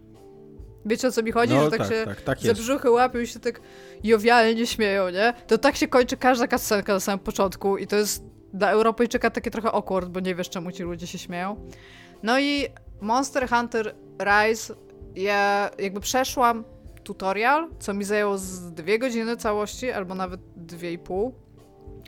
Wiecie 0.86 1.08
o 1.08 1.12
co 1.12 1.24
mi 1.24 1.32
chodzi? 1.32 1.54
No, 1.54 1.64
że 1.64 1.70
tak, 1.70 1.80
tak 1.80 1.90
się 1.90 2.06
tak, 2.06 2.22
tak 2.22 2.40
za 2.40 2.54
brzuchy 2.54 2.90
łapią 2.90 3.20
i 3.20 3.28
się 3.28 3.40
tak 3.40 3.62
jowialnie 4.04 4.68
śmieją, 4.68 5.10
nie? 5.10 5.34
To 5.48 5.58
tak 5.58 5.76
się 5.76 5.88
kończy 5.88 6.18
każda 6.18 6.48
kascenka 6.48 6.94
na 6.94 7.00
samym 7.00 7.20
początku 7.20 7.78
i 7.78 7.88
to 7.88 7.96
jest 7.96 8.24
dla 8.54 8.70
Europejczyka 8.72 9.30
takie 9.30 9.52
trochę 9.52 9.72
awkward, 9.72 10.10
bo 10.10 10.20
nie 10.20 10.36
wiesz 10.36 10.50
czemu 10.50 10.72
ci 10.72 10.84
ludzie 10.84 11.08
się 11.08 11.18
śmieją. 11.18 11.68
No 12.24 12.40
i 12.40 12.66
Monster 13.02 13.50
Hunter 13.50 13.96
Rise 14.24 14.76
ja 15.16 15.70
jakby 15.80 16.00
przeszłam 16.00 16.64
tutorial, 17.04 17.70
co 17.80 17.94
mi 17.94 18.04
zajęło 18.04 18.38
z 18.38 18.74
dwie 18.74 19.00
godziny 19.00 19.38
całości, 19.38 19.92
albo 19.92 20.16
nawet 20.16 20.42
dwie 20.56 20.92
i 20.92 21.00
pół 21.00 21.34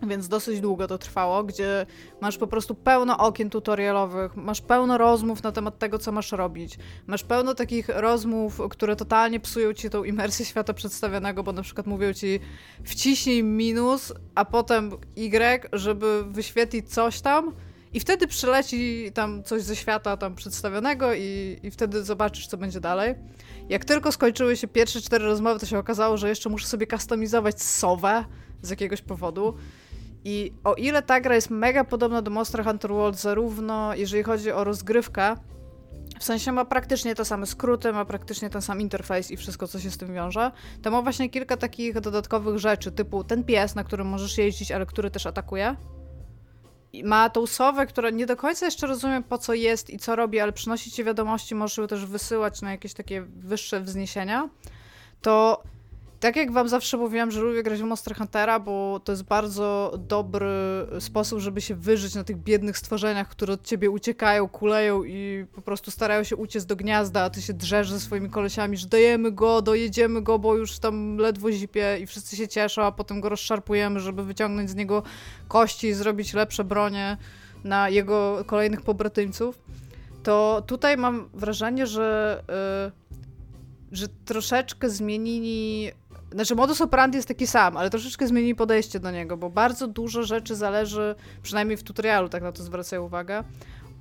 więc 0.07 0.27
dosyć 0.27 0.61
długo 0.61 0.87
to 0.87 0.97
trwało, 0.97 1.43
gdzie 1.43 1.85
masz 2.21 2.37
po 2.37 2.47
prostu 2.47 2.75
pełno 2.75 3.17
okien 3.17 3.49
tutorialowych, 3.49 4.35
masz 4.35 4.61
pełno 4.61 4.97
rozmów 4.97 5.43
na 5.43 5.51
temat 5.51 5.79
tego, 5.79 5.99
co 5.99 6.11
masz 6.11 6.31
robić. 6.31 6.77
Masz 7.07 7.23
pełno 7.23 7.55
takich 7.55 7.89
rozmów, 7.89 8.61
które 8.69 8.95
totalnie 8.95 9.39
psują 9.39 9.73
ci 9.73 9.89
tą 9.89 10.03
imersję 10.03 10.45
świata 10.45 10.73
przedstawionego, 10.73 11.43
bo 11.43 11.51
na 11.51 11.61
przykład 11.61 11.87
mówią 11.87 12.13
ci 12.13 12.39
wciśnij 12.83 13.43
minus, 13.43 14.13
a 14.35 14.45
potem 14.45 14.91
Y, 15.17 15.69
żeby 15.73 16.23
wyświetlić 16.31 16.93
coś 16.93 17.21
tam 17.21 17.53
i 17.93 17.99
wtedy 17.99 18.27
przyleci 18.27 19.11
tam 19.13 19.43
coś 19.43 19.61
ze 19.61 19.75
świata 19.75 20.17
tam 20.17 20.35
przedstawionego 20.35 21.13
i, 21.13 21.59
i 21.63 21.71
wtedy 21.71 22.03
zobaczysz, 22.03 22.47
co 22.47 22.57
będzie 22.57 22.79
dalej. 22.79 23.15
Jak 23.69 23.85
tylko 23.85 24.11
skończyły 24.11 24.57
się 24.57 24.67
pierwsze 24.67 25.01
cztery 25.01 25.25
rozmowy, 25.25 25.59
to 25.59 25.65
się 25.65 25.79
okazało, 25.79 26.17
że 26.17 26.29
jeszcze 26.29 26.49
muszę 26.49 26.67
sobie 26.67 26.87
kustomizować 26.87 27.61
sowę 27.61 28.25
z 28.61 28.69
jakiegoś 28.69 29.01
powodu. 29.01 29.53
I 30.23 30.53
o 30.63 30.73
ile 30.73 31.01
ta 31.01 31.21
gra 31.21 31.35
jest 31.35 31.49
mega 31.49 31.83
podobna 31.83 32.21
do 32.21 32.31
Monster 32.31 32.63
Hunter 32.63 32.91
World, 32.91 33.19
zarówno 33.19 33.95
jeżeli 33.95 34.23
chodzi 34.23 34.51
o 34.51 34.63
rozgrywkę, 34.63 35.35
w 36.19 36.23
sensie 36.23 36.51
ma 36.51 36.65
praktycznie 36.65 37.15
te 37.15 37.25
same 37.25 37.45
skróty, 37.45 37.93
ma 37.93 38.05
praktycznie 38.05 38.49
ten 38.49 38.61
sam 38.61 38.81
interfejs 38.81 39.31
i 39.31 39.37
wszystko, 39.37 39.67
co 39.67 39.79
się 39.79 39.91
z 39.91 39.97
tym 39.97 40.13
wiąże, 40.13 40.51
to 40.81 40.91
ma 40.91 41.01
właśnie 41.01 41.29
kilka 41.29 41.57
takich 41.57 41.99
dodatkowych 41.99 42.59
rzeczy, 42.59 42.91
typu 42.91 43.23
ten 43.23 43.43
pies, 43.43 43.75
na 43.75 43.83
którym 43.83 44.07
możesz 44.07 44.37
jeździć, 44.37 44.71
ale 44.71 44.85
który 44.85 45.11
też 45.11 45.25
atakuje. 45.25 45.75
I 46.93 47.03
ma 47.03 47.29
tą 47.29 47.47
sowę, 47.47 47.85
która 47.85 48.09
nie 48.09 48.25
do 48.25 48.35
końca 48.35 48.65
jeszcze 48.65 48.87
rozumiem 48.87 49.23
po 49.23 49.37
co 49.37 49.53
jest 49.53 49.89
i 49.89 49.99
co 49.99 50.15
robi, 50.15 50.39
ale 50.39 50.51
przynosi 50.51 50.91
ci 50.91 51.03
wiadomości, 51.03 51.55
możesz 51.55 51.77
ją 51.77 51.87
też 51.87 52.05
wysyłać 52.05 52.61
na 52.61 52.71
jakieś 52.71 52.93
takie 52.93 53.21
wyższe 53.21 53.81
wzniesienia. 53.81 54.49
To 55.21 55.63
tak 56.21 56.35
jak 56.35 56.51
wam 56.51 56.69
zawsze 56.69 56.97
mówiłam, 56.97 57.31
że 57.31 57.41
lubię 57.41 57.63
grać 57.63 57.79
w 57.79 57.83
Monster 57.83 58.15
Huntera, 58.15 58.59
bo 58.59 59.01
to 59.03 59.11
jest 59.11 59.23
bardzo 59.23 59.93
dobry 59.97 60.47
sposób, 60.99 61.39
żeby 61.39 61.61
się 61.61 61.75
wyżyć 61.75 62.15
na 62.15 62.23
tych 62.23 62.37
biednych 62.37 62.77
stworzeniach, 62.77 63.29
które 63.29 63.53
od 63.53 63.63
ciebie 63.63 63.89
uciekają, 63.89 64.47
kuleją 64.47 65.03
i 65.03 65.45
po 65.55 65.61
prostu 65.61 65.91
starają 65.91 66.23
się 66.23 66.35
uciec 66.35 66.65
do 66.65 66.75
gniazda, 66.75 67.23
a 67.23 67.29
ty 67.29 67.41
się 67.41 67.53
drzesz 67.53 67.91
ze 67.91 67.99
swoimi 67.99 68.29
kolesiami, 68.29 68.77
że 68.77 68.87
dajemy 68.87 69.31
go, 69.31 69.61
dojedziemy 69.61 70.21
go, 70.21 70.39
bo 70.39 70.55
już 70.55 70.79
tam 70.79 71.17
ledwo 71.17 71.51
zipie 71.51 71.97
i 72.01 72.07
wszyscy 72.07 72.35
się 72.35 72.47
cieszą, 72.47 72.83
a 72.83 72.91
potem 72.91 73.21
go 73.21 73.29
rozszarpujemy, 73.29 73.99
żeby 73.99 74.23
wyciągnąć 74.23 74.69
z 74.69 74.75
niego 74.75 75.03
kości 75.47 75.87
i 75.87 75.93
zrobić 75.93 76.33
lepsze 76.33 76.63
bronie 76.63 77.17
na 77.63 77.89
jego 77.89 78.43
kolejnych 78.47 78.81
pobratymców. 78.81 79.59
To 80.23 80.63
tutaj 80.67 80.97
mam 80.97 81.29
wrażenie, 81.33 81.87
że, 81.87 82.43
yy, 82.81 82.91
że 83.91 84.07
troszeczkę 84.25 84.89
zmienili 84.89 85.91
znaczy, 86.31 86.55
modus 86.55 86.81
operandi 86.81 87.15
jest 87.15 87.27
taki 87.27 87.47
sam, 87.47 87.77
ale 87.77 87.89
troszeczkę 87.89 88.27
zmienili 88.27 88.55
podejście 88.55 88.99
do 88.99 89.11
niego, 89.11 89.37
bo 89.37 89.49
bardzo 89.49 89.87
dużo 89.87 90.23
rzeczy 90.23 90.55
zależy, 90.55 91.15
przynajmniej 91.43 91.77
w 91.77 91.83
tutorialu 91.83 92.29
tak 92.29 92.43
na 92.43 92.51
to 92.51 92.63
zwracają 92.63 93.03
uwagę, 93.03 93.43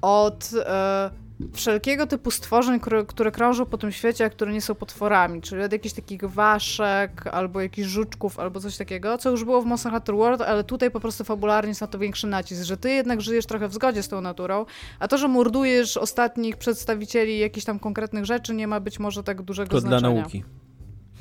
od 0.02 0.50
e, 0.66 1.10
wszelkiego 1.52 2.06
typu 2.06 2.30
stworzeń, 2.30 2.80
które, 2.80 3.04
które 3.04 3.30
krążą 3.30 3.66
po 3.66 3.78
tym 3.78 3.92
świecie, 3.92 4.24
a 4.24 4.30
które 4.30 4.52
nie 4.52 4.60
są 4.60 4.74
potworami, 4.74 5.40
czyli 5.40 5.62
od 5.62 5.72
jakichś 5.72 5.94
takich 5.94 6.24
waszek, 6.24 7.26
albo 7.26 7.60
jakichś 7.60 7.88
żuczków, 7.88 8.38
albo 8.38 8.60
coś 8.60 8.76
takiego, 8.76 9.18
co 9.18 9.30
już 9.30 9.44
było 9.44 9.62
w 9.62 9.66
Monster 9.66 9.92
Hunter 9.92 10.16
World, 10.16 10.40
ale 10.40 10.64
tutaj 10.64 10.90
po 10.90 11.00
prostu 11.00 11.24
fabularnie 11.24 11.68
jest 11.68 11.80
na 11.80 11.86
to 11.86 11.98
większy 11.98 12.26
nacisk, 12.26 12.62
że 12.62 12.76
ty 12.76 12.90
jednak 12.90 13.20
żyjesz 13.20 13.46
trochę 13.46 13.68
w 13.68 13.74
zgodzie 13.74 14.02
z 14.02 14.08
tą 14.08 14.20
naturą, 14.20 14.66
a 14.98 15.08
to, 15.08 15.18
że 15.18 15.28
mordujesz 15.28 15.96
ostatnich 15.96 16.56
przedstawicieli 16.56 17.38
jakichś 17.38 17.66
tam 17.66 17.78
konkretnych 17.78 18.24
rzeczy, 18.24 18.54
nie 18.54 18.68
ma 18.68 18.80
być 18.80 18.98
może 18.98 19.22
tak 19.22 19.42
dużego 19.42 19.70
to 19.70 19.80
znaczenia. 19.80 20.00
To 20.00 20.12
dla 20.12 20.20
nauki. 20.20 20.44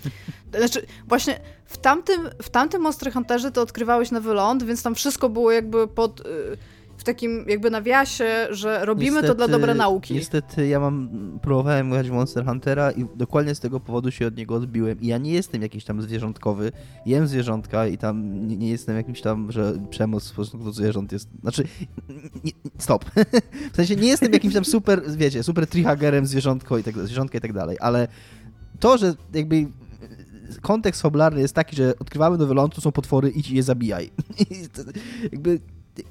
Znaczy, 0.58 0.86
właśnie 1.08 1.40
w 1.66 1.78
tamtym, 1.78 2.30
w 2.42 2.50
tamtym 2.50 2.82
Monster 2.82 3.14
Hunterze 3.14 3.52
to 3.52 3.62
odkrywałeś 3.62 4.12
nowy 4.12 4.34
ląd, 4.34 4.64
więc 4.64 4.84
tam 4.84 4.96
wszystko 4.96 5.30
było 5.30 5.52
jakby 5.52 5.88
pod... 5.88 6.20
Y, 6.20 6.58
w 7.00 7.04
takim 7.04 7.46
jakby 7.48 7.70
nawiasie, 7.70 8.48
że 8.50 8.86
robimy 8.86 9.06
niestety, 9.06 9.28
to 9.28 9.36
dla 9.36 9.48
dobra 9.48 9.74
nauki. 9.74 10.14
Niestety 10.14 10.68
ja 10.68 10.80
mam, 10.80 11.10
próbowałem 11.42 11.90
grać 11.90 12.10
w 12.10 12.12
Monster 12.12 12.46
Huntera 12.46 12.92
i 12.92 13.06
dokładnie 13.16 13.56
z 13.56 13.60
tego 13.60 13.80
powodu 13.80 14.12
się 14.12 14.28
od 14.28 14.38
niego 14.38 14.56
odbiłem 14.56 15.02
i 15.02 15.08
ja 15.08 15.18
nie 15.18 15.32
jestem 15.32 15.62
jakiś 15.62 15.86
tam 15.86 16.02
zwierzątkowy, 16.02 16.72
jem 17.06 17.28
zwierzątka 17.28 17.88
i 17.88 17.98
tam 17.98 18.48
nie, 18.48 18.58
nie 18.58 18.70
jestem 18.70 18.96
jakimś 18.96 19.22
tam, 19.22 19.52
że 19.52 19.74
przemoc 19.90 20.24
w 20.24 20.32
stosunku 20.32 20.66
do 20.66 20.72
zwierząt 20.72 21.12
jest, 21.12 21.30
znaczy, 21.42 21.64
nie, 22.44 22.52
stop. 22.78 23.06
w 23.74 23.76
sensie 23.76 23.96
nie 23.96 24.08
jestem 24.08 24.34
jakimś 24.34 24.54
tam 24.54 24.66
super, 24.66 25.02
wiecie, 25.08 25.44
super 25.44 25.68
trihagerem 25.68 26.26
zwierzątko 26.26 26.78
i 26.78 26.84
tak, 26.84 26.98
zwierzątka 26.98 27.38
i 27.38 27.42
tak 27.42 27.54
dalej, 27.54 27.78
ale 27.80 28.08
to, 28.80 28.98
że 28.98 29.14
jakby 29.34 29.68
kontekst 30.62 31.02
fabularny 31.02 31.42
jest 31.42 31.56
taki, 31.56 31.76
że 31.76 31.94
odkrywamy 32.00 32.38
nowy 32.38 32.54
ląd, 32.54 32.76
tu 32.76 32.82
są 32.82 32.92
potwory, 32.92 33.30
idź 33.30 33.50
i 33.50 33.56
je 33.56 33.64
zabijaj. 33.64 34.10
jakby 35.32 35.60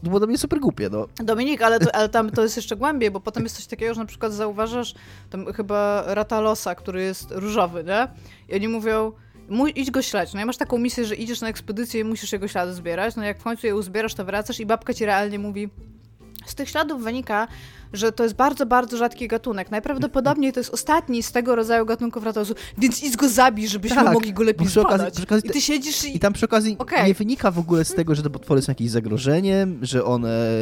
no 0.02 0.10
było 0.10 0.20
to 0.20 0.26
mnie 0.26 0.38
super 0.38 0.60
głupie, 0.60 0.88
no. 0.90 1.06
Dominik, 1.16 1.62
ale, 1.62 1.80
to, 1.80 1.94
ale 1.94 2.08
tam 2.08 2.30
to 2.30 2.42
jest 2.42 2.56
jeszcze 2.56 2.76
głębiej, 2.76 3.10
bo 3.10 3.20
potem 3.20 3.42
jest 3.42 3.56
coś 3.56 3.66
takiego, 3.66 3.94
że 3.94 4.00
na 4.00 4.06
przykład 4.06 4.32
zauważasz 4.32 4.94
tam 5.30 5.52
chyba 5.52 6.04
Ratalosa, 6.06 6.74
który 6.74 7.02
jest 7.02 7.30
różowy, 7.30 7.84
nie? 7.84 8.08
I 8.48 8.54
oni 8.54 8.68
mówią, 8.68 9.12
idź 9.74 9.90
go 9.90 10.02
śledź. 10.02 10.34
No 10.34 10.40
i 10.40 10.44
masz 10.44 10.56
taką 10.56 10.78
misję, 10.78 11.04
że 11.04 11.14
idziesz 11.14 11.40
na 11.40 11.48
ekspedycję 11.48 12.00
i 12.00 12.04
musisz 12.04 12.32
jego 12.32 12.48
ślady 12.48 12.74
zbierać. 12.74 13.16
No 13.16 13.24
jak 13.24 13.38
w 13.38 13.42
końcu 13.42 13.66
je 13.66 13.76
uzbierasz, 13.76 14.14
to 14.14 14.24
wracasz 14.24 14.60
i 14.60 14.66
babka 14.66 14.94
ci 14.94 15.04
realnie 15.04 15.38
mówi, 15.38 15.70
z 16.50 16.54
tych 16.54 16.68
śladów 16.68 17.04
wynika, 17.04 17.48
że 17.92 18.12
to 18.12 18.22
jest 18.22 18.34
bardzo, 18.34 18.66
bardzo 18.66 18.96
rzadki 18.96 19.28
gatunek. 19.28 19.70
Najprawdopodobniej 19.70 20.52
to 20.52 20.60
jest 20.60 20.70
ostatni 20.70 21.22
z 21.22 21.32
tego 21.32 21.54
rodzaju 21.54 21.86
gatunków 21.86 22.24
ratosu, 22.24 22.54
więc 22.78 23.02
idź 23.02 23.16
go 23.16 23.28
zabij, 23.28 23.68
żebyśmy 23.68 24.04
tak, 24.04 24.14
mogli 24.14 24.32
go 24.32 24.42
lepiej 24.42 24.66
przy 24.66 24.80
okazji, 24.80 25.10
przy 25.10 25.22
okazji, 25.22 25.50
I 25.50 25.52
ty 25.52 25.60
siedzisz 25.60 26.04
i... 26.04 26.16
I 26.16 26.18
tam 26.20 26.32
przy 26.32 26.44
okazji 26.44 26.76
okay. 26.78 27.06
nie 27.06 27.14
wynika 27.14 27.50
w 27.50 27.58
ogóle 27.58 27.84
z 27.84 27.94
tego, 27.94 28.14
że 28.14 28.22
te 28.22 28.30
potwory 28.30 28.62
są 28.62 28.70
jakimś 28.70 28.90
zagrożeniem, 28.90 29.78
że 29.82 30.04
one 30.04 30.58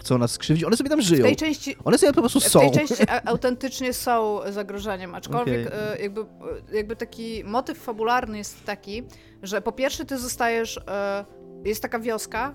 chcą 0.00 0.18
nas 0.18 0.30
skrzywdzić. 0.30 0.64
One 0.64 0.76
sobie 0.76 0.90
tam 0.90 1.02
żyją. 1.02 1.20
W 1.20 1.26
tej 1.26 1.36
części, 1.36 1.76
one 1.84 1.98
sobie 1.98 2.12
po 2.12 2.20
prostu 2.20 2.40
są. 2.40 2.60
W 2.60 2.62
tej 2.62 2.86
części 2.86 3.04
autentycznie 3.24 3.92
są 3.92 4.40
zagrożeniem, 4.50 5.14
aczkolwiek 5.14 5.66
okay. 5.66 5.98
jakby, 6.02 6.24
jakby 6.72 6.96
taki 6.96 7.44
motyw 7.44 7.78
fabularny 7.78 8.38
jest 8.38 8.64
taki, 8.64 9.02
że 9.42 9.62
po 9.62 9.72
pierwsze 9.72 10.04
ty 10.04 10.18
zostajesz... 10.18 10.80
E, 10.88 11.24
jest 11.64 11.82
taka 11.82 11.98
wioska, 11.98 12.54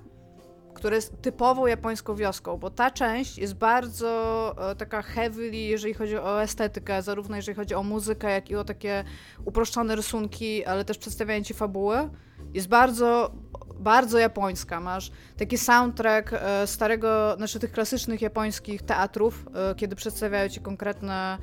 która 0.78 0.96
jest 0.96 1.22
typową 1.22 1.66
japońską 1.66 2.16
wioską, 2.16 2.58
bo 2.58 2.70
ta 2.70 2.92
część 2.92 3.38
jest 3.38 3.54
bardzo 3.54 4.56
e, 4.72 4.76
taka 4.76 5.02
heavily, 5.02 5.58
jeżeli 5.58 5.94
chodzi 5.94 6.18
o 6.18 6.42
estetykę, 6.42 7.02
zarówno 7.02 7.36
jeżeli 7.36 7.56
chodzi 7.56 7.76
o 7.76 7.84
muzykę, 7.84 8.32
jak 8.32 8.50
i 8.50 8.56
o 8.56 8.64
takie 8.64 9.04
uproszczone 9.46 9.96
rysunki, 9.96 10.66
ale 10.66 10.86
też 10.86 10.98
przedstawianie 10.98 11.46
ci 11.46 11.54
fabuły. 11.54 12.10
Jest 12.54 12.68
bardzo, 12.68 13.32
bardzo 13.80 14.20
japońska. 14.20 14.80
Masz 14.80 15.12
taki 15.38 15.58
soundtrack 15.58 16.34
e, 16.34 16.68
starego, 16.68 17.34
znaczy 17.38 17.60
tych 17.60 17.72
klasycznych 17.72 18.22
japońskich 18.22 18.82
teatrów, 18.82 19.46
e, 19.72 19.76
kiedy 19.76 19.96
przedstawiają 19.96 20.50
ci 20.50 20.60
konkretne 20.60 21.38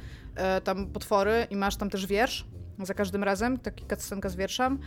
tam 0.65 0.87
potwory 0.87 1.47
i 1.51 1.57
masz 1.57 1.77
tam 1.77 1.91
też 1.91 2.07
wiersz 2.07 2.47
za 2.83 2.95
każdym 2.95 3.25
razem, 3.25 3.59
taki 3.59 3.85
cutscenka 3.87 4.29
z 4.29 4.37
wierszem. 4.37 4.79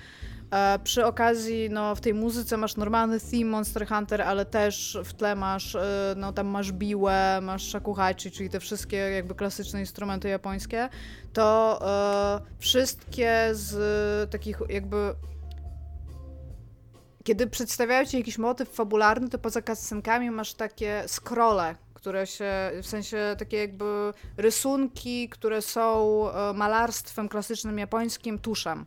E, 0.51 0.79
przy 0.79 1.05
okazji, 1.05 1.69
no, 1.69 1.95
w 1.95 2.01
tej 2.01 2.13
muzyce 2.13 2.57
masz 2.57 2.75
normalny 2.75 3.19
theme 3.19 3.45
Monster 3.45 3.87
Hunter, 3.87 4.21
ale 4.21 4.45
też 4.45 4.97
w 5.03 5.13
tle 5.13 5.35
masz, 5.35 5.75
e, 5.75 6.13
no, 6.17 6.33
tam 6.33 6.47
masz 6.47 6.71
biłę, 6.71 7.39
masz 7.41 7.71
shakuhachi, 7.71 8.31
czyli 8.31 8.49
te 8.49 8.59
wszystkie 8.59 8.97
jakby 8.97 9.35
klasyczne 9.35 9.79
instrumenty 9.79 10.29
japońskie, 10.29 10.89
to 11.33 11.79
e, 11.81 12.59
wszystkie 12.59 13.49
z 13.51 14.31
takich 14.31 14.59
jakby 14.69 15.13
kiedy 17.27 17.47
przedstawiają 17.47 18.05
ci 18.05 18.17
jakiś 18.17 18.37
motyw 18.37 18.69
fabularny, 18.69 19.29
to 19.29 19.37
poza 19.39 19.61
cutscenkami 19.61 20.31
masz 20.31 20.53
takie 20.53 21.03
scrolle, 21.07 21.75
które 21.97 22.27
się, 22.27 22.71
w 22.83 22.87
sensie 22.87 23.35
takie 23.39 23.57
jakby 23.57 24.13
rysunki, 24.37 25.29
które 25.29 25.61
są 25.61 26.23
e, 26.29 26.53
malarstwem 26.53 27.29
klasycznym 27.29 27.79
japońskim, 27.79 28.39
tuszem. 28.39 28.85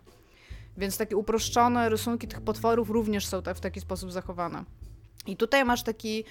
Więc 0.77 0.99
takie 0.99 1.17
uproszczone 1.17 1.89
rysunki 1.89 2.29
tych 2.29 2.41
potworów 2.41 2.91
również 2.91 3.27
są 3.27 3.43
w 3.55 3.61
taki 3.61 3.81
sposób 3.81 4.13
zachowane. 4.13 4.65
I 5.27 5.37
tutaj 5.37 5.65
masz 5.65 5.83
taki. 5.83 6.25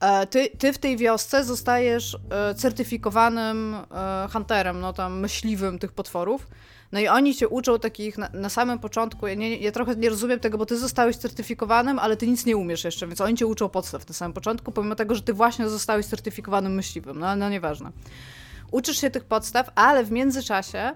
E, 0.00 0.26
ty, 0.26 0.50
ty 0.58 0.72
w 0.72 0.78
tej 0.78 0.96
wiosce 0.96 1.44
zostajesz 1.44 2.18
e, 2.30 2.54
certyfikowanym 2.54 3.76
hunterem, 4.32 4.80
no 4.80 4.92
tam 4.92 5.20
myśliwym 5.20 5.78
tych 5.78 5.92
potworów. 5.92 6.46
No 6.92 7.00
i 7.00 7.08
oni 7.08 7.34
cię 7.34 7.48
uczą 7.48 7.78
takich 7.78 8.18
na, 8.18 8.28
na 8.32 8.48
samym 8.48 8.78
początku. 8.78 9.26
Ja, 9.26 9.34
nie, 9.34 9.56
ja 9.56 9.72
trochę 9.72 9.96
nie 9.96 10.08
rozumiem 10.08 10.40
tego, 10.40 10.58
bo 10.58 10.66
ty 10.66 10.78
zostałeś 10.78 11.16
certyfikowanym, 11.16 11.98
ale 11.98 12.16
ty 12.16 12.26
nic 12.26 12.46
nie 12.46 12.56
umiesz 12.56 12.84
jeszcze, 12.84 13.06
więc 13.06 13.20
oni 13.20 13.36
cię 13.36 13.46
uczą 13.46 13.68
podstaw 13.68 14.08
na 14.08 14.14
samym 14.14 14.32
początku, 14.32 14.72
pomimo 14.72 14.94
tego, 14.94 15.14
że 15.14 15.22
ty 15.22 15.32
właśnie 15.32 15.68
zostałeś 15.68 16.06
certyfikowanym 16.06 16.74
myśliwym. 16.74 17.18
No, 17.18 17.36
no 17.36 17.50
nieważne. 17.50 17.92
Uczysz 18.70 19.00
się 19.00 19.10
tych 19.10 19.24
podstaw, 19.24 19.70
ale 19.74 20.04
w 20.04 20.10
międzyczasie 20.10 20.92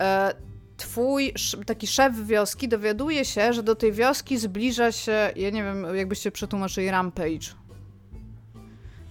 e, 0.00 0.34
twój 0.76 1.32
taki 1.66 1.86
szef 1.86 2.26
wioski 2.26 2.68
dowiaduje 2.68 3.24
się, 3.24 3.52
że 3.52 3.62
do 3.62 3.74
tej 3.74 3.92
wioski 3.92 4.38
zbliża 4.38 4.92
się, 4.92 5.32
ja 5.36 5.50
nie 5.50 5.62
wiem, 5.64 5.86
jakbyście 5.94 6.30
przetłumaczyli 6.30 6.90
rampage. 6.90 7.57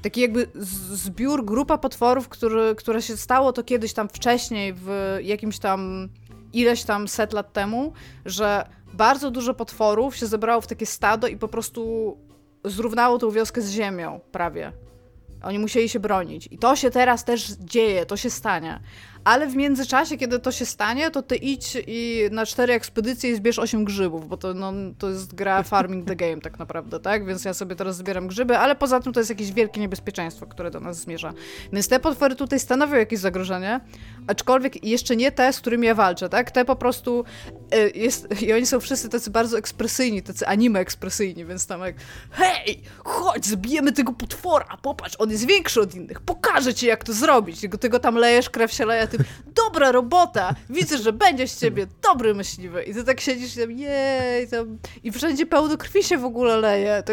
Taki 0.07 0.21
jakby 0.21 0.47
zbiór, 0.91 1.45
grupa 1.45 1.77
potworów, 1.77 2.29
który, 2.29 2.75
które 2.75 3.01
się 3.01 3.17
stało 3.17 3.53
to 3.53 3.63
kiedyś 3.63 3.93
tam 3.93 4.09
wcześniej, 4.09 4.73
w 4.73 5.17
jakimś 5.21 5.59
tam 5.59 6.09
ileś 6.53 6.83
tam 6.83 7.07
set 7.07 7.33
lat 7.33 7.53
temu, 7.53 7.93
że 8.25 8.69
bardzo 8.93 9.31
dużo 9.31 9.53
potworów 9.53 10.15
się 10.15 10.25
zebrało 10.25 10.61
w 10.61 10.67
takie 10.67 10.85
stado 10.85 11.27
i 11.27 11.37
po 11.37 11.47
prostu 11.47 12.17
zrównało 12.65 13.17
tą 13.17 13.31
wioskę 13.31 13.61
z 13.61 13.71
ziemią 13.71 14.19
prawie. 14.31 14.71
Oni 15.43 15.59
musieli 15.59 15.89
się 15.89 15.99
bronić. 15.99 16.47
I 16.51 16.57
to 16.57 16.75
się 16.75 16.91
teraz 16.91 17.23
też 17.23 17.51
dzieje, 17.51 18.05
to 18.05 18.17
się 18.17 18.29
stanie 18.29 18.79
ale 19.27 19.47
w 19.47 19.55
międzyczasie, 19.55 20.17
kiedy 20.17 20.39
to 20.39 20.51
się 20.51 20.65
stanie, 20.65 21.11
to 21.11 21.21
ty 21.21 21.35
idź 21.35 21.77
i 21.87 22.29
na 22.31 22.45
cztery 22.45 22.73
ekspedycje 22.73 23.31
i 23.31 23.35
zbierz 23.35 23.59
osiem 23.59 23.85
grzybów, 23.85 24.27
bo 24.27 24.37
to, 24.37 24.53
no, 24.53 24.73
to 24.97 25.09
jest 25.09 25.35
gra 25.35 25.63
farming 25.63 26.07
the 26.07 26.15
game 26.15 26.41
tak 26.41 26.59
naprawdę, 26.59 26.99
tak? 26.99 27.25
Więc 27.25 27.45
ja 27.45 27.53
sobie 27.53 27.75
teraz 27.75 27.97
zbieram 27.97 28.27
grzyby, 28.27 28.57
ale 28.57 28.75
poza 28.75 28.99
tym 28.99 29.13
to 29.13 29.19
jest 29.19 29.29
jakieś 29.29 29.51
wielkie 29.51 29.81
niebezpieczeństwo, 29.81 30.45
które 30.45 30.71
do 30.71 30.79
nas 30.79 30.99
zmierza. 30.99 31.33
Więc 31.73 31.87
te 31.87 31.99
potwory 31.99 32.35
tutaj 32.35 32.59
stanowią 32.59 32.95
jakieś 32.95 33.19
zagrożenie, 33.19 33.79
aczkolwiek 34.27 34.83
jeszcze 34.83 35.15
nie 35.15 35.31
te, 35.31 35.53
z 35.53 35.59
którymi 35.59 35.87
ja 35.87 35.95
walczę, 35.95 36.29
tak? 36.29 36.51
Te 36.51 36.65
po 36.65 36.75
prostu 36.75 37.23
y, 37.73 37.91
jest, 37.95 38.41
i 38.41 38.53
oni 38.53 38.65
są 38.65 38.79
wszyscy 38.79 39.09
tacy 39.09 39.31
bardzo 39.31 39.57
ekspresyjni, 39.57 40.23
tacy 40.23 40.47
anime 40.47 40.79
ekspresyjni, 40.79 41.45
więc 41.45 41.67
tam 41.67 41.81
jak 41.81 41.95
hej, 42.31 42.81
chodź, 43.03 43.45
zbijemy 43.45 43.91
tego 43.91 44.13
potwora, 44.13 44.77
popatrz, 44.81 45.15
on 45.19 45.31
jest 45.31 45.45
większy 45.45 45.81
od 45.81 45.95
innych, 45.95 46.21
pokażę 46.21 46.73
ci 46.73 46.85
jak 46.85 47.03
to 47.03 47.13
zrobić, 47.13 47.61
tylko 47.61 47.77
tego 47.77 47.99
tam 47.99 48.15
lejesz, 48.15 48.49
krew 48.49 48.73
się 48.73 48.85
leje, 48.85 49.07
ty 49.07 49.17
dobra 49.55 49.91
robota, 49.91 50.55
widzę, 50.69 50.97
że 50.97 51.13
będzie 51.13 51.47
z 51.47 51.59
ciebie 51.59 51.87
dobry 52.01 52.33
myśliwy. 52.33 52.83
I 52.83 52.93
ty 52.93 53.03
tak 53.03 53.19
siedzisz 53.19 53.57
i 53.57 53.59
tam, 53.59 53.71
jej, 53.71 54.47
tam... 54.47 54.77
i 55.03 55.11
wszędzie 55.11 55.45
pełno 55.45 55.77
krwi 55.77 56.03
się 56.03 56.17
w 56.17 56.25
ogóle 56.25 56.57
leje. 56.57 57.03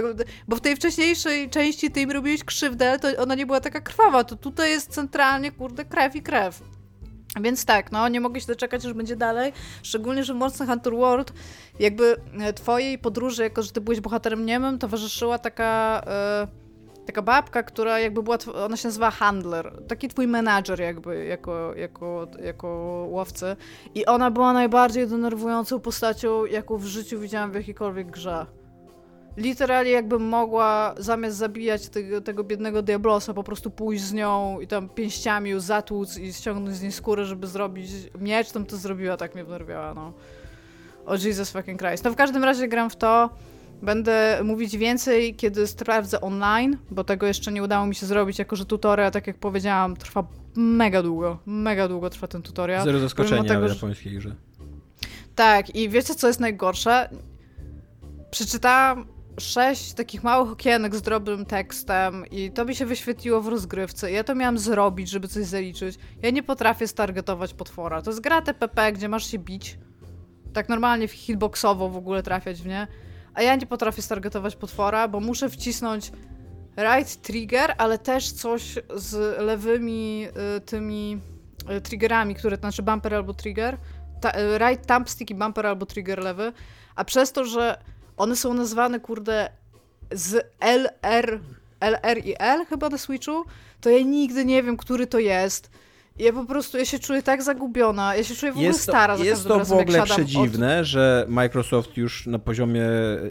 bo 0.48 0.56
w 0.56 0.60
tej 0.60 0.76
wcześniejszej 0.76 1.50
części 1.50 1.90
ty 1.90 2.00
im 2.00 2.10
robiłeś 2.10 2.44
krzywdę, 2.44 2.98
to 2.98 3.08
ona 3.22 3.34
nie 3.34 3.46
była 3.46 3.60
taka 3.60 3.80
krwawa, 3.80 4.24
to 4.24 4.36
tutaj 4.36 4.70
jest 4.70 4.90
centralnie, 4.90 5.52
kurde, 5.52 5.84
krew 5.84 6.16
i 6.16 6.22
krew. 6.22 6.73
Więc 7.40 7.64
tak, 7.64 7.92
no 7.92 8.08
nie 8.08 8.20
mogę 8.20 8.40
się 8.40 8.46
doczekać, 8.46 8.82
że 8.82 8.94
będzie 8.94 9.16
dalej. 9.16 9.52
Szczególnie, 9.82 10.24
że 10.24 10.34
w 10.34 10.36
Monster 10.36 10.68
Hunter 10.68 10.92
World 10.92 11.32
jakby 11.80 12.16
e, 12.40 12.52
twojej 12.52 12.98
podróży, 12.98 13.42
jako 13.42 13.62
że 13.62 13.72
ty 13.72 13.80
byłeś 13.80 14.00
bohaterem 14.00 14.46
niemym, 14.46 14.78
towarzyszyła 14.78 15.38
taka... 15.38 16.02
E, 16.06 16.64
taka 17.06 17.22
babka, 17.22 17.62
która 17.62 18.00
jakby 18.00 18.22
była, 18.22 18.38
ona 18.64 18.76
się 18.76 18.88
nazywa 18.88 19.10
handler, 19.10 19.72
taki 19.88 20.08
twój 20.08 20.26
menadżer 20.26 20.80
jakby, 20.80 21.24
jako, 21.24 21.74
jako, 21.74 22.26
jako 22.42 22.68
łowcy 23.10 23.56
i 23.94 24.06
ona 24.06 24.30
była 24.30 24.52
najbardziej 24.52 25.08
denerwującą 25.08 25.80
postacią, 25.80 26.44
jaką 26.44 26.78
w 26.78 26.84
życiu 26.84 27.20
widziałam 27.20 27.52
w 27.52 27.54
jakiejkolwiek 27.54 28.10
grze. 28.10 28.46
Literalnie 29.36 29.90
jakbym 29.90 30.22
mogła 30.22 30.94
zamiast 30.98 31.36
zabijać 31.36 31.88
tego, 31.88 32.20
tego 32.20 32.44
biednego 32.44 32.82
Diablosa, 32.82 33.34
po 33.34 33.44
prostu 33.44 33.70
pójść 33.70 34.04
z 34.04 34.12
nią 34.12 34.60
i 34.60 34.66
tam 34.66 34.88
pięściami 34.88 35.50
ją 35.50 35.60
zatłuc 35.60 36.18
i 36.18 36.32
ściągnąć 36.32 36.76
z 36.76 36.82
niej 36.82 36.92
skórę, 36.92 37.24
żeby 37.24 37.46
zrobić 37.46 37.90
miecz, 38.20 38.50
tam 38.50 38.66
to 38.66 38.76
zrobiła, 38.76 39.16
tak 39.16 39.34
mnie 39.34 39.44
wnerwiała, 39.44 39.94
no. 39.94 40.12
O 41.06 41.16
Jesus 41.16 41.50
fucking 41.50 41.80
Christ. 41.80 42.04
No 42.04 42.12
w 42.12 42.16
każdym 42.16 42.44
razie 42.44 42.68
gram 42.68 42.90
w 42.90 42.96
to. 42.96 43.30
Będę 43.82 44.40
mówić 44.44 44.76
więcej, 44.76 45.34
kiedy 45.34 45.66
sprawdzę 45.66 46.20
online, 46.20 46.76
bo 46.90 47.04
tego 47.04 47.26
jeszcze 47.26 47.52
nie 47.52 47.62
udało 47.62 47.86
mi 47.86 47.94
się 47.94 48.06
zrobić, 48.06 48.38
jako 48.38 48.56
że 48.56 48.66
tutorial, 48.66 49.12
tak 49.12 49.26
jak 49.26 49.38
powiedziałam, 49.38 49.96
trwa 49.96 50.26
mega 50.56 51.02
długo. 51.02 51.38
Mega 51.46 51.88
długo 51.88 52.10
trwa 52.10 52.26
ten 52.26 52.42
tutorial. 52.42 52.84
Zero 52.84 52.98
zaskoczenia 52.98 53.44
tego, 53.44 53.68
w 53.68 53.74
japońskiej 53.74 54.12
grze. 54.12 54.34
Tak, 55.34 55.76
i 55.76 55.88
wiecie 55.88 56.14
co 56.14 56.26
jest 56.26 56.40
najgorsze? 56.40 57.08
Przeczytałam 58.30 59.06
sześć 59.38 59.92
takich 59.92 60.22
małych 60.22 60.52
okienek 60.52 60.94
z 60.94 61.02
drobnym 61.02 61.46
tekstem 61.46 62.26
i 62.30 62.50
to 62.50 62.64
mi 62.64 62.74
się 62.74 62.86
wyświetliło 62.86 63.40
w 63.40 63.48
rozgrywce. 63.48 64.12
Ja 64.12 64.24
to 64.24 64.34
miałam 64.34 64.58
zrobić, 64.58 65.10
żeby 65.10 65.28
coś 65.28 65.44
zaliczyć. 65.44 65.98
Ja 66.22 66.30
nie 66.30 66.42
potrafię 66.42 66.88
stargetować 66.88 67.54
potwora. 67.54 68.02
To 68.02 68.10
jest 68.10 68.20
gra 68.20 68.42
TPP, 68.42 68.92
gdzie 68.92 69.08
masz 69.08 69.30
się 69.30 69.38
bić. 69.38 69.78
Tak 70.52 70.68
normalnie 70.68 71.08
hitboxowo 71.08 71.88
w 71.88 71.96
ogóle 71.96 72.22
trafiać 72.22 72.62
w 72.62 72.66
nie. 72.66 72.86
A 73.34 73.42
ja 73.42 73.56
nie 73.56 73.66
potrafię 73.66 74.02
stargetować 74.02 74.56
potwora, 74.56 75.08
bo 75.08 75.20
muszę 75.20 75.50
wcisnąć 75.50 76.12
right 76.76 77.22
trigger, 77.22 77.74
ale 77.78 77.98
też 77.98 78.32
coś 78.32 78.78
z 78.94 79.38
lewymi 79.38 80.26
y, 80.56 80.60
tymi 80.60 81.20
y, 81.76 81.80
triggerami, 81.80 82.34
które 82.34 82.56
to 82.56 82.60
znaczy 82.60 82.82
bumper 82.82 83.14
albo 83.14 83.34
trigger. 83.34 83.78
Ta, 84.20 84.30
y, 84.30 84.58
right 84.58 84.86
thumbstick 84.86 85.30
i 85.30 85.34
bumper 85.34 85.66
albo 85.66 85.86
trigger 85.86 86.18
lewy. 86.18 86.52
A 86.96 87.04
przez 87.04 87.32
to, 87.32 87.44
że 87.44 87.78
one 88.16 88.36
są 88.36 88.54
nazwane, 88.54 89.00
kurde, 89.00 89.50
z 90.12 90.46
LR, 90.60 91.40
LR 91.80 92.18
i 92.24 92.34
L 92.38 92.66
chyba 92.66 92.88
na 92.88 92.98
Switchu, 92.98 93.44
to 93.80 93.90
ja 93.90 94.02
nigdy 94.02 94.44
nie 94.44 94.62
wiem, 94.62 94.76
który 94.76 95.06
to 95.06 95.18
jest. 95.18 95.70
Ja 96.18 96.32
po 96.32 96.44
prostu, 96.44 96.78
ja 96.78 96.84
się 96.84 96.98
czuję 96.98 97.22
tak 97.22 97.42
zagubiona, 97.42 98.16
ja 98.16 98.24
się 98.24 98.34
czuję 98.34 98.52
w 98.52 98.54
ogóle 98.54 98.68
jest 98.68 98.80
stara 98.80 99.16
to, 99.16 99.24
Jest 99.24 99.48
to 99.48 99.58
razem, 99.58 99.78
w 99.78 99.80
ogóle 99.80 100.02
przedziwne, 100.02 100.80
od... 100.80 100.86
że 100.86 101.26
Microsoft 101.28 101.96
już 101.96 102.26
na 102.26 102.38
poziomie 102.38 102.86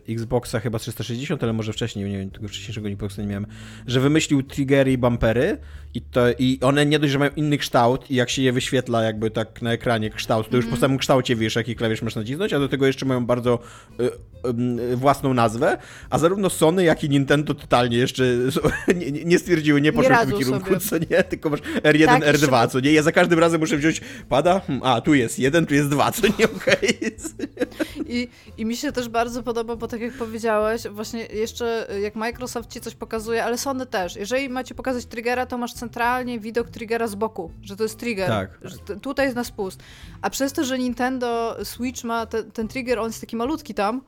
Xboxa 0.09 0.59
chyba 0.59 0.79
360, 0.79 1.43
ale 1.43 1.53
może 1.53 1.73
wcześniej, 1.73 2.09
nie 2.09 2.17
wiem, 2.17 2.31
tego 2.31 2.47
wcześniejszego 2.47 2.87
Xboxa 2.89 3.21
nie 3.21 3.27
miałem, 3.27 3.47
że 3.87 3.99
wymyślił 3.99 4.43
triggery 4.43 4.91
i 4.91 4.97
bumpery 4.97 5.57
i, 5.93 6.01
to, 6.01 6.21
i 6.39 6.59
one 6.61 6.85
nie 6.85 6.99
dość, 6.99 7.11
że 7.13 7.19
mają 7.19 7.31
inny 7.35 7.57
kształt 7.57 8.11
i 8.11 8.15
jak 8.15 8.29
się 8.29 8.41
je 8.41 8.53
wyświetla 8.53 9.03
jakby 9.03 9.31
tak 9.31 9.61
na 9.61 9.71
ekranie 9.71 10.09
kształt, 10.09 10.49
to 10.49 10.55
już 10.55 10.65
po 10.65 10.69
mhm. 10.69 10.81
samym 10.81 10.97
kształcie 10.97 11.35
wiesz, 11.35 11.55
jaki 11.55 11.75
klawisz 11.75 12.01
masz 12.01 12.15
nacisnąć, 12.15 12.53
a 12.53 12.59
do 12.59 12.69
tego 12.69 12.87
jeszcze 12.87 13.05
mają 13.05 13.25
bardzo 13.25 13.59
y, 13.99 14.03
y, 14.93 14.97
własną 14.97 15.33
nazwę, 15.33 15.77
a 16.09 16.19
zarówno 16.19 16.49
Sony, 16.49 16.83
jak 16.83 17.03
i 17.03 17.09
Nintendo 17.09 17.53
totalnie 17.53 17.97
jeszcze 17.97 18.23
nie, 18.95 19.11
nie 19.11 19.39
stwierdziły, 19.39 19.81
nie 19.81 19.93
poszły 19.93 20.15
w 20.15 20.29
tym 20.29 20.39
kierunku, 20.39 20.67
sobie. 20.67 20.79
co 20.79 20.97
nie, 20.97 21.23
tylko 21.23 21.49
masz 21.49 21.61
R1, 21.61 22.05
tak, 22.05 22.23
R2, 22.23 22.67
co 22.69 22.79
nie? 22.79 22.91
Ja 22.91 23.03
za 23.03 23.11
każdym 23.11 23.39
razem 23.39 23.59
muszę 23.59 23.77
wziąć, 23.77 24.01
pada, 24.29 24.59
hmm, 24.59 24.83
a 24.85 25.01
tu 25.01 25.13
jest 25.13 25.39
jeden, 25.39 25.65
tu 25.65 25.73
jest 25.73 25.89
dwa, 25.89 26.11
co 26.11 26.27
nie, 26.27 26.45
okej. 26.57 26.97
Okay. 26.97 28.05
I, 28.07 28.27
I 28.57 28.65
mi 28.65 28.77
się 28.77 28.91
też 28.91 29.09
bardzo 29.09 29.43
podoba, 29.43 29.75
bo 29.75 29.87
tak 29.87 30.01
jak 30.01 30.13
powiedziałeś, 30.13 30.81
właśnie 30.91 31.25
jeszcze 31.25 31.87
jak 32.01 32.15
Microsoft 32.15 32.69
ci 32.69 32.81
coś 32.81 32.95
pokazuje, 32.95 33.43
ale 33.43 33.57
Sony 33.57 33.85
też. 33.85 34.15
Jeżeli 34.15 34.49
macie 34.49 34.75
pokazać 34.75 35.05
triggera, 35.05 35.45
to 35.45 35.57
masz 35.57 35.73
centralnie 35.83 36.39
widok 36.39 36.69
triggera 36.69 37.07
z 37.07 37.15
boku, 37.15 37.51
że 37.61 37.75
to 37.75 37.83
jest 37.83 37.99
trigger. 37.99 38.29
Tak. 38.29 38.49
tutaj 39.01 39.25
jest 39.25 39.35
na 39.35 39.43
spust. 39.43 39.83
A 40.21 40.29
przez 40.29 40.53
to, 40.53 40.63
że 40.63 40.79
Nintendo 40.79 41.57
Switch 41.63 42.03
ma 42.03 42.25
te, 42.25 42.43
ten 42.43 42.67
trigger, 42.67 42.99
on 42.99 43.05
jest 43.05 43.21
taki 43.21 43.35
malutki 43.35 43.73
tam, 43.73 44.01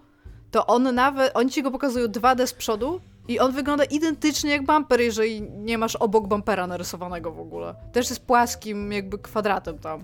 to 0.51 0.65
on 0.65 0.95
nawet, 0.95 1.31
oni 1.33 1.49
ci 1.49 1.63
go 1.63 1.71
pokazują 1.71 2.07
2D 2.07 2.47
z 2.47 2.53
przodu, 2.53 3.01
i 3.27 3.39
on 3.39 3.51
wygląda 3.51 3.83
identycznie 3.83 4.51
jak 4.51 4.65
bumper, 4.65 5.01
jeżeli 5.01 5.41
nie 5.41 5.77
masz 5.77 5.95
obok 5.95 6.27
bumpera 6.27 6.67
narysowanego 6.67 7.31
w 7.31 7.39
ogóle. 7.39 7.75
Też 7.91 8.09
jest 8.09 8.25
płaskim 8.25 8.91
jakby 8.91 9.17
kwadratem 9.17 9.79
tam. 9.79 10.03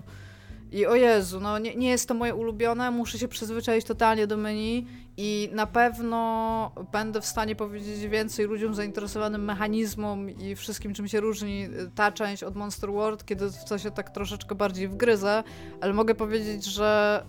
I 0.72 0.86
o 0.86 0.94
Jezu, 0.94 1.40
no 1.40 1.58
nie, 1.58 1.74
nie 1.74 1.88
jest 1.88 2.08
to 2.08 2.14
moje 2.14 2.34
ulubione, 2.34 2.90
muszę 2.90 3.18
się 3.18 3.28
przyzwyczaić 3.28 3.84
totalnie 3.84 4.26
do 4.26 4.36
menu 4.36 4.86
i 5.16 5.50
na 5.52 5.66
pewno 5.66 6.72
będę 6.92 7.20
w 7.20 7.26
stanie 7.26 7.56
powiedzieć 7.56 8.06
więcej 8.06 8.46
ludziom 8.46 8.74
zainteresowanym 8.74 9.44
mechanizmom 9.44 10.30
i 10.30 10.56
wszystkim, 10.56 10.94
czym 10.94 11.08
się 11.08 11.20
różni 11.20 11.68
ta 11.94 12.12
część 12.12 12.42
od 12.42 12.56
Monster 12.56 12.90
World, 12.90 13.24
kiedy 13.24 13.50
w 13.50 13.64
co 13.64 13.78
się 13.78 13.90
tak 13.90 14.10
troszeczkę 14.10 14.54
bardziej 14.54 14.88
wgryzę, 14.88 15.44
ale 15.80 15.92
mogę 15.92 16.14
powiedzieć, 16.14 16.64
że 16.64 17.22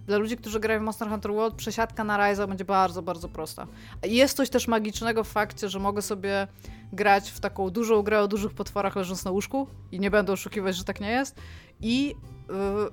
y, 0.00 0.06
dla 0.06 0.18
ludzi, 0.18 0.36
którzy 0.36 0.60
grają 0.60 0.80
w 0.80 0.82
Monster 0.82 1.08
Hunter 1.08 1.32
World, 1.32 1.54
przesiadka 1.54 2.04
na 2.04 2.28
Ryza 2.28 2.46
będzie 2.46 2.64
bardzo, 2.64 3.02
bardzo 3.02 3.28
prosta. 3.28 3.66
Jest 4.02 4.36
coś 4.36 4.50
też 4.50 4.68
magicznego 4.68 5.24
w 5.24 5.28
fakcie, 5.28 5.68
że 5.68 5.78
mogę 5.78 6.02
sobie 6.02 6.46
grać 6.92 7.30
w 7.30 7.40
taką 7.40 7.70
dużą 7.70 8.02
grę 8.02 8.20
o 8.20 8.28
dużych 8.28 8.52
potworach 8.52 8.96
leżąc 8.96 9.24
na 9.24 9.30
łóżku 9.30 9.66
i 9.92 10.00
nie 10.00 10.10
będę 10.10 10.32
oszukiwać, 10.32 10.76
że 10.76 10.84
tak 10.84 11.00
nie 11.00 11.10
jest. 11.10 11.36
I 11.80 12.14
Y, 12.14 12.37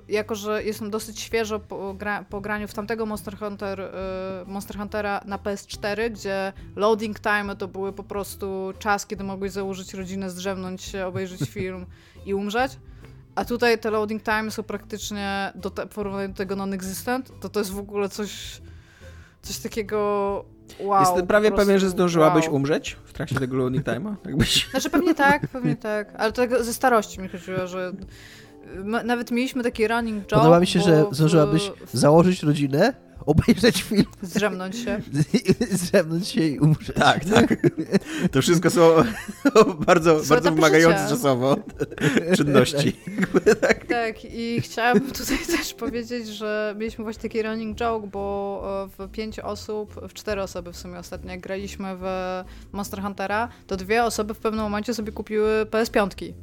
jako 0.07 0.35
że 0.35 0.63
jestem 0.63 0.89
dosyć 0.89 1.19
świeżo 1.19 1.59
po, 1.59 1.93
gra, 1.93 2.23
po 2.23 2.41
graniu 2.41 2.67
w 2.67 2.73
tamtego 2.73 3.05
Monster, 3.05 3.37
Hunter, 3.37 3.79
y, 3.79 3.91
Monster 4.45 4.77
Huntera 4.77 5.21
na 5.25 5.37
PS4, 5.37 6.11
gdzie 6.11 6.53
loading 6.75 7.19
time 7.19 7.55
to 7.55 7.67
były 7.67 7.93
po 7.93 8.03
prostu 8.03 8.73
czas, 8.79 9.05
kiedy 9.05 9.23
mogłeś 9.23 9.51
założyć 9.51 9.93
rodzinę, 9.93 10.29
zdrzemnąć 10.29 10.81
się, 10.81 11.05
obejrzeć 11.05 11.41
film 11.49 11.85
i 12.25 12.33
umrzeć. 12.33 12.71
A 13.35 13.45
tutaj 13.45 13.79
te 13.79 13.89
loading 13.91 14.23
time 14.23 14.51
są 14.51 14.63
praktycznie 14.63 15.51
do 15.55 15.69
te, 15.69 15.87
porównaniu 15.87 16.27
do 16.27 16.35
tego 16.35 16.55
non-existent, 16.55 17.31
to 17.41 17.49
to 17.49 17.59
jest 17.59 17.71
w 17.71 17.79
ogóle 17.79 18.09
coś, 18.09 18.61
coś 19.41 19.57
takiego 19.57 20.45
wow. 20.79 20.99
Jestem 20.99 21.27
prawie 21.27 21.51
pewien, 21.51 21.79
że 21.79 21.89
zdążyłabyś 21.89 22.45
wow. 22.45 22.55
umrzeć 22.55 22.97
w 23.05 23.13
trakcie 23.13 23.35
tego 23.35 23.57
loading 23.57 23.85
time'a? 23.85 24.15
Jakbyś... 24.25 24.69
Znaczy 24.69 24.89
pewnie 24.89 25.15
tak, 25.25 25.47
pewnie 25.47 25.75
tak, 25.75 26.13
ale 26.17 26.31
to 26.31 26.63
ze 26.63 26.73
starości 26.73 27.21
mi 27.21 27.29
chodziło, 27.29 27.67
że 27.67 27.93
nawet 28.83 29.31
mieliśmy 29.31 29.63
taki 29.63 29.87
running 29.87 30.25
joke. 30.25 30.35
Podoba 30.35 30.59
mi 30.59 30.67
się, 30.67 30.81
że 30.81 31.05
zdążyłabyś 31.11 31.71
w... 31.93 31.97
założyć 31.97 32.43
rodzinę, 32.43 32.93
obejrzeć 33.25 33.83
film. 33.83 34.05
Zrzemnąć 34.21 34.77
się. 34.77 35.01
Zrzemnąć 35.71 36.27
się 36.27 36.41
i 36.41 36.59
umrzeć. 36.59 36.95
Tak, 36.95 37.25
tak. 37.25 37.57
To 38.31 38.41
wszystko 38.41 38.69
są 38.69 38.81
bardzo, 39.87 40.21
bardzo 40.29 40.51
wymagające 40.51 41.09
czasowo 41.09 41.57
czynności. 42.37 42.93
tak. 43.61 43.85
tak, 43.85 44.25
i 44.25 44.61
chciałabym 44.61 45.11
tutaj 45.11 45.37
też 45.37 45.73
powiedzieć, 45.73 46.27
że 46.27 46.75
mieliśmy 46.77 47.03
właśnie 47.03 47.21
taki 47.21 47.41
running 47.41 47.77
joke, 47.77 48.07
bo 48.07 48.87
e, 48.99 49.07
w 49.07 49.11
pięć 49.11 49.39
osób, 49.39 50.07
w 50.09 50.13
cztery 50.13 50.41
osoby 50.41 50.73
w 50.73 50.77
sumie 50.77 50.99
ostatnio, 50.99 51.31
jak 51.31 51.39
graliśmy 51.39 51.95
w 51.99 52.05
Monster 52.71 53.01
Huntera, 53.01 53.49
to 53.67 53.77
dwie 53.77 54.03
osoby 54.03 54.33
w 54.33 54.39
pewnym 54.39 54.63
momencie 54.63 54.93
sobie 54.93 55.11
kupiły 55.11 55.65
PS5. 55.65 56.33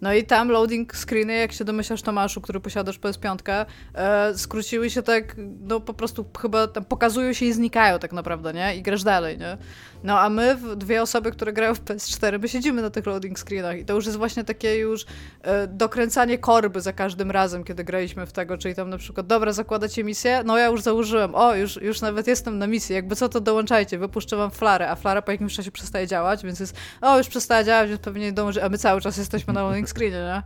No 0.00 0.14
i 0.14 0.24
tam 0.24 0.48
loading 0.48 0.96
screeny, 0.96 1.34
jak 1.34 1.52
się 1.52 1.64
domyślasz 1.64 2.02
Tomaszu, 2.02 2.40
który 2.40 2.60
posiadasz 2.60 2.98
PS5, 2.98 3.66
e, 3.94 4.38
skróciły 4.38 4.90
się 4.90 5.02
tak, 5.02 5.36
no 5.60 5.80
po 5.80 5.94
prostu 5.94 6.26
chyba 6.40 6.66
tam 6.66 6.84
pokazują 6.84 7.32
się 7.32 7.46
i 7.46 7.52
znikają 7.52 7.98
tak 7.98 8.12
naprawdę, 8.12 8.52
nie? 8.52 8.76
I 8.76 8.82
grasz 8.82 9.02
dalej, 9.02 9.38
nie? 9.38 9.58
No 10.04 10.20
a 10.20 10.28
my, 10.28 10.56
dwie 10.76 11.02
osoby, 11.02 11.30
które 11.30 11.52
grają 11.52 11.74
w 11.74 11.84
PS4, 11.84 12.40
my 12.40 12.48
siedzimy 12.48 12.82
na 12.82 12.90
tych 12.90 13.06
loading 13.06 13.38
screenach 13.38 13.78
i 13.78 13.84
to 13.84 13.94
już 13.94 14.06
jest 14.06 14.18
właśnie 14.18 14.44
takie 14.44 14.76
już 14.76 15.06
e, 15.42 15.66
dokręcanie 15.66 16.38
korby 16.38 16.80
za 16.80 16.92
każdym 16.92 17.30
razem, 17.30 17.64
kiedy 17.64 17.84
graliśmy 17.84 18.26
w 18.26 18.32
tego, 18.32 18.58
czyli 18.58 18.74
tam 18.74 18.90
na 18.90 18.98
przykład, 18.98 19.26
dobra, 19.26 19.52
zakładacie 19.52 20.04
misję? 20.04 20.42
No 20.44 20.58
ja 20.58 20.66
już 20.66 20.82
założyłem, 20.82 21.34
o, 21.34 21.54
już, 21.54 21.76
już 21.76 22.00
nawet 22.00 22.26
jestem 22.26 22.58
na 22.58 22.66
misji, 22.66 22.94
jakby 22.94 23.16
co 23.16 23.28
to 23.28 23.40
dołączajcie, 23.40 23.98
wypuszczę 23.98 24.36
wam 24.36 24.50
flarę, 24.50 24.90
a 24.90 24.94
flara 24.96 25.22
po 25.22 25.32
jakimś 25.32 25.54
czasie 25.54 25.70
przestaje 25.70 26.06
działać, 26.06 26.44
więc 26.44 26.60
jest, 26.60 26.76
o, 27.00 27.18
już 27.18 27.28
przestaje 27.28 27.64
działać, 27.64 27.88
więc 27.88 28.00
pewnie 28.00 28.32
dąży, 28.32 28.64
a 28.64 28.68
my 28.68 28.78
cały 28.78 29.00
czas 29.00 29.16
jesteśmy 29.16 29.54
na 29.54 29.62
loading 29.62 29.88
screenie, 29.88 30.16
nie? 30.16 30.42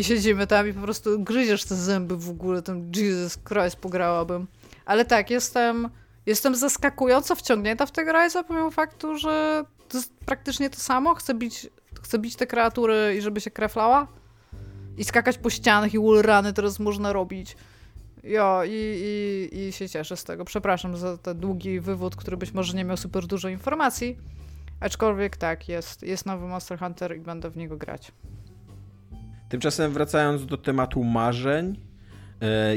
I 0.00 0.04
siedzimy 0.04 0.46
tam 0.46 0.68
i 0.68 0.72
po 0.72 0.80
prostu 0.80 1.20
gryziesz 1.20 1.64
te 1.64 1.74
zęby 1.74 2.16
w 2.16 2.30
ogóle, 2.30 2.62
tam 2.62 2.90
Jesus 2.96 3.38
Christ 3.48 3.76
pograłabym. 3.76 4.46
Ale 4.86 5.04
tak, 5.04 5.30
jestem 5.30 5.88
Jestem 6.26 6.56
zaskakująco 6.56 7.34
wciągnięta 7.34 7.86
w 7.86 7.90
tego 7.90 8.12
Rise'a, 8.12 8.44
pomimo 8.44 8.70
faktu, 8.70 9.18
że 9.18 9.64
to 9.88 9.98
jest 9.98 10.14
praktycznie 10.14 10.70
to 10.70 10.80
samo. 10.80 11.14
Chcę 11.14 11.34
bić, 11.34 11.66
chcę 12.02 12.18
bić 12.18 12.36
te 12.36 12.46
kreatury 12.46 13.14
i 13.18 13.20
żeby 13.20 13.40
się 13.40 13.50
kreflała. 13.50 14.06
I 14.98 15.04
skakać 15.04 15.38
po 15.38 15.50
ścianach 15.50 15.94
i 15.94 15.98
wallrany 15.98 16.52
teraz 16.52 16.78
można 16.78 17.12
robić. 17.12 17.56
Jo, 18.24 18.62
i, 18.64 18.70
i, 19.52 19.58
i 19.58 19.72
się 19.72 19.88
cieszę 19.88 20.16
z 20.16 20.24
tego. 20.24 20.44
Przepraszam 20.44 20.96
za 20.96 21.18
ten 21.18 21.38
długi 21.38 21.80
wywód, 21.80 22.16
który 22.16 22.36
być 22.36 22.52
może 22.52 22.76
nie 22.76 22.84
miał 22.84 22.96
super 22.96 23.26
dużo 23.26 23.48
informacji. 23.48 24.16
Aczkolwiek 24.80 25.36
tak, 25.36 25.68
jest, 25.68 26.02
jest 26.02 26.26
nowy 26.26 26.46
Monster 26.46 26.78
Hunter 26.78 27.16
i 27.16 27.20
będę 27.20 27.50
w 27.50 27.56
niego 27.56 27.76
grać. 27.76 28.12
Tymczasem 29.48 29.92
wracając 29.92 30.46
do 30.46 30.58
tematu 30.58 31.04
marzeń, 31.04 31.80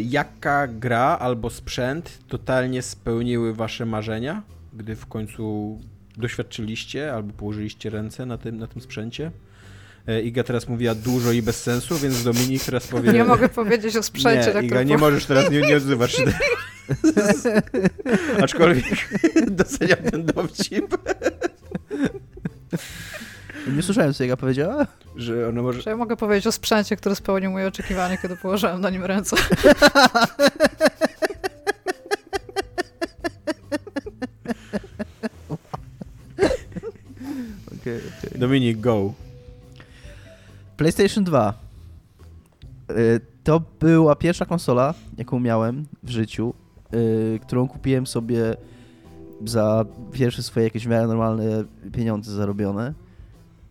jaka 0.02 0.68
gra 0.68 1.18
albo 1.19 1.49
sprzęt 1.49 2.19
totalnie 2.27 2.81
spełniły 2.81 3.53
wasze 3.53 3.86
marzenia, 3.86 4.41
gdy 4.73 4.95
w 4.95 5.06
końcu 5.06 5.77
doświadczyliście 6.18 7.14
albo 7.14 7.34
położyliście 7.34 7.90
ręce 7.90 8.26
na 8.26 8.38
tym, 8.38 8.57
na 8.57 8.68
tym 8.68 8.81
sprzęcie? 8.81 9.31
E, 10.07 10.22
Iga 10.22 10.44
teraz 10.44 10.68
mówiła 10.68 10.95
dużo 10.95 11.31
i 11.31 11.41
bez 11.41 11.64
sensu, 11.64 11.98
więc 11.98 12.23
Dominik 12.23 12.64
teraz 12.64 12.88
powie... 12.88 13.14
Nie 13.14 13.23
mogę 13.23 13.49
powiedzieć 13.49 13.98
o 13.98 14.03
sprzęcie. 14.03 14.48
Nie, 14.48 14.53
tak 14.53 14.65
Iga, 14.65 14.84
nie 14.84 14.98
możesz 14.98 15.26
teraz, 15.26 15.52
nie, 15.52 15.61
nie 15.61 15.77
odzywasz 15.77 16.11
się. 16.11 16.23
Aczkolwiek 18.44 19.10
doceniam 19.52 19.98
ten 20.11 20.26
dowcip. 20.26 20.98
Nie 23.68 23.81
słyszałem, 23.81 24.14
co 24.14 24.23
Iga 24.23 24.38
powiedziała? 24.38 24.88
Że 25.15 25.48
ona 25.49 25.61
może... 25.61 25.81
Że 25.81 25.90
ja 25.90 25.98
mogę 25.98 26.18
powiedzieć 26.18 26.48
o 26.48 26.52
sprzęcie, 26.52 26.95
który 26.95 27.15
spełnił 27.15 27.52
moje 27.52 27.68
oczekiwania, 27.68 28.18
kiedy 28.18 28.38
położyłem 28.38 28.81
na 28.81 28.90
nim 28.90 29.03
ręce. 29.06 29.36
Okay, 37.81 38.02
okay. 38.19 38.40
Dominik, 38.40 38.80
go. 38.80 39.14
PlayStation 40.77 41.23
2. 41.23 41.53
Y, 42.90 43.19
To 43.44 43.61
była 43.80 44.15
pierwsza 44.15 44.45
konsola, 44.45 44.94
jaką 45.18 45.40
miałem 45.40 45.86
w 46.03 46.10
życiu, 46.10 46.53
y, 46.94 47.40
którą 47.41 47.68
kupiłem 47.68 48.07
sobie 48.07 48.56
za 49.45 49.86
pierwsze 50.11 50.44
swoje 50.44 50.64
jakieś 50.64 50.86
w 50.86 50.90
miarę 50.90 51.07
normalne 51.07 51.64
pieniądze 51.94 52.31
zarobione. 52.31 52.94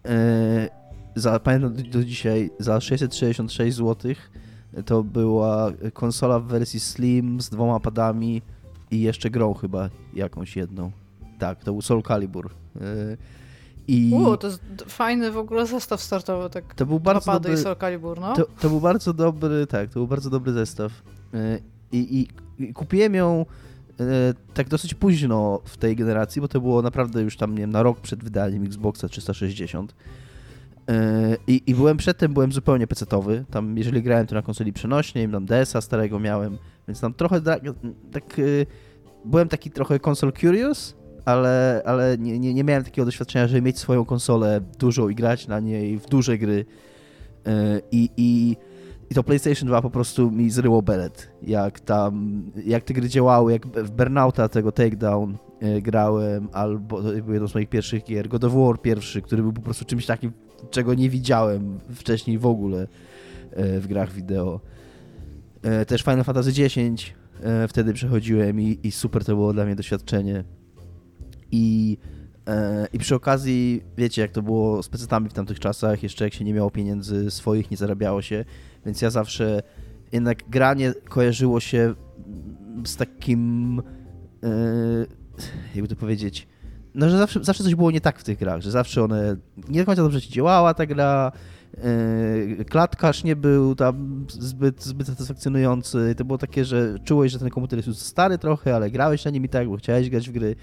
Y, 0.09 0.69
Za, 1.15 1.41
pamiętam 1.41 1.75
do, 1.75 1.83
do 1.83 2.05
dzisiaj, 2.05 2.51
za 2.59 2.81
666 2.81 3.77
zł 3.77 4.15
to 4.87 5.03
była 5.03 5.73
konsola 5.93 6.41
w 6.41 6.45
wersji 6.45 6.81
Slim 6.81 7.41
z 7.41 7.51
dwoma 7.51 7.81
padami 7.81 8.43
i 8.91 9.01
jeszcze 9.01 9.31
grą 9.31 9.55
chyba 9.55 9.91
jakąś 10.15 10.57
jedną. 10.57 10.91
Tak, 11.39 11.65
to 11.65 11.73
był 11.73 11.83
Soul 11.83 12.03
Calibur. 12.03 12.51
Y, 12.77 13.17
I 13.89 14.11
Uuu, 14.15 14.37
to 14.37 14.47
jest 14.47 14.61
fajny 14.87 15.33
w 15.33 15.39
ogóle 15.39 15.67
zestaw 15.67 16.03
startowy, 16.03 16.51
tak. 16.51 16.75
to 16.75 16.87
był 16.87 17.01
bardzo 17.01 17.33
dobry... 17.33 17.57
Soul 17.57 17.77
Calibur, 17.77 18.21
no. 18.21 18.35
To, 18.35 18.47
to 18.61 18.69
był 18.69 18.81
bardzo 18.81 19.13
dobry, 19.13 19.67
tak, 19.67 19.89
to 19.89 19.95
był 19.95 20.07
bardzo 20.07 20.31
dobry 20.31 20.53
zestaw. 20.53 20.93
Yy, 21.33 21.63
I, 21.93 22.19
i, 22.19 22.29
i 22.65 22.73
kupiłem 22.73 23.15
ją 23.15 23.47
tak 24.55 24.69
dosyć 24.69 24.95
późno 24.95 25.61
w 25.65 25.77
tej 25.77 25.97
generacji, 25.97 26.41
bo 26.41 26.49
to 26.49 26.61
było 26.61 26.83
naprawdę 26.83 27.23
już 27.23 27.37
tam, 27.37 27.51
nie 27.53 27.59
wiem, 27.59 27.71
na 27.71 27.83
rok 27.83 28.01
przed 28.01 28.25
wydaniem 28.25 28.65
Xboxa 28.65 29.09
360. 29.09 29.95
Yy, 30.89 30.95
I, 31.47 31.63
I 31.67 31.75
byłem 31.75 31.97
przedtem, 31.97 32.35
byłem 32.35 32.53
zupełnie 32.53 32.87
pecetowy. 32.87 33.45
Tam, 33.51 33.79
jeżeli 33.79 34.03
grałem, 34.03 34.27
to 34.27 34.35
na 34.35 34.43
konsoli 34.43 34.73
przenośnej, 34.73 35.29
tam 35.29 35.45
DS-a 35.45 35.81
starego 35.81 36.19
miałem, 36.19 36.59
więc 36.89 37.01
tam 37.01 37.15
trochę 37.15 37.41
tak, 37.41 37.63
tak 38.13 38.41
byłem 39.25 39.49
taki 39.49 39.71
trochę 39.71 39.99
console 40.07 40.33
curious, 40.33 40.97
ale, 41.25 41.83
ale 41.85 42.19
nie, 42.19 42.39
nie, 42.39 42.55
nie 42.55 42.65
miałem 42.65 42.85
takiego 42.85 43.05
doświadczenia, 43.05 43.49
żeby 43.49 43.63
mieć 43.63 43.79
swoją 43.79 44.05
konsolę 44.05 44.61
dużą 44.79 45.09
i 45.09 45.15
grać 45.15 45.49
na 45.49 45.61
niej 45.61 45.99
w 45.99 46.07
duże 46.07 46.39
gry. 46.39 46.65
I, 47.91 48.11
i, 48.17 48.57
I 49.11 49.15
to 49.15 49.23
PlayStation 49.23 49.69
2 49.69 49.83
po 49.83 49.91
prostu 49.91 50.31
mi 50.31 50.51
zryło 50.51 50.83
belet. 50.83 51.33
Jak 51.43 51.81
tam, 51.81 52.43
jak 52.65 52.85
te 52.85 52.95
gry 52.95 53.09
działały, 53.09 53.53
jak 53.53 53.67
w 53.67 53.91
Burnouta 53.91 54.49
tego 54.49 54.73
Takedown 54.73 55.37
yy, 55.61 55.83
grałem, 55.83 56.49
albo 56.53 57.03
to 57.03 57.09
był 57.23 57.33
jedną 57.33 57.49
z 57.49 57.55
moich 57.55 57.69
pierwszych 57.69 58.05
gier, 58.05 58.29
God 58.29 58.45
of 58.45 58.53
War 58.53 58.83
pierwszy, 58.83 59.23
który 59.23 59.43
był 59.43 59.53
po 59.53 59.63
prostu 59.63 59.85
czymś 59.85 60.07
takim, 60.07 60.33
czego 60.71 60.95
nie 60.95 61.11
widziałem 61.11 61.79
wcześniej 61.95 62.39
w 62.39 62.47
ogóle 62.47 62.87
yy, 63.57 63.81
w 63.81 63.87
grach 63.87 64.13
wideo. 64.13 64.61
Yy, 65.65 65.87
Też 65.87 66.03
Final 66.03 66.25
Fantasy 66.25 66.65
X 66.65 66.77
wtedy 67.69 67.93
przechodziłem 67.93 68.61
i, 68.61 68.79
i 68.83 68.93
super 68.93 69.25
to 69.25 69.35
było 69.35 69.53
dla 69.53 69.65
mnie 69.65 69.77
doświadczenie. 69.77 70.45
I 71.53 71.99
E, 72.49 72.89
I 72.93 72.99
przy 72.99 73.15
okazji, 73.15 73.83
wiecie, 73.97 74.23
jak 74.23 74.31
to 74.31 74.43
było 74.43 74.83
z 74.83 74.89
pecetami 74.89 75.29
w 75.29 75.33
tamtych 75.33 75.61
czasach, 75.61 76.03
jeszcze 76.03 76.25
jak 76.25 76.35
się 76.35 76.45
nie 76.45 76.55
miało 76.55 76.71
pieniędzy 76.71 77.31
swoich, 77.31 77.71
nie 77.71 77.77
zarabiało 77.77 78.23
się, 78.23 78.45
więc 78.87 79.03
ja 79.03 79.11
zawsze 79.11 79.63
jednak 80.13 80.49
granie 80.49 80.95
kojarzyło 81.09 81.61
się 81.61 81.95
z 82.85 82.97
takim, 82.97 83.83
e, 84.43 84.49
jakby 85.75 85.89
to 85.89 85.97
powiedzieć, 85.97 86.49
no, 86.95 87.09
że 87.09 87.19
zawsze, 87.19 87.45
zawsze 87.45 87.65
coś 87.65 87.75
było 87.75 87.91
nie 87.91 88.01
tak 88.01 88.19
w 88.19 88.25
tych 88.25 88.39
grach, 88.39 88.61
że 88.61 88.71
zawsze 88.71 89.05
one, 89.05 89.37
nie 89.69 89.81
do 89.81 89.87
końca 89.87 90.03
dobrze 90.03 90.23
ci 90.23 90.31
działała 90.31 90.75
ta 90.75 90.87
gra, 90.87 91.33
e, 91.77 92.65
klatkarz 92.65 93.25
nie 93.25 93.37
był 93.37 93.75
tam 93.75 94.27
zbyt, 94.29 94.85
zbyt 94.85 95.07
satysfakcjonujący, 95.07 96.15
to 96.17 96.25
było 96.25 96.39
takie, 96.39 96.65
że 96.65 96.99
czułeś, 97.05 97.33
że 97.33 97.39
ten 97.39 97.51
komputer 97.51 97.79
jest 97.79 97.89
już 97.89 97.97
stary 97.97 98.39
trochę, 98.39 98.77
ale 98.77 98.91
grałeś 98.91 99.25
na 99.25 99.31
nim 99.31 99.45
i 99.45 99.49
tak, 99.49 99.69
bo 99.69 99.77
chciałeś 99.77 100.11
grać 100.11 100.29
w 100.29 100.33
gry. 100.33 100.57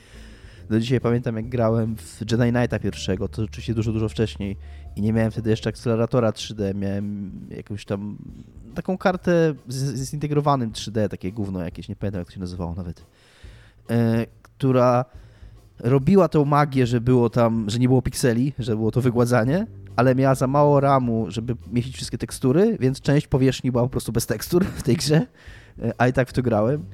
Do 0.70 0.80
dzisiaj 0.80 1.02
pamiętam, 1.02 1.36
jak 1.36 1.50
grałem 1.50 1.96
w 1.98 2.22
Jedi 2.32 2.52
Knighta 2.52 2.80
pierwszego, 2.80 3.28
to 3.28 3.44
oczywiście 3.44 3.74
dużo, 3.74 3.92
dużo 3.92 4.10
wcześniej 4.10 4.58
i 4.96 5.02
nie 5.02 5.14
miałem 5.14 5.32
wtedy 5.32 5.50
jeszcze 5.50 5.70
akceleratora 5.70 6.32
3D, 6.32 6.76
miałem 6.76 7.32
jakąś 7.50 7.86
tam 7.86 8.18
taką 8.76 8.98
kartę 8.98 9.54
z, 9.68 9.76
z 9.76 10.10
zintegrowanym 10.10 10.72
3D, 10.72 11.08
takie 11.08 11.32
gówno 11.32 11.64
jakieś, 11.64 11.90
nie 11.90 11.96
pamiętam 11.96 12.20
jak 12.20 12.28
to 12.28 12.34
się 12.34 12.40
nazywało 12.40 12.74
nawet, 12.76 13.06
e, 13.90 14.26
która 14.42 15.06
robiła 15.80 16.28
tą 16.28 16.46
magię, 16.46 16.88
że 16.88 17.02
było 17.02 17.30
tam, 17.30 17.70
że 17.70 17.80
nie 17.80 17.88
było 17.88 18.02
pikseli, 18.02 18.54
że 18.60 18.76
było 18.76 18.92
to 18.92 19.02
wygładzanie, 19.02 19.68
ale 19.96 20.16
miała 20.16 20.36
za 20.36 20.48
mało 20.48 20.80
ramu, 20.80 21.26
żeby 21.30 21.56
mieścić 21.72 21.96
wszystkie 21.96 22.18
tekstury, 22.18 22.78
więc 22.80 23.02
część 23.02 23.28
powierzchni 23.28 23.72
była 23.72 23.84
po 23.84 23.90
prostu 23.90 24.12
bez 24.12 24.26
tekstur 24.26 24.66
w 24.66 24.84
tej 24.84 24.96
grze, 24.96 25.28
e, 25.82 25.94
a 25.98 26.08
i 26.08 26.14
tak 26.14 26.30
w 26.30 26.34
to 26.34 26.42
grałem. 26.42 26.86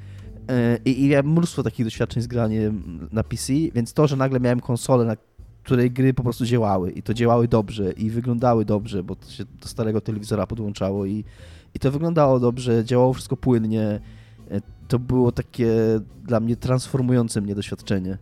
E, 0.50 0.78
I, 0.86 1.04
I 1.04 1.10
miałem 1.10 1.32
mnóstwo 1.32 1.64
takich 1.64 1.86
doświadczeń 1.86 2.24
z 2.24 2.28
graniem 2.28 3.08
na 3.12 3.24
PC, 3.24 3.54
więc 3.74 3.94
to, 3.94 4.08
że 4.08 4.16
nagle 4.16 4.40
miałem 4.40 4.60
konsolę, 4.60 5.06
na 5.06 5.16
której 5.64 5.92
gry 5.92 6.14
po 6.14 6.24
prostu 6.24 6.46
działały 6.46 6.92
i 6.92 7.04
to 7.04 7.14
działały 7.14 7.48
dobrze 7.48 7.92
i 7.92 8.10
wyglądały 8.10 8.66
dobrze, 8.66 9.04
bo 9.04 9.16
to 9.16 9.30
się 9.30 9.46
do 9.62 9.68
starego 9.68 10.02
telewizora 10.02 10.48
podłączało 10.48 11.06
i, 11.06 11.24
i 11.74 11.80
to 11.80 11.92
wyglądało 11.92 12.40
dobrze, 12.40 12.86
działało 12.86 13.14
wszystko 13.14 13.38
płynnie, 13.38 14.00
e, 14.52 14.62
to 14.88 15.00
było 15.00 15.32
takie 15.32 15.74
dla 16.24 16.40
mnie 16.40 16.56
transformujące 16.56 17.42
mnie 17.42 17.56
doświadczenie 17.56 18.18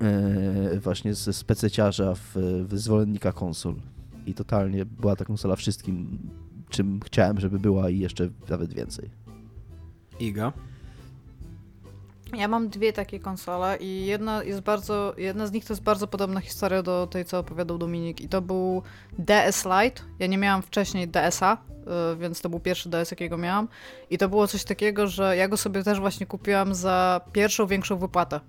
e, 0.00 0.80
właśnie 0.80 1.14
ze 1.14 1.32
spececiarza 1.32 2.14
w, 2.14 2.36
w 2.68 2.78
zwolennika 2.78 3.32
konsol. 3.32 3.74
I 4.26 4.34
totalnie 4.34 4.84
była 4.84 5.16
ta 5.16 5.24
konsola 5.24 5.56
wszystkim, 5.56 6.18
czym 6.68 7.00
chciałem, 7.04 7.40
żeby 7.40 7.58
była 7.58 7.90
i 7.90 7.98
jeszcze 7.98 8.28
nawet 8.48 8.74
więcej. 8.74 9.10
Iga. 10.20 10.52
Ja 12.36 12.48
mam 12.48 12.68
dwie 12.68 12.92
takie 12.92 13.20
konsole 13.20 13.76
i 13.76 14.06
jedna 14.06 14.42
jest 14.44 14.60
bardzo, 14.60 15.14
jedna 15.16 15.46
z 15.46 15.52
nich 15.52 15.64
to 15.64 15.72
jest 15.72 15.82
bardzo 15.82 16.06
podobna 16.06 16.40
historia 16.40 16.82
do 16.82 17.06
tej, 17.06 17.24
co 17.24 17.38
opowiadał 17.38 17.78
Dominik 17.78 18.20
i 18.20 18.28
to 18.28 18.42
był 18.42 18.82
DS 19.18 19.64
Lite. 19.64 20.02
Ja 20.18 20.26
nie 20.26 20.38
miałam 20.38 20.62
wcześniej 20.62 21.08
DS-a, 21.08 21.56
y, 22.12 22.16
więc 22.16 22.40
to 22.40 22.48
był 22.48 22.60
pierwszy 22.60 22.88
DS, 22.88 23.10
jakiego 23.10 23.38
miałam 23.38 23.68
i 24.10 24.18
to 24.18 24.28
było 24.28 24.46
coś 24.46 24.64
takiego, 24.64 25.06
że 25.06 25.36
ja 25.36 25.48
go 25.48 25.56
sobie 25.56 25.82
też 25.82 26.00
właśnie 26.00 26.26
kupiłam 26.26 26.74
za 26.74 27.20
pierwszą 27.32 27.66
większą 27.66 27.98
wypłatę. 27.98 28.40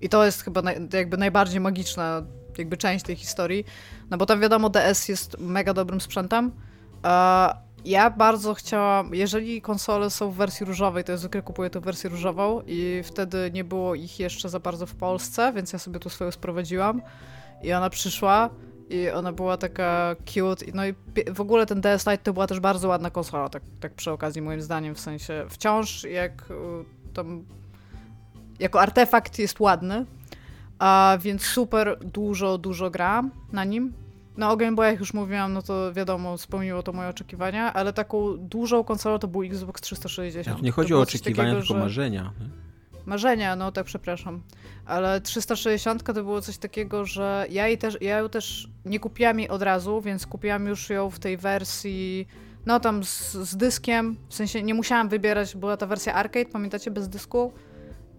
I 0.00 0.08
to 0.08 0.24
jest 0.24 0.42
chyba 0.42 0.62
naj, 0.62 0.88
jakby 0.92 1.16
najbardziej 1.16 1.60
magiczna 1.60 2.22
jakby 2.58 2.76
część 2.76 3.04
tej 3.04 3.16
historii, 3.16 3.64
no 4.10 4.16
bo 4.16 4.26
tam 4.26 4.40
wiadomo 4.40 4.70
DS 4.70 5.08
jest 5.08 5.36
mega 5.38 5.74
dobrym 5.74 6.00
sprzętem, 6.00 6.52
ja 7.86 8.10
bardzo 8.10 8.54
chciałam, 8.54 9.14
jeżeli 9.14 9.62
konsole 9.62 10.10
są 10.10 10.30
w 10.30 10.34
wersji 10.34 10.66
różowej, 10.66 11.04
to 11.04 11.12
ja 11.12 11.18
zwykle 11.18 11.42
kupuję 11.42 11.70
tę 11.70 11.80
wersję 11.80 12.10
różową 12.10 12.62
i 12.66 13.02
wtedy 13.04 13.50
nie 13.54 13.64
było 13.64 13.94
ich 13.94 14.20
jeszcze 14.20 14.48
za 14.48 14.60
bardzo 14.60 14.86
w 14.86 14.94
Polsce, 14.94 15.52
więc 15.52 15.72
ja 15.72 15.78
sobie 15.78 15.98
tu 15.98 16.10
swoją 16.10 16.30
sprowadziłam 16.30 17.02
i 17.62 17.72
ona 17.72 17.90
przyszła 17.90 18.50
i 18.90 19.10
ona 19.10 19.32
była 19.32 19.56
taka 19.56 20.16
cute. 20.24 20.66
No 20.74 20.86
i 20.86 20.94
w 21.34 21.40
ogóle 21.40 21.66
ten 21.66 21.80
DS 21.80 22.06
Lite 22.06 22.18
to 22.18 22.32
była 22.32 22.46
też 22.46 22.60
bardzo 22.60 22.88
ładna 22.88 23.10
konsola, 23.10 23.48
tak, 23.48 23.62
tak 23.80 23.94
przy 23.94 24.10
okazji 24.10 24.42
moim 24.42 24.62
zdaniem, 24.62 24.94
w 24.94 25.00
sensie 25.00 25.46
wciąż 25.48 26.04
jak 26.04 26.50
y, 26.50 26.54
tam 27.14 27.44
jako 28.58 28.80
artefakt 28.80 29.38
jest 29.38 29.60
ładny, 29.60 30.06
a 30.78 31.18
więc 31.20 31.42
super 31.42 31.98
dużo, 32.04 32.58
dużo 32.58 32.90
gram 32.90 33.30
na 33.52 33.64
nim. 33.64 34.05
No 34.36 34.50
o 34.50 34.56
Game 34.56 34.72
Boy, 34.72 34.86
jak 34.86 35.00
już 35.00 35.14
mówiłam, 35.14 35.52
no 35.52 35.62
to 35.62 35.92
wiadomo, 35.92 36.38
spełniło 36.38 36.82
to 36.82 36.92
moje 36.92 37.08
oczekiwania, 37.08 37.72
ale 37.72 37.92
taką 37.92 38.36
dużą 38.36 38.84
konsolą 38.84 39.18
to 39.18 39.28
był 39.28 39.42
Xbox 39.42 39.80
360. 39.80 40.58
Tu 40.58 40.64
nie 40.64 40.70
chodzi 40.70 40.94
o 40.94 41.00
oczekiwania, 41.00 41.50
takiego, 41.50 41.66
tylko 41.66 41.84
marzenia. 41.84 42.32
Marzenia, 43.06 43.56
no 43.56 43.72
tak, 43.72 43.86
przepraszam. 43.86 44.42
Ale 44.86 45.20
360 45.20 46.02
to 46.02 46.12
było 46.12 46.40
coś 46.40 46.58
takiego, 46.58 47.04
że 47.04 47.46
ja, 47.50 47.68
jej 47.68 47.78
też, 47.78 47.98
ja 48.00 48.18
ją 48.18 48.28
też 48.28 48.68
nie 48.84 49.00
kupiłam 49.00 49.38
jej 49.38 49.48
od 49.48 49.62
razu, 49.62 50.00
więc 50.00 50.26
kupiłam 50.26 50.66
już 50.66 50.90
ją 50.90 51.10
w 51.10 51.18
tej 51.18 51.36
wersji, 51.36 52.28
no 52.66 52.80
tam 52.80 53.04
z, 53.04 53.32
z 53.32 53.56
dyskiem, 53.56 54.16
w 54.28 54.34
sensie 54.34 54.62
nie 54.62 54.74
musiałam 54.74 55.08
wybierać, 55.08 55.56
była 55.56 55.76
ta 55.76 55.86
wersja 55.86 56.14
arcade, 56.14 56.46
pamiętacie, 56.46 56.90
bez 56.90 57.08
dysku? 57.08 57.52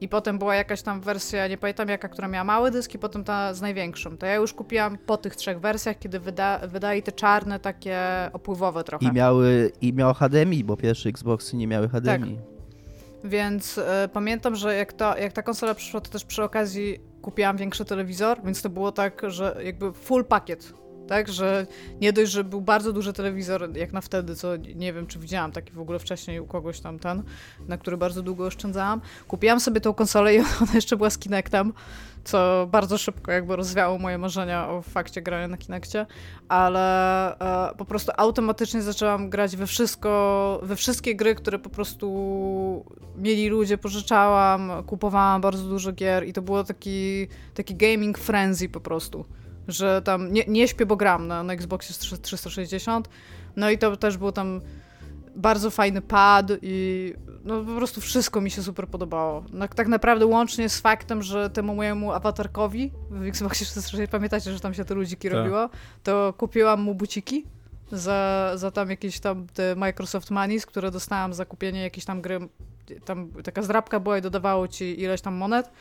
I 0.01 0.09
potem 0.09 0.39
była 0.39 0.55
jakaś 0.55 0.81
tam 0.81 1.01
wersja, 1.01 1.47
nie 1.47 1.57
pamiętam 1.57 1.89
jaka, 1.89 2.09
która 2.09 2.27
miała 2.27 2.43
mały 2.43 2.71
dysk 2.71 2.95
i 2.95 2.99
potem 2.99 3.23
ta 3.23 3.53
z 3.53 3.61
największą. 3.61 4.17
To 4.17 4.25
ja 4.25 4.35
już 4.35 4.53
kupiłam 4.53 4.97
po 4.97 5.17
tych 5.17 5.35
trzech 5.35 5.59
wersjach, 5.59 5.99
kiedy 5.99 6.19
wyda, 6.19 6.59
wydali 6.67 7.03
te 7.03 7.11
czarne, 7.11 7.59
takie 7.59 7.99
opływowe 8.33 8.83
trochę. 8.83 9.05
I 9.05 9.11
miały, 9.11 9.71
i 9.81 9.93
miał 9.93 10.13
HDMI, 10.13 10.63
bo 10.63 10.77
pierwsze 10.77 11.09
Xboxy 11.09 11.57
nie 11.57 11.67
miały 11.67 11.89
HDMI. 11.89 12.35
Tak. 12.35 12.57
Więc 13.23 13.77
y, 13.77 13.83
pamiętam, 14.13 14.55
że 14.55 14.75
jak, 14.75 14.93
to, 14.93 15.17
jak 15.17 15.33
ta 15.33 15.43
konsola 15.43 15.75
przyszła, 15.75 16.01
to 16.01 16.09
też 16.09 16.25
przy 16.25 16.43
okazji 16.43 16.99
kupiłam 17.21 17.57
większy 17.57 17.85
telewizor, 17.85 18.37
więc 18.43 18.61
to 18.61 18.69
było 18.69 18.91
tak, 18.91 19.21
że 19.27 19.57
jakby 19.63 19.93
full 19.93 20.25
pakiet 20.25 20.73
tak, 21.07 21.27
że 21.27 21.67
nie 22.01 22.13
dość, 22.13 22.31
że 22.31 22.43
był 22.43 22.61
bardzo 22.61 22.93
duży 22.93 23.13
telewizor, 23.13 23.77
jak 23.77 23.93
na 23.93 24.01
wtedy, 24.01 24.35
co 24.35 24.55
nie 24.57 24.93
wiem, 24.93 25.07
czy 25.07 25.19
widziałam 25.19 25.51
taki 25.51 25.73
w 25.73 25.79
ogóle 25.79 25.99
wcześniej 25.99 26.39
u 26.39 26.45
kogoś 26.45 26.79
tam 26.79 26.99
ten, 26.99 27.23
na 27.67 27.77
który 27.77 27.97
bardzo 27.97 28.21
długo 28.21 28.45
oszczędzałam. 28.45 29.01
Kupiłam 29.27 29.59
sobie 29.59 29.81
tą 29.81 29.93
konsolę 29.93 30.35
i 30.35 30.39
ona 30.61 30.73
jeszcze 30.75 30.97
była 30.97 31.09
z 31.09 31.17
Kinectem, 31.17 31.73
co 32.23 32.67
bardzo 32.71 32.97
szybko 32.97 33.31
jakby 33.31 33.55
rozwiało 33.55 33.97
moje 33.97 34.17
marzenia 34.17 34.69
o 34.69 34.81
fakcie 34.81 35.21
grania 35.21 35.47
na 35.47 35.57
Kinectie, 35.57 36.05
ale 36.47 37.39
e, 37.39 37.75
po 37.75 37.85
prostu 37.85 38.11
automatycznie 38.17 38.81
zaczęłam 38.81 39.29
grać 39.29 39.55
we 39.55 39.67
wszystko, 39.67 40.59
we 40.63 40.75
wszystkie 40.75 41.15
gry, 41.15 41.35
które 41.35 41.59
po 41.59 41.69
prostu 41.69 42.85
mieli 43.17 43.49
ludzie, 43.49 43.77
pożyczałam, 43.77 44.71
kupowałam 44.85 45.41
bardzo 45.41 45.63
dużo 45.63 45.91
gier 45.91 46.27
i 46.27 46.33
to 46.33 46.41
było 46.41 46.63
taki, 46.63 47.27
taki 47.53 47.75
gaming 47.75 48.17
frenzy 48.17 48.69
po 48.69 48.79
prostu 48.79 49.25
że 49.67 50.01
tam 50.01 50.33
nie, 50.33 50.43
nie 50.47 50.67
śpię, 50.67 50.85
bo 50.85 50.95
gram 50.95 51.27
na, 51.27 51.43
na 51.43 51.53
Xboxie 51.53 51.95
360. 52.21 53.09
No 53.55 53.69
i 53.69 53.77
to 53.77 53.97
też 53.97 54.17
był 54.17 54.31
tam 54.31 54.61
bardzo 55.35 55.71
fajny 55.71 56.01
pad 56.01 56.51
i 56.61 57.13
no 57.45 57.63
po 57.63 57.75
prostu 57.75 58.01
wszystko 58.01 58.41
mi 58.41 58.51
się 58.51 58.63
super 58.63 58.87
podobało. 58.87 59.43
No, 59.53 59.67
tak 59.67 59.87
naprawdę 59.87 60.25
łącznie 60.25 60.69
z 60.69 60.79
faktem, 60.79 61.23
że 61.23 61.49
temu 61.49 61.75
mojemu 61.75 62.11
awatarkowi 62.11 62.91
w 63.09 63.27
Xboxie 63.27 63.65
360, 63.65 64.09
pamiętacie, 64.09 64.53
że 64.53 64.59
tam 64.59 64.73
się 64.73 64.85
te 64.85 64.93
ludziki 64.93 65.29
tak. 65.29 65.37
robiło, 65.37 65.69
to 66.03 66.33
kupiłam 66.37 66.81
mu 66.81 66.95
buciki 66.95 67.45
za, 67.91 68.51
za 68.55 68.71
tam 68.71 68.89
jakieś 68.89 69.19
tam 69.19 69.47
te 69.47 69.75
Microsoft 69.75 70.31
Moneys, 70.31 70.65
które 70.65 70.91
dostałam 70.91 71.33
za 71.33 71.45
kupienie 71.45 71.81
jakiejś 71.81 72.05
tam 72.05 72.21
gry, 72.21 72.39
tam 73.05 73.31
taka 73.43 73.61
zdrabka 73.61 73.99
była 73.99 74.17
i 74.17 74.21
dodawało 74.21 74.67
ci 74.67 75.01
ileś 75.01 75.21
tam 75.21 75.35
monet 75.35 75.71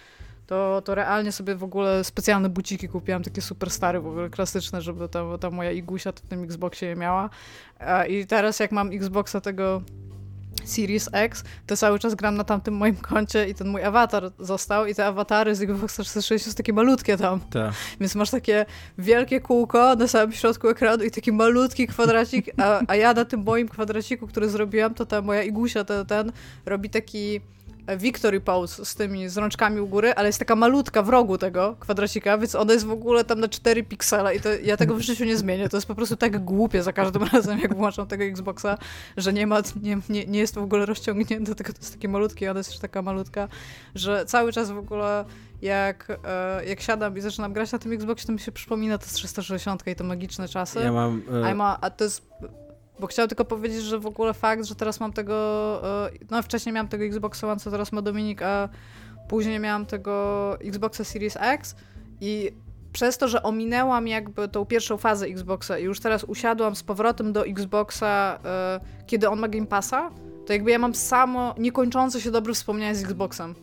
to, 0.46 0.82
to 0.84 0.94
realnie 0.94 1.32
sobie 1.32 1.54
w 1.54 1.64
ogóle 1.64 2.04
specjalne 2.04 2.48
buciki 2.48 2.88
kupiłam, 2.88 3.22
takie 3.22 3.42
super 3.42 3.70
stare, 3.70 4.00
w 4.00 4.06
ogóle 4.06 4.30
klasyczne, 4.30 4.82
żeby 4.82 5.08
ta, 5.08 5.38
ta 5.38 5.50
moja 5.50 5.72
Igusia 5.72 6.12
w 6.12 6.20
tym 6.20 6.44
Xboxie 6.44 6.88
je 6.88 6.96
miała. 6.96 7.30
I 8.08 8.26
teraz 8.26 8.60
jak 8.60 8.72
mam 8.72 8.92
Xboxa 8.92 9.40
tego 9.40 9.82
Series 10.64 11.08
X, 11.12 11.44
to 11.66 11.76
cały 11.76 11.98
czas 11.98 12.14
gram 12.14 12.36
na 12.36 12.44
tamtym 12.44 12.74
moim 12.74 12.96
koncie 12.96 13.48
i 13.48 13.54
ten 13.54 13.68
mój 13.68 13.82
awatar 13.82 14.30
został 14.38 14.86
i 14.86 14.94
te 14.94 15.06
awatary 15.06 15.54
z 15.54 15.62
Xboxa 15.62 16.02
360 16.02 16.52
są 16.52 16.56
takie 16.56 16.72
malutkie 16.72 17.16
tam. 17.16 17.40
Ta. 17.50 17.72
Więc 18.00 18.14
masz 18.14 18.30
takie 18.30 18.66
wielkie 18.98 19.40
kółko 19.40 19.96
na 19.96 20.08
samym 20.08 20.32
środku 20.32 20.68
ekranu 20.68 21.04
i 21.04 21.10
taki 21.10 21.32
malutki 21.32 21.86
kwadracik, 21.86 22.50
a, 22.58 22.80
a 22.86 22.96
ja 22.96 23.12
na 23.12 23.24
tym 23.24 23.42
moim 23.42 23.68
kwadraciku, 23.68 24.26
który 24.26 24.48
zrobiłam, 24.48 24.94
to 24.94 25.06
ta 25.06 25.22
moja 25.22 25.42
Igusia, 25.42 25.84
ten, 25.84 26.06
ten 26.06 26.32
robi 26.66 26.90
taki 26.90 27.40
Victory 27.98 28.40
Pose 28.40 28.84
z 28.84 28.94
tymi 28.94 29.28
z 29.28 29.36
rączkami 29.36 29.80
u 29.80 29.86
góry, 29.86 30.14
ale 30.14 30.28
jest 30.28 30.38
taka 30.38 30.56
malutka 30.56 31.02
w 31.02 31.08
rogu 31.08 31.38
tego 31.38 31.76
kwadracika, 31.80 32.38
więc 32.38 32.54
ona 32.54 32.72
jest 32.72 32.86
w 32.86 32.90
ogóle 32.90 33.24
tam 33.24 33.40
na 33.40 33.48
4 33.48 33.82
piksele 33.82 34.36
i 34.36 34.40
to, 34.40 34.48
ja 34.62 34.76
tego 34.76 34.94
w 34.94 35.00
życiu 35.00 35.24
nie 35.24 35.36
zmienię. 35.36 35.68
To 35.68 35.76
jest 35.76 35.86
po 35.86 35.94
prostu 35.94 36.16
tak 36.16 36.44
głupie 36.44 36.82
za 36.82 36.92
każdym 36.92 37.22
razem, 37.32 37.58
jak 37.58 37.74
włączam 37.74 38.06
tego 38.06 38.24
Xboxa, 38.24 38.78
że 39.16 39.32
nie 39.32 39.46
ma, 39.46 39.62
nie, 39.82 39.98
nie, 40.08 40.26
nie 40.26 40.38
jest 40.38 40.54
w 40.54 40.58
ogóle 40.58 40.86
rozciągnięte, 40.86 41.54
tylko 41.54 41.72
to 41.72 41.78
jest 41.78 41.92
takie 41.92 42.08
malutkie, 42.08 42.50
ona 42.50 42.60
jest 42.60 42.70
już 42.70 42.78
taka 42.78 43.02
malutka, 43.02 43.48
że 43.94 44.26
cały 44.26 44.52
czas 44.52 44.70
w 44.70 44.78
ogóle 44.78 45.24
jak, 45.62 46.18
e, 46.24 46.64
jak 46.66 46.80
siadam 46.80 47.18
i 47.18 47.20
zaczynam 47.20 47.52
grać 47.52 47.72
na 47.72 47.78
tym 47.78 47.92
Xboxie, 47.92 48.26
to 48.26 48.32
mi 48.32 48.40
się 48.40 48.52
przypomina 48.52 48.98
to 48.98 49.06
360 49.06 49.86
i 49.86 49.94
te 49.94 50.04
magiczne 50.04 50.48
czasy. 50.48 50.80
Ja 50.80 50.92
mam... 50.92 51.22
E... 51.44 51.46
A, 51.46 51.54
ma, 51.54 51.78
a 51.80 51.90
to 51.90 52.04
jest 52.04 52.22
bo 53.00 53.06
chciałam 53.06 53.28
tylko 53.28 53.44
powiedzieć, 53.44 53.82
że 53.82 53.98
w 53.98 54.06
ogóle 54.06 54.34
fakt, 54.34 54.64
że 54.64 54.74
teraz 54.74 55.00
mam 55.00 55.12
tego, 55.12 55.34
e, 56.06 56.10
no 56.30 56.42
wcześniej 56.42 56.72
miałam 56.72 56.88
tego 56.88 57.04
Xboxa 57.04 57.48
One, 57.48 57.60
co 57.60 57.70
teraz 57.70 57.92
ma 57.92 58.02
Dominik, 58.02 58.42
a 58.42 58.68
później 59.28 59.60
miałam 59.60 59.86
tego 59.86 60.56
Xboxa 60.60 61.04
Series 61.04 61.36
X 61.40 61.76
i 62.20 62.52
przez 62.92 63.18
to, 63.18 63.28
że 63.28 63.42
ominęłam 63.42 64.08
jakby 64.08 64.48
tą 64.48 64.64
pierwszą 64.64 64.96
fazę 64.96 65.26
Xboxa 65.26 65.78
i 65.78 65.84
już 65.84 66.00
teraz 66.00 66.24
usiadłam 66.24 66.76
z 66.76 66.82
powrotem 66.82 67.32
do 67.32 67.46
Xboxa, 67.46 68.38
e, 68.44 68.80
kiedy 69.06 69.28
on 69.28 69.38
ma 69.38 69.48
Game 69.48 69.66
Passa, 69.66 70.10
to 70.46 70.52
jakby 70.52 70.70
ja 70.70 70.78
mam 70.78 70.94
samo 70.94 71.54
niekończące 71.58 72.20
się 72.20 72.30
dobre 72.30 72.54
wspomnienia 72.54 72.94
z 72.94 73.02
Xboxem. 73.02 73.54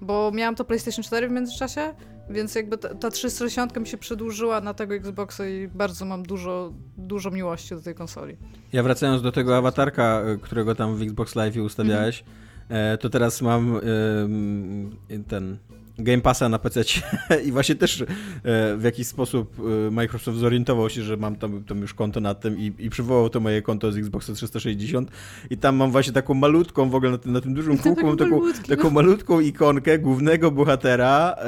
Bo 0.00 0.30
miałam 0.34 0.54
to 0.54 0.64
PlayStation 0.64 1.04
4 1.04 1.28
w 1.28 1.32
międzyczasie, 1.32 1.94
więc 2.30 2.54
jakby 2.54 2.78
ta, 2.78 2.94
ta 2.94 3.10
360 3.10 3.76
mi 3.76 3.86
się 3.86 3.98
przedłużyła 3.98 4.60
na 4.60 4.74
tego 4.74 4.94
Xboxa 4.94 5.48
i 5.48 5.68
bardzo 5.68 6.04
mam 6.04 6.22
dużo, 6.22 6.72
dużo 6.98 7.30
miłości 7.30 7.74
do 7.74 7.80
tej 7.80 7.94
konsoli. 7.94 8.36
Ja 8.72 8.82
wracając 8.82 9.22
do 9.22 9.32
tego 9.32 9.56
awatarka, 9.56 10.22
y, 10.34 10.38
którego 10.38 10.74
tam 10.74 10.96
w 10.96 11.02
Xbox 11.02 11.34
Live 11.34 11.56
ustawiałeś, 11.56 12.24
mm 12.68 12.96
-hmm. 12.96 12.98
to 12.98 13.10
teraz 13.10 13.42
mam 13.42 13.80
ten 15.28 15.58
Game 15.98 16.20
Passa 16.20 16.48
na 16.48 16.58
PC 16.58 16.84
i 17.46 17.52
właśnie 17.52 17.74
też 17.74 18.02
e, 18.02 18.06
w 18.76 18.82
jakiś 18.84 19.06
sposób 19.06 19.56
e, 19.58 19.90
Microsoft 19.90 20.38
zorientował 20.38 20.90
się, 20.90 21.02
że 21.02 21.16
mam 21.16 21.36
tam, 21.36 21.64
tam 21.64 21.80
już 21.80 21.94
konto 21.94 22.20
na 22.20 22.34
tym 22.34 22.58
i, 22.58 22.72
i 22.78 22.90
przywołał 22.90 23.30
to 23.30 23.40
moje 23.40 23.62
konto 23.62 23.92
z 23.92 23.96
Xboxa 23.96 24.32
360 24.32 25.10
i 25.50 25.56
tam 25.56 25.76
mam 25.76 25.90
właśnie 25.90 26.12
taką 26.12 26.34
malutką 26.34 26.90
w 26.90 26.94
ogóle 26.94 27.10
na 27.10 27.18
tym, 27.18 27.32
na 27.32 27.40
tym 27.40 27.54
dużym 27.54 27.78
kółku, 27.82 28.06
mam 28.06 28.16
taką, 28.16 28.40
taką 28.68 28.90
malutką 28.90 29.40
ikonkę 29.40 29.98
głównego 29.98 30.50
bohatera 30.50 31.34
e, 31.38 31.44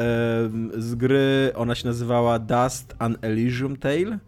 z 0.76 0.94
gry, 0.94 1.52
ona 1.54 1.74
się 1.74 1.88
nazywała 1.88 2.38
Dust 2.38 2.94
an 2.98 3.16
Elysium 3.22 3.76
Tale. 3.76 4.18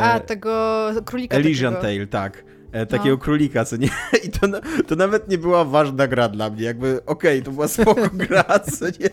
A, 0.00 0.20
tego 0.20 0.90
królika 1.04 1.36
Elysian 1.36 1.74
Tale, 1.74 2.06
tak. 2.06 2.43
E, 2.74 2.86
takiego 2.86 3.16
no. 3.16 3.22
królika, 3.22 3.64
co 3.64 3.76
nie? 3.76 3.88
I 4.26 4.30
to, 4.30 4.46
to 4.86 4.96
nawet 4.96 5.28
nie 5.28 5.38
była 5.38 5.64
ważna 5.64 6.08
gra 6.08 6.28
dla 6.28 6.50
mnie, 6.50 6.62
jakby 6.62 7.00
okej, 7.06 7.38
okay, 7.38 7.42
to 7.42 7.50
była 7.50 7.68
spoko 7.68 8.10
gra, 8.28 8.44
co 8.58 8.86
nie? 8.86 9.10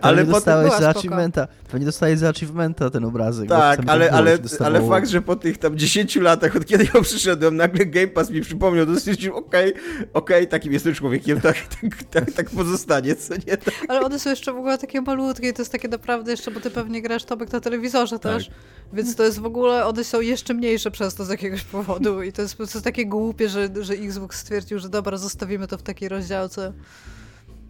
Ale 0.00 0.16
potem 0.16 0.32
dostałeś 0.32 0.72
za 0.72 0.88
achievementa, 0.88 1.48
pewnie 1.70 1.86
dostałeś 1.86 2.18
za 2.18 2.28
achievementa 2.28 2.90
ten 2.90 3.04
obrazek. 3.04 3.48
Tak, 3.48 3.80
ale, 3.86 4.10
ale, 4.10 4.38
ale 4.64 4.88
fakt, 4.88 5.08
że 5.08 5.22
po 5.22 5.36
tych 5.36 5.58
tam 5.58 5.78
10 5.78 6.16
latach, 6.16 6.56
od 6.56 6.66
kiedy 6.66 6.88
ja 6.94 7.00
przyszedłem, 7.00 7.56
nagle 7.56 7.86
Game 7.86 8.08
Pass 8.08 8.30
mi 8.30 8.40
przypomniał, 8.40 8.86
to 8.86 9.00
stwierdziłem, 9.00 9.36
okej, 9.36 9.70
okay, 9.70 9.82
okej, 10.12 10.36
okay, 10.36 10.46
takim 10.46 10.72
jestem 10.72 10.94
człowiekiem, 10.94 11.40
tak, 11.40 11.56
tak, 11.80 12.02
tak, 12.10 12.32
tak 12.32 12.50
pozostanie, 12.50 13.16
co 13.16 13.34
nie? 13.34 13.56
Tak. 13.56 13.74
Ale 13.88 14.00
one 14.00 14.18
są 14.18 14.30
jeszcze 14.30 14.52
w 14.52 14.56
ogóle 14.56 14.78
takie 14.78 15.00
malutkie 15.00 15.52
to 15.52 15.62
jest 15.62 15.72
takie 15.72 15.88
naprawdę 15.88 16.30
jeszcze, 16.30 16.50
bo 16.50 16.60
ty 16.60 16.70
pewnie 16.70 17.02
grasz 17.02 17.24
Tobek 17.24 17.52
na 17.52 17.60
telewizorze 17.60 18.18
tak. 18.18 18.32
też, 18.32 18.50
więc 18.92 19.16
to 19.16 19.22
jest 19.22 19.38
w 19.38 19.46
ogóle, 19.46 19.86
one 19.86 20.04
są 20.04 20.20
jeszcze 20.20 20.54
mniejsze 20.54 20.90
przez 20.90 21.14
to 21.14 21.24
z 21.24 21.28
jakiegoś 21.28 21.62
powodu 21.62 22.22
i 22.22 22.32
to 22.32 22.42
jest 22.42 22.56
to 22.74 22.80
takie 22.80 23.06
głupie, 23.06 23.48
że, 23.48 23.68
że 23.80 23.94
Xbox 23.94 24.40
stwierdził, 24.40 24.78
że 24.78 24.88
dobra, 24.88 25.16
zostawimy 25.16 25.66
to 25.66 25.78
w 25.78 25.82
takiej 25.82 26.08
rozdziałce. 26.08 26.72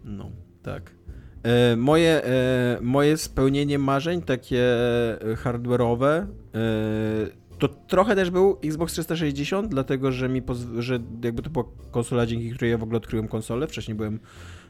No, 0.05 0.31
tak. 0.63 0.91
E, 1.43 1.75
moje, 1.75 2.23
e, 2.23 2.77
moje 2.81 3.17
spełnienie 3.17 3.79
marzeń, 3.79 4.21
takie 4.21 4.61
e, 5.21 5.35
hardware'owe, 5.35 6.05
e, 6.05 6.25
to 7.59 7.67
trochę 7.67 8.15
też 8.15 8.29
był 8.29 8.57
Xbox 8.63 8.93
360, 8.93 9.67
dlatego 9.67 10.11
że 10.11 10.29
mi 10.29 10.41
że 10.79 10.99
jakby 11.23 11.41
to 11.41 11.49
była 11.49 11.65
konsola, 11.91 12.25
dzięki 12.25 12.51
której 12.51 12.71
ja 12.71 12.77
w 12.77 12.83
ogóle 12.83 12.97
odkryłem 12.97 13.27
konsolę. 13.27 13.67
Wcześniej 13.67 13.95
byłem 13.95 14.19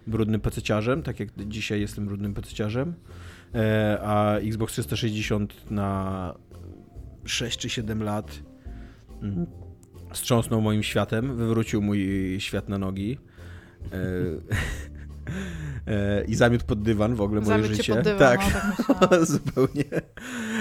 brudnym 0.07 0.41
pececiarzem, 0.41 1.03
tak 1.03 1.19
jak 1.19 1.29
dzisiaj 1.47 1.81
jestem 1.81 2.05
brudnym 2.05 2.33
pececiarzem. 2.33 2.93
E, 3.55 3.99
a 4.01 4.37
Xbox 4.37 4.73
360 4.73 5.71
na 5.71 6.33
6 7.25 7.59
czy 7.59 7.69
7 7.69 8.03
lat 8.03 8.39
mm, 9.21 9.45
wstrząsnął 10.15 10.61
moim 10.61 10.83
światem, 10.83 11.35
wywrócił 11.35 11.81
mój 11.81 12.35
świat 12.39 12.69
na 12.69 12.77
nogi. 12.77 13.17
E, 13.91 13.97
e, 15.93 16.23
I 16.23 16.35
zamiótł 16.35 16.65
pod 16.65 16.81
dywan 16.81 17.15
w 17.15 17.21
ogóle 17.21 17.41
moje 17.41 17.63
życie. 17.63 17.95
Pod 17.95 18.03
dywan, 18.03 18.19
tak, 18.19 18.39
no, 18.89 19.07
tak 19.07 19.25
zupełnie. 19.35 19.83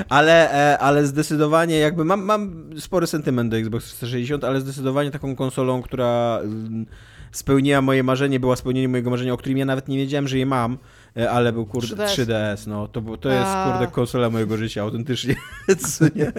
Ale, 0.08 0.52
e, 0.52 0.78
ale 0.78 1.06
zdecydowanie 1.06 1.78
jakby 1.78 2.04
mam, 2.04 2.22
mam 2.22 2.70
spory 2.78 3.06
sentyment 3.06 3.50
do 3.50 3.56
Xbox 3.56 3.86
360, 3.86 4.44
ale 4.44 4.60
zdecydowanie 4.60 5.10
taką 5.10 5.36
konsolą, 5.36 5.82
która 5.82 6.40
mm, 6.42 6.86
spełniła 7.32 7.82
moje 7.82 8.02
marzenie, 8.02 8.40
była 8.40 8.56
spełnieniem 8.56 8.90
mojego 8.90 9.10
marzenia, 9.10 9.32
o 9.32 9.36
którym 9.36 9.58
ja 9.58 9.64
nawet 9.64 9.88
nie 9.88 9.96
wiedziałem, 9.96 10.28
że 10.28 10.38
je 10.38 10.46
mam, 10.46 10.78
ale 11.30 11.52
był 11.52 11.66
kurde 11.66 11.96
3DS, 11.96 12.26
3DS 12.26 12.66
no 12.66 12.88
to, 12.88 13.00
to 13.16 13.28
jest 13.28 13.50
kurde 13.64 13.86
konsola 13.92 14.30
mojego 14.30 14.56
życia, 14.56 14.82
autentycznie. 14.82 15.34
nie? 16.16 16.32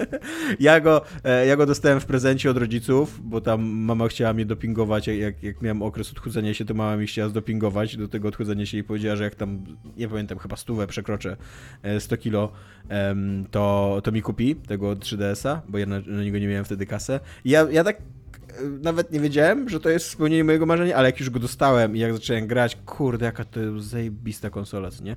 Ja, 0.59 0.79
go, 0.79 1.01
e, 1.23 1.45
ja 1.45 1.55
go 1.55 1.65
dostałem 1.65 1.99
w 1.99 2.05
prezencie 2.05 2.51
od 2.51 2.57
rodziców, 2.57 3.19
bo 3.23 3.41
tam 3.41 3.63
mama 3.65 4.07
chciała 4.07 4.33
mnie 4.33 4.45
dopingować, 4.45 5.07
jak, 5.07 5.43
jak 5.43 5.61
miałem 5.61 5.81
okres 5.81 6.11
odchudzania 6.11 6.53
się, 6.53 6.65
to 6.65 6.73
mama 6.73 6.97
mi 6.97 7.07
chciała 7.07 7.29
zdopingować 7.29 7.97
do 7.97 8.07
tego 8.07 8.27
odchudzania 8.27 8.65
się 8.65 8.77
i 8.77 8.83
powiedziała, 8.83 9.15
że 9.15 9.23
jak 9.23 9.35
tam, 9.35 9.63
nie 9.97 10.07
pamiętam, 10.07 10.37
chyba 10.37 10.55
stówę 10.55 10.87
przekroczę 10.87 11.37
100 11.99 12.15
e, 12.15 12.17
kilo, 12.17 12.51
to, 13.51 14.01
to 14.03 14.11
mi 14.11 14.21
kupi 14.21 14.55
tego 14.55 14.93
3DS-a, 14.93 15.61
bo 15.67 15.77
ja 15.77 15.85
na, 15.85 15.99
na 15.99 16.23
niego 16.23 16.39
nie 16.39 16.47
miałem 16.47 16.65
wtedy 16.65 16.85
kasę. 16.85 17.19
I 17.45 17.49
ja, 17.49 17.67
ja 17.71 17.83
tak 17.83 17.97
nawet 18.81 19.11
nie 19.11 19.19
wiedziałem, 19.19 19.69
że 19.69 19.79
to 19.79 19.89
jest 19.89 20.09
spełnienie 20.09 20.43
mojego 20.43 20.65
marzenia, 20.65 20.95
ale 20.95 21.09
jak 21.09 21.19
już 21.19 21.29
go 21.29 21.39
dostałem 21.39 21.95
i 21.95 21.99
jak 21.99 22.13
zacząłem 22.13 22.47
grać, 22.47 22.77
kurde, 22.85 23.25
jaka 23.25 23.45
to 23.45 23.59
jest 23.59 23.87
zajebista 23.87 24.49
konsola, 24.49 24.91
co 24.91 25.03
nie? 25.03 25.15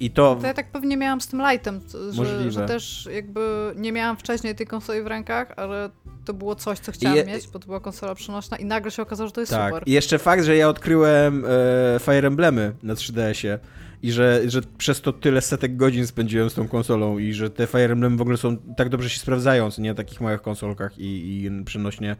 I 0.00 0.10
to... 0.10 0.36
To 0.40 0.46
ja 0.46 0.54
tak 0.54 0.72
pewnie 0.72 0.96
miałam 0.96 1.20
z 1.20 1.28
tym 1.28 1.42
lightem, 1.50 1.80
że, 2.10 2.52
że 2.52 2.66
też 2.66 3.08
jakby 3.12 3.72
nie 3.76 3.92
miałam 3.92 4.16
wcześniej 4.16 4.54
tej 4.54 4.66
konsoli 4.66 5.02
w 5.02 5.06
rękach, 5.06 5.52
ale 5.56 5.90
to 6.24 6.34
było 6.34 6.54
coś, 6.54 6.78
co 6.78 6.92
chciałam 6.92 7.26
mieć, 7.26 7.48
bo 7.48 7.58
to 7.58 7.66
była 7.66 7.80
konsola 7.80 8.14
przenośna 8.14 8.56
i 8.56 8.64
nagle 8.64 8.90
się 8.90 9.02
okazało, 9.02 9.28
że 9.28 9.32
to 9.32 9.40
jest 9.40 9.52
tak. 9.52 9.70
super. 9.70 9.82
I 9.86 9.92
jeszcze 9.92 10.18
fakt, 10.18 10.44
że 10.44 10.56
ja 10.56 10.68
odkryłem 10.68 11.44
e, 11.44 11.98
Fire 12.00 12.28
Emblemy 12.28 12.72
na 12.82 12.94
3DS-ie 12.94 13.58
i 14.02 14.12
że, 14.12 14.42
że 14.46 14.60
przez 14.78 15.00
to 15.00 15.12
tyle 15.12 15.40
setek 15.40 15.76
godzin 15.76 16.06
spędziłem 16.06 16.50
z 16.50 16.54
tą 16.54 16.68
konsolą 16.68 17.18
i 17.18 17.32
że 17.32 17.50
te 17.50 17.66
Fire 17.66 17.92
Emblem 17.92 18.16
w 18.16 18.20
ogóle 18.20 18.36
są 18.36 18.56
tak 18.56 18.88
dobrze 18.88 19.10
się 19.10 19.18
sprawdzają, 19.18 19.68
nie 19.78 19.88
na 19.88 19.94
takich 19.94 20.20
małych 20.20 20.42
konsolkach 20.42 20.98
i, 20.98 21.44
i 21.44 21.64
przenośnie, 21.64 22.16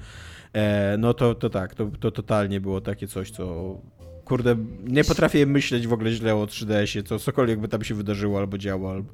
no 0.98 1.14
to, 1.14 1.34
to 1.34 1.50
tak, 1.50 1.74
to, 1.74 1.90
to 2.00 2.10
totalnie 2.10 2.60
było 2.60 2.80
takie 2.80 3.06
coś, 3.06 3.30
co 3.30 3.76
kurde, 4.24 4.56
nie 4.84 5.04
potrafię 5.04 5.46
myśleć 5.46 5.86
w 5.86 5.92
ogóle 5.92 6.10
źle 6.10 6.34
o 6.34 6.44
3DS-ie, 6.44 7.02
co 7.02 7.18
cokolwiek 7.18 7.60
by 7.60 7.68
tam 7.68 7.84
się 7.84 7.94
wydarzyło 7.94 8.38
albo 8.38 8.58
działo, 8.58 8.90
albo... 8.90 9.12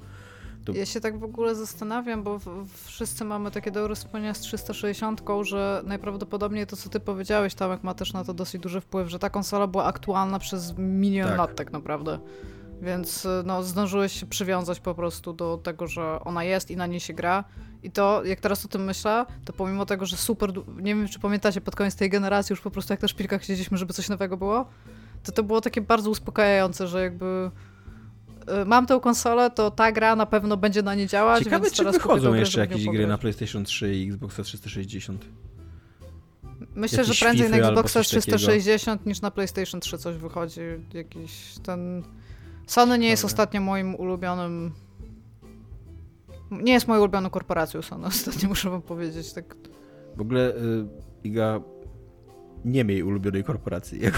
To... 0.64 0.72
Ja 0.72 0.86
się 0.86 1.00
tak 1.00 1.18
w 1.18 1.24
ogóle 1.24 1.54
zastanawiam, 1.54 2.22
bo 2.22 2.40
wszyscy 2.84 3.24
mamy 3.24 3.50
takie 3.50 3.70
dobre 3.70 3.94
wspomnienia 3.94 4.34
z 4.34 4.40
360, 4.40 5.22
że 5.42 5.82
najprawdopodobniej 5.86 6.66
to, 6.66 6.76
co 6.76 6.88
ty 6.88 7.00
powiedziałeś, 7.00 7.54
Tomek, 7.54 7.82
ma 7.82 7.94
też 7.94 8.12
na 8.12 8.24
to 8.24 8.34
dosyć 8.34 8.62
duży 8.62 8.80
wpływ, 8.80 9.08
że 9.08 9.18
ta 9.18 9.30
konsola 9.30 9.66
była 9.66 9.84
aktualna 9.84 10.38
przez 10.38 10.78
milion 10.78 11.28
tak. 11.28 11.38
lat 11.38 11.56
tak 11.56 11.72
naprawdę. 11.72 12.18
Więc 12.82 13.28
no, 13.44 13.62
zdążyłeś 13.62 14.20
się 14.20 14.26
przywiązać 14.26 14.80
po 14.80 14.94
prostu 14.94 15.32
do 15.32 15.58
tego, 15.62 15.86
że 15.86 16.20
ona 16.24 16.44
jest 16.44 16.70
i 16.70 16.76
na 16.76 16.86
niej 16.86 17.00
się 17.00 17.14
gra. 17.14 17.44
I 17.82 17.90
to, 17.90 18.24
jak 18.24 18.40
teraz 18.40 18.64
o 18.64 18.68
tym 18.68 18.84
myślę, 18.84 19.26
to 19.44 19.52
pomimo 19.52 19.86
tego, 19.86 20.06
że 20.06 20.16
super, 20.16 20.52
nie 20.76 20.94
wiem 20.94 21.08
czy 21.08 21.20
pamiętacie, 21.20 21.60
pod 21.60 21.76
koniec 21.76 21.96
tej 21.96 22.10
generacji 22.10 22.52
już 22.52 22.60
po 22.60 22.70
prostu 22.70 22.92
jak 22.92 23.02
na 23.02 23.08
szpilkach 23.08 23.44
siedzieliśmy, 23.44 23.78
żeby 23.78 23.92
coś 23.92 24.08
nowego 24.08 24.36
było, 24.36 24.66
to 25.22 25.32
to 25.32 25.42
było 25.42 25.60
takie 25.60 25.80
bardzo 25.80 26.10
uspokajające, 26.10 26.88
że 26.88 27.02
jakby 27.02 27.50
y, 28.62 28.64
mam 28.64 28.86
tę 28.86 29.00
konsolę, 29.02 29.50
to 29.50 29.70
ta 29.70 29.92
gra 29.92 30.16
na 30.16 30.26
pewno 30.26 30.56
będzie 30.56 30.82
na 30.82 30.94
nie 30.94 31.06
działać. 31.06 31.44
Ciekawe, 31.44 31.62
więc 31.62 31.74
czy 31.76 31.84
wychodzą 31.84 32.34
jeszcze 32.34 32.60
jakieś 32.60 32.84
gry 32.86 33.06
na 33.06 33.18
PlayStation 33.18 33.64
3 33.64 33.94
i 33.94 34.08
Xboxa 34.08 34.42
360. 34.42 35.24
Myślę, 36.74 37.04
że 37.04 37.14
prędzej 37.14 37.50
na 37.50 37.56
Xboxa 37.56 38.00
360 38.00 38.98
takiego. 38.98 39.08
niż 39.08 39.20
na 39.20 39.30
PlayStation 39.30 39.80
3 39.80 39.98
coś 39.98 40.16
wychodzi. 40.16 40.60
Jakiś 40.94 41.54
ten 41.62 42.02
Sony 42.66 42.98
nie 42.98 43.08
jest 43.08 43.24
ostatnio 43.24 43.60
moim 43.60 43.94
ulubionym. 43.94 44.72
Nie 46.50 46.72
jest 46.72 46.88
moją 46.88 47.00
ulubioną 47.00 47.30
korporacją 47.30 47.82
Sony, 47.82 48.06
ostatnio 48.16 48.48
muszę 48.48 48.70
wam 48.70 48.82
powiedzieć. 48.82 49.32
Tak. 49.32 49.56
W 50.16 50.20
ogóle 50.20 50.50
y, 50.56 50.86
Iga 51.24 51.60
nie 52.64 52.84
miej 52.84 53.02
ulubionej 53.02 53.44
korporacji. 53.44 54.00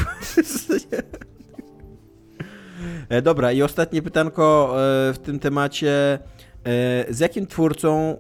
e, 3.09 3.23
dobra, 3.23 3.53
i 3.53 3.63
ostatnie 3.63 4.03
pytanko 4.03 4.75
e, 4.75 5.13
w 5.13 5.19
tym 5.19 5.39
temacie. 5.39 6.19
E, 6.65 7.15
z 7.15 7.19
jakim 7.19 7.47
twórcą 7.47 8.17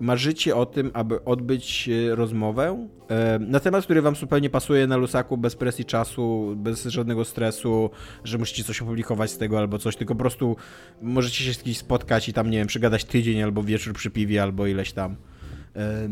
marzycie 0.00 0.56
o 0.56 0.66
tym, 0.66 0.90
aby 0.94 1.24
odbyć 1.24 1.88
e, 1.88 2.14
rozmowę 2.14 2.88
e, 3.08 3.38
na 3.38 3.60
temat, 3.60 3.84
który 3.84 4.02
wam 4.02 4.16
zupełnie 4.16 4.50
pasuje 4.50 4.86
na 4.86 4.96
lusaku, 4.96 5.38
bez 5.38 5.56
presji 5.56 5.84
czasu, 5.84 6.54
bez 6.56 6.84
żadnego 6.84 7.24
stresu, 7.24 7.90
że 8.24 8.38
musicie 8.38 8.64
coś 8.64 8.82
opublikować 8.82 9.30
z 9.30 9.38
tego 9.38 9.58
albo 9.58 9.78
coś, 9.78 9.96
tylko 9.96 10.14
po 10.14 10.18
prostu 10.18 10.56
możecie 11.02 11.44
się 11.44 11.54
z 11.54 11.62
kimś 11.62 11.78
spotkać 11.78 12.28
i 12.28 12.32
tam, 12.32 12.50
nie 12.50 12.58
wiem, 12.58 12.66
przegadać 12.66 13.04
tydzień 13.04 13.42
albo 13.42 13.62
wieczór 13.62 13.94
przy 13.94 14.10
piwie 14.10 14.42
albo 14.42 14.66
ileś 14.66 14.92
tam. 14.92 15.16
E, 15.76 16.08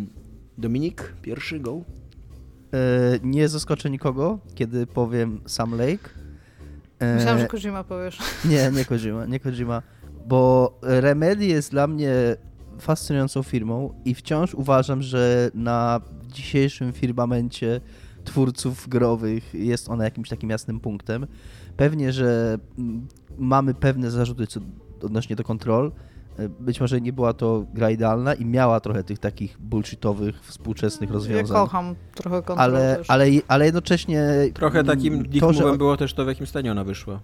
Dominik, 0.58 1.14
pierwszy, 1.22 1.60
go? 1.60 1.80
Nie 3.22 3.48
zaskoczę 3.48 3.90
nikogo, 3.90 4.38
kiedy 4.54 4.86
powiem 4.86 5.40
Sam 5.46 5.78
Lake. 5.78 6.10
Myślałam, 7.14 7.40
że 7.40 7.46
Kojima 7.46 7.84
powiesz. 7.84 8.18
Nie, 8.44 8.70
nie 8.70 8.84
Kojima, 8.84 9.26
nie 9.26 9.40
Kojima, 9.40 9.82
bo 10.26 10.72
Remedy 10.82 11.46
jest 11.46 11.70
dla 11.70 11.86
mnie 11.86 12.12
fascynującą 12.78 13.42
firmą 13.42 13.94
i 14.04 14.14
wciąż 14.14 14.54
uważam, 14.54 15.02
że 15.02 15.50
na 15.54 16.00
dzisiejszym 16.28 16.92
firmamencie 16.92 17.80
twórców 18.24 18.88
growych 18.88 19.54
jest 19.54 19.88
ona 19.88 20.04
jakimś 20.04 20.28
takim 20.28 20.50
jasnym 20.50 20.80
punktem. 20.80 21.26
Pewnie, 21.76 22.12
że 22.12 22.58
mm, 22.78 23.06
mamy 23.38 23.74
pewne 23.74 24.10
zarzuty 24.10 24.46
co 24.46 24.60
odnośnie 25.02 25.36
do 25.36 25.44
kontrol. 25.44 25.92
Być 26.60 26.80
może 26.80 27.00
nie 27.00 27.12
była 27.12 27.32
to 27.32 27.66
gra 27.74 27.90
idealna 27.90 28.34
i 28.34 28.44
miała 28.44 28.80
trochę 28.80 29.04
tych 29.04 29.18
takich 29.18 29.58
bullshitowych, 29.60 30.42
współczesnych 30.42 31.10
rozwiązań. 31.10 31.56
Ja 31.56 31.62
kocham 31.62 31.94
trochę 32.14 32.42
kontrol 32.42 32.64
ale, 32.64 33.00
ale, 33.08 33.26
ale 33.48 33.64
jednocześnie... 33.64 34.28
Trochę 34.54 34.84
takim 34.84 35.24
to, 35.40 35.52
że... 35.52 35.78
było 35.78 35.96
też 35.96 36.14
to, 36.14 36.24
w 36.24 36.28
jakim 36.28 36.46
stanie 36.46 36.70
ona 36.70 36.84
wyszła. 36.84 37.20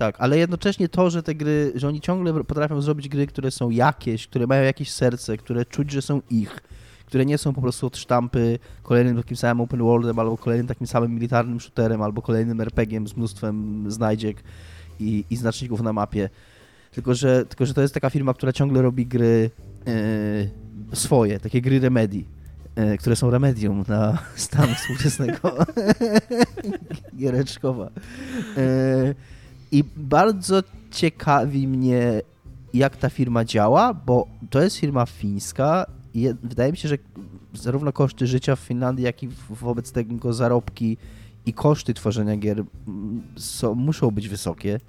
Tak, 0.00 0.16
ale 0.18 0.38
jednocześnie 0.38 0.88
to, 0.88 1.10
że 1.10 1.22
te 1.22 1.34
gry, 1.34 1.72
że 1.74 1.88
oni 1.88 2.00
ciągle 2.00 2.44
potrafią 2.44 2.80
zrobić 2.80 3.08
gry, 3.08 3.26
które 3.26 3.50
są 3.50 3.70
jakieś, 3.70 4.26
które 4.26 4.46
mają 4.46 4.62
jakieś 4.62 4.90
serce, 4.90 5.36
które 5.36 5.64
czuć, 5.64 5.90
że 5.90 6.02
są 6.02 6.22
ich, 6.30 6.60
które 7.06 7.26
nie 7.26 7.38
są 7.38 7.54
po 7.54 7.60
prostu 7.60 7.86
od 7.86 7.96
sztampy 7.96 8.58
kolejnym 8.82 9.16
takim 9.16 9.36
samym 9.36 9.60
open 9.60 9.80
worldem, 9.80 10.18
albo 10.18 10.38
kolejnym 10.38 10.66
takim 10.66 10.86
samym 10.86 11.14
militarnym 11.14 11.60
shooterem, 11.60 12.02
albo 12.02 12.22
kolejnym 12.22 12.60
RPGiem 12.60 13.08
z 13.08 13.16
mnóstwem 13.16 13.84
znajdziek 13.90 14.42
i, 15.00 15.24
i 15.30 15.36
znaczników 15.36 15.80
na 15.80 15.92
mapie. 15.92 16.28
Tylko 16.90 17.14
że, 17.14 17.46
tylko, 17.46 17.66
że 17.66 17.74
to 17.74 17.82
jest 17.82 17.94
taka 17.94 18.10
firma, 18.10 18.34
która 18.34 18.52
ciągle 18.52 18.82
robi 18.82 19.06
gry 19.06 19.50
yy, 19.86 20.96
swoje, 20.96 21.40
takie 21.40 21.60
gry 21.60 21.80
Remedy, 21.80 22.24
yy, 22.76 22.98
które 22.98 23.16
są 23.16 23.30
remedium 23.30 23.84
na 23.88 24.18
stan 24.36 24.74
współczesnego 24.74 25.56
giereczkowa. 27.18 27.90
Yy, 28.56 29.39
i 29.72 29.84
bardzo 29.96 30.62
ciekawi 30.90 31.68
mnie, 31.68 32.22
jak 32.74 32.96
ta 32.96 33.10
firma 33.10 33.44
działa, 33.44 33.94
bo 33.94 34.26
to 34.50 34.62
jest 34.62 34.76
firma 34.76 35.06
fińska 35.06 35.86
i 36.14 36.28
wydaje 36.42 36.72
mi 36.72 36.78
się, 36.78 36.88
że 36.88 36.98
zarówno 37.54 37.92
koszty 37.92 38.26
życia 38.26 38.56
w 38.56 38.60
Finlandii, 38.60 39.04
jak 39.04 39.22
i 39.22 39.28
wobec 39.50 39.92
tego 39.92 40.32
zarobki 40.32 40.96
i 41.46 41.52
koszty 41.52 41.94
tworzenia 41.94 42.36
gier 42.36 42.64
mm, 42.88 43.22
są, 43.36 43.74
muszą 43.74 44.10
być 44.10 44.28
wysokie. 44.28 44.80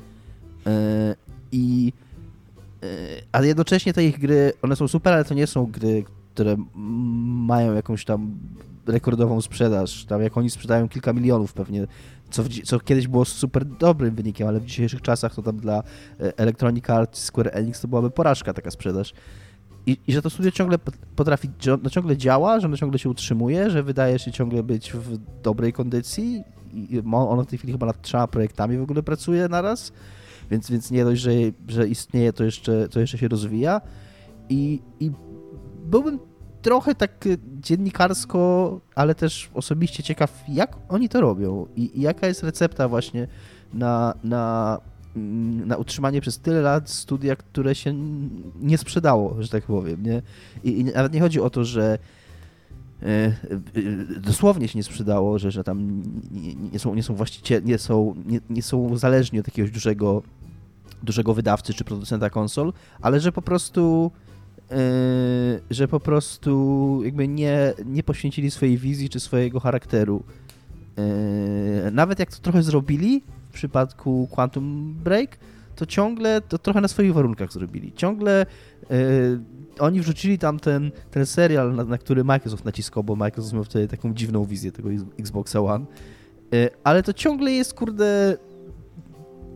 E, 0.68 1.16
I 1.52 1.94
e, 2.84 2.88
ale 3.32 3.48
jednocześnie 3.48 3.94
te 3.94 4.06
ich 4.06 4.20
gry, 4.20 4.53
one 4.62 4.76
są 4.76 4.88
super, 4.88 5.14
ale 5.14 5.26
to 5.26 5.34
nie 5.34 5.48
są 5.48 5.66
gry, 5.66 6.03
które 6.34 6.58
mają 7.45 7.74
jakąś 7.74 8.06
tam 8.06 8.38
rekordową 8.88 9.41
sprzedaż. 9.41 10.06
Tam 10.06 10.22
jak 10.22 10.38
oni 10.38 10.49
sprzedają 10.49 10.90
kilka 10.90 11.14
milionów 11.14 11.53
pewnie 11.53 11.88
co, 12.32 12.44
co 12.64 12.80
kiedyś 12.80 13.08
było 13.08 13.26
super 13.26 13.66
dobrym 13.66 14.16
wynikiem, 14.16 14.48
ale 14.48 14.60
w 14.60 14.66
dzisiejszych 14.66 15.02
czasach 15.02 15.36
to 15.36 15.41
tam 15.41 15.58
dla 15.58 15.84
e, 16.20 16.38
Electronic 16.38 16.90
Arts, 16.90 17.24
Square 17.24 17.49
Enix 17.53 17.82
to 17.82 17.88
byłaby 17.88 18.12
porażka 18.12 18.53
taka 18.53 18.72
sprzedaż. 18.72 19.14
I, 19.86 19.98
I, 20.08 20.14
że 20.14 20.22
to 20.22 20.30
studio 20.30 20.52
ciągle 20.52 20.78
potrafi, 21.16 21.49
że 21.60 21.74
ono 21.74 21.90
ciągle 21.90 22.18
działa, 22.18 22.60
że 22.60 22.68
ono 22.68 22.78
ciągle 22.78 22.99
się 22.99 23.10
utrzymuje, 23.10 23.70
że 23.70 23.84
wydaje 23.84 24.20
się 24.20 24.32
ciągle 24.32 24.64
być 24.64 24.91
w 24.94 25.18
dobrej 25.44 25.74
kondycji 25.74 26.44
i 26.74 27.02
ono 27.14 27.44
w 27.44 27.48
tej 27.48 27.58
chwili 27.58 27.74
chyba 27.74 27.86
nad 27.86 28.02
trzema 28.02 28.28
projektami 28.28 28.78
w 28.78 28.82
ogóle 28.82 29.03
pracuje 29.03 29.48
naraz, 29.48 29.91
więc, 30.52 30.72
więc 30.72 30.91
nie 30.91 31.03
dość, 31.03 31.22
że, 31.22 31.32
że 31.68 31.88
istnieje, 31.88 32.34
to 32.34 32.44
jeszcze, 32.44 32.90
to 32.90 32.99
jeszcze 32.99 33.18
się 33.18 33.28
rozwija 33.28 33.82
i, 34.49 34.82
i 34.99 35.12
byłbym 35.86 36.20
trochę 36.62 36.96
tak 36.96 37.26
y, 37.26 37.38
dziennikarsko, 37.62 38.80
ale 38.96 39.16
też 39.16 39.50
osobiście 39.54 40.04
ciekaw, 40.04 40.44
jak 40.48 40.78
oni 40.90 41.10
to 41.10 41.22
robią 41.22 41.68
i, 41.76 42.00
i 42.00 42.02
jaka 42.02 42.28
jest 42.28 42.44
recepta 42.44 42.88
właśnie 42.88 43.28
na, 43.74 44.14
na, 44.24 44.78
mm, 45.16 45.68
na 45.68 45.78
utrzymanie 45.78 46.22
przez 46.22 46.40
tyle 46.40 46.62
lat 46.62 46.90
studia, 46.90 47.36
które 47.36 47.76
się 47.76 47.94
nie 48.62 48.78
sprzedało, 48.78 49.36
że 49.40 49.50
tak 49.50 49.64
powiem. 49.64 50.04
Nie? 50.04 50.22
I, 50.64 50.80
i 50.80 50.84
nawet 50.84 51.14
nie 51.14 51.22
chodzi 51.22 51.42
o 51.42 51.50
to, 51.50 51.66
że 51.66 51.98
e, 53.04 53.34
dosłownie 54.22 54.68
się 54.68 54.80
nie 54.80 54.84
sprzedało, 54.84 55.40
że, 55.40 55.52
że 55.52 55.64
tam 55.64 56.04
nie, 56.32 56.56
nie 56.56 56.80
są, 56.80 56.96
nie 56.96 57.04
są 57.04 57.16
właściciele, 57.16 57.62
nie 57.62 57.78
są, 57.78 58.16
nie, 58.26 58.40
nie 58.50 58.64
są 58.64 58.98
zależni 58.98 59.40
od 59.40 59.48
jakiegoś 59.48 59.72
dużego, 59.72 60.24
dużego 61.04 61.34
wydawcy 61.34 61.74
czy 61.74 61.84
producenta 61.84 62.30
konsol, 62.30 62.74
ale 63.02 63.20
że 63.20 63.32
po 63.32 63.42
prostu 63.42 64.12
że 65.69 65.88
po 65.88 65.99
prostu 65.99 67.02
jakby 67.03 67.27
nie, 67.27 67.73
nie 67.85 68.03
poświęcili 68.03 68.52
swojej 68.52 68.77
wizji 68.77 69.10
czy 69.10 69.19
swojego 69.19 69.60
charakteru. 69.60 70.23
Yy, 71.85 71.91
nawet 71.91 72.19
jak 72.19 72.31
to 72.31 72.41
trochę 72.41 72.64
zrobili 72.64 73.23
w 73.49 73.53
przypadku 73.53 74.27
Quantum 74.31 74.93
Break, 75.03 75.38
to 75.76 75.85
ciągle 75.85 76.41
to 76.41 76.57
trochę 76.57 76.81
na 76.81 76.88
swoich 76.88 77.14
warunkach 77.14 77.53
zrobili. 77.53 77.93
Ciągle 77.93 78.45
yy, 78.89 78.98
oni 79.80 80.02
wrzucili 80.02 80.38
tam 80.38 80.60
ten, 80.60 80.91
ten 81.11 81.26
serial, 81.26 81.76
na, 81.76 81.84
na, 81.84 81.98
który 81.98 82.23
Microsoft 82.23 82.65
naciskał, 82.65 83.03
bo 83.03 83.15
Microsoft 83.15 83.53
miał 83.53 83.64
wtedy 83.64 83.88
taką 83.88 84.14
dziwną 84.14 84.45
wizję 84.45 84.72
tego 84.72 84.89
Xboxa 85.19 85.60
One, 85.60 85.85
ale 86.84 87.03
to 87.03 87.14
ciągle 87.14 87.52
jest, 87.52 87.73
kurde, 87.73 88.38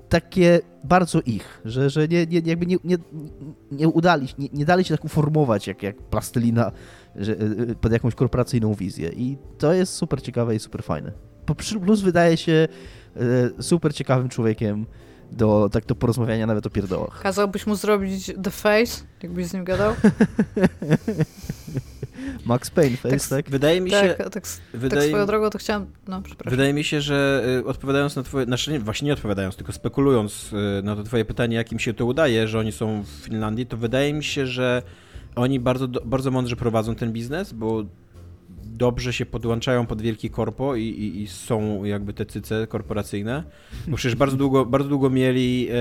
takie 0.09 0.59
bardzo 0.83 1.21
ich, 1.21 1.61
że, 1.65 1.89
że 1.89 2.07
nie, 2.07 2.25
nie, 2.25 2.41
jakby 2.45 2.65
nie, 2.65 2.77
nie, 2.83 2.97
nie 3.71 3.87
udali, 3.87 4.27
nie, 4.37 4.49
nie 4.53 4.65
dali 4.65 4.83
się 4.83 4.97
tak 4.97 5.05
uformować 5.05 5.67
jak, 5.67 5.83
jak 5.83 5.95
plastelina 5.97 6.71
że, 7.15 7.31
y, 7.31 7.35
y, 7.71 7.75
pod 7.75 7.91
jakąś 7.91 8.15
korporacyjną 8.15 8.73
wizję. 8.73 9.09
I 9.09 9.37
to 9.57 9.73
jest 9.73 9.93
super 9.93 10.21
ciekawe 10.21 10.55
i 10.55 10.59
super 10.59 10.83
fajne. 10.83 11.11
Plus 11.85 12.01
wydaje 12.01 12.37
się 12.37 12.67
y, 13.17 13.63
super 13.63 13.93
ciekawym 13.93 14.29
człowiekiem 14.29 14.85
do, 15.31 15.69
tak, 15.71 15.85
do 15.85 15.95
porozmawiania 15.95 16.45
nawet 16.45 16.65
o 16.65 16.69
pierdołach. 16.69 17.21
Kazałbyś 17.21 17.67
mu 17.67 17.75
zrobić 17.75 18.31
The 18.43 18.51
Face, 18.51 19.03
jakbyś 19.23 19.47
z 19.47 19.53
nim 19.53 19.63
gadał? 19.63 19.93
Max 22.45 22.69
Payne 22.69 22.97
Face, 22.97 23.29
tak? 23.29 23.29
tak? 23.29 23.49
Wydaje 23.49 23.81
mi 23.81 23.89
się... 23.89 24.15
Tak, 24.17 24.29
tak, 24.29 24.43
wydaje, 24.73 25.01
tak 25.01 25.09
swoją 25.09 25.25
drogą 25.25 25.49
to 25.49 25.57
chciałem... 25.57 25.85
No, 26.07 26.21
przepraszam. 26.21 26.51
Wydaje 26.51 26.73
mi 26.73 26.83
się, 26.83 27.01
że 27.01 27.45
y, 27.59 27.65
odpowiadając 27.65 28.15
na 28.15 28.23
twoje... 28.23 28.45
Znaczy 28.45 28.71
nie, 28.71 28.79
właśnie 28.79 29.05
nie 29.05 29.13
odpowiadając, 29.13 29.55
tylko 29.55 29.71
spekulując 29.71 30.53
y, 30.79 30.83
na 30.83 30.95
to 30.95 31.03
twoje 31.03 31.25
pytanie, 31.25 31.55
jak 31.55 31.71
im 31.71 31.79
się 31.79 31.93
to 31.93 32.05
udaje, 32.05 32.47
że 32.47 32.59
oni 32.59 32.71
są 32.71 33.03
w 33.03 33.07
Finlandii, 33.07 33.65
to 33.65 33.77
wydaje 33.77 34.13
mi 34.13 34.23
się, 34.23 34.47
że 34.47 34.81
oni 35.35 35.59
bardzo, 35.59 35.87
bardzo 35.87 36.31
mądrze 36.31 36.55
prowadzą 36.55 36.95
ten 36.95 37.13
biznes, 37.13 37.53
bo 37.53 37.83
dobrze 38.63 39.13
się 39.13 39.25
podłączają 39.25 39.85
pod 39.85 40.01
wielki 40.01 40.29
korpo 40.29 40.75
i, 40.75 40.83
i, 40.83 41.21
i, 41.21 41.27
są 41.27 41.83
jakby 41.83 42.13
te 42.13 42.25
cyce 42.25 42.67
korporacyjne. 42.67 43.43
Bo 43.87 43.97
przecież 43.97 44.15
bardzo 44.15 44.37
długo, 44.37 44.65
bardzo 44.65 44.89
długo 44.89 45.09
mieli 45.09 45.67
e, 45.71 45.75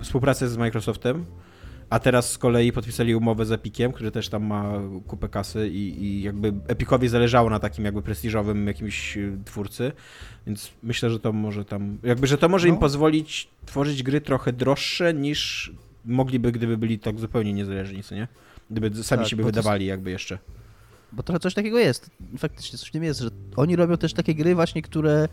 współpracę 0.00 0.48
z 0.48 0.56
Microsoftem, 0.56 1.24
a 1.92 1.98
teraz 1.98 2.30
z 2.30 2.38
kolei 2.38 2.72
podpisali 2.72 3.14
umowę 3.14 3.44
z 3.44 3.52
Epiciem, 3.52 3.92
który 3.92 4.10
też 4.10 4.28
tam 4.28 4.44
ma 4.44 4.72
kupę 5.06 5.28
kasy 5.28 5.68
i, 5.68 6.04
i 6.04 6.22
jakby 6.22 6.52
Epicowi 6.68 7.08
zależało 7.08 7.50
na 7.50 7.58
takim 7.58 7.84
jakby 7.84 8.02
prestiżowym 8.02 8.66
jakimś 8.66 9.16
e, 9.16 9.38
twórcy, 9.44 9.92
więc 10.46 10.70
myślę, 10.82 11.10
że 11.10 11.20
to 11.20 11.32
może 11.32 11.64
tam, 11.64 11.98
jakby, 12.02 12.26
że 12.26 12.38
to 12.38 12.48
może 12.48 12.68
no. 12.68 12.74
im 12.74 12.80
pozwolić 12.80 13.48
tworzyć 13.66 14.02
gry 14.02 14.20
trochę 14.20 14.52
droższe 14.52 15.14
niż 15.14 15.72
mogliby, 16.04 16.52
gdyby 16.52 16.76
byli 16.76 16.98
tak 16.98 17.18
zupełnie 17.18 17.52
niezależni, 17.52 18.02
co 18.02 18.14
nie? 18.14 18.28
Gdyby 18.70 19.04
sami 19.04 19.22
tak, 19.22 19.30
siebie 19.30 19.44
wydawali 19.44 19.86
jakby 19.86 20.10
jeszcze. 20.10 20.38
Bo 21.12 21.22
trochę 21.22 21.40
coś 21.40 21.54
takiego 21.54 21.78
jest. 21.78 22.10
Faktycznie 22.38 22.78
coś 22.78 22.88
w 22.88 22.92
tym 22.92 23.04
jest, 23.04 23.20
że 23.20 23.30
oni 23.56 23.76
robią 23.76 23.96
też 23.96 24.12
takie 24.12 24.34
gry 24.34 24.54
właśnie, 24.54 24.82
które 24.82 25.24
y, 25.24 25.28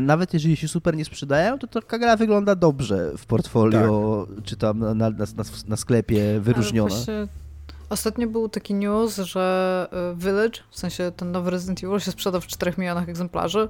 nawet 0.00 0.34
jeżeli 0.34 0.56
się 0.56 0.68
super 0.68 0.96
nie 0.96 1.04
sprzedają, 1.04 1.58
to 1.58 1.66
taka 1.66 1.98
gra 1.98 2.16
wygląda 2.16 2.54
dobrze 2.54 3.12
w 3.18 3.26
portfolio, 3.26 4.26
tak. 4.36 4.44
czy 4.44 4.56
tam 4.56 4.78
na, 4.78 4.94
na, 4.94 5.10
na, 5.10 5.44
na 5.68 5.76
sklepie 5.76 6.40
wyróżniona. 6.40 6.96
Ostatnio 7.88 8.26
był 8.26 8.48
taki 8.48 8.74
news, 8.74 9.16
że 9.16 9.88
y, 10.12 10.16
Village, 10.16 10.60
w 10.70 10.78
sensie 10.78 11.12
ten 11.16 11.32
nowy 11.32 11.50
Resident 11.50 11.84
Evil 11.84 12.00
się 12.00 12.10
sprzedał 12.10 12.40
w 12.40 12.46
4 12.46 12.72
milionach 12.78 13.08
egzemplarzy 13.08 13.68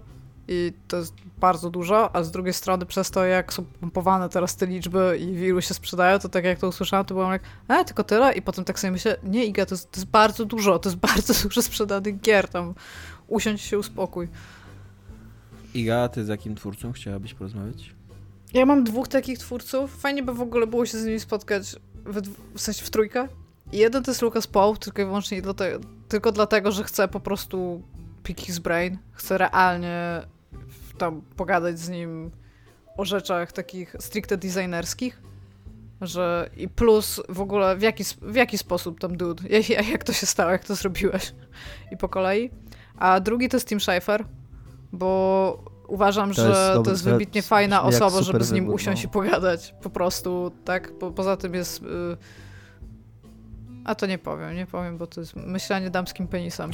i 0.48 0.72
to 0.88 0.97
jest 0.97 1.14
bardzo 1.38 1.70
dużo, 1.70 2.16
a 2.16 2.22
z 2.22 2.30
drugiej 2.30 2.52
strony 2.52 2.86
przez 2.86 3.10
to, 3.10 3.24
jak 3.24 3.52
są 3.52 3.64
pompowane 3.80 4.28
teraz 4.28 4.56
te 4.56 4.66
liczby 4.66 5.18
i 5.20 5.34
w 5.34 5.42
ilu 5.42 5.60
się 5.60 5.74
sprzedają, 5.74 6.18
to 6.18 6.28
tak 6.28 6.44
jak 6.44 6.59
to 6.59 6.68
usłyszałam, 6.68 7.06
to 7.06 7.14
byłam 7.14 7.32
jak, 7.32 7.42
e, 7.68 7.84
tylko 7.84 8.05
tyle? 8.05 8.32
I 8.32 8.42
potem 8.42 8.64
tak 8.64 8.78
sobie 8.78 8.90
myślę, 8.90 9.16
nie 9.22 9.44
Iga, 9.44 9.66
to 9.66 9.74
jest, 9.74 9.90
to 9.90 10.01
jest 10.01 10.10
bardzo 10.10 10.44
dużo, 10.44 10.78
to 10.78 10.88
jest 10.88 11.01
bardzo 11.16 11.34
dużo 11.42 11.62
sprzedanych 11.62 12.20
gier, 12.20 12.48
tam 12.48 12.74
usiądź 13.28 13.60
się, 13.60 13.78
uspokój. 13.78 14.28
Iga, 15.74 16.09
ty 16.09 16.24
z 16.24 16.28
jakim 16.28 16.55
twórcą 16.55 16.92
chciałabyś 16.92 17.34
porozmawiać? 17.34 17.94
Ja 18.55 18.66
mam 18.66 18.84
dwóch 18.84 19.09
takich 19.09 19.38
twórców. 19.38 20.01
Fajnie 20.01 20.22
by 20.22 20.34
w 20.34 20.40
ogóle 20.40 20.66
było 20.66 20.86
się 20.86 20.98
z 20.98 21.05
nimi 21.05 21.20
spotkać 21.20 21.76
w, 22.05 22.20
w 22.55 22.60
sensie 22.60 22.84
w 22.84 22.90
trójkę. 22.90 23.28
Jeden 23.72 24.02
to 24.02 24.10
jest 24.10 24.22
Lucas 24.22 24.47
Pope, 24.47 24.78
tylko 24.78 25.02
i 25.02 25.05
wyłącznie 25.05 25.42
dlatego, 25.42 25.80
tylko 26.09 26.32
dlatego, 26.32 26.72
że 26.72 26.84
chcę 26.84 27.09
po 27.09 27.20
prostu 27.20 27.82
pick 28.22 28.40
his 28.40 28.59
brain. 28.59 28.98
Chcę 29.12 29.38
realnie 29.38 30.22
tam 30.98 31.22
pogadać 31.36 31.78
z 31.78 31.88
nim 31.88 32.30
o 32.97 33.05
rzeczach 33.05 33.52
takich 33.52 33.97
stricte 33.98 34.36
designerskich, 34.36 35.22
że 36.01 36.51
i 36.56 36.68
plus 36.68 37.20
w 37.28 37.40
ogóle 37.40 37.76
w 37.76 37.82
jaki, 37.82 38.05
w 38.22 38.34
jaki 38.34 38.59
sposób 38.59 39.01
tam 39.01 39.16
dude, 39.16 39.48
jak, 39.68 39.88
jak 39.88 40.05
to 40.05 40.12
się 40.12 40.26
stało, 40.26 40.51
jak 40.51 40.64
to 40.64 40.74
zrobiłeś 40.74 41.34
i 41.92 41.97
po 41.97 42.09
kolei. 42.09 42.51
A 42.97 43.20
drugi 43.20 43.48
to 43.48 43.56
jest 43.56 43.68
Tim 43.68 43.80
Schafer, 43.80 44.24
bo 44.92 45.64
uważam, 45.88 46.28
to 46.28 46.42
że 46.42 46.48
jest, 46.48 46.84
to 46.84 46.90
jest 46.90 47.04
wybitnie 47.04 47.42
fajna 47.42 47.82
osoba, 47.82 48.22
żeby 48.22 48.44
z 48.44 48.52
nim 48.52 48.68
usiąść 48.68 49.02
no. 49.02 49.08
i 49.08 49.12
pogadać 49.12 49.74
po 49.82 49.90
prostu, 49.90 50.52
tak? 50.64 50.92
Bo 51.00 51.10
poza 51.10 51.36
tym 51.36 51.54
jest... 51.54 51.82
Y 51.82 52.16
a 53.84 53.94
to 53.94 54.06
nie 54.06 54.18
powiem, 54.18 54.54
nie 54.54 54.66
powiem, 54.66 54.98
bo 54.98 55.06
to 55.06 55.20
jest 55.20 55.36
myślenie 55.36 55.90
damskim 55.90 56.28
penisem. 56.28 56.70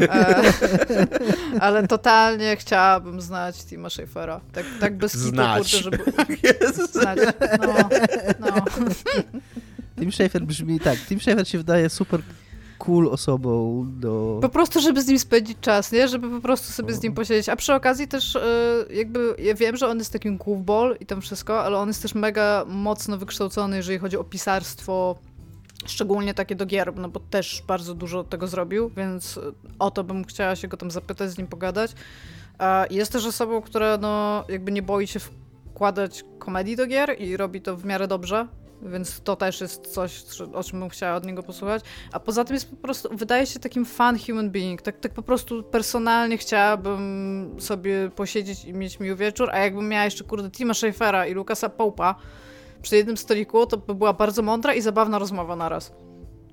E, 0.00 0.42
ale 1.60 1.88
totalnie 1.88 2.56
chciałabym 2.56 3.20
znać 3.20 3.64
Tima 3.64 3.90
Schafera. 3.90 4.40
Tak, 4.52 4.64
tak 4.80 4.96
bez 4.96 5.12
znać. 5.12 5.70
kitu, 5.70 5.82
żeby... 5.82 5.98
znać. 6.92 7.18
No, 7.60 7.88
no. 8.40 8.62
Tim 9.98 10.12
Schafer 10.12 10.42
brzmi 10.42 10.80
tak. 10.80 10.98
Tim 10.98 11.20
Schafer 11.20 11.48
się 11.48 11.58
wydaje 11.58 11.90
super 11.90 12.20
cool 12.78 13.08
osobą 13.08 13.84
do... 13.88 14.38
Po 14.42 14.48
prostu, 14.48 14.80
żeby 14.80 15.02
z 15.02 15.06
nim 15.06 15.18
spędzić 15.18 15.58
czas, 15.60 15.92
nie? 15.92 16.08
Żeby 16.08 16.30
po 16.30 16.40
prostu 16.40 16.72
sobie 16.72 16.94
z 16.94 17.02
nim 17.02 17.14
posiedzieć. 17.14 17.48
A 17.48 17.56
przy 17.56 17.74
okazji 17.74 18.08
też 18.08 18.36
e, 18.36 18.40
jakby, 18.90 19.34
ja 19.38 19.54
wiem, 19.54 19.76
że 19.76 19.88
on 19.88 19.98
jest 19.98 20.12
takim 20.12 20.36
goofball 20.36 20.96
i 21.00 21.06
tam 21.06 21.20
wszystko, 21.20 21.64
ale 21.64 21.78
on 21.78 21.88
jest 21.88 22.02
też 22.02 22.14
mega 22.14 22.64
mocno 22.68 23.18
wykształcony, 23.18 23.76
jeżeli 23.76 23.98
chodzi 23.98 24.16
o 24.16 24.24
pisarstwo, 24.24 25.18
Szczególnie 25.86 26.34
takie 26.34 26.54
do 26.54 26.66
gier, 26.66 26.96
no 26.96 27.08
bo 27.08 27.20
też 27.20 27.62
bardzo 27.66 27.94
dużo 27.94 28.24
tego 28.24 28.46
zrobił, 28.46 28.90
więc 28.96 29.40
o 29.78 29.90
to 29.90 30.04
bym 30.04 30.24
chciała 30.24 30.56
się 30.56 30.68
go 30.68 30.76
tam 30.76 30.90
zapytać, 30.90 31.30
z 31.30 31.38
nim 31.38 31.46
pogadać. 31.46 31.92
Jest 32.90 33.12
też 33.12 33.26
osobą, 33.26 33.62
która 33.62 33.98
no 33.98 34.44
jakby 34.48 34.72
nie 34.72 34.82
boi 34.82 35.06
się 35.06 35.20
wkładać 35.20 36.24
komedii 36.38 36.76
do 36.76 36.86
gier 36.86 37.16
i 37.20 37.36
robi 37.36 37.60
to 37.60 37.76
w 37.76 37.84
miarę 37.84 38.08
dobrze, 38.08 38.46
więc 38.82 39.20
to 39.20 39.36
też 39.36 39.60
jest 39.60 39.86
coś, 39.86 40.24
o 40.54 40.64
czym 40.64 40.80
bym 40.80 40.88
chciała 40.88 41.16
od 41.16 41.26
niego 41.26 41.42
posłuchać. 41.42 41.82
A 42.12 42.20
poza 42.20 42.44
tym 42.44 42.54
jest 42.54 42.70
po 42.70 42.76
prostu, 42.76 43.08
wydaje 43.12 43.46
się 43.46 43.60
takim 43.60 43.84
fun 43.84 44.18
human 44.26 44.50
being. 44.50 44.82
Tak, 44.82 45.00
tak 45.00 45.12
po 45.12 45.22
prostu 45.22 45.62
personalnie 45.62 46.38
chciałabym 46.38 47.56
sobie 47.58 48.10
posiedzieć 48.10 48.64
i 48.64 48.72
mieć 48.72 49.00
miły 49.00 49.16
wieczór, 49.16 49.50
a 49.52 49.58
jakbym 49.58 49.88
miała 49.88 50.04
jeszcze, 50.04 50.24
kurde, 50.24 50.50
Tima 50.50 50.74
Schafera 50.74 51.26
i 51.26 51.34
Lukasa 51.34 51.68
Pope'a, 51.68 52.14
przy 52.82 52.96
jednym 52.96 53.16
stoliku, 53.16 53.66
to 53.66 53.76
by 53.76 53.94
była 53.94 54.12
bardzo 54.12 54.42
mądra 54.42 54.74
i 54.74 54.80
zabawna 54.80 55.18
rozmowa 55.18 55.56
naraz. 55.56 55.92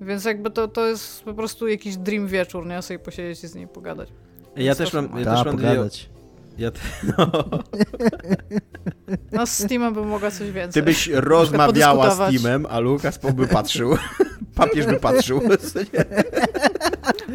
Więc 0.00 0.24
jakby 0.24 0.50
to, 0.50 0.68
to 0.68 0.86
jest 0.86 1.24
po 1.24 1.34
prostu 1.34 1.68
jakiś 1.68 1.96
dream 1.96 2.26
wieczór, 2.26 2.66
nie? 2.66 2.82
Sobie 2.82 2.98
posiedzieć 2.98 3.44
i 3.44 3.48
z 3.48 3.54
niej 3.54 3.68
pogadać. 3.68 4.08
Ja 4.56 4.74
też 4.74 4.92
mam, 4.92 5.18
ja 5.18 5.24
też 5.24 5.44
mam 5.44 5.56
pogadać. 5.56 6.10
Ja 6.58 6.70
te, 6.70 6.80
no. 7.18 7.30
no 9.32 9.46
z 9.46 9.50
Steamem 9.50 9.94
bym 9.94 10.08
mogła 10.08 10.30
coś 10.30 10.50
więcej. 10.50 10.82
Ty 10.82 10.86
byś 10.86 11.08
rozmawiała 11.08 12.10
z 12.10 12.14
Steamem, 12.14 12.66
a 12.70 12.78
Lukas 12.78 13.18
by 13.34 13.46
patrzył. 13.46 13.96
Papież 14.54 14.86
by 14.86 15.00
patrzył. 15.00 15.40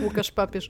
Łukasz 0.03 0.31
Papież. 0.31 0.69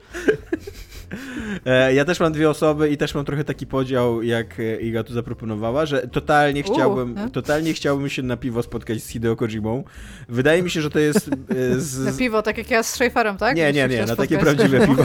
E, 1.66 1.94
ja 1.94 2.06
też 2.06 2.20
mam 2.20 2.34
dwie 2.34 2.50
osoby 2.50 2.90
i 2.90 2.98
też 2.98 3.16
mam 3.16 3.26
trochę 3.26 3.44
taki 3.44 3.68
podział, 3.68 4.24
jak 4.24 4.58
Iga 4.82 5.04
tu 5.04 5.14
zaproponowała, 5.14 5.86
że 5.86 6.08
totalnie 6.08 6.64
chciałbym, 6.64 7.16
U, 7.28 7.30
totalnie 7.30 7.74
chciałbym 7.74 8.10
się 8.10 8.22
na 8.22 8.38
piwo 8.38 8.64
spotkać 8.64 9.04
z 9.04 9.08
Hideo 9.08 9.36
Kojimą. 9.36 9.84
Wydaje 10.30 10.64
mi 10.64 10.70
się, 10.70 10.82
że 10.82 10.90
to 10.90 11.00
jest... 11.00 11.30
E, 11.50 11.80
z... 11.80 12.00
Na 12.06 12.12
piwo, 12.12 12.42
tak 12.42 12.58
jak 12.58 12.72
ja 12.72 12.84
z 12.84 12.94
Schaeferem, 12.94 13.38
tak? 13.38 13.56
Nie, 13.56 13.74
nie, 13.74 13.88
nie, 13.88 14.06
na 14.06 14.16
takie 14.16 14.38
prawdziwe 14.38 14.88
piwo. 14.88 15.04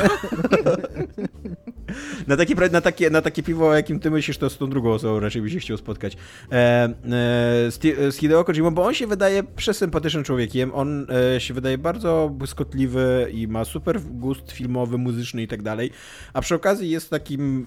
Na, 2.27 2.37
takie, 2.37 2.55
na, 2.55 2.81
takie, 2.81 3.11
na 3.11 3.23
takie 3.23 3.43
piwo, 3.43 3.69
o 3.69 3.75
jakim 3.75 4.01
ty 4.01 4.11
myślisz, 4.11 4.39
to 4.39 4.51
z 4.51 4.59
tą 4.59 4.71
drugą 4.71 4.93
osobą 4.93 5.21
raczej 5.21 5.43
by 5.43 5.51
się 5.51 5.59
chciał 5.59 5.77
spotkać. 5.77 6.17
E, 6.53 6.57
e, 6.57 6.91
z, 7.71 7.81
z 8.15 8.17
Hideo 8.17 8.45
Kojimą, 8.45 8.71
bo 8.71 8.85
on 8.85 8.95
się 8.95 9.07
wydaje 9.07 9.43
przesympatycznym 9.43 10.25
człowiekiem. 10.25 10.75
On 10.75 11.07
e, 11.35 11.41
się 11.41 11.55
wydaje 11.55 11.79
bardzo 11.79 12.31
błyskotliwy 12.33 13.29
i 13.33 13.49
ma 13.49 13.65
super 13.65 14.01
gust 14.01 14.53
filmowy, 14.53 14.99
muzyczny 14.99 15.43
i 15.43 15.49
tak 15.49 15.63
dalej. 15.63 15.91
A 16.33 16.41
przy 16.41 16.55
okazji 16.55 16.91
jest 16.91 17.11
takim 17.11 17.67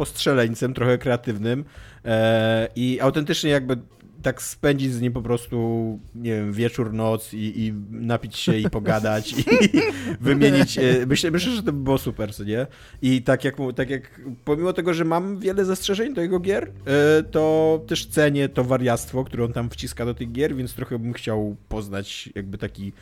postrzeleńcem, 0.00 0.74
trochę 0.74 0.98
kreatywnym 0.98 1.64
e, 2.04 2.68
i 2.76 2.98
autentycznie 3.00 3.50
jakby 3.50 3.76
tak 4.22 4.42
spędzić 4.42 4.92
z 4.92 5.00
nim 5.00 5.12
po 5.12 5.22
prostu, 5.22 5.98
nie 6.14 6.30
wiem, 6.30 6.52
wieczór, 6.52 6.92
noc 6.92 7.34
i, 7.34 7.66
i 7.66 7.72
napić 7.90 8.36
się 8.36 8.56
i 8.56 8.70
pogadać 8.70 9.32
i, 9.32 9.44
wymienić. 10.20 10.78
E, 10.78 11.06
myślę, 11.06 11.30
myślę, 11.30 11.52
że 11.52 11.62
to 11.62 11.72
by 11.72 11.82
było 11.82 11.98
super, 11.98 12.34
co 12.34 12.44
nie? 12.44 12.66
I 13.02 13.22
tak 13.22 13.44
jak, 13.44 13.56
tak 13.76 13.90
jak 13.90 14.20
pomimo 14.44 14.72
tego, 14.72 14.94
że 14.94 15.04
mam 15.04 15.38
wiele 15.38 15.64
zastrzeżeń 15.64 16.14
do 16.14 16.20
jego 16.20 16.40
gier, 16.40 16.72
e, 16.86 17.22
to 17.22 17.80
też 17.86 18.06
cenię 18.06 18.48
to 18.48 18.64
wariactwo, 18.64 19.24
które 19.24 19.44
on 19.44 19.52
tam 19.52 19.70
wciska 19.70 20.04
do 20.04 20.14
tych 20.14 20.32
gier, 20.32 20.56
więc 20.56 20.74
trochę 20.74 20.98
bym 20.98 21.12
chciał 21.12 21.56
poznać 21.68 22.28
jakby 22.34 22.58
taki 22.58 22.92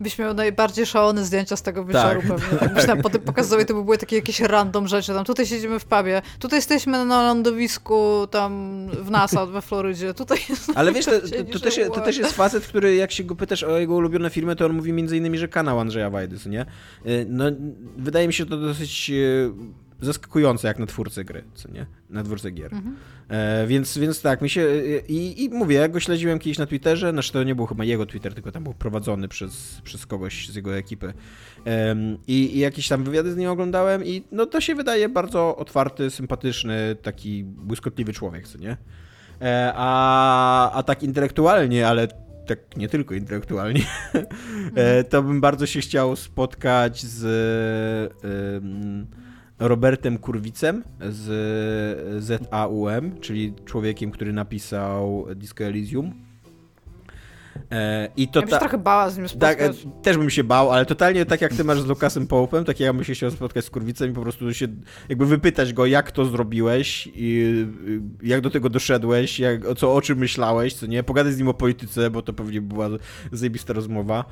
Byś 0.00 0.18
miał 0.18 0.34
najbardziej 0.34 0.86
szalone 0.86 1.24
zdjęcia 1.24 1.56
z 1.56 1.62
tego 1.62 1.84
wieczoru 1.84 2.20
tak, 2.20 2.30
pewnie. 2.30 2.58
Tak. 2.58 2.74
Byś 2.74 2.86
tam 2.86 3.02
potem 3.06 3.20
pokazywał 3.20 3.64
to 3.64 3.74
by 3.74 3.84
były 3.84 3.98
takie 3.98 4.16
jakieś 4.16 4.40
random 4.40 4.88
rzeczy. 4.88 5.14
Tam 5.14 5.24
tutaj 5.24 5.46
siedzimy 5.46 5.78
w 5.78 5.84
pubie, 5.84 6.22
tutaj 6.38 6.58
jesteśmy 6.58 7.04
na 7.04 7.22
lądowisku 7.22 8.26
tam 8.30 8.86
w 8.88 9.10
NASA 9.10 9.46
we 9.46 9.62
Florydzie, 9.62 10.14
tutaj... 10.14 10.38
Ale 10.74 10.92
wiesz, 10.92 11.04
to, 11.04 11.20
to, 11.20 11.52
to, 11.52 11.60
też, 11.60 11.80
to 11.94 12.00
też 12.00 12.18
jest 12.18 12.32
facet, 12.32 12.66
który 12.66 12.94
jak 12.94 13.12
się 13.12 13.24
go 13.24 13.36
pytasz 13.36 13.62
o 13.62 13.78
jego 13.78 13.94
ulubione 13.94 14.30
filmy, 14.30 14.56
to 14.56 14.66
on 14.66 14.72
mówi 14.72 14.92
między 14.92 15.16
innymi, 15.16 15.38
że 15.38 15.48
kanał 15.48 15.80
Andrzeja 15.80 16.10
Wajdy, 16.10 16.36
nie? 16.46 16.66
Y, 17.06 17.26
no, 17.28 17.44
wydaje 17.96 18.26
mi 18.26 18.32
się 18.32 18.46
to 18.46 18.56
dosyć 18.56 19.10
y, 19.10 19.50
zaskakujące 20.00 20.68
jak 20.68 20.78
na 20.78 20.86
twórcę 20.86 21.24
gry, 21.24 21.44
co 21.54 21.70
nie? 21.70 21.86
Na 22.10 22.22
twórcę 22.22 22.50
gier. 22.50 22.74
Mhm. 22.74 22.96
E, 23.28 23.66
więc, 23.66 23.98
więc 23.98 24.22
tak, 24.22 24.42
mi 24.42 24.50
się. 24.50 24.66
I, 25.08 25.44
I 25.44 25.48
mówię, 25.48 25.76
ja 25.76 25.88
go 25.88 26.00
śledziłem 26.00 26.38
kiedyś 26.38 26.58
na 26.58 26.66
Twitterze, 26.66 27.10
znaczy 27.10 27.32
to 27.32 27.42
nie 27.42 27.54
był 27.54 27.66
chyba 27.66 27.84
jego 27.84 28.06
Twitter, 28.06 28.34
tylko 28.34 28.52
tam 28.52 28.64
był 28.64 28.74
prowadzony 28.74 29.28
przez, 29.28 29.80
przez 29.84 30.06
kogoś 30.06 30.48
z 30.48 30.54
jego 30.54 30.76
ekipy. 30.76 31.12
Em, 31.64 32.18
i, 32.26 32.56
I 32.56 32.58
jakieś 32.58 32.88
tam 32.88 33.04
wywiady 33.04 33.32
z 33.32 33.36
nim 33.36 33.50
oglądałem, 33.50 34.04
i 34.04 34.24
no 34.32 34.46
to 34.46 34.60
się 34.60 34.74
wydaje 34.74 35.08
bardzo 35.08 35.56
otwarty, 35.56 36.10
sympatyczny, 36.10 36.96
taki 37.02 37.44
błyskotliwy 37.44 38.12
człowiek, 38.12 38.48
co 38.48 38.58
nie? 38.58 38.76
E, 39.42 39.72
a, 39.76 40.72
a 40.72 40.82
tak 40.82 41.02
intelektualnie, 41.02 41.88
ale 41.88 42.08
tak 42.46 42.76
nie 42.76 42.88
tylko 42.88 43.14
intelektualnie, 43.14 43.82
e, 44.74 45.04
to 45.04 45.22
bym 45.22 45.40
bardzo 45.40 45.66
się 45.66 45.80
chciał 45.80 46.16
spotkać 46.16 47.02
z. 47.02 47.22
em, 48.24 49.06
Robertem 49.60 50.18
Kurwicem 50.18 50.84
z 51.00 52.24
ZAUM, 52.24 53.20
czyli 53.20 53.54
człowiekiem, 53.64 54.10
który 54.10 54.32
napisał 54.32 55.26
Disco 55.36 55.64
Elysium. 55.64 56.12
E, 57.70 58.08
I 58.16 58.28
to 58.28 58.40
Ja 58.40 58.46
bym 58.46 58.54
się 58.54 58.58
trochę 58.60 58.78
bała 58.78 59.10
z 59.10 59.18
nim 59.18 59.26
tak, 59.38 59.60
e, 59.60 59.72
spotkać. 59.72 59.92
też 60.02 60.16
bym 60.16 60.30
się 60.30 60.44
bał, 60.44 60.72
ale 60.72 60.86
totalnie 60.86 61.26
tak 61.26 61.40
jak 61.40 61.54
ty 61.54 61.64
masz 61.64 61.80
z 61.80 61.86
Lukasem 61.86 62.26
Pope'em, 62.26 62.64
tak 62.64 62.80
ja 62.80 62.92
bym 62.92 63.04
się 63.04 63.14
chciał 63.14 63.30
spotkać 63.30 63.64
z 63.64 63.70
Kurwicem 63.70 64.10
i 64.10 64.14
po 64.14 64.22
prostu 64.22 64.54
się 64.54 64.66
jakby 65.08 65.26
wypytać 65.26 65.72
go, 65.72 65.86
jak 65.86 66.12
to 66.12 66.24
zrobiłeś, 66.24 67.08
i 67.14 67.54
jak 68.22 68.40
do 68.40 68.50
tego 68.50 68.68
doszedłeś, 68.68 69.38
jak, 69.38 69.66
o 69.66 69.74
co, 69.74 69.94
o 69.94 70.00
czym 70.00 70.18
myślałeś, 70.18 70.74
co 70.74 70.86
nie, 70.86 71.02
pogadać 71.02 71.32
z 71.32 71.38
nim 71.38 71.48
o 71.48 71.54
polityce, 71.54 72.10
bo 72.10 72.22
to 72.22 72.32
pewnie 72.32 72.60
była 72.60 72.88
zajebista 73.32 73.72
rozmowa 73.72 74.24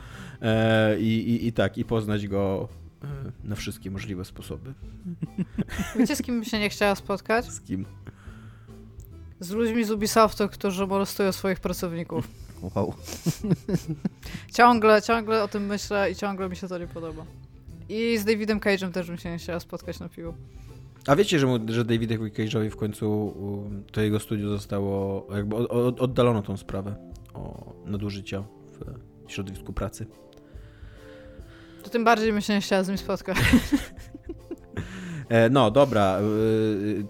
e, 0.42 1.00
i, 1.00 1.30
i, 1.30 1.46
i 1.46 1.52
tak, 1.52 1.78
i 1.78 1.84
poznać 1.84 2.28
go 2.28 2.68
na 3.44 3.56
wszystkie 3.56 3.90
możliwe 3.90 4.24
sposoby. 4.24 4.74
Wiecie, 5.98 6.16
z 6.16 6.22
kim 6.22 6.34
bym 6.34 6.44
się 6.44 6.58
nie 6.58 6.68
chciała 6.68 6.94
spotkać? 6.94 7.44
Z 7.44 7.60
kim? 7.60 7.86
Z 9.40 9.50
ludźmi 9.50 9.84
z 9.84 9.90
Ubisoftu, 9.90 10.48
którzy 10.48 10.86
molestują 10.86 11.32
swoich 11.32 11.60
pracowników. 11.60 12.28
Wow. 12.62 12.94
Ciągle, 14.54 15.02
ciągle 15.02 15.42
o 15.42 15.48
tym 15.48 15.66
myślę 15.66 16.10
i 16.10 16.16
ciągle 16.16 16.48
mi 16.48 16.56
się 16.56 16.68
to 16.68 16.78
nie 16.78 16.86
podoba. 16.86 17.24
I 17.88 18.18
z 18.18 18.24
Davidem 18.24 18.60
Cage'em 18.60 18.92
też 18.92 19.06
bym 19.06 19.18
się 19.18 19.30
nie 19.30 19.38
chciała 19.38 19.60
spotkać 19.60 20.00
na 20.00 20.08
piwu. 20.08 20.34
A 21.06 21.16
wiecie, 21.16 21.38
że, 21.38 21.46
mu, 21.46 21.58
że 21.68 21.84
Davidowi 21.84 22.32
Cage'owi 22.32 22.70
w 22.70 22.76
końcu 22.76 23.34
to 23.92 24.00
jego 24.00 24.20
studio 24.20 24.48
zostało, 24.48 25.26
jakby 25.34 25.56
od, 25.56 25.70
od, 25.70 26.00
oddalono 26.00 26.42
tą 26.42 26.56
sprawę 26.56 26.96
o 27.34 27.72
nadużycia 27.86 28.44
w 29.26 29.32
środowisku 29.32 29.72
pracy. 29.72 30.06
To 31.88 31.92
tym 31.92 32.04
bardziej 32.04 32.32
bym 32.32 32.40
się 32.40 32.54
nie 32.54 32.60
chciała 32.60 32.82
z 32.82 32.88
nim 32.88 32.98
spotkać. 32.98 33.36
E, 35.28 35.50
no, 35.50 35.70
dobra. 35.70 36.18
e, 36.18 36.22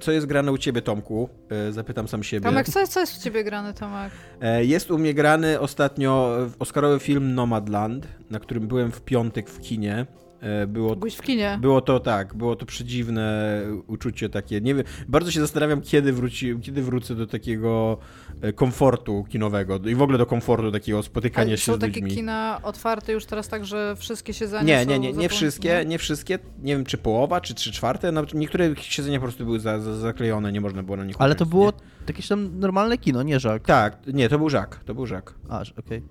co 0.01 0.13
jest 0.13 0.27
grane 0.27 0.53
u 0.53 0.59
ciebie, 0.59 0.83
Tomku? 0.83 1.29
E, 1.51 1.73
zapytam 1.73 2.09
sam 2.09 2.23
siebie. 2.23 2.45
Tomek, 2.45 2.67
co, 2.67 2.87
co 2.87 3.01
jest 3.01 3.19
u 3.19 3.25
ciebie 3.25 3.45
grany, 3.45 3.75
Tomek? 3.75 4.13
Jest 4.61 4.91
u 4.91 4.99
mnie 4.99 5.15
grany 5.15 5.61
ostatnio 5.61 6.37
Oscarowy 6.59 7.01
film 7.01 7.35
Nomadland, 7.35 8.09
na 8.31 8.41
którym 8.41 8.69
byłem 8.69 8.93
w 8.93 9.01
piątek 9.01 9.51
w 9.51 9.61
kinie. 9.61 10.07
E, 10.41 10.67
Było 10.67 10.97
Byłeś 10.97 11.15
w 11.17 11.23
kinie. 11.23 11.59
Było 11.61 11.81
to 11.81 12.01
tak, 12.01 12.35
było 12.35 12.57
to 12.57 12.67
przedziwne 12.67 13.63
uczucie 13.87 14.29
takie. 14.29 14.61
Nie 14.61 14.75
wiem, 14.75 14.85
bardzo 15.09 15.31
się 15.31 15.41
zastanawiam, 15.41 15.81
kiedy, 15.81 16.13
wróci, 16.13 16.55
kiedy 16.63 16.83
wrócę 16.83 17.15
do 17.15 17.27
takiego 17.27 17.99
e, 18.43 18.53
komfortu 18.53 19.25
kinowego 19.29 19.77
i 19.79 19.95
w 19.95 20.03
ogóle 20.03 20.19
do 20.19 20.27
komfortu 20.27 20.73
takiego 20.73 21.03
spotykania 21.03 21.55
A 21.55 21.57
się 21.57 21.63
są 21.73 21.77
z 21.77 21.81
takie 21.81 22.01
ludźmi. 22.01 22.17
kina 22.17 22.61
otwarte 22.63 23.13
już 23.13 23.27
teraz 23.27 23.49
tak, 23.49 23.65
że 23.65 23.97
wszystkie 23.97 24.33
siedzenia 24.35 24.63
Nie, 24.79 24.85
są 24.85 24.91
nie, 24.91 24.99
nie, 24.99 25.13
nie 25.13 25.29
zapą- 25.29 25.35
wszystkie, 25.37 25.85
nie 25.87 25.99
wszystkie. 25.99 26.39
Nie 26.63 26.77
wiem, 26.77 26.85
czy 26.85 26.99
połowa, 26.99 27.41
czy 27.41 27.55
trzy 27.55 27.73
czwarte. 27.73 28.13
No, 28.13 28.23
niektóre 28.35 28.75
siedzenia 28.77 29.19
po 29.19 29.23
prostu 29.27 29.45
były 29.45 29.61
za, 29.61 29.79
za, 29.81 29.97
zaklejone, 29.97 30.53
nie 30.53 30.61
można 30.61 30.83
było 30.83 30.97
na 30.97 31.05
nich 31.05 31.17
Ale 31.19 31.35
to 31.35 31.47
było 31.47 31.67
nie? 31.67 31.73
jakieś 32.09 32.29
tam 32.29 32.59
normalne 32.61 32.99
kino, 32.99 33.23
nie 33.23 33.41
żak. 33.41 33.63
Tak, 33.67 33.99
nie, 34.07 34.29
to 34.29 34.39
był 34.39 34.49
Żak, 34.51 34.81
to 34.85 34.95
był 34.95 35.07
Żak. 35.07 35.35
A, 35.49 35.65
że- 35.65 35.73
okej. 35.79 36.03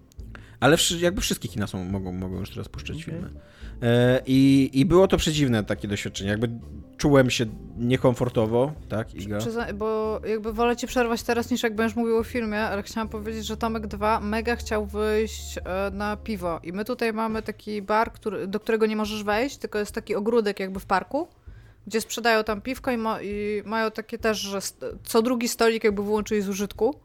Ale 0.59 0.77
wszy- 0.77 0.99
jakby 0.99 1.21
wszystkie 1.21 1.47
kina 1.49 1.67
są, 1.67 1.83
mogą, 1.85 2.11
mogą 2.13 2.39
już 2.39 2.49
teraz 2.49 2.69
puszczać 2.69 2.95
Okej. 2.95 3.03
filmy. 3.05 3.29
E, 3.81 4.21
i, 4.25 4.69
I 4.73 4.85
było 4.85 5.07
to 5.07 5.17
przedziwne 5.17 5.63
takie 5.63 5.87
doświadczenie. 5.87 6.29
Jakby 6.29 6.49
czułem 6.97 7.29
się 7.29 7.45
niekomfortowo, 7.77 8.73
tak, 8.89 9.13
Iga? 9.15 9.39
Bo 9.75 10.19
jakby 10.27 10.53
wolę 10.53 10.75
ci 10.75 10.87
przerwać 10.87 11.23
teraz 11.23 11.51
niż 11.51 11.63
jak 11.63 11.75
będziesz 11.75 11.95
mówił 11.95 12.17
o 12.17 12.23
filmie, 12.23 12.59
ale 12.59 12.83
chciałam 12.83 13.09
powiedzieć, 13.09 13.45
że 13.45 13.57
Tomek 13.57 13.87
2 13.87 14.19
mega 14.19 14.55
chciał 14.55 14.85
wyjść 14.85 15.57
e, 15.57 15.91
na 15.91 16.17
piwo 16.17 16.59
i 16.63 16.73
my 16.73 16.85
tutaj 16.85 17.13
mamy 17.13 17.41
taki 17.41 17.81
bar, 17.81 18.11
który, 18.11 18.47
do 18.47 18.59
którego 18.59 18.85
nie 18.85 18.95
możesz 18.95 19.23
wejść, 19.23 19.57
tylko 19.57 19.79
jest 19.79 19.91
taki 19.91 20.15
ogródek 20.15 20.59
jakby 20.59 20.79
w 20.79 20.85
parku, 20.85 21.27
gdzie 21.87 22.01
sprzedają 22.01 22.43
tam 22.43 22.61
piwko 22.61 22.91
i, 22.91 22.97
ma, 22.97 23.21
i 23.21 23.61
mają 23.65 23.91
takie 23.91 24.17
też, 24.17 24.37
że 24.37 24.59
co 25.03 25.21
drugi 25.21 25.47
stolik 25.47 25.83
jakby 25.83 26.03
wyłączyli 26.03 26.41
z 26.41 26.49
użytku, 26.49 26.95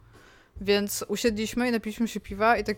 więc 0.60 1.04
usiedliśmy 1.08 1.68
i 1.68 1.72
napiliśmy 1.72 2.08
się 2.08 2.20
piwa 2.20 2.56
i 2.56 2.64
tak 2.64 2.76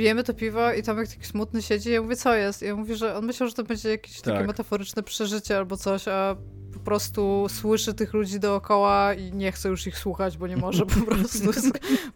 pijemy 0.00 0.24
to 0.24 0.34
piwo 0.34 0.72
i 0.72 0.82
Tomek 0.82 1.08
taki 1.08 1.26
smutny 1.26 1.62
siedzi 1.62 1.88
i 1.88 1.92
ja 1.92 2.02
mówię, 2.02 2.16
co 2.16 2.34
jest? 2.34 2.62
I 2.62 2.66
ja 2.66 2.76
mówię, 2.76 2.96
że 2.96 3.16
on 3.16 3.26
myślał, 3.26 3.48
że 3.48 3.54
to 3.54 3.64
będzie 3.64 3.88
jakieś 3.90 4.20
takie 4.20 4.38
Tak. 4.38 4.46
metaforyczne 4.46 5.02
przeżycie 5.02 5.56
albo 5.56 5.76
coś, 5.76 6.08
a 6.08 6.36
po 6.74 6.78
prostu 6.80 7.46
słyszy 7.48 7.94
tych 7.94 8.14
ludzi 8.14 8.40
dookoła 8.40 9.14
i 9.14 9.32
nie 9.32 9.52
chce 9.52 9.68
już 9.68 9.86
ich 9.86 9.98
słuchać, 9.98 10.38
bo 10.38 10.46
nie 10.46 10.56
może 10.56 10.86
po 10.86 11.00
prostu. 11.10 11.50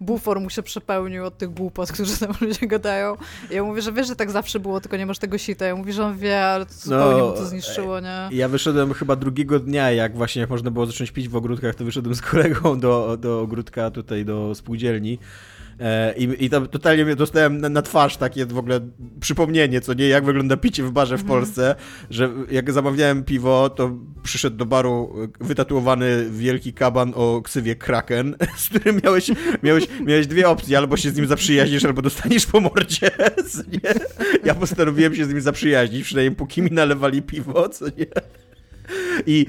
Bufor 0.01 0.41
mu 0.41 0.51
się 0.51 0.63
przepełnił 0.63 1.25
od 1.25 1.39
tych 1.39 1.51
głupot, 1.51 1.93
którzy 1.93 2.19
tam 2.19 2.33
ludzie 2.41 2.67
gadają. 2.67 3.17
I 3.51 3.55
ja 3.55 3.65
mówię, 3.65 3.83
że 3.83 3.93
wiesz, 3.93 4.07
że 4.07 4.17
tak 4.17 4.31
zawsze 4.31 4.61
było, 4.61 4.81
tylko 4.81 4.97
nie 4.97 5.07
masz 5.07 5.19
tego 5.19 5.39
sita. 5.39 5.65
Ja 5.67 5.77
mówię, 5.77 5.93
że 5.93 6.05
on 6.05 6.19
wie, 6.19 6.45
ale 6.45 6.67
to 6.67 6.73
zupełnie 6.73 7.23
mu 7.23 7.33
to 7.33 7.47
zniszczyło, 7.47 8.01
nie? 8.01 8.29
Ja 8.33 8.49
wyszedłem 8.49 8.93
chyba 8.93 9.17
drugiego 9.17 9.59
dnia, 9.61 9.91
jak 9.91 10.17
właśnie 10.17 10.41
jak 10.41 10.51
można 10.51 10.71
było 10.71 10.87
zacząć 10.87 11.11
pić 11.11 11.29
w 11.29 11.37
ogródkach, 11.37 11.75
to 11.75 11.85
wyszedłem 11.85 12.15
z 12.15 12.21
kolegą 12.23 12.81
do, 12.81 13.17
do 13.21 13.41
ogródka 13.41 13.91
tutaj, 13.91 14.25
do 14.25 14.55
spółdzielni. 14.55 15.19
E, 15.81 16.15
I, 16.17 16.45
I 16.45 16.51
tam 16.51 16.69
totalnie 16.69 17.05
mnie 17.05 17.17
dostałem 17.17 17.59
na, 17.61 17.69
na 17.69 17.83
twarz 17.83 18.17
takie 18.17 18.47
w 18.47 18.59
ogóle 18.59 18.81
przypomnienie, 19.21 19.81
co 19.81 19.95
nie, 19.95 20.09
jak 20.09 20.25
wygląda 20.25 20.57
picie 20.57 20.83
w 20.83 20.91
barze 20.91 21.19
w 21.19 21.21
Mhm. 21.21 21.39
Polsce, 21.41 21.75
że 22.11 22.31
jak 22.51 22.73
zamawiałem 22.73 23.25
piwo, 23.25 23.71
to 23.71 23.91
przyszedł 24.23 24.57
do 24.57 24.67
baru 24.67 25.15
e, 25.41 25.45
wytatuowany 25.45 26.27
wielki 26.31 26.73
kaban 26.73 27.13
o 27.17 27.43
ksywie 27.43 27.77
Kraken, 27.77 28.37
z 28.57 28.69
którym 28.69 29.01
miałeś, 29.05 29.31
miałeś, 29.63 29.85
miałeś 30.07 30.27
dwie 30.27 30.49
opcje, 30.49 30.79
albo 30.79 30.97
się 30.97 31.11
z 31.11 31.17
nim 31.17 31.27
zaprzyjaźnisz, 31.27 31.85
albo 31.85 32.03
dostaniesz 32.03 32.47
po 32.47 32.61
mordzie, 32.61 33.11
co 33.51 33.59
nie? 33.73 33.95
Ja 34.45 34.55
postanowiłem 34.55 35.15
się 35.15 35.25
z 35.25 35.29
nim 35.29 35.41
zaprzyjaźnić, 35.41 36.05
przynajmniej 36.05 36.37
póki 36.37 36.63
mi 36.63 36.71
nalewali 36.71 37.23
piwo, 37.23 37.69
co 37.69 37.85
nie? 37.85 38.07
I 39.27 39.47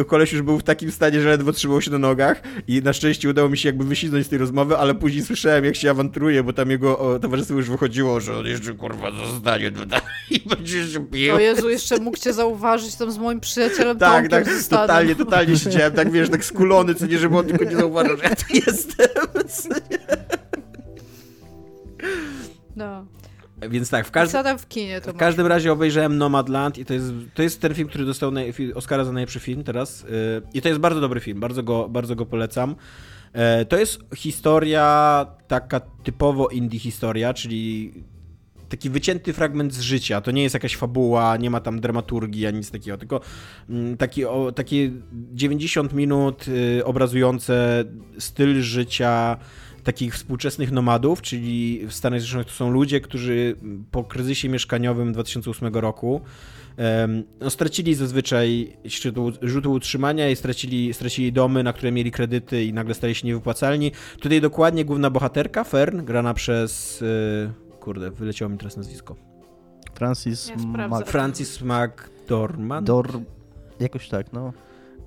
e, 0.00 0.04
koleś 0.04 0.32
już 0.32 0.42
był 0.42 0.58
w 0.58 0.62
takim 0.62 0.90
stanie, 0.92 1.20
że 1.20 1.28
ledwo 1.28 1.52
trzymał 1.52 1.80
się 1.82 1.90
na 1.90 1.98
nogach 1.98 2.42
i 2.68 2.82
na 2.82 2.92
szczęście 2.92 3.28
udało 3.30 3.48
mi 3.48 3.58
się 3.58 3.68
jakby 3.68 3.84
wyślizgnąć 3.84 4.26
z 4.26 4.28
tej 4.28 4.38
rozmowy, 4.38 4.76
ale 4.76 4.94
później 4.94 5.22
słyszałem, 5.24 5.64
jak 5.64 5.76
się 5.76 5.90
awanturuje, 5.90 6.42
bo 6.42 6.52
tam 6.52 6.70
jego 6.70 6.98
o, 6.98 7.18
towarzystwo 7.18 7.54
już 7.54 7.70
wychodziło, 7.70 8.20
że 8.20 8.38
on 8.38 8.46
jeszcze 8.46 8.74
kurwa 8.74 9.10
zostanie 9.10 9.70
tutaj 9.72 10.00
i 10.30 10.40
będzie 10.48 10.86
się 10.88 11.06
pił. 11.06 11.34
O 11.34 11.38
Jezu, 11.38 11.70
jeszcze 11.70 11.98
mógł 11.98 12.18
cię 12.18 12.32
zauważyć 12.32 12.94
tam 12.94 13.12
z 13.12 13.18
moim 13.18 13.40
przyjacielem 13.40 13.98
Tak, 13.98 14.28
tak, 14.28 14.44
ze 14.44 14.62
stanu. 14.62 14.82
totalnie, 14.82 15.14
totalnie 15.16 15.56
siedziałem, 15.58 15.92
tak 15.92 16.10
wiesz, 16.10 16.30
tak 16.30 16.44
skulony, 16.44 16.94
co 16.94 17.06
nie, 17.06 17.18
żeby 17.18 17.38
on 17.38 17.46
tylko 17.46 17.64
nie 17.64 17.76
zauważył, 17.76 18.16
że 18.16 18.22
ja 18.24 18.36
tu 18.36 18.44
jestem. 18.66 19.08
No. 22.76 23.06
Więc 23.70 23.90
tak, 23.90 24.06
w 24.06 24.10
każdym... 24.10 24.40
co 24.40 24.44
tam 24.44 24.58
w 24.58 24.68
kinie 24.68 25.00
to 25.00 25.12
W 25.12 25.16
każdym 25.16 25.46
razie 25.46 25.72
obejrzałem 25.72 26.18
Nomadland 26.18 26.78
i 26.78 26.84
to 26.84 26.94
jest, 26.94 27.12
to 27.34 27.42
jest 27.42 27.60
ten 27.60 27.74
film, 27.74 27.88
który 27.88 28.04
dostał 28.04 28.32
Oscara 28.74 29.04
za 29.04 29.12
najlepszy 29.12 29.40
film 29.40 29.64
teraz. 29.64 30.02
Yy, 30.02 30.08
I 30.54 30.62
to 30.62 30.68
jest 30.68 30.80
bardzo 30.80 31.00
dobry 31.00 31.20
film, 31.20 31.40
bardzo 31.40 31.62
go, 31.62 31.88
bardzo 31.88 32.16
go 32.16 32.26
polecam. 32.26 32.74
E, 33.32 33.64
To 33.64 33.78
jest 33.78 34.00
historia 34.16 35.26
taka 35.48 35.80
typowo 35.80 36.48
indie 36.48 36.78
historia, 36.78 37.34
czyli 37.34 37.92
taki 38.68 38.90
wycięty 38.90 39.32
fragment 39.32 39.74
z 39.74 39.80
życia. 39.80 40.20
To 40.20 40.30
nie 40.30 40.42
jest 40.42 40.54
jakaś 40.54 40.76
fabuła, 40.76 41.36
nie 41.36 41.50
ma 41.50 41.60
tam 41.60 41.80
dramaturgii 41.80 42.46
ani 42.46 42.58
nic 42.58 42.70
takiego, 42.70 42.98
tylko 42.98 43.20
mm, 43.70 43.96
taki, 43.96 44.24
o, 44.24 44.52
takie 44.52 44.90
90 45.32 45.92
minut 45.92 46.48
y, 46.48 46.84
obrazujące 46.84 47.84
styl 48.18 48.62
życia 48.62 49.36
takich 49.84 50.14
współczesnych 50.14 50.72
nomadów, 50.72 51.22
czyli 51.22 51.86
w 51.86 51.92
Stanach 51.92 52.20
Zjednoczonych 52.20 52.46
to 52.46 52.52
są 52.52 52.70
ludzie, 52.70 53.00
którzy 53.00 53.56
po 53.90 54.04
kryzysie 54.04 54.48
mieszkaniowym 54.48 55.12
2008 55.12 55.74
roku 55.74 56.20
no, 57.40 57.50
stracili 57.50 57.94
zazwyczaj 57.94 58.76
źródło, 59.44 59.72
utrzymania 59.72 60.30
i 60.30 60.36
stracili, 60.36 60.94
stracili 60.94 61.32
domy, 61.32 61.62
na 61.62 61.72
które 61.72 61.92
mieli 61.92 62.10
kredyty 62.10 62.64
i 62.64 62.72
nagle 62.72 62.94
stali 62.94 63.14
się 63.14 63.26
niewypłacalni. 63.26 63.92
Tutaj 64.20 64.40
dokładnie 64.40 64.84
główna 64.84 65.10
bohaterka, 65.10 65.64
Fern, 65.64 66.04
grana 66.04 66.34
przez... 66.34 67.02
y, 67.02 67.50
Kurde, 67.80 68.10
wyleciało 68.10 68.48
mi 68.48 68.58
teraz 68.58 68.76
nazwisko. 68.76 69.16
Francis 69.94 70.48
Ja. 70.48 70.88
Mac... 70.88 71.06
Francis 71.06 71.60
McDormand? 71.62 72.86
Dor... 72.86 73.20
Jakoś 73.80 74.08
tak, 74.08 74.32
no. 74.32 74.52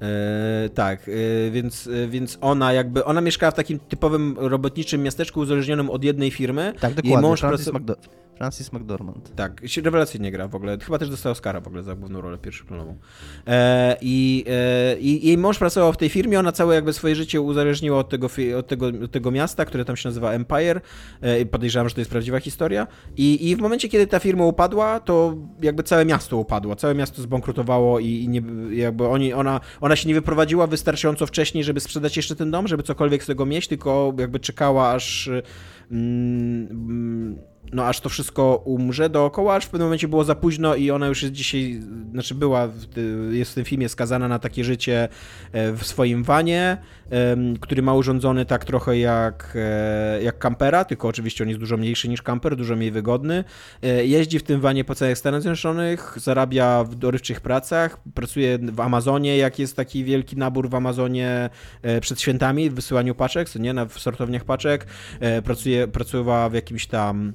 E, 0.01 0.69
tak, 0.69 1.09
e, 1.09 1.51
więc, 1.51 1.87
e, 1.87 2.07
więc 2.07 2.37
ona 2.41 2.73
jakby, 2.73 3.05
ona 3.05 3.21
mieszkała 3.21 3.51
w 3.51 3.55
takim 3.55 3.79
typowym 3.79 4.35
robotniczym 4.39 5.03
miasteczku 5.03 5.39
uzależnionym 5.39 5.89
od 5.89 6.03
jednej 6.03 6.31
firmy. 6.31 6.73
Tak, 6.79 6.91
Jej 6.91 6.95
dokładnie. 6.95 7.29
mąż 7.29 7.39
Francis 7.39 7.67
pracu- 7.67 7.75
McDo... 7.79 7.95
Francis 8.37 8.73
McDormand. 8.73 9.35
Tak, 9.35 9.61
się 9.65 9.81
rewelacyjnie 9.81 10.31
gra 10.31 10.47
w 10.47 10.55
ogóle. 10.55 10.77
Chyba 10.81 10.97
też 10.97 11.09
dostał 11.09 11.31
Oscara 11.31 11.61
w 11.61 11.67
ogóle 11.67 11.83
za 11.83 11.95
główną 11.95 12.21
rolę 12.21 12.37
pierwszoplanową. 12.37 12.97
E, 13.47 13.97
i, 14.01 14.45
e, 14.47 14.99
I 14.99 15.27
jej 15.27 15.37
mąż 15.37 15.57
pracował 15.57 15.93
w 15.93 15.97
tej 15.97 16.09
firmie, 16.09 16.39
ona 16.39 16.51
całe 16.51 16.75
jakby 16.75 16.93
swoje 16.93 17.15
życie 17.15 17.41
uzależniła 17.41 17.99
od 17.99 18.09
tego, 18.09 18.29
od 18.57 18.67
tego, 18.67 18.87
od 19.03 19.11
tego 19.11 19.31
miasta, 19.31 19.65
które 19.65 19.85
tam 19.85 19.95
się 19.95 20.09
nazywa 20.09 20.31
Empire. 20.31 20.81
E, 21.21 21.45
podejrzewam, 21.45 21.89
że 21.89 21.95
to 21.95 22.01
jest 22.01 22.11
prawdziwa 22.11 22.39
historia. 22.39 22.87
I, 23.17 23.49
I 23.49 23.55
w 23.55 23.59
momencie, 23.59 23.89
kiedy 23.89 24.07
ta 24.07 24.19
firma 24.19 24.45
upadła, 24.45 24.99
to 24.99 25.35
jakby 25.61 25.83
całe 25.83 26.05
miasto 26.05 26.37
upadło. 26.37 26.75
Całe 26.75 26.95
miasto 26.95 27.21
zbankrutowało 27.21 27.99
i, 27.99 28.07
i 28.07 28.29
nie, 28.29 28.41
jakby 28.71 29.07
oni, 29.07 29.33
ona, 29.33 29.59
ona 29.81 29.95
się 29.95 30.07
nie 30.07 30.15
wyprowadziła 30.15 30.67
wystarczająco 30.67 31.25
wcześniej, 31.25 31.63
żeby 31.63 31.79
sprzedać 31.79 32.17
jeszcze 32.17 32.35
ten 32.35 32.51
dom, 32.51 32.67
żeby 32.67 32.83
cokolwiek 32.83 33.23
z 33.23 33.25
tego 33.25 33.45
mieć, 33.45 33.67
tylko 33.67 34.13
jakby 34.19 34.39
czekała 34.39 34.89
aż 34.91 35.29
mm, 35.91 37.37
no 37.73 37.85
aż 37.85 37.99
to 38.01 38.09
wszystko 38.09 38.55
umrze 38.65 39.09
dookoła, 39.09 39.55
aż 39.55 39.65
w 39.65 39.69
pewnym 39.69 39.87
momencie 39.87 40.07
było 40.07 40.23
za 40.23 40.35
późno 40.35 40.75
i 40.75 40.91
ona 40.91 41.07
już 41.07 41.21
jest 41.21 41.33
dzisiaj, 41.33 41.81
znaczy 42.11 42.35
była, 42.35 42.69
jest 43.31 43.51
w 43.51 43.55
tym 43.55 43.65
filmie 43.65 43.89
skazana 43.89 44.27
na 44.27 44.39
takie 44.39 44.63
życie 44.63 45.07
e, 45.51 45.71
w 45.71 45.85
swoim 45.85 46.23
wanie, 46.23 46.77
który 47.59 47.81
ma 47.81 47.93
urządzony 47.93 48.45
tak 48.45 48.65
trochę 48.65 48.97
jak, 48.97 49.53
e, 49.55 50.23
jak 50.23 50.39
kampera, 50.39 50.85
tylko 50.85 51.07
oczywiście 51.07 51.43
on 51.43 51.47
jest 51.47 51.59
dużo 51.59 51.77
mniejszy 51.77 52.09
niż 52.09 52.21
kamper, 52.21 52.55
dużo 52.55 52.75
mniej 52.75 52.91
wygodny. 52.91 53.43
E, 53.83 54.05
jeździ 54.05 54.39
w 54.39 54.43
tym 54.43 54.61
wanie 54.61 54.83
po 54.83 54.95
całych 54.95 55.17
Stanach 55.17 55.41
Zjednoczonych, 55.41 56.13
zarabia 56.17 56.83
w 56.83 56.95
dorywczych 56.95 57.41
pracach, 57.41 57.97
pracuje 58.13 58.57
w 58.57 58.79
Amazonie, 58.79 59.37
jak 59.37 59.59
jest 59.59 59.75
taki 59.75 60.03
wielki 60.03 60.37
nabór 60.37 60.69
w 60.69 60.75
Amazonie 60.75 61.49
przed 62.01 62.21
świętami, 62.21 62.69
w 62.69 62.73
wysyłaniu 62.73 63.15
paczek, 63.15 63.55
nie, 63.55 63.73
na, 63.73 63.85
w 63.85 63.99
sortowniach 63.99 64.43
paczek, 64.43 64.85
pracuje, 65.43 65.87
pracowała 65.87 66.49
w 66.49 66.53
jakimś 66.53 66.87
tam 66.87 67.33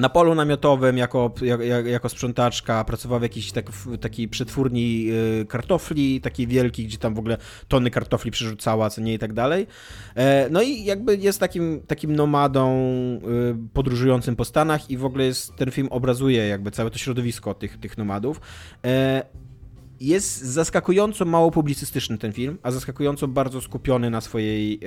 na 0.00 0.08
polu 0.08 0.34
namiotowym 0.34 0.98
jako, 0.98 1.32
jak, 1.42 1.86
jako 1.86 2.08
sprzątaczka, 2.08 2.84
pracowała 2.84 3.18
w 3.18 3.22
jakiejś 3.22 3.52
tak, 3.52 3.66
takiej 4.00 4.28
przetwórni 4.28 5.06
y, 5.40 5.46
kartofli, 5.46 6.20
takiej 6.20 6.46
wielkiej, 6.46 6.86
gdzie 6.86 6.98
tam 6.98 7.14
w 7.14 7.18
ogóle 7.18 7.36
tony 7.68 7.90
kartofli 7.90 8.30
przerzucała, 8.30 8.90
co 8.90 9.00
nie 9.00 9.14
i 9.14 9.18
tak 9.18 9.32
dalej. 9.32 9.66
E, 10.16 10.48
no 10.50 10.62
i 10.62 10.84
jakby 10.84 11.16
jest 11.16 11.40
takim, 11.40 11.80
takim 11.86 12.16
nomadą 12.16 12.70
y, 12.72 13.20
podróżującym 13.72 14.36
po 14.36 14.44
Stanach 14.44 14.90
i 14.90 14.96
w 14.96 15.04
ogóle 15.04 15.24
jest, 15.24 15.56
ten 15.56 15.70
film 15.70 15.88
obrazuje 15.90 16.48
jakby 16.48 16.70
całe 16.70 16.90
to 16.90 16.98
środowisko 16.98 17.54
tych, 17.54 17.80
tych 17.80 17.98
nomadów. 17.98 18.40
Jest 20.00 20.42
zaskakująco 20.44 21.24
mało 21.24 21.50
publicystyczny 21.50 22.18
ten 22.18 22.32
film, 22.32 22.58
a 22.62 22.70
zaskakująco 22.70 23.28
bardzo 23.28 23.60
skupiony 23.60 24.10
na 24.10 24.20
swojej, 24.20 24.80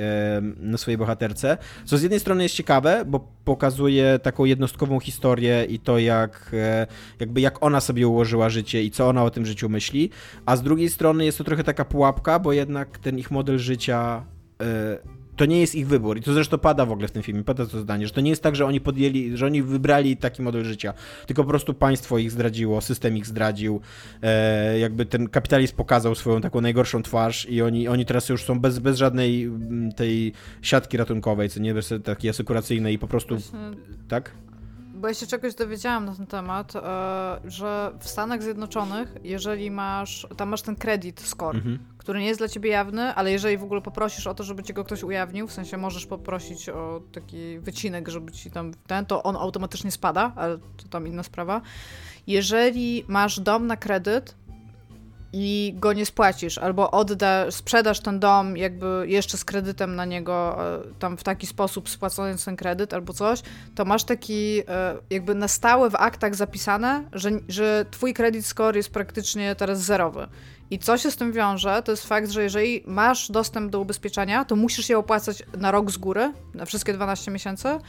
na 0.57 0.77
swojej 0.77 0.97
bohaterce, 0.97 1.57
co 1.85 1.97
z 1.97 2.01
jednej 2.01 2.19
strony 2.19 2.43
jest 2.43 2.55
ciekawe, 2.55 3.03
bo 3.07 3.27
pokazuje 3.45 4.19
taką 4.19 4.45
jednostkową 4.45 4.99
historię 4.99 5.65
i 5.69 5.79
to 5.79 5.99
jak, 5.99 6.51
e, 6.53 6.87
jakby 7.19 7.41
jak 7.41 7.63
ona 7.63 7.81
sobie 7.81 8.07
ułożyła 8.07 8.49
życie 8.49 8.83
i 8.83 8.91
co 8.91 9.09
ona 9.09 9.23
o 9.23 9.29
tym 9.29 9.45
życiu 9.45 9.69
myśli, 9.69 10.09
a 10.45 10.55
z 10.55 10.61
drugiej 10.61 10.89
strony 10.89 11.25
jest 11.25 11.37
to 11.37 11.43
trochę 11.43 11.63
taka 11.63 11.85
pułapka, 11.85 12.39
bo 12.39 12.53
jednak 12.53 12.97
ten 12.97 13.19
ich 13.19 13.31
model 13.31 13.59
życia 13.59 14.25
e, 14.61 14.97
to 15.35 15.45
nie 15.45 15.59
jest 15.59 15.75
ich 15.75 15.87
wybór. 15.87 16.17
I 16.17 16.21
to 16.21 16.33
zresztą 16.33 16.57
pada 16.57 16.85
w 16.85 16.91
ogóle 16.91 17.07
w 17.07 17.11
tym 17.11 17.23
filmie, 17.23 17.43
pada 17.43 17.65
to 17.65 17.79
zdanie, 17.79 18.07
że 18.07 18.13
to 18.13 18.21
nie 18.21 18.29
jest 18.29 18.43
tak, 18.43 18.55
że 18.55 18.65
oni 18.65 18.81
podjęli, 18.81 19.37
że 19.37 19.45
oni 19.45 19.63
wybrali 19.63 20.17
taki 20.17 20.41
model 20.41 20.63
życia, 20.63 20.93
tylko 21.27 21.43
po 21.43 21.49
prostu 21.49 21.73
państwo 21.73 22.17
ich 22.17 22.31
zdradziło, 22.31 22.81
system 22.81 23.17
ich 23.17 23.25
zdradził, 23.25 23.81
e, 24.21 24.79
jakby 24.79 25.05
ten 25.05 25.29
kapitalizm 25.29 25.75
pokazał 25.75 26.15
swoją 26.15 26.41
taką 26.41 26.61
najgorszą 26.61 27.03
twarz 27.03 27.49
i 27.49 27.61
oni, 27.61 27.87
oni 27.87 28.05
teraz 28.05 28.29
już 28.29 28.43
są 28.43 28.59
bez, 28.59 28.79
bez 28.79 28.97
żadnej 28.97 29.43
mm, 29.43 29.91
tej 29.91 30.33
siatki 30.61 30.97
ratunkowej, 30.97 31.49
co 31.49 31.59
nie, 31.59 31.73
bez 31.73 31.93
takiej 32.03 32.29
asekuracyjnej 32.29 32.93
i 32.93 32.99
po 32.99 33.07
prostu, 33.07 33.37
Właśnie... 33.37 33.59
tak? 34.07 34.31
Bo 35.03 35.07
ja 35.07 35.13
się 35.13 35.27
czegoś 35.27 35.55
dowiedziałam 35.55 36.05
na 36.05 36.15
ten 36.15 36.27
temat, 36.27 36.75
e, 36.75 36.79
że 37.45 37.91
w 37.99 38.07
Stanach 38.07 38.43
Zjednoczonych, 38.43 39.15
jeżeli 39.23 39.71
masz, 39.71 40.27
tam 40.37 40.49
masz 40.49 40.61
ten 40.61 40.75
credit 40.75 41.21
score, 41.21 41.55
mhm. 41.55 41.79
który 41.97 42.19
nie 42.19 42.27
jest 42.27 42.39
dla 42.39 42.47
ciebie 42.47 42.69
jawny, 42.69 43.01
ale 43.01 43.31
jeżeli 43.31 43.57
w 43.57 43.63
ogóle 43.63 43.81
poprosisz 43.81 44.27
o 44.27 44.33
to, 44.33 44.43
żeby 44.43 44.63
ci 44.63 44.73
go 44.73 44.83
ktoś 44.83 45.03
ujawnił, 45.03 45.47
w 45.47 45.53
sensie 45.53 45.77
możesz 45.77 46.05
poprosić 46.05 46.69
o 46.69 47.01
taki 47.11 47.59
wycinek, 47.59 48.09
żeby 48.09 48.31
ci 48.31 48.51
tam 48.51 48.71
ten, 48.87 49.05
to 49.05 49.23
on 49.23 49.35
automatycznie 49.35 49.91
spada, 49.91 50.31
ale 50.35 50.57
to 50.57 50.87
tam 50.89 51.07
inna 51.07 51.23
sprawa. 51.23 51.61
Jeżeli 52.27 53.05
masz 53.07 53.39
dom 53.39 53.67
na 53.67 53.77
kredyt, 53.77 54.35
i 55.33 55.73
go 55.77 55.93
nie 55.93 56.05
spłacisz, 56.05 56.57
albo 56.57 56.91
oddasz, 56.91 57.53
sprzedasz 57.53 57.99
ten 57.99 58.19
dom 58.19 58.57
jakby 58.57 59.05
jeszcze 59.07 59.37
z 59.37 59.45
kredytem 59.45 59.95
na 59.95 60.05
niego, 60.05 60.57
e, 60.75 60.81
tam 60.99 61.17
w 61.17 61.23
taki 61.23 61.47
sposób 61.47 61.89
spłacając 61.89 62.45
ten 62.45 62.55
kredyt 62.55 62.93
albo 62.93 63.13
coś, 63.13 63.41
to 63.75 63.85
masz 63.85 64.03
taki 64.03 64.61
e, 64.67 64.97
jakby 65.09 65.35
na 65.35 65.47
stałe 65.47 65.89
w 65.89 65.95
aktach 65.95 66.35
zapisane, 66.35 67.03
że, 67.13 67.31
że 67.47 67.85
twój 67.91 68.13
credit 68.13 68.45
score 68.45 68.75
jest 68.75 68.89
praktycznie 68.89 69.55
teraz 69.55 69.79
zerowy. 69.79 70.27
I 70.71 70.79
co 70.79 70.97
się 70.97 71.11
z 71.11 71.15
tym 71.15 71.31
wiąże, 71.31 71.81
to 71.83 71.91
jest 71.91 72.07
fakt, 72.07 72.29
że 72.29 72.43
jeżeli 72.43 72.83
masz 72.85 73.31
dostęp 73.31 73.71
do 73.71 73.79
ubezpieczenia, 73.79 74.45
to 74.45 74.55
musisz 74.55 74.89
je 74.89 74.97
opłacać 74.97 75.43
na 75.57 75.71
rok 75.71 75.91
z 75.91 75.97
góry, 75.97 76.33
na 76.53 76.65
wszystkie 76.65 76.93
12 76.93 77.31
miesięcy, 77.31 77.79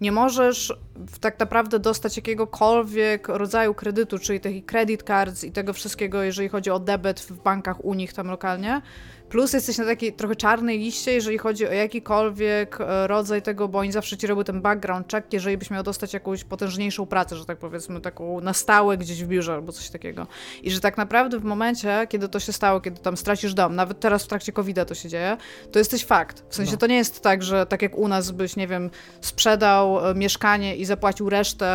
nie 0.00 0.12
możesz 0.12 0.72
tak 1.20 1.38
naprawdę 1.38 1.78
dostać 1.78 2.16
jakiegokolwiek 2.16 3.28
rodzaju 3.28 3.74
kredytu, 3.74 4.18
czyli 4.18 4.40
takich 4.40 4.66
credit 4.66 5.02
cards 5.02 5.44
i 5.44 5.52
tego 5.52 5.72
wszystkiego, 5.72 6.22
jeżeli 6.22 6.48
chodzi 6.48 6.70
o 6.70 6.78
debet 6.78 7.20
w 7.20 7.32
bankach 7.42 7.84
u 7.84 7.94
nich 7.94 8.12
tam 8.12 8.26
lokalnie, 8.26 8.82
Plus 9.28 9.52
jesteś 9.52 9.78
na 9.78 9.84
takiej 9.84 10.12
trochę 10.12 10.36
czarnej 10.36 10.78
liście, 10.78 11.12
jeżeli 11.12 11.38
chodzi 11.38 11.66
o 11.66 11.72
jakikolwiek 11.72 12.80
e, 12.80 13.06
rodzaj 13.06 13.42
tego, 13.42 13.68
bo 13.68 13.78
oni 13.78 13.92
zawsze 13.92 14.16
ci 14.16 14.26
robią 14.26 14.44
ten 14.44 14.60
background 14.60 15.12
check, 15.12 15.32
jeżeli 15.32 15.56
byś 15.56 15.70
miał 15.70 15.82
dostać 15.82 16.12
jakąś 16.12 16.44
potężniejszą 16.44 17.06
pracę, 17.06 17.36
że 17.36 17.44
tak 17.44 17.58
powiedzmy, 17.58 18.00
taką 18.00 18.40
na 18.40 18.52
stałe 18.52 18.98
gdzieś 18.98 19.24
w 19.24 19.26
biurze 19.26 19.54
albo 19.54 19.72
coś 19.72 19.90
takiego. 19.90 20.26
I 20.62 20.70
że 20.70 20.80
tak 20.80 20.96
naprawdę 20.96 21.38
w 21.38 21.44
momencie, 21.44 22.06
kiedy 22.08 22.28
to 22.28 22.40
się 22.40 22.52
stało, 22.52 22.80
kiedy 22.80 23.00
tam 23.00 23.16
stracisz 23.16 23.54
dom, 23.54 23.74
nawet 23.74 24.00
teraz 24.00 24.24
w 24.24 24.26
trakcie 24.26 24.52
covid 24.52 24.76
to 24.86 24.94
się 24.94 25.08
dzieje, 25.08 25.36
to 25.72 25.78
jesteś 25.78 26.04
fakt. 26.04 26.44
W 26.48 26.54
sensie 26.54 26.72
no. 26.72 26.78
to 26.78 26.86
nie 26.86 26.96
jest 26.96 27.20
tak, 27.20 27.42
że 27.42 27.66
tak 27.66 27.82
jak 27.82 27.98
u 27.98 28.08
nas 28.08 28.30
byś, 28.30 28.56
nie 28.56 28.68
wiem, 28.68 28.90
sprzedał 29.20 30.10
e, 30.10 30.14
mieszkanie 30.14 30.76
i 30.76 30.84
zapłacił 30.84 31.30
resztę 31.30 31.66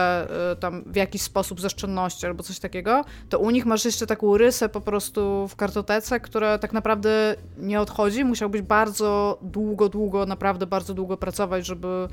e, 0.52 0.56
tam 0.56 0.84
w 0.86 0.95
jakiś 0.95 1.22
sposób 1.22 1.61
z 1.61 1.65
oszczędności 1.65 2.26
albo 2.26 2.44
coś 2.44 2.60
takiego, 2.60 3.06
to 3.30 3.40
u 3.40 3.49
nich 3.49 3.65
masz 3.65 3.86
jeszcze 3.86 4.07
taką 4.07 4.38
rysę 4.38 4.69
po 4.69 4.82
prostu 4.82 5.48
w 5.48 5.56
kartotece, 5.56 6.19
która 6.19 6.57
tak 6.57 6.73
naprawdę 6.73 7.36
nie 7.57 7.81
odchodzi. 7.81 8.26
Musiałbyś 8.26 8.61
bardzo 8.61 9.39
długo, 9.41 9.89
długo, 9.89 10.26
naprawdę 10.26 10.68
bardzo 10.68 10.93
długo 10.93 11.18
pracować, 11.18 11.65
żeby 11.65 12.07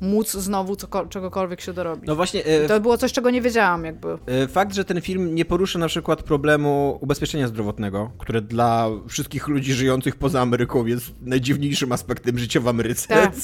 móc 0.00 0.32
znowu 0.32 0.76
czegokolwiek 1.08 1.60
się 1.60 1.72
dorobić. 1.72 2.06
No 2.06 2.16
właśnie. 2.16 2.44
E, 2.44 2.68
to 2.68 2.80
było 2.80 2.98
coś, 2.98 3.12
czego 3.12 3.30
nie 3.30 3.42
wiedziałam 3.42 3.84
jakby. 3.84 4.08
E, 4.26 4.48
fakt, 4.48 4.74
że 4.74 4.84
ten 4.84 5.00
film 5.00 5.34
nie 5.34 5.44
porusza 5.44 5.78
na 5.78 5.88
przykład 5.88 6.22
problemu 6.22 6.98
ubezpieczenia 7.00 7.48
zdrowotnego, 7.48 8.10
które 8.18 8.42
dla 8.42 8.88
wszystkich 9.08 9.48
ludzi 9.48 9.72
żyjących 9.72 10.16
poza 10.16 10.40
Ameryką 10.40 10.86
jest 10.86 11.14
najdziwniejszym 11.20 11.92
aspektem 11.92 12.38
życia 12.38 12.60
w 12.60 12.68
Ameryce. 12.68 13.08
Tak. 13.08 13.32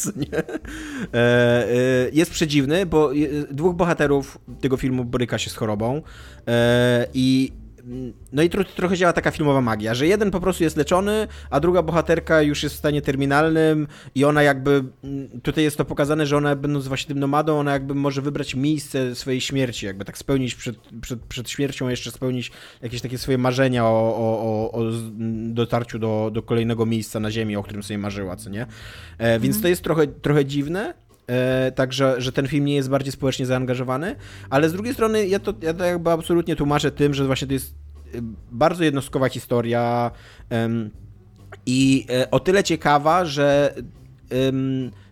E, 1.14 1.66
jest 2.12 2.30
przedziwny, 2.30 2.86
bo 2.86 3.10
dwóch 3.50 3.76
bohaterów 3.76 4.38
tego 4.60 4.76
filmu 4.76 5.04
boryka 5.04 5.38
się 5.38 5.50
z 5.50 5.54
chorobą 5.54 6.02
i 7.14 7.52
no 8.32 8.42
i 8.42 8.50
tro, 8.50 8.64
trochę 8.64 8.96
działa 8.96 9.12
taka 9.12 9.30
filmowa 9.30 9.60
magia, 9.60 9.94
że 9.94 10.06
jeden 10.06 10.30
po 10.30 10.40
prostu 10.40 10.64
jest 10.64 10.76
leczony, 10.76 11.28
a 11.50 11.60
druga 11.60 11.82
bohaterka 11.82 12.42
już 12.42 12.62
jest 12.62 12.74
w 12.74 12.78
stanie 12.78 13.02
terminalnym 13.02 13.86
i 14.14 14.24
ona 14.24 14.42
jakby, 14.42 14.84
mm, 15.04 15.40
tutaj 15.42 15.64
jest 15.64 15.76
to 15.76 15.84
pokazane, 15.84 16.26
że 16.26 16.36
ona 16.36 16.56
będąc 16.56 16.88
właśnie 16.88 17.08
tym 17.08 17.18
nomadą, 17.18 17.58
ona 17.58 17.72
jakby 17.72 17.94
może 17.94 18.22
wybrać 18.22 18.54
miejsce 18.54 19.14
swojej 19.14 19.40
śmierci, 19.40 19.86
jakby 19.86 20.04
tak 20.04 20.18
spełnić 20.18 20.54
przed, 20.54 20.76
przed, 21.00 21.20
przed 21.20 21.50
śmiercią, 21.50 21.88
jeszcze 21.88 22.10
spełnić 22.10 22.52
jakieś 22.82 23.00
takie 23.00 23.18
swoje 23.18 23.38
marzenia 23.38 23.84
o, 23.84 24.16
o, 24.16 24.42
o, 24.42 24.72
o 24.72 24.90
dotarciu 25.48 25.98
do, 25.98 26.30
do 26.32 26.42
kolejnego 26.42 26.86
miejsca 26.86 27.20
na 27.20 27.30
ziemi, 27.30 27.56
o 27.56 27.62
którym 27.62 27.82
sobie 27.82 27.98
marzyła, 27.98 28.36
co 28.36 28.50
nie? 28.50 28.66
E, 29.18 29.40
więc 29.40 29.56
mhm. 29.56 29.62
to 29.62 29.68
jest 29.68 29.82
trochę, 29.82 30.06
trochę 30.06 30.44
dziwne, 30.44 30.94
E, 31.30 31.72
także, 31.72 32.14
że 32.18 32.32
ten 32.32 32.48
film 32.48 32.64
nie 32.64 32.74
jest 32.74 32.90
bardziej 32.90 33.12
społecznie 33.12 33.46
zaangażowany, 33.46 34.16
ale 34.50 34.68
z 34.68 34.72
drugiej 34.72 34.94
strony 34.94 35.26
ja 35.26 35.38
to, 35.38 35.54
ja 35.62 35.74
to 35.74 35.84
jakby 35.84 36.10
absolutnie 36.10 36.56
tłumaczę 36.56 36.90
tym, 36.90 37.14
że 37.14 37.26
właśnie 37.26 37.46
to 37.46 37.52
jest 37.52 37.74
y, 38.14 38.22
bardzo 38.52 38.84
jednostkowa 38.84 39.28
historia 39.28 40.10
i 41.66 42.06
e, 42.10 42.30
o 42.30 42.40
tyle 42.40 42.64
ciekawa, 42.64 43.24
że 43.24 43.74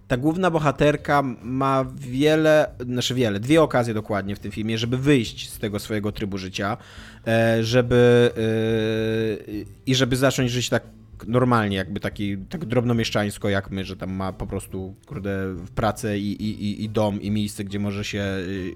ta 0.08 0.16
główna 0.16 0.50
bohaterka 0.50 1.22
ma 1.42 1.86
wiele, 1.96 2.66
znaczy 2.80 3.14
wiele, 3.14 3.40
dwie 3.40 3.62
okazje 3.62 3.94
dokładnie 3.94 4.36
w 4.36 4.38
tym 4.38 4.52
filmie, 4.52 4.78
żeby 4.78 4.98
wyjść 4.98 5.50
z 5.50 5.58
tego 5.58 5.78
swojego 5.78 6.12
trybu 6.12 6.38
życia, 6.38 6.76
e, 7.26 7.64
żeby 7.64 8.30
i 9.86 9.94
żeby 9.94 10.16
zacząć 10.16 10.50
żyć 10.50 10.68
tak 10.68 10.82
normalnie, 11.26 11.76
jakby 11.76 12.00
taki, 12.00 12.38
tak 12.38 12.64
drobnomieszczańsko 12.64 13.48
jak 13.48 13.70
my, 13.70 13.84
że 13.84 13.96
tam 13.96 14.12
ma 14.12 14.32
po 14.32 14.46
prostu, 14.46 14.94
kurde, 15.06 15.56
pracę 15.74 16.18
i, 16.18 16.32
i, 16.42 16.84
i 16.84 16.88
dom 16.88 17.22
i 17.22 17.30
miejsce, 17.30 17.64
gdzie 17.64 17.78
może 17.78 18.04
się, 18.04 18.24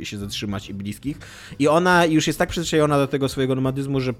y, 0.00 0.04
się 0.04 0.18
zatrzymać 0.18 0.70
i 0.70 0.74
bliskich. 0.74 1.18
I 1.58 1.68
ona 1.68 2.04
już 2.06 2.26
jest 2.26 2.38
tak 2.38 2.48
przyzwyczajona 2.48 2.96
do 2.96 3.06
tego 3.06 3.28
swojego 3.28 3.54
nomadyzmu, 3.54 4.00
że 4.00 4.14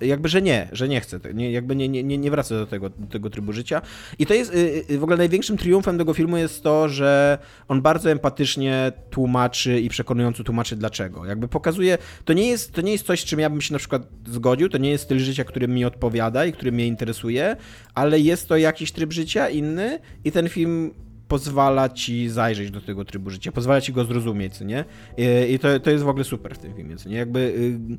jakby, 0.00 0.28
że 0.28 0.42
nie, 0.42 0.68
że 0.72 0.88
nie 0.88 1.00
chce, 1.00 1.20
nie, 1.34 1.50
jakby 1.52 1.76
nie, 1.76 1.88
nie, 1.88 2.18
nie 2.18 2.30
wraca 2.30 2.54
do 2.54 2.66
tego, 2.66 2.90
do 2.90 3.06
tego 3.06 3.30
trybu 3.30 3.52
życia. 3.52 3.82
I 4.18 4.26
to 4.26 4.34
jest 4.34 4.54
y, 4.54 4.84
y, 4.90 4.98
w 4.98 5.02
ogóle 5.02 5.16
największym 5.16 5.56
triumfem 5.56 5.98
tego 5.98 6.14
filmu 6.14 6.36
jest 6.36 6.62
to, 6.62 6.88
że 6.88 7.38
on 7.68 7.82
bardzo 7.82 8.10
empatycznie 8.10 8.92
tłumaczy 9.10 9.80
i 9.80 9.88
przekonująco 9.88 10.44
tłumaczy 10.44 10.76
dlaczego. 10.76 11.24
Jakby 11.24 11.48
pokazuje, 11.48 11.98
to 12.24 12.32
nie 12.32 12.48
jest, 12.48 12.72
to 12.72 12.80
nie 12.80 12.92
jest 12.92 13.06
coś, 13.06 13.20
z 13.20 13.24
czym 13.24 13.40
ja 13.40 13.50
bym 13.50 13.60
się 13.60 13.72
na 13.72 13.78
przykład 13.78 14.02
zgodził, 14.26 14.68
to 14.68 14.78
nie 14.78 14.90
jest 14.90 15.04
styl 15.04 15.18
życia, 15.18 15.44
który 15.44 15.68
mi 15.68 15.84
odpowiada 15.84 16.46
i 16.46 16.52
który 16.52 16.72
mnie 16.72 16.86
interesuje, 16.86 17.56
ale 17.94 18.20
jest 18.20 18.48
to 18.48 18.56
jakiś 18.56 18.92
tryb 18.92 19.12
życia 19.12 19.48
inny 19.48 19.98
i 20.24 20.32
ten 20.32 20.48
film 20.48 20.94
pozwala 21.28 21.88
ci 21.88 22.28
zajrzeć 22.28 22.70
do 22.70 22.80
tego 22.80 23.04
trybu 23.04 23.30
życia, 23.30 23.52
pozwala 23.52 23.80
ci 23.80 23.92
go 23.92 24.04
zrozumieć, 24.04 24.60
nie? 24.60 24.84
I, 25.16 25.52
i 25.52 25.58
to, 25.58 25.80
to 25.80 25.90
jest 25.90 26.04
w 26.04 26.08
ogóle 26.08 26.24
super 26.24 26.54
w 26.54 26.58
tym 26.58 26.74
filmie, 26.74 26.96
nie? 27.06 27.16
Jakby... 27.16 27.40
Y, 27.40 27.78
Mm, 27.78 27.98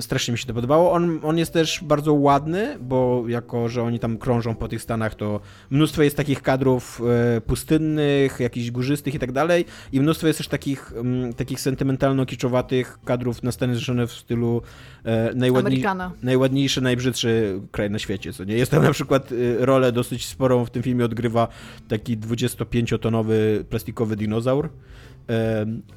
strasznie 0.00 0.32
mi 0.32 0.38
się 0.38 0.46
to 0.46 0.54
podobało. 0.54 0.92
On, 0.92 1.20
on 1.22 1.38
jest 1.38 1.52
też 1.52 1.84
bardzo 1.84 2.14
ładny, 2.14 2.78
bo 2.80 3.24
jako, 3.28 3.68
że 3.68 3.82
oni 3.82 3.98
tam 3.98 4.18
krążą 4.18 4.54
po 4.54 4.68
tych 4.68 4.82
stanach, 4.82 5.14
to 5.14 5.40
mnóstwo 5.70 6.02
jest 6.02 6.16
takich 6.16 6.42
kadrów 6.42 7.02
e, 7.36 7.40
pustynnych, 7.40 8.40
jakichś 8.40 8.70
górzystych 8.70 9.14
i 9.14 9.18
tak 9.18 9.32
dalej. 9.32 9.64
I 9.92 10.00
mnóstwo 10.00 10.26
jest 10.26 10.38
też 10.38 10.48
takich, 10.48 10.92
mm, 10.96 11.32
takich 11.32 11.58
sentymentalno-kiczowatych 11.60 12.98
kadrów 13.04 13.42
na 13.42 13.52
Stany 13.52 13.72
Zjednoczone 13.72 14.06
w 14.06 14.12
stylu 14.12 14.62
e, 15.04 15.34
najładniej, 15.34 15.84
najładniejszy, 16.22 16.80
najbrzydszy 16.80 17.60
kraj 17.70 17.90
na 17.90 17.98
świecie, 17.98 18.32
co 18.32 18.44
nie? 18.44 18.54
Jest 18.54 18.70
tam 18.70 18.82
na 18.82 18.92
przykład 18.92 19.32
e, 19.32 19.66
rolę 19.66 19.92
dosyć 19.92 20.26
sporą 20.26 20.64
w 20.64 20.70
tym 20.70 20.82
filmie 20.82 21.04
odgrywa 21.04 21.48
taki 21.88 22.18
25-tonowy 22.18 23.64
plastikowy 23.64 24.16
dinozaur 24.16 24.68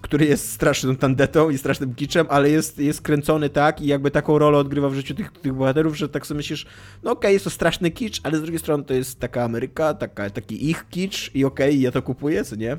który 0.01 0.25
jest 0.25 0.51
straszną 0.51 0.95
tandetą 0.95 1.49
i 1.49 1.57
strasznym 1.57 1.95
kiczem, 1.95 2.27
ale 2.29 2.49
jest, 2.49 2.79
jest 2.79 3.01
kręcony 3.01 3.49
tak 3.49 3.81
i 3.81 3.87
jakby 3.87 4.11
taką 4.11 4.39
rolę 4.39 4.57
odgrywa 4.57 4.89
w 4.89 4.93
życiu 4.93 5.15
tych, 5.15 5.31
tych 5.31 5.53
bohaterów, 5.53 5.97
że 5.97 6.09
tak 6.09 6.27
sobie 6.27 6.37
myślisz, 6.37 6.65
no 7.03 7.11
okej, 7.11 7.19
okay, 7.19 7.33
jest 7.33 7.45
to 7.45 7.49
straszny 7.49 7.91
kicz, 7.91 8.19
ale 8.23 8.37
z 8.37 8.41
drugiej 8.41 8.59
strony 8.59 8.83
to 8.83 8.93
jest 8.93 9.19
taka 9.19 9.43
Ameryka, 9.43 9.93
taka, 9.93 10.29
taki 10.29 10.69
ich 10.69 10.85
kicz 10.89 11.31
i 11.35 11.45
okej, 11.45 11.69
okay, 11.69 11.81
ja 11.81 11.91
to 11.91 12.01
kupuję, 12.01 12.43
co 12.43 12.55
nie? 12.55 12.77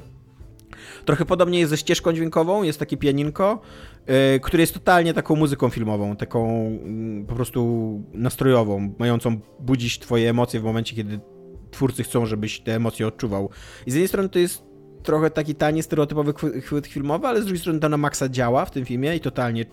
Trochę 1.04 1.24
podobnie 1.24 1.58
jest 1.58 1.70
ze 1.70 1.76
ścieżką 1.76 2.12
dźwiękową, 2.12 2.62
jest 2.62 2.78
takie 2.78 2.96
pianinko, 2.96 3.60
yy, 4.06 4.40
które 4.40 4.60
jest 4.60 4.74
totalnie 4.74 5.14
taką 5.14 5.36
muzyką 5.36 5.68
filmową, 5.68 6.16
taką 6.16 6.70
yy, 7.18 7.24
po 7.24 7.34
prostu 7.34 8.02
nastrojową, 8.12 8.94
mającą 8.98 9.40
budzić 9.60 9.98
twoje 9.98 10.30
emocje 10.30 10.60
w 10.60 10.64
momencie, 10.64 10.96
kiedy 10.96 11.20
twórcy 11.70 12.02
chcą, 12.02 12.26
żebyś 12.26 12.60
te 12.60 12.74
emocje 12.74 13.06
odczuwał. 13.06 13.50
I 13.86 13.90
z 13.90 13.94
jednej 13.94 14.08
strony 14.08 14.28
to 14.28 14.38
jest 14.38 14.65
trochę 15.06 15.30
taki 15.30 15.54
tani, 15.54 15.82
stereotypowy 15.82 16.34
chwyt 16.62 16.86
filmowy, 16.86 17.26
ale 17.26 17.42
z 17.42 17.44
drugiej 17.44 17.60
strony 17.60 17.80
to 17.80 17.88
na 17.88 17.96
maksa 17.96 18.28
działa 18.28 18.64
w 18.64 18.70
tym 18.70 18.84
filmie 18.84 19.16
i 19.16 19.20
totalnie 19.20 19.64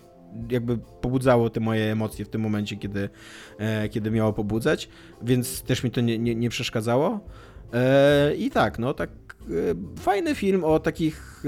jakby 0.50 0.78
pobudzało 0.78 1.50
te 1.50 1.60
moje 1.60 1.92
emocje 1.92 2.24
w 2.24 2.28
tym 2.28 2.40
momencie, 2.40 2.76
kiedy, 2.76 3.08
e, 3.58 3.88
kiedy 3.88 4.10
miało 4.10 4.32
pobudzać, 4.32 4.88
więc 5.22 5.62
też 5.62 5.84
mi 5.84 5.90
to 5.90 6.00
nie, 6.00 6.18
nie, 6.18 6.34
nie 6.34 6.50
przeszkadzało. 6.50 7.20
E, 7.72 8.34
I 8.34 8.50
tak, 8.50 8.78
no 8.78 8.94
tak 8.94 9.10
e, 9.10 10.00
fajny 10.00 10.34
film 10.34 10.64
o 10.64 10.78
takich 10.78 11.44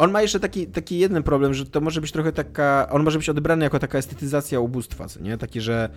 on 0.00 0.10
ma 0.10 0.22
jeszcze 0.22 0.40
taki, 0.40 0.66
taki 0.66 0.98
jeden 0.98 1.22
problem, 1.22 1.54
że 1.54 1.66
to 1.66 1.80
może 1.80 2.00
być 2.00 2.12
trochę 2.12 2.32
taka, 2.32 2.88
on 2.90 3.02
może 3.02 3.18
być 3.18 3.28
odebrany 3.28 3.64
jako 3.64 3.78
taka 3.78 3.98
estetyzacja 3.98 4.60
ubóstwa, 4.60 5.06
nie? 5.20 5.38
Taki, 5.38 5.60
że, 5.60 5.88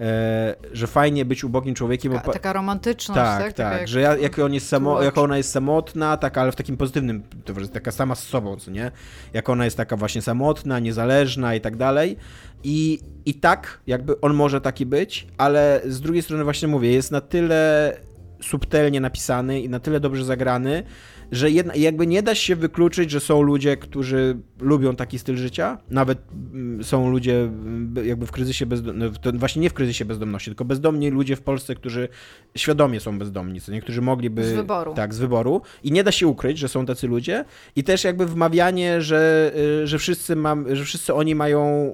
e, 0.00 0.54
że 0.72 0.86
fajnie 0.86 1.24
być 1.24 1.44
ubogim 1.44 1.74
człowiekiem. 1.74 2.12
Taka, 2.12 2.32
taka 2.32 2.52
romantyczność, 2.52 3.20
tak? 3.20 3.42
Tak, 3.42 3.52
tak, 3.52 3.78
jak, 3.78 3.88
że 3.88 4.00
jak, 4.00 4.22
jak, 4.22 4.38
on 4.38 4.54
jest 4.54 4.68
samo, 4.68 5.02
jak 5.02 5.18
ona 5.18 5.36
jest 5.36 5.50
samotna, 5.50 6.16
tak, 6.16 6.38
ale 6.38 6.52
w 6.52 6.56
takim 6.56 6.76
pozytywnym, 6.76 7.22
to 7.44 7.60
jest 7.60 7.72
taka 7.72 7.92
sama 7.92 8.14
z 8.14 8.22
sobą, 8.22 8.56
co 8.56 8.70
nie? 8.70 8.90
Jak 9.32 9.48
ona 9.48 9.64
jest 9.64 9.76
taka 9.76 9.96
właśnie 9.96 10.22
samotna, 10.22 10.78
niezależna 10.78 11.54
i 11.54 11.60
tak 11.60 11.76
dalej. 11.76 12.16
I, 12.64 13.00
I 13.26 13.34
tak, 13.34 13.80
jakby 13.86 14.20
on 14.20 14.34
może 14.34 14.60
taki 14.60 14.86
być, 14.86 15.26
ale 15.38 15.80
z 15.86 16.00
drugiej 16.00 16.22
strony 16.22 16.44
właśnie 16.44 16.68
mówię, 16.68 16.92
jest 16.92 17.10
na 17.10 17.20
tyle 17.20 17.92
subtelnie 18.42 19.00
napisany 19.00 19.60
i 19.60 19.68
na 19.68 19.80
tyle 19.80 20.00
dobrze 20.00 20.24
zagrany, 20.24 20.82
że 21.32 21.50
jedna, 21.50 21.74
jakby 21.74 22.06
nie 22.06 22.22
da 22.22 22.34
się 22.34 22.56
wykluczyć, 22.56 23.10
że 23.10 23.20
są 23.20 23.42
ludzie, 23.42 23.76
którzy 23.76 24.36
lubią 24.60 24.96
taki 24.96 25.18
styl 25.18 25.36
życia. 25.36 25.78
Nawet 25.90 26.18
mm, 26.52 26.84
są 26.84 27.10
ludzie 27.10 27.40
mm, 27.40 27.94
jakby 28.04 28.26
w 28.26 28.32
kryzysie 28.32 28.66
bezdomności, 28.66 29.20
no, 29.24 29.32
właśnie 29.32 29.62
nie 29.62 29.70
w 29.70 29.74
kryzysie 29.74 30.04
bezdomności, 30.04 30.50
tylko 30.50 30.64
bezdomni 30.64 31.10
ludzie 31.10 31.36
w 31.36 31.42
Polsce, 31.42 31.74
którzy 31.74 32.08
świadomie 32.56 33.00
są 33.00 33.18
bezdomni, 33.18 33.60
co 33.60 33.72
niektórzy 33.72 34.02
mogliby... 34.02 34.44
Z 34.44 34.52
wyboru. 34.52 34.94
Tak, 34.94 35.14
z 35.14 35.18
wyboru. 35.18 35.62
I 35.82 35.92
nie 35.92 36.04
da 36.04 36.12
się 36.12 36.26
ukryć, 36.26 36.58
że 36.58 36.68
są 36.68 36.86
tacy 36.86 37.06
ludzie. 37.06 37.44
I 37.76 37.84
też 37.84 38.04
jakby 38.04 38.26
wmawianie, 38.26 39.02
że, 39.02 39.52
y, 39.82 39.86
że, 39.86 39.98
wszyscy, 39.98 40.36
mam, 40.36 40.76
że 40.76 40.84
wszyscy 40.84 41.14
oni 41.14 41.34
mają 41.34 41.90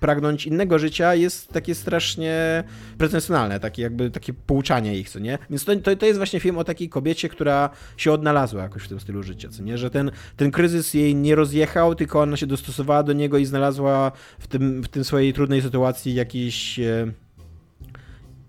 pragnąć 0.00 0.46
innego 0.46 0.78
życia 0.78 1.14
jest 1.14 1.48
takie 1.48 1.74
strasznie 1.74 2.64
pretensjonalne, 2.98 3.60
takie 3.60 3.82
jakby 3.82 4.10
takie 4.10 4.32
pouczanie 4.32 4.98
ich, 4.98 5.10
co 5.10 5.18
nie? 5.18 5.38
Więc 5.50 5.64
to, 5.64 5.76
to, 5.76 5.96
to 5.96 6.06
jest 6.06 6.18
właśnie 6.18 6.40
film 6.40 6.58
o 6.58 6.64
takiej 6.64 6.88
kobiecie, 6.88 7.28
która 7.28 7.70
się 7.96 8.12
odnalazła 8.12 8.62
jakoś 8.62 8.83
w 8.84 8.88
tym 8.88 9.00
stylu 9.00 9.22
życia, 9.22 9.48
co 9.48 9.62
nie? 9.62 9.78
Że 9.78 9.90
ten, 9.90 10.10
ten 10.36 10.50
kryzys 10.50 10.94
jej 10.94 11.14
nie 11.14 11.34
rozjechał, 11.34 11.94
tylko 11.94 12.20
ona 12.20 12.36
się 12.36 12.46
dostosowała 12.46 13.02
do 13.02 13.12
niego 13.12 13.38
i 13.38 13.44
znalazła 13.44 14.12
w 14.38 14.46
tym, 14.46 14.82
w 14.82 14.88
tym 14.88 15.04
swojej 15.04 15.32
trudnej 15.32 15.62
sytuacji 15.62 16.14
jakiś 16.14 16.78
e, 16.78 17.12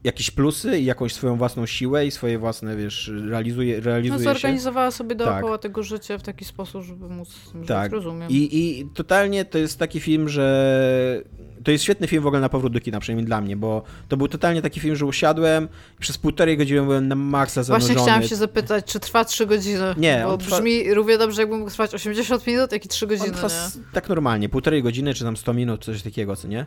jakieś 0.06 0.32
plusy 0.32 0.80
i 0.80 0.86
jakąś 0.86 1.14
swoją 1.14 1.38
własną 1.38 1.66
siłę 1.66 2.06
i 2.06 2.12
swoje 2.12 2.40
własne, 2.40 2.76
wiesz, 2.76 3.12
realizuje, 3.30 3.80
realizuje 3.82 4.20
no, 4.20 4.34
zorganizowała 4.34 4.92
się. 4.92 4.98
sobie 4.98 5.16
dookoła 5.16 5.52
tak. 5.52 5.62
tego 5.62 5.84
życia 5.84 6.18
w 6.18 6.24
taki 6.24 6.46
sposób, 6.46 6.84
żeby 6.84 7.10
móc 7.10 7.54
tak. 7.68 7.92
rozumiem. 7.92 8.30
I, 8.30 8.50
I 8.60 8.86
totalnie 8.94 9.46
to 9.46 9.58
jest 9.58 9.80
taki 9.80 10.00
film, 10.00 10.30
że 10.30 11.24
to 11.66 11.72
jest 11.72 11.84
świetny 11.84 12.08
film 12.08 12.24
w 12.24 12.28
ogóle 12.28 12.42
na 12.42 12.50
powrót 12.50 12.74
do 12.74 12.80
kina, 12.80 13.00
przynajmniej 13.00 13.26
dla 13.26 13.42
mnie, 13.42 13.58
bo 13.58 13.84
to 14.08 14.18
był 14.18 14.28
totalnie 14.28 14.62
taki 14.62 14.80
film, 14.80 14.96
że 14.96 15.06
usiadłem 15.06 15.68
i 15.98 16.02
przez 16.02 16.18
półtorej 16.18 16.58
godziny 16.58 16.82
byłem 16.82 17.08
na 17.08 17.16
maksa 17.16 17.64
zanurzony. 17.64 17.94
Właśnie 17.94 18.04
chciałam 18.04 18.30
się 18.30 18.36
zapytać, 18.36 18.86
czy 18.86 19.00
trwa 19.00 19.26
3 19.26 19.46
godziny? 19.46 19.96
Nie. 19.98 20.24
Bo 20.26 20.38
trwa... 20.38 20.56
brzmi 20.56 20.94
równie 20.94 21.18
dobrze, 21.18 21.42
jakby 21.42 21.58
mógł 21.58 21.70
trwać 21.72 21.94
80 21.94 22.48
minut, 22.48 22.72
jak 22.72 22.86
i 22.86 22.88
3 22.88 23.08
godziny, 23.08 23.32
trwa 23.32 23.48
tak 23.94 24.10
normalnie, 24.10 24.50
półtorej 24.50 24.84
godziny, 24.84 25.14
czy 25.14 25.24
tam 25.24 25.38
100 25.38 25.54
minut, 25.54 25.86
coś 25.86 26.02
takiego, 26.02 26.36
co 26.36 26.48
nie? 26.48 26.66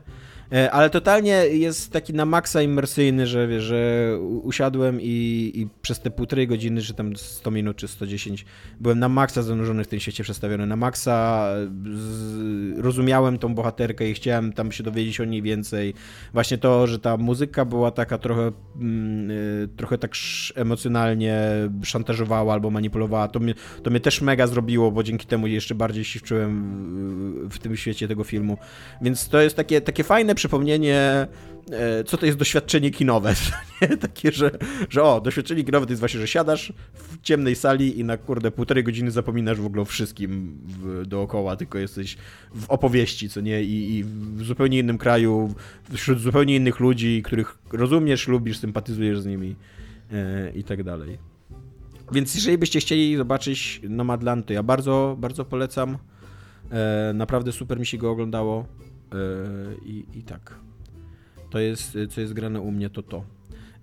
E, 0.53 0.71
ale 0.71 0.91
totalnie 0.91 1.33
jest 1.33 1.93
taki 1.93 2.15
na 2.15 2.25
maksa 2.25 2.63
imersyjny, 2.63 3.27
że 3.27 3.49
wiesz, 3.49 3.63
że 3.63 4.13
usiadłem 4.43 5.01
i, 5.01 5.53
i 5.55 5.69
przez 5.83 6.01
te 6.01 6.11
półtorej 6.11 6.49
godziny, 6.49 6.83
czy 6.83 6.95
tam 6.95 7.17
100 7.17 7.51
minut, 7.51 7.77
czy 7.77 7.89
110, 7.89 8.45
byłem 8.81 8.99
na 8.99 9.09
maksa 9.09 9.43
zanurzony 9.43 9.85
w 9.85 9.89
tym 9.89 10.01
świecie 10.01 10.25
przestawiony, 10.25 10.67
na 10.67 10.77
maksa 10.77 11.49
z, 11.95 12.79
rozumiałem 12.79 13.39
tą 13.39 13.55
bohaterkę 13.55 14.11
i 14.11 14.15
chciałem 14.15 14.53
tam 14.53 14.73
się 14.73 14.83
dowiedzieć 14.91 15.21
o 15.21 15.25
niej 15.25 15.43
więcej. 15.43 15.95
Właśnie 16.33 16.59
to, 16.59 16.87
że 16.87 16.99
ta 16.99 17.17
muzyka 17.17 17.65
była 17.65 17.91
taka 17.91 18.19
trochę, 18.19 18.53
mm, 18.81 19.31
y, 19.31 19.69
trochę 19.77 19.99
tak 19.99 20.13
emocjonalnie 20.55 21.39
szantażowała 21.83 22.53
albo 22.53 22.71
manipulowała, 22.71 23.29
to 23.29 23.41
mnie, 23.41 23.55
to 23.83 23.91
mnie 23.91 24.01
też 24.01 24.21
mega 24.21 24.47
zrobiło, 24.47 24.91
bo 24.93 25.03
dzięki 25.03 25.27
temu 25.27 25.47
jeszcze 25.47 25.75
bardziej 25.75 26.05
się 26.05 26.21
wczułem 26.21 27.49
w, 27.49 27.55
w 27.55 27.59
tym 27.59 27.77
świecie 27.77 28.09
tego 28.09 28.25
filmu. 28.25 28.59
Więc 29.03 29.29
to 29.29 29.41
jest 29.41 29.57
takie, 29.57 29.81
takie 29.81 30.05
fajne 30.05 30.35
przypomnienie 30.35 31.27
co 32.07 32.17
to 32.17 32.27
jest 32.27 32.39
doświadczenie 32.39 32.91
kinowe. 32.91 33.35
Takie, 34.01 34.33
że, 34.33 34.51
że 34.91 35.03
o, 35.03 35.21
doświadczenie 35.21 35.65
kinowe 35.65 35.87
to 35.87 35.93
jest 35.93 36.01
właśnie, 36.01 36.21
że 36.21 36.29
siadasz 36.29 36.73
w 36.95 37.23
ciemnej 37.23 37.57
sali 37.57 38.01
i 38.01 38.05
na 38.05 38.17
kurde 38.17 38.51
półtorej 38.51 38.85
godziny 38.85 39.11
zapominasz 39.11 39.61
w 39.61 39.67
ogóle 39.67 39.83
o 39.83 39.85
wszystkim 39.85 40.59
w, 40.67 41.07
dookoła, 41.07 41.57
tylko 41.57 41.79
jesteś 41.79 42.17
w 42.55 42.71
opowieści, 42.71 43.29
co 43.29 43.41
nie? 43.41 43.63
I, 43.63 43.97
I, 43.97 44.05
w 44.05 44.45
zupełnie 44.45 44.79
innym 44.79 44.99
kraju, 44.99 45.55
wśród 45.93 46.21
zupełnie 46.21 46.57
innych 46.57 46.81
ludzi, 46.81 47.23
których 47.23 47.59
rozumiesz, 47.73 48.29
lubisz, 48.29 48.59
sympatyzujesz 48.59 49.21
z 49.21 49.27
nimi 49.27 49.57
e, 50.13 50.51
i 50.55 50.65
tak 50.65 50.83
dalej. 50.83 51.19
Więc 52.13 52.35
jeżeli 52.35 52.59
byście 52.59 52.81
chcieli 52.81 53.17
zobaczyć 53.17 53.81
Nomadland, 53.89 54.47
to 54.47 54.53
ja 54.53 54.63
bardzo, 54.63 55.17
bardzo 55.19 55.45
polecam. 55.45 55.99
E, 56.71 57.13
naprawdę 57.15 57.53
super 57.53 57.79
mi 57.79 57.87
się 57.87 57.99
go 57.99 58.11
oglądało. 58.11 58.67
E, 59.13 59.17
i, 59.85 60.05
I 60.15 60.23
tak. 60.23 60.68
To 61.51 61.59
jest, 61.59 61.99
co 62.11 62.21
jest 62.21 62.33
grane 62.33 62.61
u 62.61 62.71
mnie, 62.71 62.91
to 62.91 63.03
to. 63.03 63.25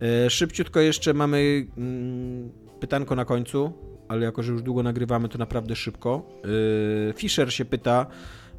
E, 0.01 0.29
szybciutko 0.29 0.79
jeszcze 0.79 1.13
mamy 1.13 1.67
mm, 1.77 2.49
pytanko 2.79 3.15
na 3.15 3.25
końcu, 3.25 3.73
ale 4.07 4.25
jako, 4.25 4.43
że 4.43 4.51
już 4.51 4.61
długo 4.61 4.83
nagrywamy, 4.83 5.29
to 5.29 5.37
naprawdę 5.37 5.75
szybko. 5.75 6.41
E, 7.09 7.13
Fischer 7.13 7.53
się 7.53 7.65
pyta, 7.65 8.05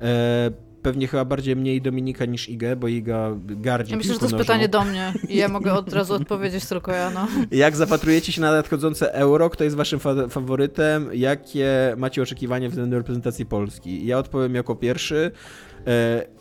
e, 0.00 0.50
pewnie 0.82 1.06
chyba 1.06 1.24
bardziej 1.24 1.56
mniej 1.56 1.82
Dominika 1.82 2.24
niż 2.24 2.48
Igę, 2.48 2.76
bo 2.76 2.88
Iga 2.88 3.30
gardzi 3.44 3.90
Ja 3.90 3.96
myślę, 3.96 4.14
że 4.14 4.20
to 4.20 4.26
jest 4.26 4.36
pytanie 4.36 4.68
do 4.68 4.84
mnie 4.84 5.12
i 5.28 5.36
ja 5.36 5.48
mogę 5.48 5.72
od 5.72 5.92
razu 5.92 6.14
odpowiedzieć 6.14 6.66
tylko 6.66 6.92
ja, 6.92 7.10
no. 7.10 7.28
Jak 7.50 7.76
zapatrujecie 7.76 8.32
się 8.32 8.40
na 8.40 8.52
nadchodzące 8.52 9.14
euro? 9.14 9.50
Kto 9.50 9.64
jest 9.64 9.76
waszym 9.76 10.00
fa 10.00 10.28
faworytem? 10.28 11.10
Jakie 11.12 11.94
macie 11.96 12.22
oczekiwania 12.22 12.68
względem 12.68 12.98
reprezentacji 12.98 13.46
Polski? 13.46 14.06
Ja 14.06 14.18
odpowiem 14.18 14.54
jako 14.54 14.74
pierwszy. 14.74 15.30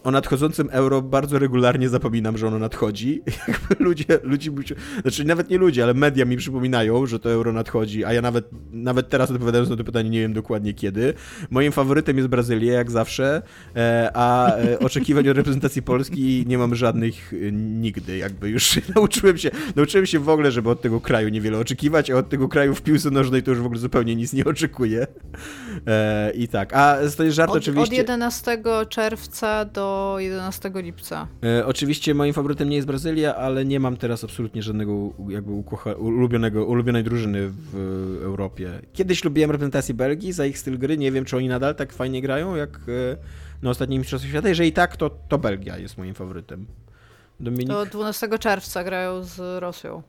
E, 0.06 0.08
o 0.08 0.12
nadchodzącym 0.12 0.70
euro 0.72 1.02
bardzo 1.02 1.40
regularnie 1.40 1.90
zapominam, 1.90 2.38
że 2.38 2.48
ono 2.48 2.60
nadchodzi. 2.60 3.22
Jakby 3.48 3.84
ludzie, 3.84 4.06
ludzie, 4.24 4.52
znaczy 5.02 5.26
nawet 5.26 5.50
nie 5.50 5.58
ludzie, 5.58 5.84
ale 5.84 5.94
media 5.94 6.26
mi 6.26 6.38
przypominają, 6.38 7.06
że 7.06 7.20
to 7.20 7.32
euro 7.32 7.54
nadchodzi, 7.54 8.06
a 8.06 8.14
ja 8.14 8.22
nawet, 8.22 8.50
nawet 8.72 9.10
teraz 9.10 9.32
odpowiadając 9.32 9.70
na 9.70 9.76
to 9.76 9.84
pytanie 9.84 10.10
nie 10.10 10.20
wiem 10.20 10.34
dokładnie 10.34 10.74
kiedy. 10.74 11.14
Moim 11.50 11.72
faworytem 11.72 12.18
jest 12.18 12.30
Brazylia, 12.30 12.74
jak 12.74 12.92
zawsze, 12.92 13.42
e, 13.76 14.12
a 14.14 14.56
e, 14.56 14.80
oczekiwań 14.80 15.30
od 15.30 15.38
reprezentacji 15.38 15.82
Polski 15.82 16.46
nie 16.48 16.58
mam 16.58 16.76
żadnych 16.76 17.34
nigdy. 17.52 18.18
Jakby 18.18 18.50
już 18.50 18.80
nauczyłem 18.96 19.38
się, 19.38 19.52
nauczyłem 19.76 20.06
się 20.06 20.20
w 20.20 20.30
ogóle, 20.30 20.52
żeby 20.52 20.70
od 20.70 20.82
tego 20.82 21.02
kraju 21.02 21.30
niewiele 21.30 21.58
oczekiwać, 21.58 22.12
a 22.12 22.18
od 22.18 22.30
tego 22.30 22.48
kraju 22.48 22.76
w 22.76 22.82
piłce 22.82 23.12
nożnej 23.12 23.44
to 23.44 23.52
już 23.52 23.60
w 23.60 23.66
ogóle 23.66 23.80
zupełnie 23.80 24.16
nic 24.16 24.34
nie 24.34 24.46
oczekuję. 24.46 25.08
I 26.34 26.48
tak, 26.48 26.74
a 26.74 26.98
to 27.18 27.24
jest 27.24 27.36
żart 27.36 27.52
od, 27.52 27.58
oczywiście. 27.58 27.96
Od 27.96 27.98
11 27.98 28.64
czerwca 28.90 29.66
do 29.66 29.95
11 30.18 30.72
lipca. 30.76 31.28
E, 31.44 31.66
oczywiście 31.66 32.14
moim 32.14 32.34
faworytem 32.34 32.70
nie 32.70 32.76
jest 32.76 32.88
Brazylia, 32.88 33.36
ale 33.36 33.66
nie 33.66 33.80
mam 33.80 33.98
teraz 33.98 34.24
absolutnie 34.24 34.64
żadnego 34.64 35.14
jakby 35.30 35.52
ukocha, 35.52 35.94
ulubionego, 35.94 36.66
ulubionej 36.66 37.04
drużyny 37.04 37.50
w 37.50 37.76
Europie. 38.24 38.82
Kiedyś 38.94 39.24
lubiłem 39.24 39.52
reprezentację 39.52 39.96
Belgii 39.96 40.34
za 40.34 40.46
ich 40.46 40.60
styl 40.60 40.80
gry. 40.80 40.98
Nie 40.98 41.12
wiem, 41.12 41.26
czy 41.26 41.38
oni 41.38 41.48
nadal 41.48 41.76
tak 41.76 41.94
fajnie 41.94 42.22
grają 42.22 42.56
jak 42.56 42.78
e, 42.78 43.18
na 43.62 43.70
ostatnim 43.70 44.00
Mistrzostwie 44.00 44.30
Świata. 44.30 44.50
Jeżeli 44.50 44.74
tak, 44.74 44.98
to, 44.98 45.10
to 45.10 45.38
Belgia 45.38 45.78
jest 45.78 45.98
moim 45.98 46.14
faworytem. 46.14 46.66
Dominik? 47.40 47.68
To 47.68 47.86
12 47.86 48.40
czerwca 48.40 48.84
grają 48.84 49.24
z 49.24 49.62
Rosją. 49.62 50.04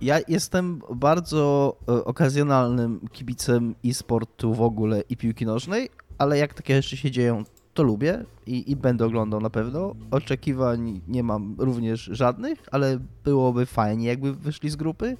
Ja 0.00 0.18
jestem 0.28 0.80
bardzo 0.94 1.76
e, 1.88 2.04
okazjonalnym 2.04 3.00
kibicem 3.12 3.74
e-sportu 3.84 4.54
w 4.54 4.62
ogóle 4.62 5.02
i 5.08 5.16
piłki 5.16 5.46
nożnej, 5.46 5.90
ale 6.18 6.38
jak 6.38 6.54
takie 6.54 6.82
rzeczy 6.82 6.96
się 6.96 7.10
dzieją, 7.10 7.44
to 7.74 7.82
lubię 7.82 8.24
i, 8.46 8.70
i 8.70 8.76
będę 8.76 9.06
oglądał 9.06 9.40
na 9.40 9.50
pewno. 9.50 9.94
Oczekiwań 10.10 11.00
nie 11.08 11.22
mam 11.22 11.54
również 11.58 12.04
żadnych, 12.12 12.58
ale 12.72 12.98
byłoby 13.24 13.66
fajnie, 13.66 14.06
jakby 14.06 14.34
wyszli 14.34 14.70
z 14.70 14.76
grupy. 14.76 15.16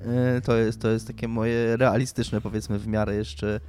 E, 0.00 0.40
to 0.40 0.56
jest, 0.56 0.80
to 0.80 0.88
jest 0.88 1.06
takie 1.06 1.28
moje 1.28 1.76
realistyczne, 1.76 2.40
powiedzmy, 2.40 2.78
w 2.78 2.86
miarę 2.86 3.14
jeszcze 3.14 3.60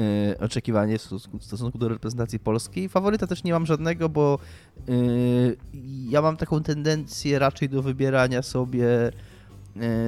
e, 0.00 0.38
oczekiwanie 0.40 0.98
w 0.98 1.02
stosunku, 1.02 1.38
w 1.38 1.44
stosunku 1.44 1.78
do 1.78 1.88
reprezentacji 1.88 2.38
Polski. 2.38 2.88
Faworyta 2.88 3.26
też 3.26 3.44
nie 3.44 3.52
mam 3.52 3.66
żadnego, 3.66 4.08
bo 4.08 4.38
e, 4.78 4.92
ja 6.08 6.22
mam 6.22 6.36
taką 6.36 6.62
tendencję 6.62 7.38
raczej 7.38 7.68
do 7.68 7.82
wybierania 7.82 8.42
sobie 8.42 9.12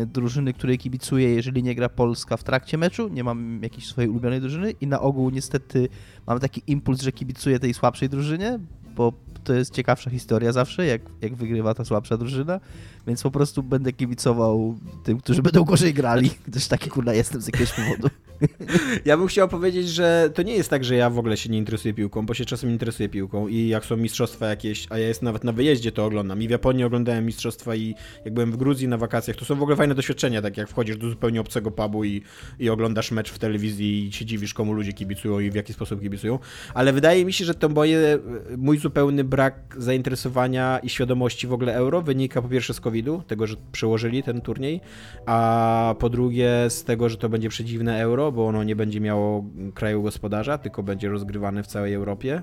drużyny, 0.06 0.52
której 0.52 0.78
kibicuję, 0.78 1.34
jeżeli 1.34 1.62
nie 1.62 1.74
gra 1.74 1.88
Polska 1.88 2.36
w 2.36 2.44
trakcie 2.44 2.78
meczu. 2.78 3.09
Nie 3.09 3.24
mam 3.24 3.62
jakiejś 3.62 3.86
swojej 3.86 4.10
ulubionej 4.10 4.40
drużyny 4.40 4.70
i 4.70 4.86
na 4.86 5.01
ogół 5.01 5.30
niestety 5.30 5.88
mam 6.26 6.40
taki 6.40 6.62
impuls, 6.66 7.02
że 7.02 7.12
kibicuję 7.12 7.59
tej 7.59 7.74
słabszej 7.74 8.09
drużynie, 8.09 8.59
bo 8.97 9.12
to 9.44 9.55
jest 9.55 9.74
ciekawsza 9.74 10.10
historia 10.10 10.52
zawsze, 10.52 10.86
jak, 10.86 11.02
jak 11.20 11.34
wygrywa 11.34 11.74
ta 11.74 11.84
słabsza 11.84 12.16
drużyna, 12.16 12.60
więc 13.06 13.22
po 13.22 13.30
prostu 13.30 13.62
będę 13.62 13.92
kibicował 13.92 14.78
tym, 15.05 15.18
którzy 15.18 15.42
będą 15.42 15.64
gorzej 15.64 15.94
grali, 15.94 16.30
gdyż 16.48 16.68
taki 16.68 16.90
kurna 16.90 17.12
jestem 17.12 17.40
z 17.40 17.47
jakiegoś 17.47 17.72
powodu. 17.72 18.09
Ja 19.05 19.17
bym 19.17 19.27
chciał 19.27 19.49
powiedzieć, 19.49 19.89
że 19.89 20.31
to 20.35 20.43
nie 20.43 20.55
jest 20.55 20.71
tak, 20.71 20.85
że 20.85 20.95
ja 20.95 21.11
w 21.11 21.19
ogóle 21.19 21.37
się 21.37 21.51
nie 21.51 21.59
interesuję 21.59 21.95
piłką, 21.95 22.27
bo 22.27 22.35
się 22.35 22.45
czasem 22.45 22.71
interesuję 22.71 23.09
piłką 23.09 23.49
i 23.49 23.69
jak 23.69 23.85
są 23.85 23.97
mistrzostwa 23.97 24.47
jakieś, 24.47 24.87
a 24.91 24.99
ja 24.99 25.09
jestem 25.09 25.25
nawet 25.25 25.45
na 25.45 25.53
wyjeździe, 25.53 25.93
to 25.93 26.05
oglądam. 26.05 26.43
I 26.43 26.49
w 26.49 26.51
Japonii 26.51 26.85
oglądałem 26.85 27.27
mistrzostwa 27.27 27.75
i 27.75 27.95
jak 28.25 28.35
byłem 28.35 28.53
w 28.53 28.57
Gruzji 28.57 28.89
na 28.89 28.99
wakacjach, 28.99 29.37
to 29.37 29.45
są 29.45 29.55
w 29.55 29.62
ogóle 29.62 29.77
fajne 29.77 29.95
doświadczenia, 29.95 30.43
tak 30.43 30.57
jak 30.57 30.69
wchodzisz 30.69 30.97
do 30.97 31.11
zupełnie 31.11 31.41
obcego 31.41 31.71
pubu 31.71 32.05
i, 32.05 32.23
i 32.59 32.71
oglądasz 32.71 33.11
mecz 33.11 33.31
w 33.31 33.39
telewizji 33.39 34.09
i 34.09 34.12
się 34.12 34.25
dziwisz, 34.25 34.55
komu 34.55 34.73
ludzie 34.73 34.93
kibicują 34.93 35.41
i 35.41 35.51
w 35.51 35.55
jaki 35.55 35.73
sposób 35.73 36.01
kibicują. 36.01 36.39
Ale 36.75 36.93
wydaje 36.93 37.25
mi 37.25 37.33
się, 37.33 37.45
że 37.45 37.55
to 37.55 37.69
moje, 37.69 38.19
mój 38.57 38.79
zupełny 38.79 39.25
brak 39.25 39.77
zainteresowania 39.79 40.79
i 40.79 40.89
świadomości 40.89 41.47
w 41.47 41.53
ogóle 41.53 41.75
euro 41.75 42.03
wynika 42.03 42.43
po 42.43 42.49
pierwsze 42.49 42.75
z 42.75 42.81
COVID-u, 42.81 43.23
tego, 43.23 43.47
że 43.47 43.57
przełożyli 43.73 44.23
ten 44.23 44.41
turniej, 44.41 44.81
a 45.27 45.95
po 45.99 46.09
drugie 46.09 46.51
z 46.69 46.85
tego, 46.85 47.09
że 47.09 47.17
to 47.17 47.29
będzie 47.29 47.49
przedziwne 47.49 48.01
euro, 48.03 48.30
bo 48.32 48.47
ono 48.47 48.65
nie 48.65 48.77
będzie 48.77 49.01
miało 49.01 49.44
kraju 49.74 50.02
gospodarza, 50.02 50.59
tylko 50.59 50.82
będzie 50.82 51.09
rozgrywane 51.09 51.62
w 51.62 51.66
całej 51.66 51.94
Europie. 51.94 52.43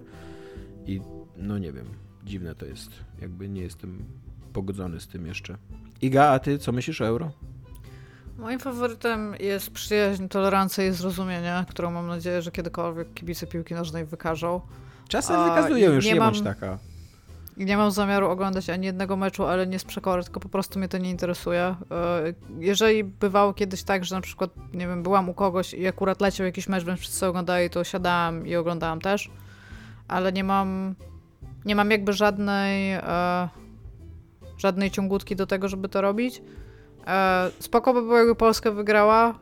I 0.86 1.02
no 1.38 1.58
nie 1.58 1.72
wiem, 1.72 1.86
dziwne 2.24 2.56
to 2.56 2.66
jest. 2.66 2.90
Jakby 3.22 3.50
nie 3.50 3.62
jestem 3.62 4.06
pogodzony 4.54 5.00
z 5.00 5.08
tym 5.08 5.26
jeszcze. 5.26 5.58
Iga, 6.02 6.26
a 6.26 6.40
ty 6.40 6.60
co 6.60 6.72
myślisz 6.72 7.02
o 7.02 7.08
euro? 7.08 7.32
Moim 8.38 8.60
faworytem 8.60 9.36
jest 9.40 9.72
przyjaźń, 9.72 10.28
tolerancja 10.28 10.88
i 10.88 10.92
zrozumienie, 10.92 11.66
którą 11.70 11.92
mam 11.92 12.08
nadzieję, 12.08 12.42
że 12.42 12.52
kiedykolwiek 12.52 13.14
kibice 13.14 13.48
piłki 13.48 13.74
nożnej 13.74 14.06
wykażą. 14.06 14.62
Czasem 15.08 15.44
wykazują, 15.44 15.94
już 15.94 16.06
nie, 16.06 16.14
nie 16.14 16.20
mam... 16.20 16.34
bądź 16.34 16.44
taka. 16.44 16.80
Nie 17.58 17.78
mam 17.78 17.92
zamiaru 17.92 18.30
oglądać 18.30 18.70
ani 18.70 18.86
jednego 18.86 19.18
meczu, 19.18 19.46
ale 19.46 19.68
nie 19.68 19.80
z 19.80 19.84
przekory, 19.84 20.24
tylko 20.24 20.40
po 20.40 20.50
prostu 20.50 20.80
mnie 20.80 20.88
to 20.88 20.98
nie 20.98 21.10
interesuje. 21.10 21.62
E, 21.62 21.76
jeżeli 22.60 23.04
bywało 23.04 23.54
kiedyś 23.54 23.84
tak, 23.84 24.06
że 24.06 24.16
na 24.16 24.22
przykład, 24.22 24.52
nie 24.74 24.88
wiem, 24.88 25.04
byłam 25.04 25.30
u 25.30 25.34
kogoś 25.34 25.74
i 25.74 25.88
akurat 25.88 26.22
leciał 26.22 26.46
jakiś 26.46 26.68
mecz, 26.68 26.84
więc 26.84 27.00
wszyscy 27.00 27.26
oglądali, 27.26 27.70
to 27.70 27.84
siadałam 27.84 28.48
i 28.48 28.56
oglądałam 28.56 29.02
też, 29.02 29.32
ale 30.08 30.34
nie 30.34 30.44
mam, 30.44 30.96
nie 31.66 31.76
mam 31.76 31.92
jakby 31.92 32.14
żadnej, 32.14 32.94
e, 32.94 33.50
żadnej 34.58 34.92
ciągutki 34.92 35.36
do 35.36 35.48
tego, 35.48 35.68
żeby 35.68 35.90
to 35.90 36.02
robić. 36.02 36.42
E, 37.08 37.52
spoko 37.60 37.94
by 37.94 38.02
było, 38.02 38.18
jakby 38.18 38.36
Polska 38.36 38.72
wygrała, 38.72 39.40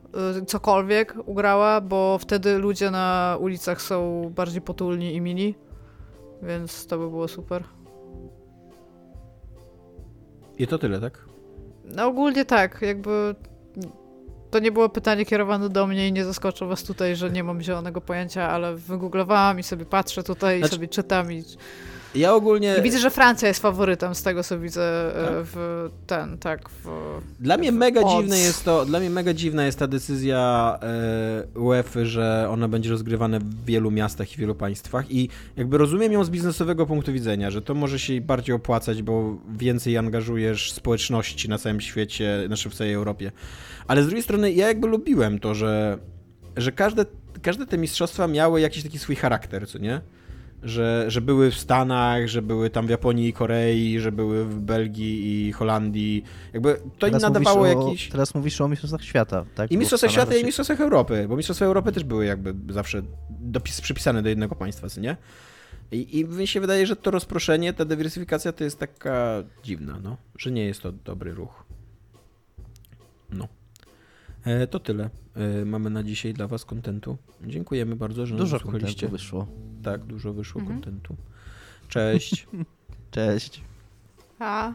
cokolwiek 0.48 1.16
ugrała, 1.26 1.82
bo 1.82 2.18
wtedy 2.18 2.58
ludzie 2.58 2.92
na 2.92 3.38
ulicach 3.40 3.82
są 3.82 4.30
bardziej 4.36 4.62
potulni 4.62 5.16
i 5.16 5.22
mili, 5.22 5.56
więc 6.42 6.88
to 6.88 6.98
by 6.98 7.10
było 7.10 7.28
super. 7.28 7.64
I 10.60 10.68
to 10.68 10.78
tyle, 10.78 11.02
tak? 11.02 11.26
No 11.86 12.06
ogólnie 12.06 12.46
tak, 12.46 12.82
jakby 12.82 13.36
to 14.52 14.60
nie 14.60 14.72
było 14.72 14.90
pytanie 14.90 15.26
kierowane 15.26 15.70
do 15.70 15.88
mnie 15.88 16.08
i 16.08 16.14
nie 16.14 16.26
zaskoczę 16.26 16.66
was 16.66 16.84
tutaj, 16.84 17.16
że 17.16 17.30
nie 17.30 17.44
mam 17.44 17.62
zielonego 17.62 18.02
pojęcia, 18.02 18.50
ale 18.50 18.76
wygooglowałam 18.76 19.60
i 19.60 19.64
sobie 19.64 19.86
patrzę 19.86 20.24
tutaj 20.24 20.60
znaczy... 20.60 20.74
i 20.74 20.76
sobie 20.76 20.88
czytam 20.88 21.32
i 21.32 21.44
ja 22.16 22.34
ogólnie... 22.34 22.76
Widzę, 22.84 23.00
że 23.00 23.10
Francja 23.10 23.48
jest 23.48 23.62
faworytem 23.62 24.16
z 24.16 24.24
tego, 24.24 24.44
co 24.44 24.60
widzę 24.60 25.16
e, 25.16 25.26
tak? 25.26 25.46
w 25.46 25.90
ten, 26.08 26.38
tak. 26.38 26.70
W, 26.70 26.88
dla 27.40 27.58
mnie 27.58 27.72
mega 27.72 28.02
dziwne 28.04 28.40
jest 28.40 28.66
to, 28.66 28.86
dla 28.86 29.00
mnie 29.00 29.10
mega 29.10 29.34
dziwna 29.34 29.66
jest 29.66 29.80
ta 29.80 29.88
decyzja 29.88 30.80
e, 31.56 31.60
UEFA, 31.60 32.06
że 32.06 32.48
ona 32.50 32.68
będzie 32.68 32.90
rozgrywana 32.90 33.40
w 33.40 33.66
wielu 33.66 33.92
miastach 33.92 34.34
i 34.34 34.38
wielu 34.38 34.56
państwach 34.56 35.12
i 35.12 35.30
jakby 35.58 35.78
rozumiem 35.78 36.12
ją 36.12 36.24
z 36.24 36.30
biznesowego 36.30 36.86
punktu 36.86 37.14
widzenia, 37.14 37.52
że 37.52 37.62
to 37.62 37.74
może 37.74 38.00
się 38.00 38.22
bardziej 38.22 38.56
opłacać, 38.56 39.02
bo 39.02 39.38
więcej 39.58 39.98
angażujesz 39.98 40.72
społeczności 40.72 41.50
na 41.50 41.58
całym 41.58 41.82
świecie, 41.82 42.44
znaczy 42.48 42.70
w 42.70 42.76
całej 42.76 42.94
Europie. 42.94 43.32
Ale 43.88 44.04
z 44.04 44.06
drugiej 44.06 44.24
strony 44.24 44.52
ja 44.52 44.68
jakby 44.68 44.88
lubiłem 44.88 45.40
to, 45.40 45.56
że, 45.56 45.98
że 46.58 46.72
każde, 46.72 47.06
każde 47.42 47.66
te 47.66 47.78
mistrzostwa 47.78 48.28
miały 48.28 48.62
jakiś 48.62 48.84
taki 48.84 49.00
swój 49.00 49.16
charakter, 49.16 49.68
co 49.68 49.78
nie? 49.78 50.02
Że, 50.66 51.06
że 51.08 51.22
były 51.22 51.52
w 51.52 51.58
Stanach, 51.58 52.28
że 52.28 52.42
były 52.42 52.70
tam 52.70 52.88
w 52.88 52.90
Japonii 52.90 53.28
i 53.28 53.34
Korei, 53.34 54.00
że 54.00 54.12
były 54.12 54.46
w 54.46 54.60
Belgii 54.60 55.48
i 55.48 55.52
Holandii. 55.52 56.24
Jakby 56.54 56.74
to 56.74 56.82
teraz 57.00 57.24
im 57.24 57.34
nadawało 57.34 57.62
o, 57.62 57.66
jakiś... 57.66 58.10
Teraz 58.10 58.36
mówisz 58.36 58.62
o 58.62 58.68
Mistrzostwach 58.68 59.04
Świata, 59.04 59.46
tak? 59.56 59.72
I 59.72 59.78
Mistrzostwach 59.78 60.12
Świata 60.12 60.36
i 60.36 60.46
Mistrzostwach 60.46 60.82
Europy, 60.82 61.26
bo 61.30 61.36
Mistrzostwa 61.36 61.66
Europy 61.66 61.92
też 61.92 62.04
były 62.04 62.26
jakby 62.26 62.74
zawsze 62.74 63.02
dopis, 63.30 63.82
przypisane 63.82 64.24
do 64.24 64.30
jednego 64.30 64.56
państwa, 64.56 64.88
nie? 65.02 65.18
I, 65.92 66.20
I 66.20 66.26
mi 66.26 66.48
się 66.48 66.60
wydaje, 66.60 66.88
że 66.88 66.96
to 66.96 67.12
rozproszenie, 67.12 67.74
ta 67.74 67.86
dywersyfikacja 67.86 68.52
to 68.52 68.64
jest 68.64 68.80
taka 68.80 69.44
dziwna, 69.64 70.00
no, 70.04 70.18
że 70.38 70.52
nie 70.52 70.66
jest 70.66 70.82
to 70.82 70.92
dobry 70.92 71.34
ruch. 71.34 71.64
No. 73.30 73.48
E, 74.46 74.68
to 74.68 74.80
tyle. 74.80 75.10
E, 75.36 75.66
mamy 75.66 75.90
na 75.90 76.04
dzisiaj 76.04 76.34
dla 76.34 76.48
Was 76.48 76.66
kontentu. 76.66 77.18
Dziękujemy 77.44 77.96
bardzo, 77.96 78.26
że 78.26 78.36
dużo 78.36 78.58
nas 78.58 78.96
wyszło. 79.12 79.48
Tak, 79.84 80.04
dużo 80.04 80.34
wyszło 80.34 80.62
mhm. 80.62 80.82
kontentu. 80.82 81.16
Cześć. 81.90 82.48
Cześć. 83.12 83.62
A. 84.40 84.74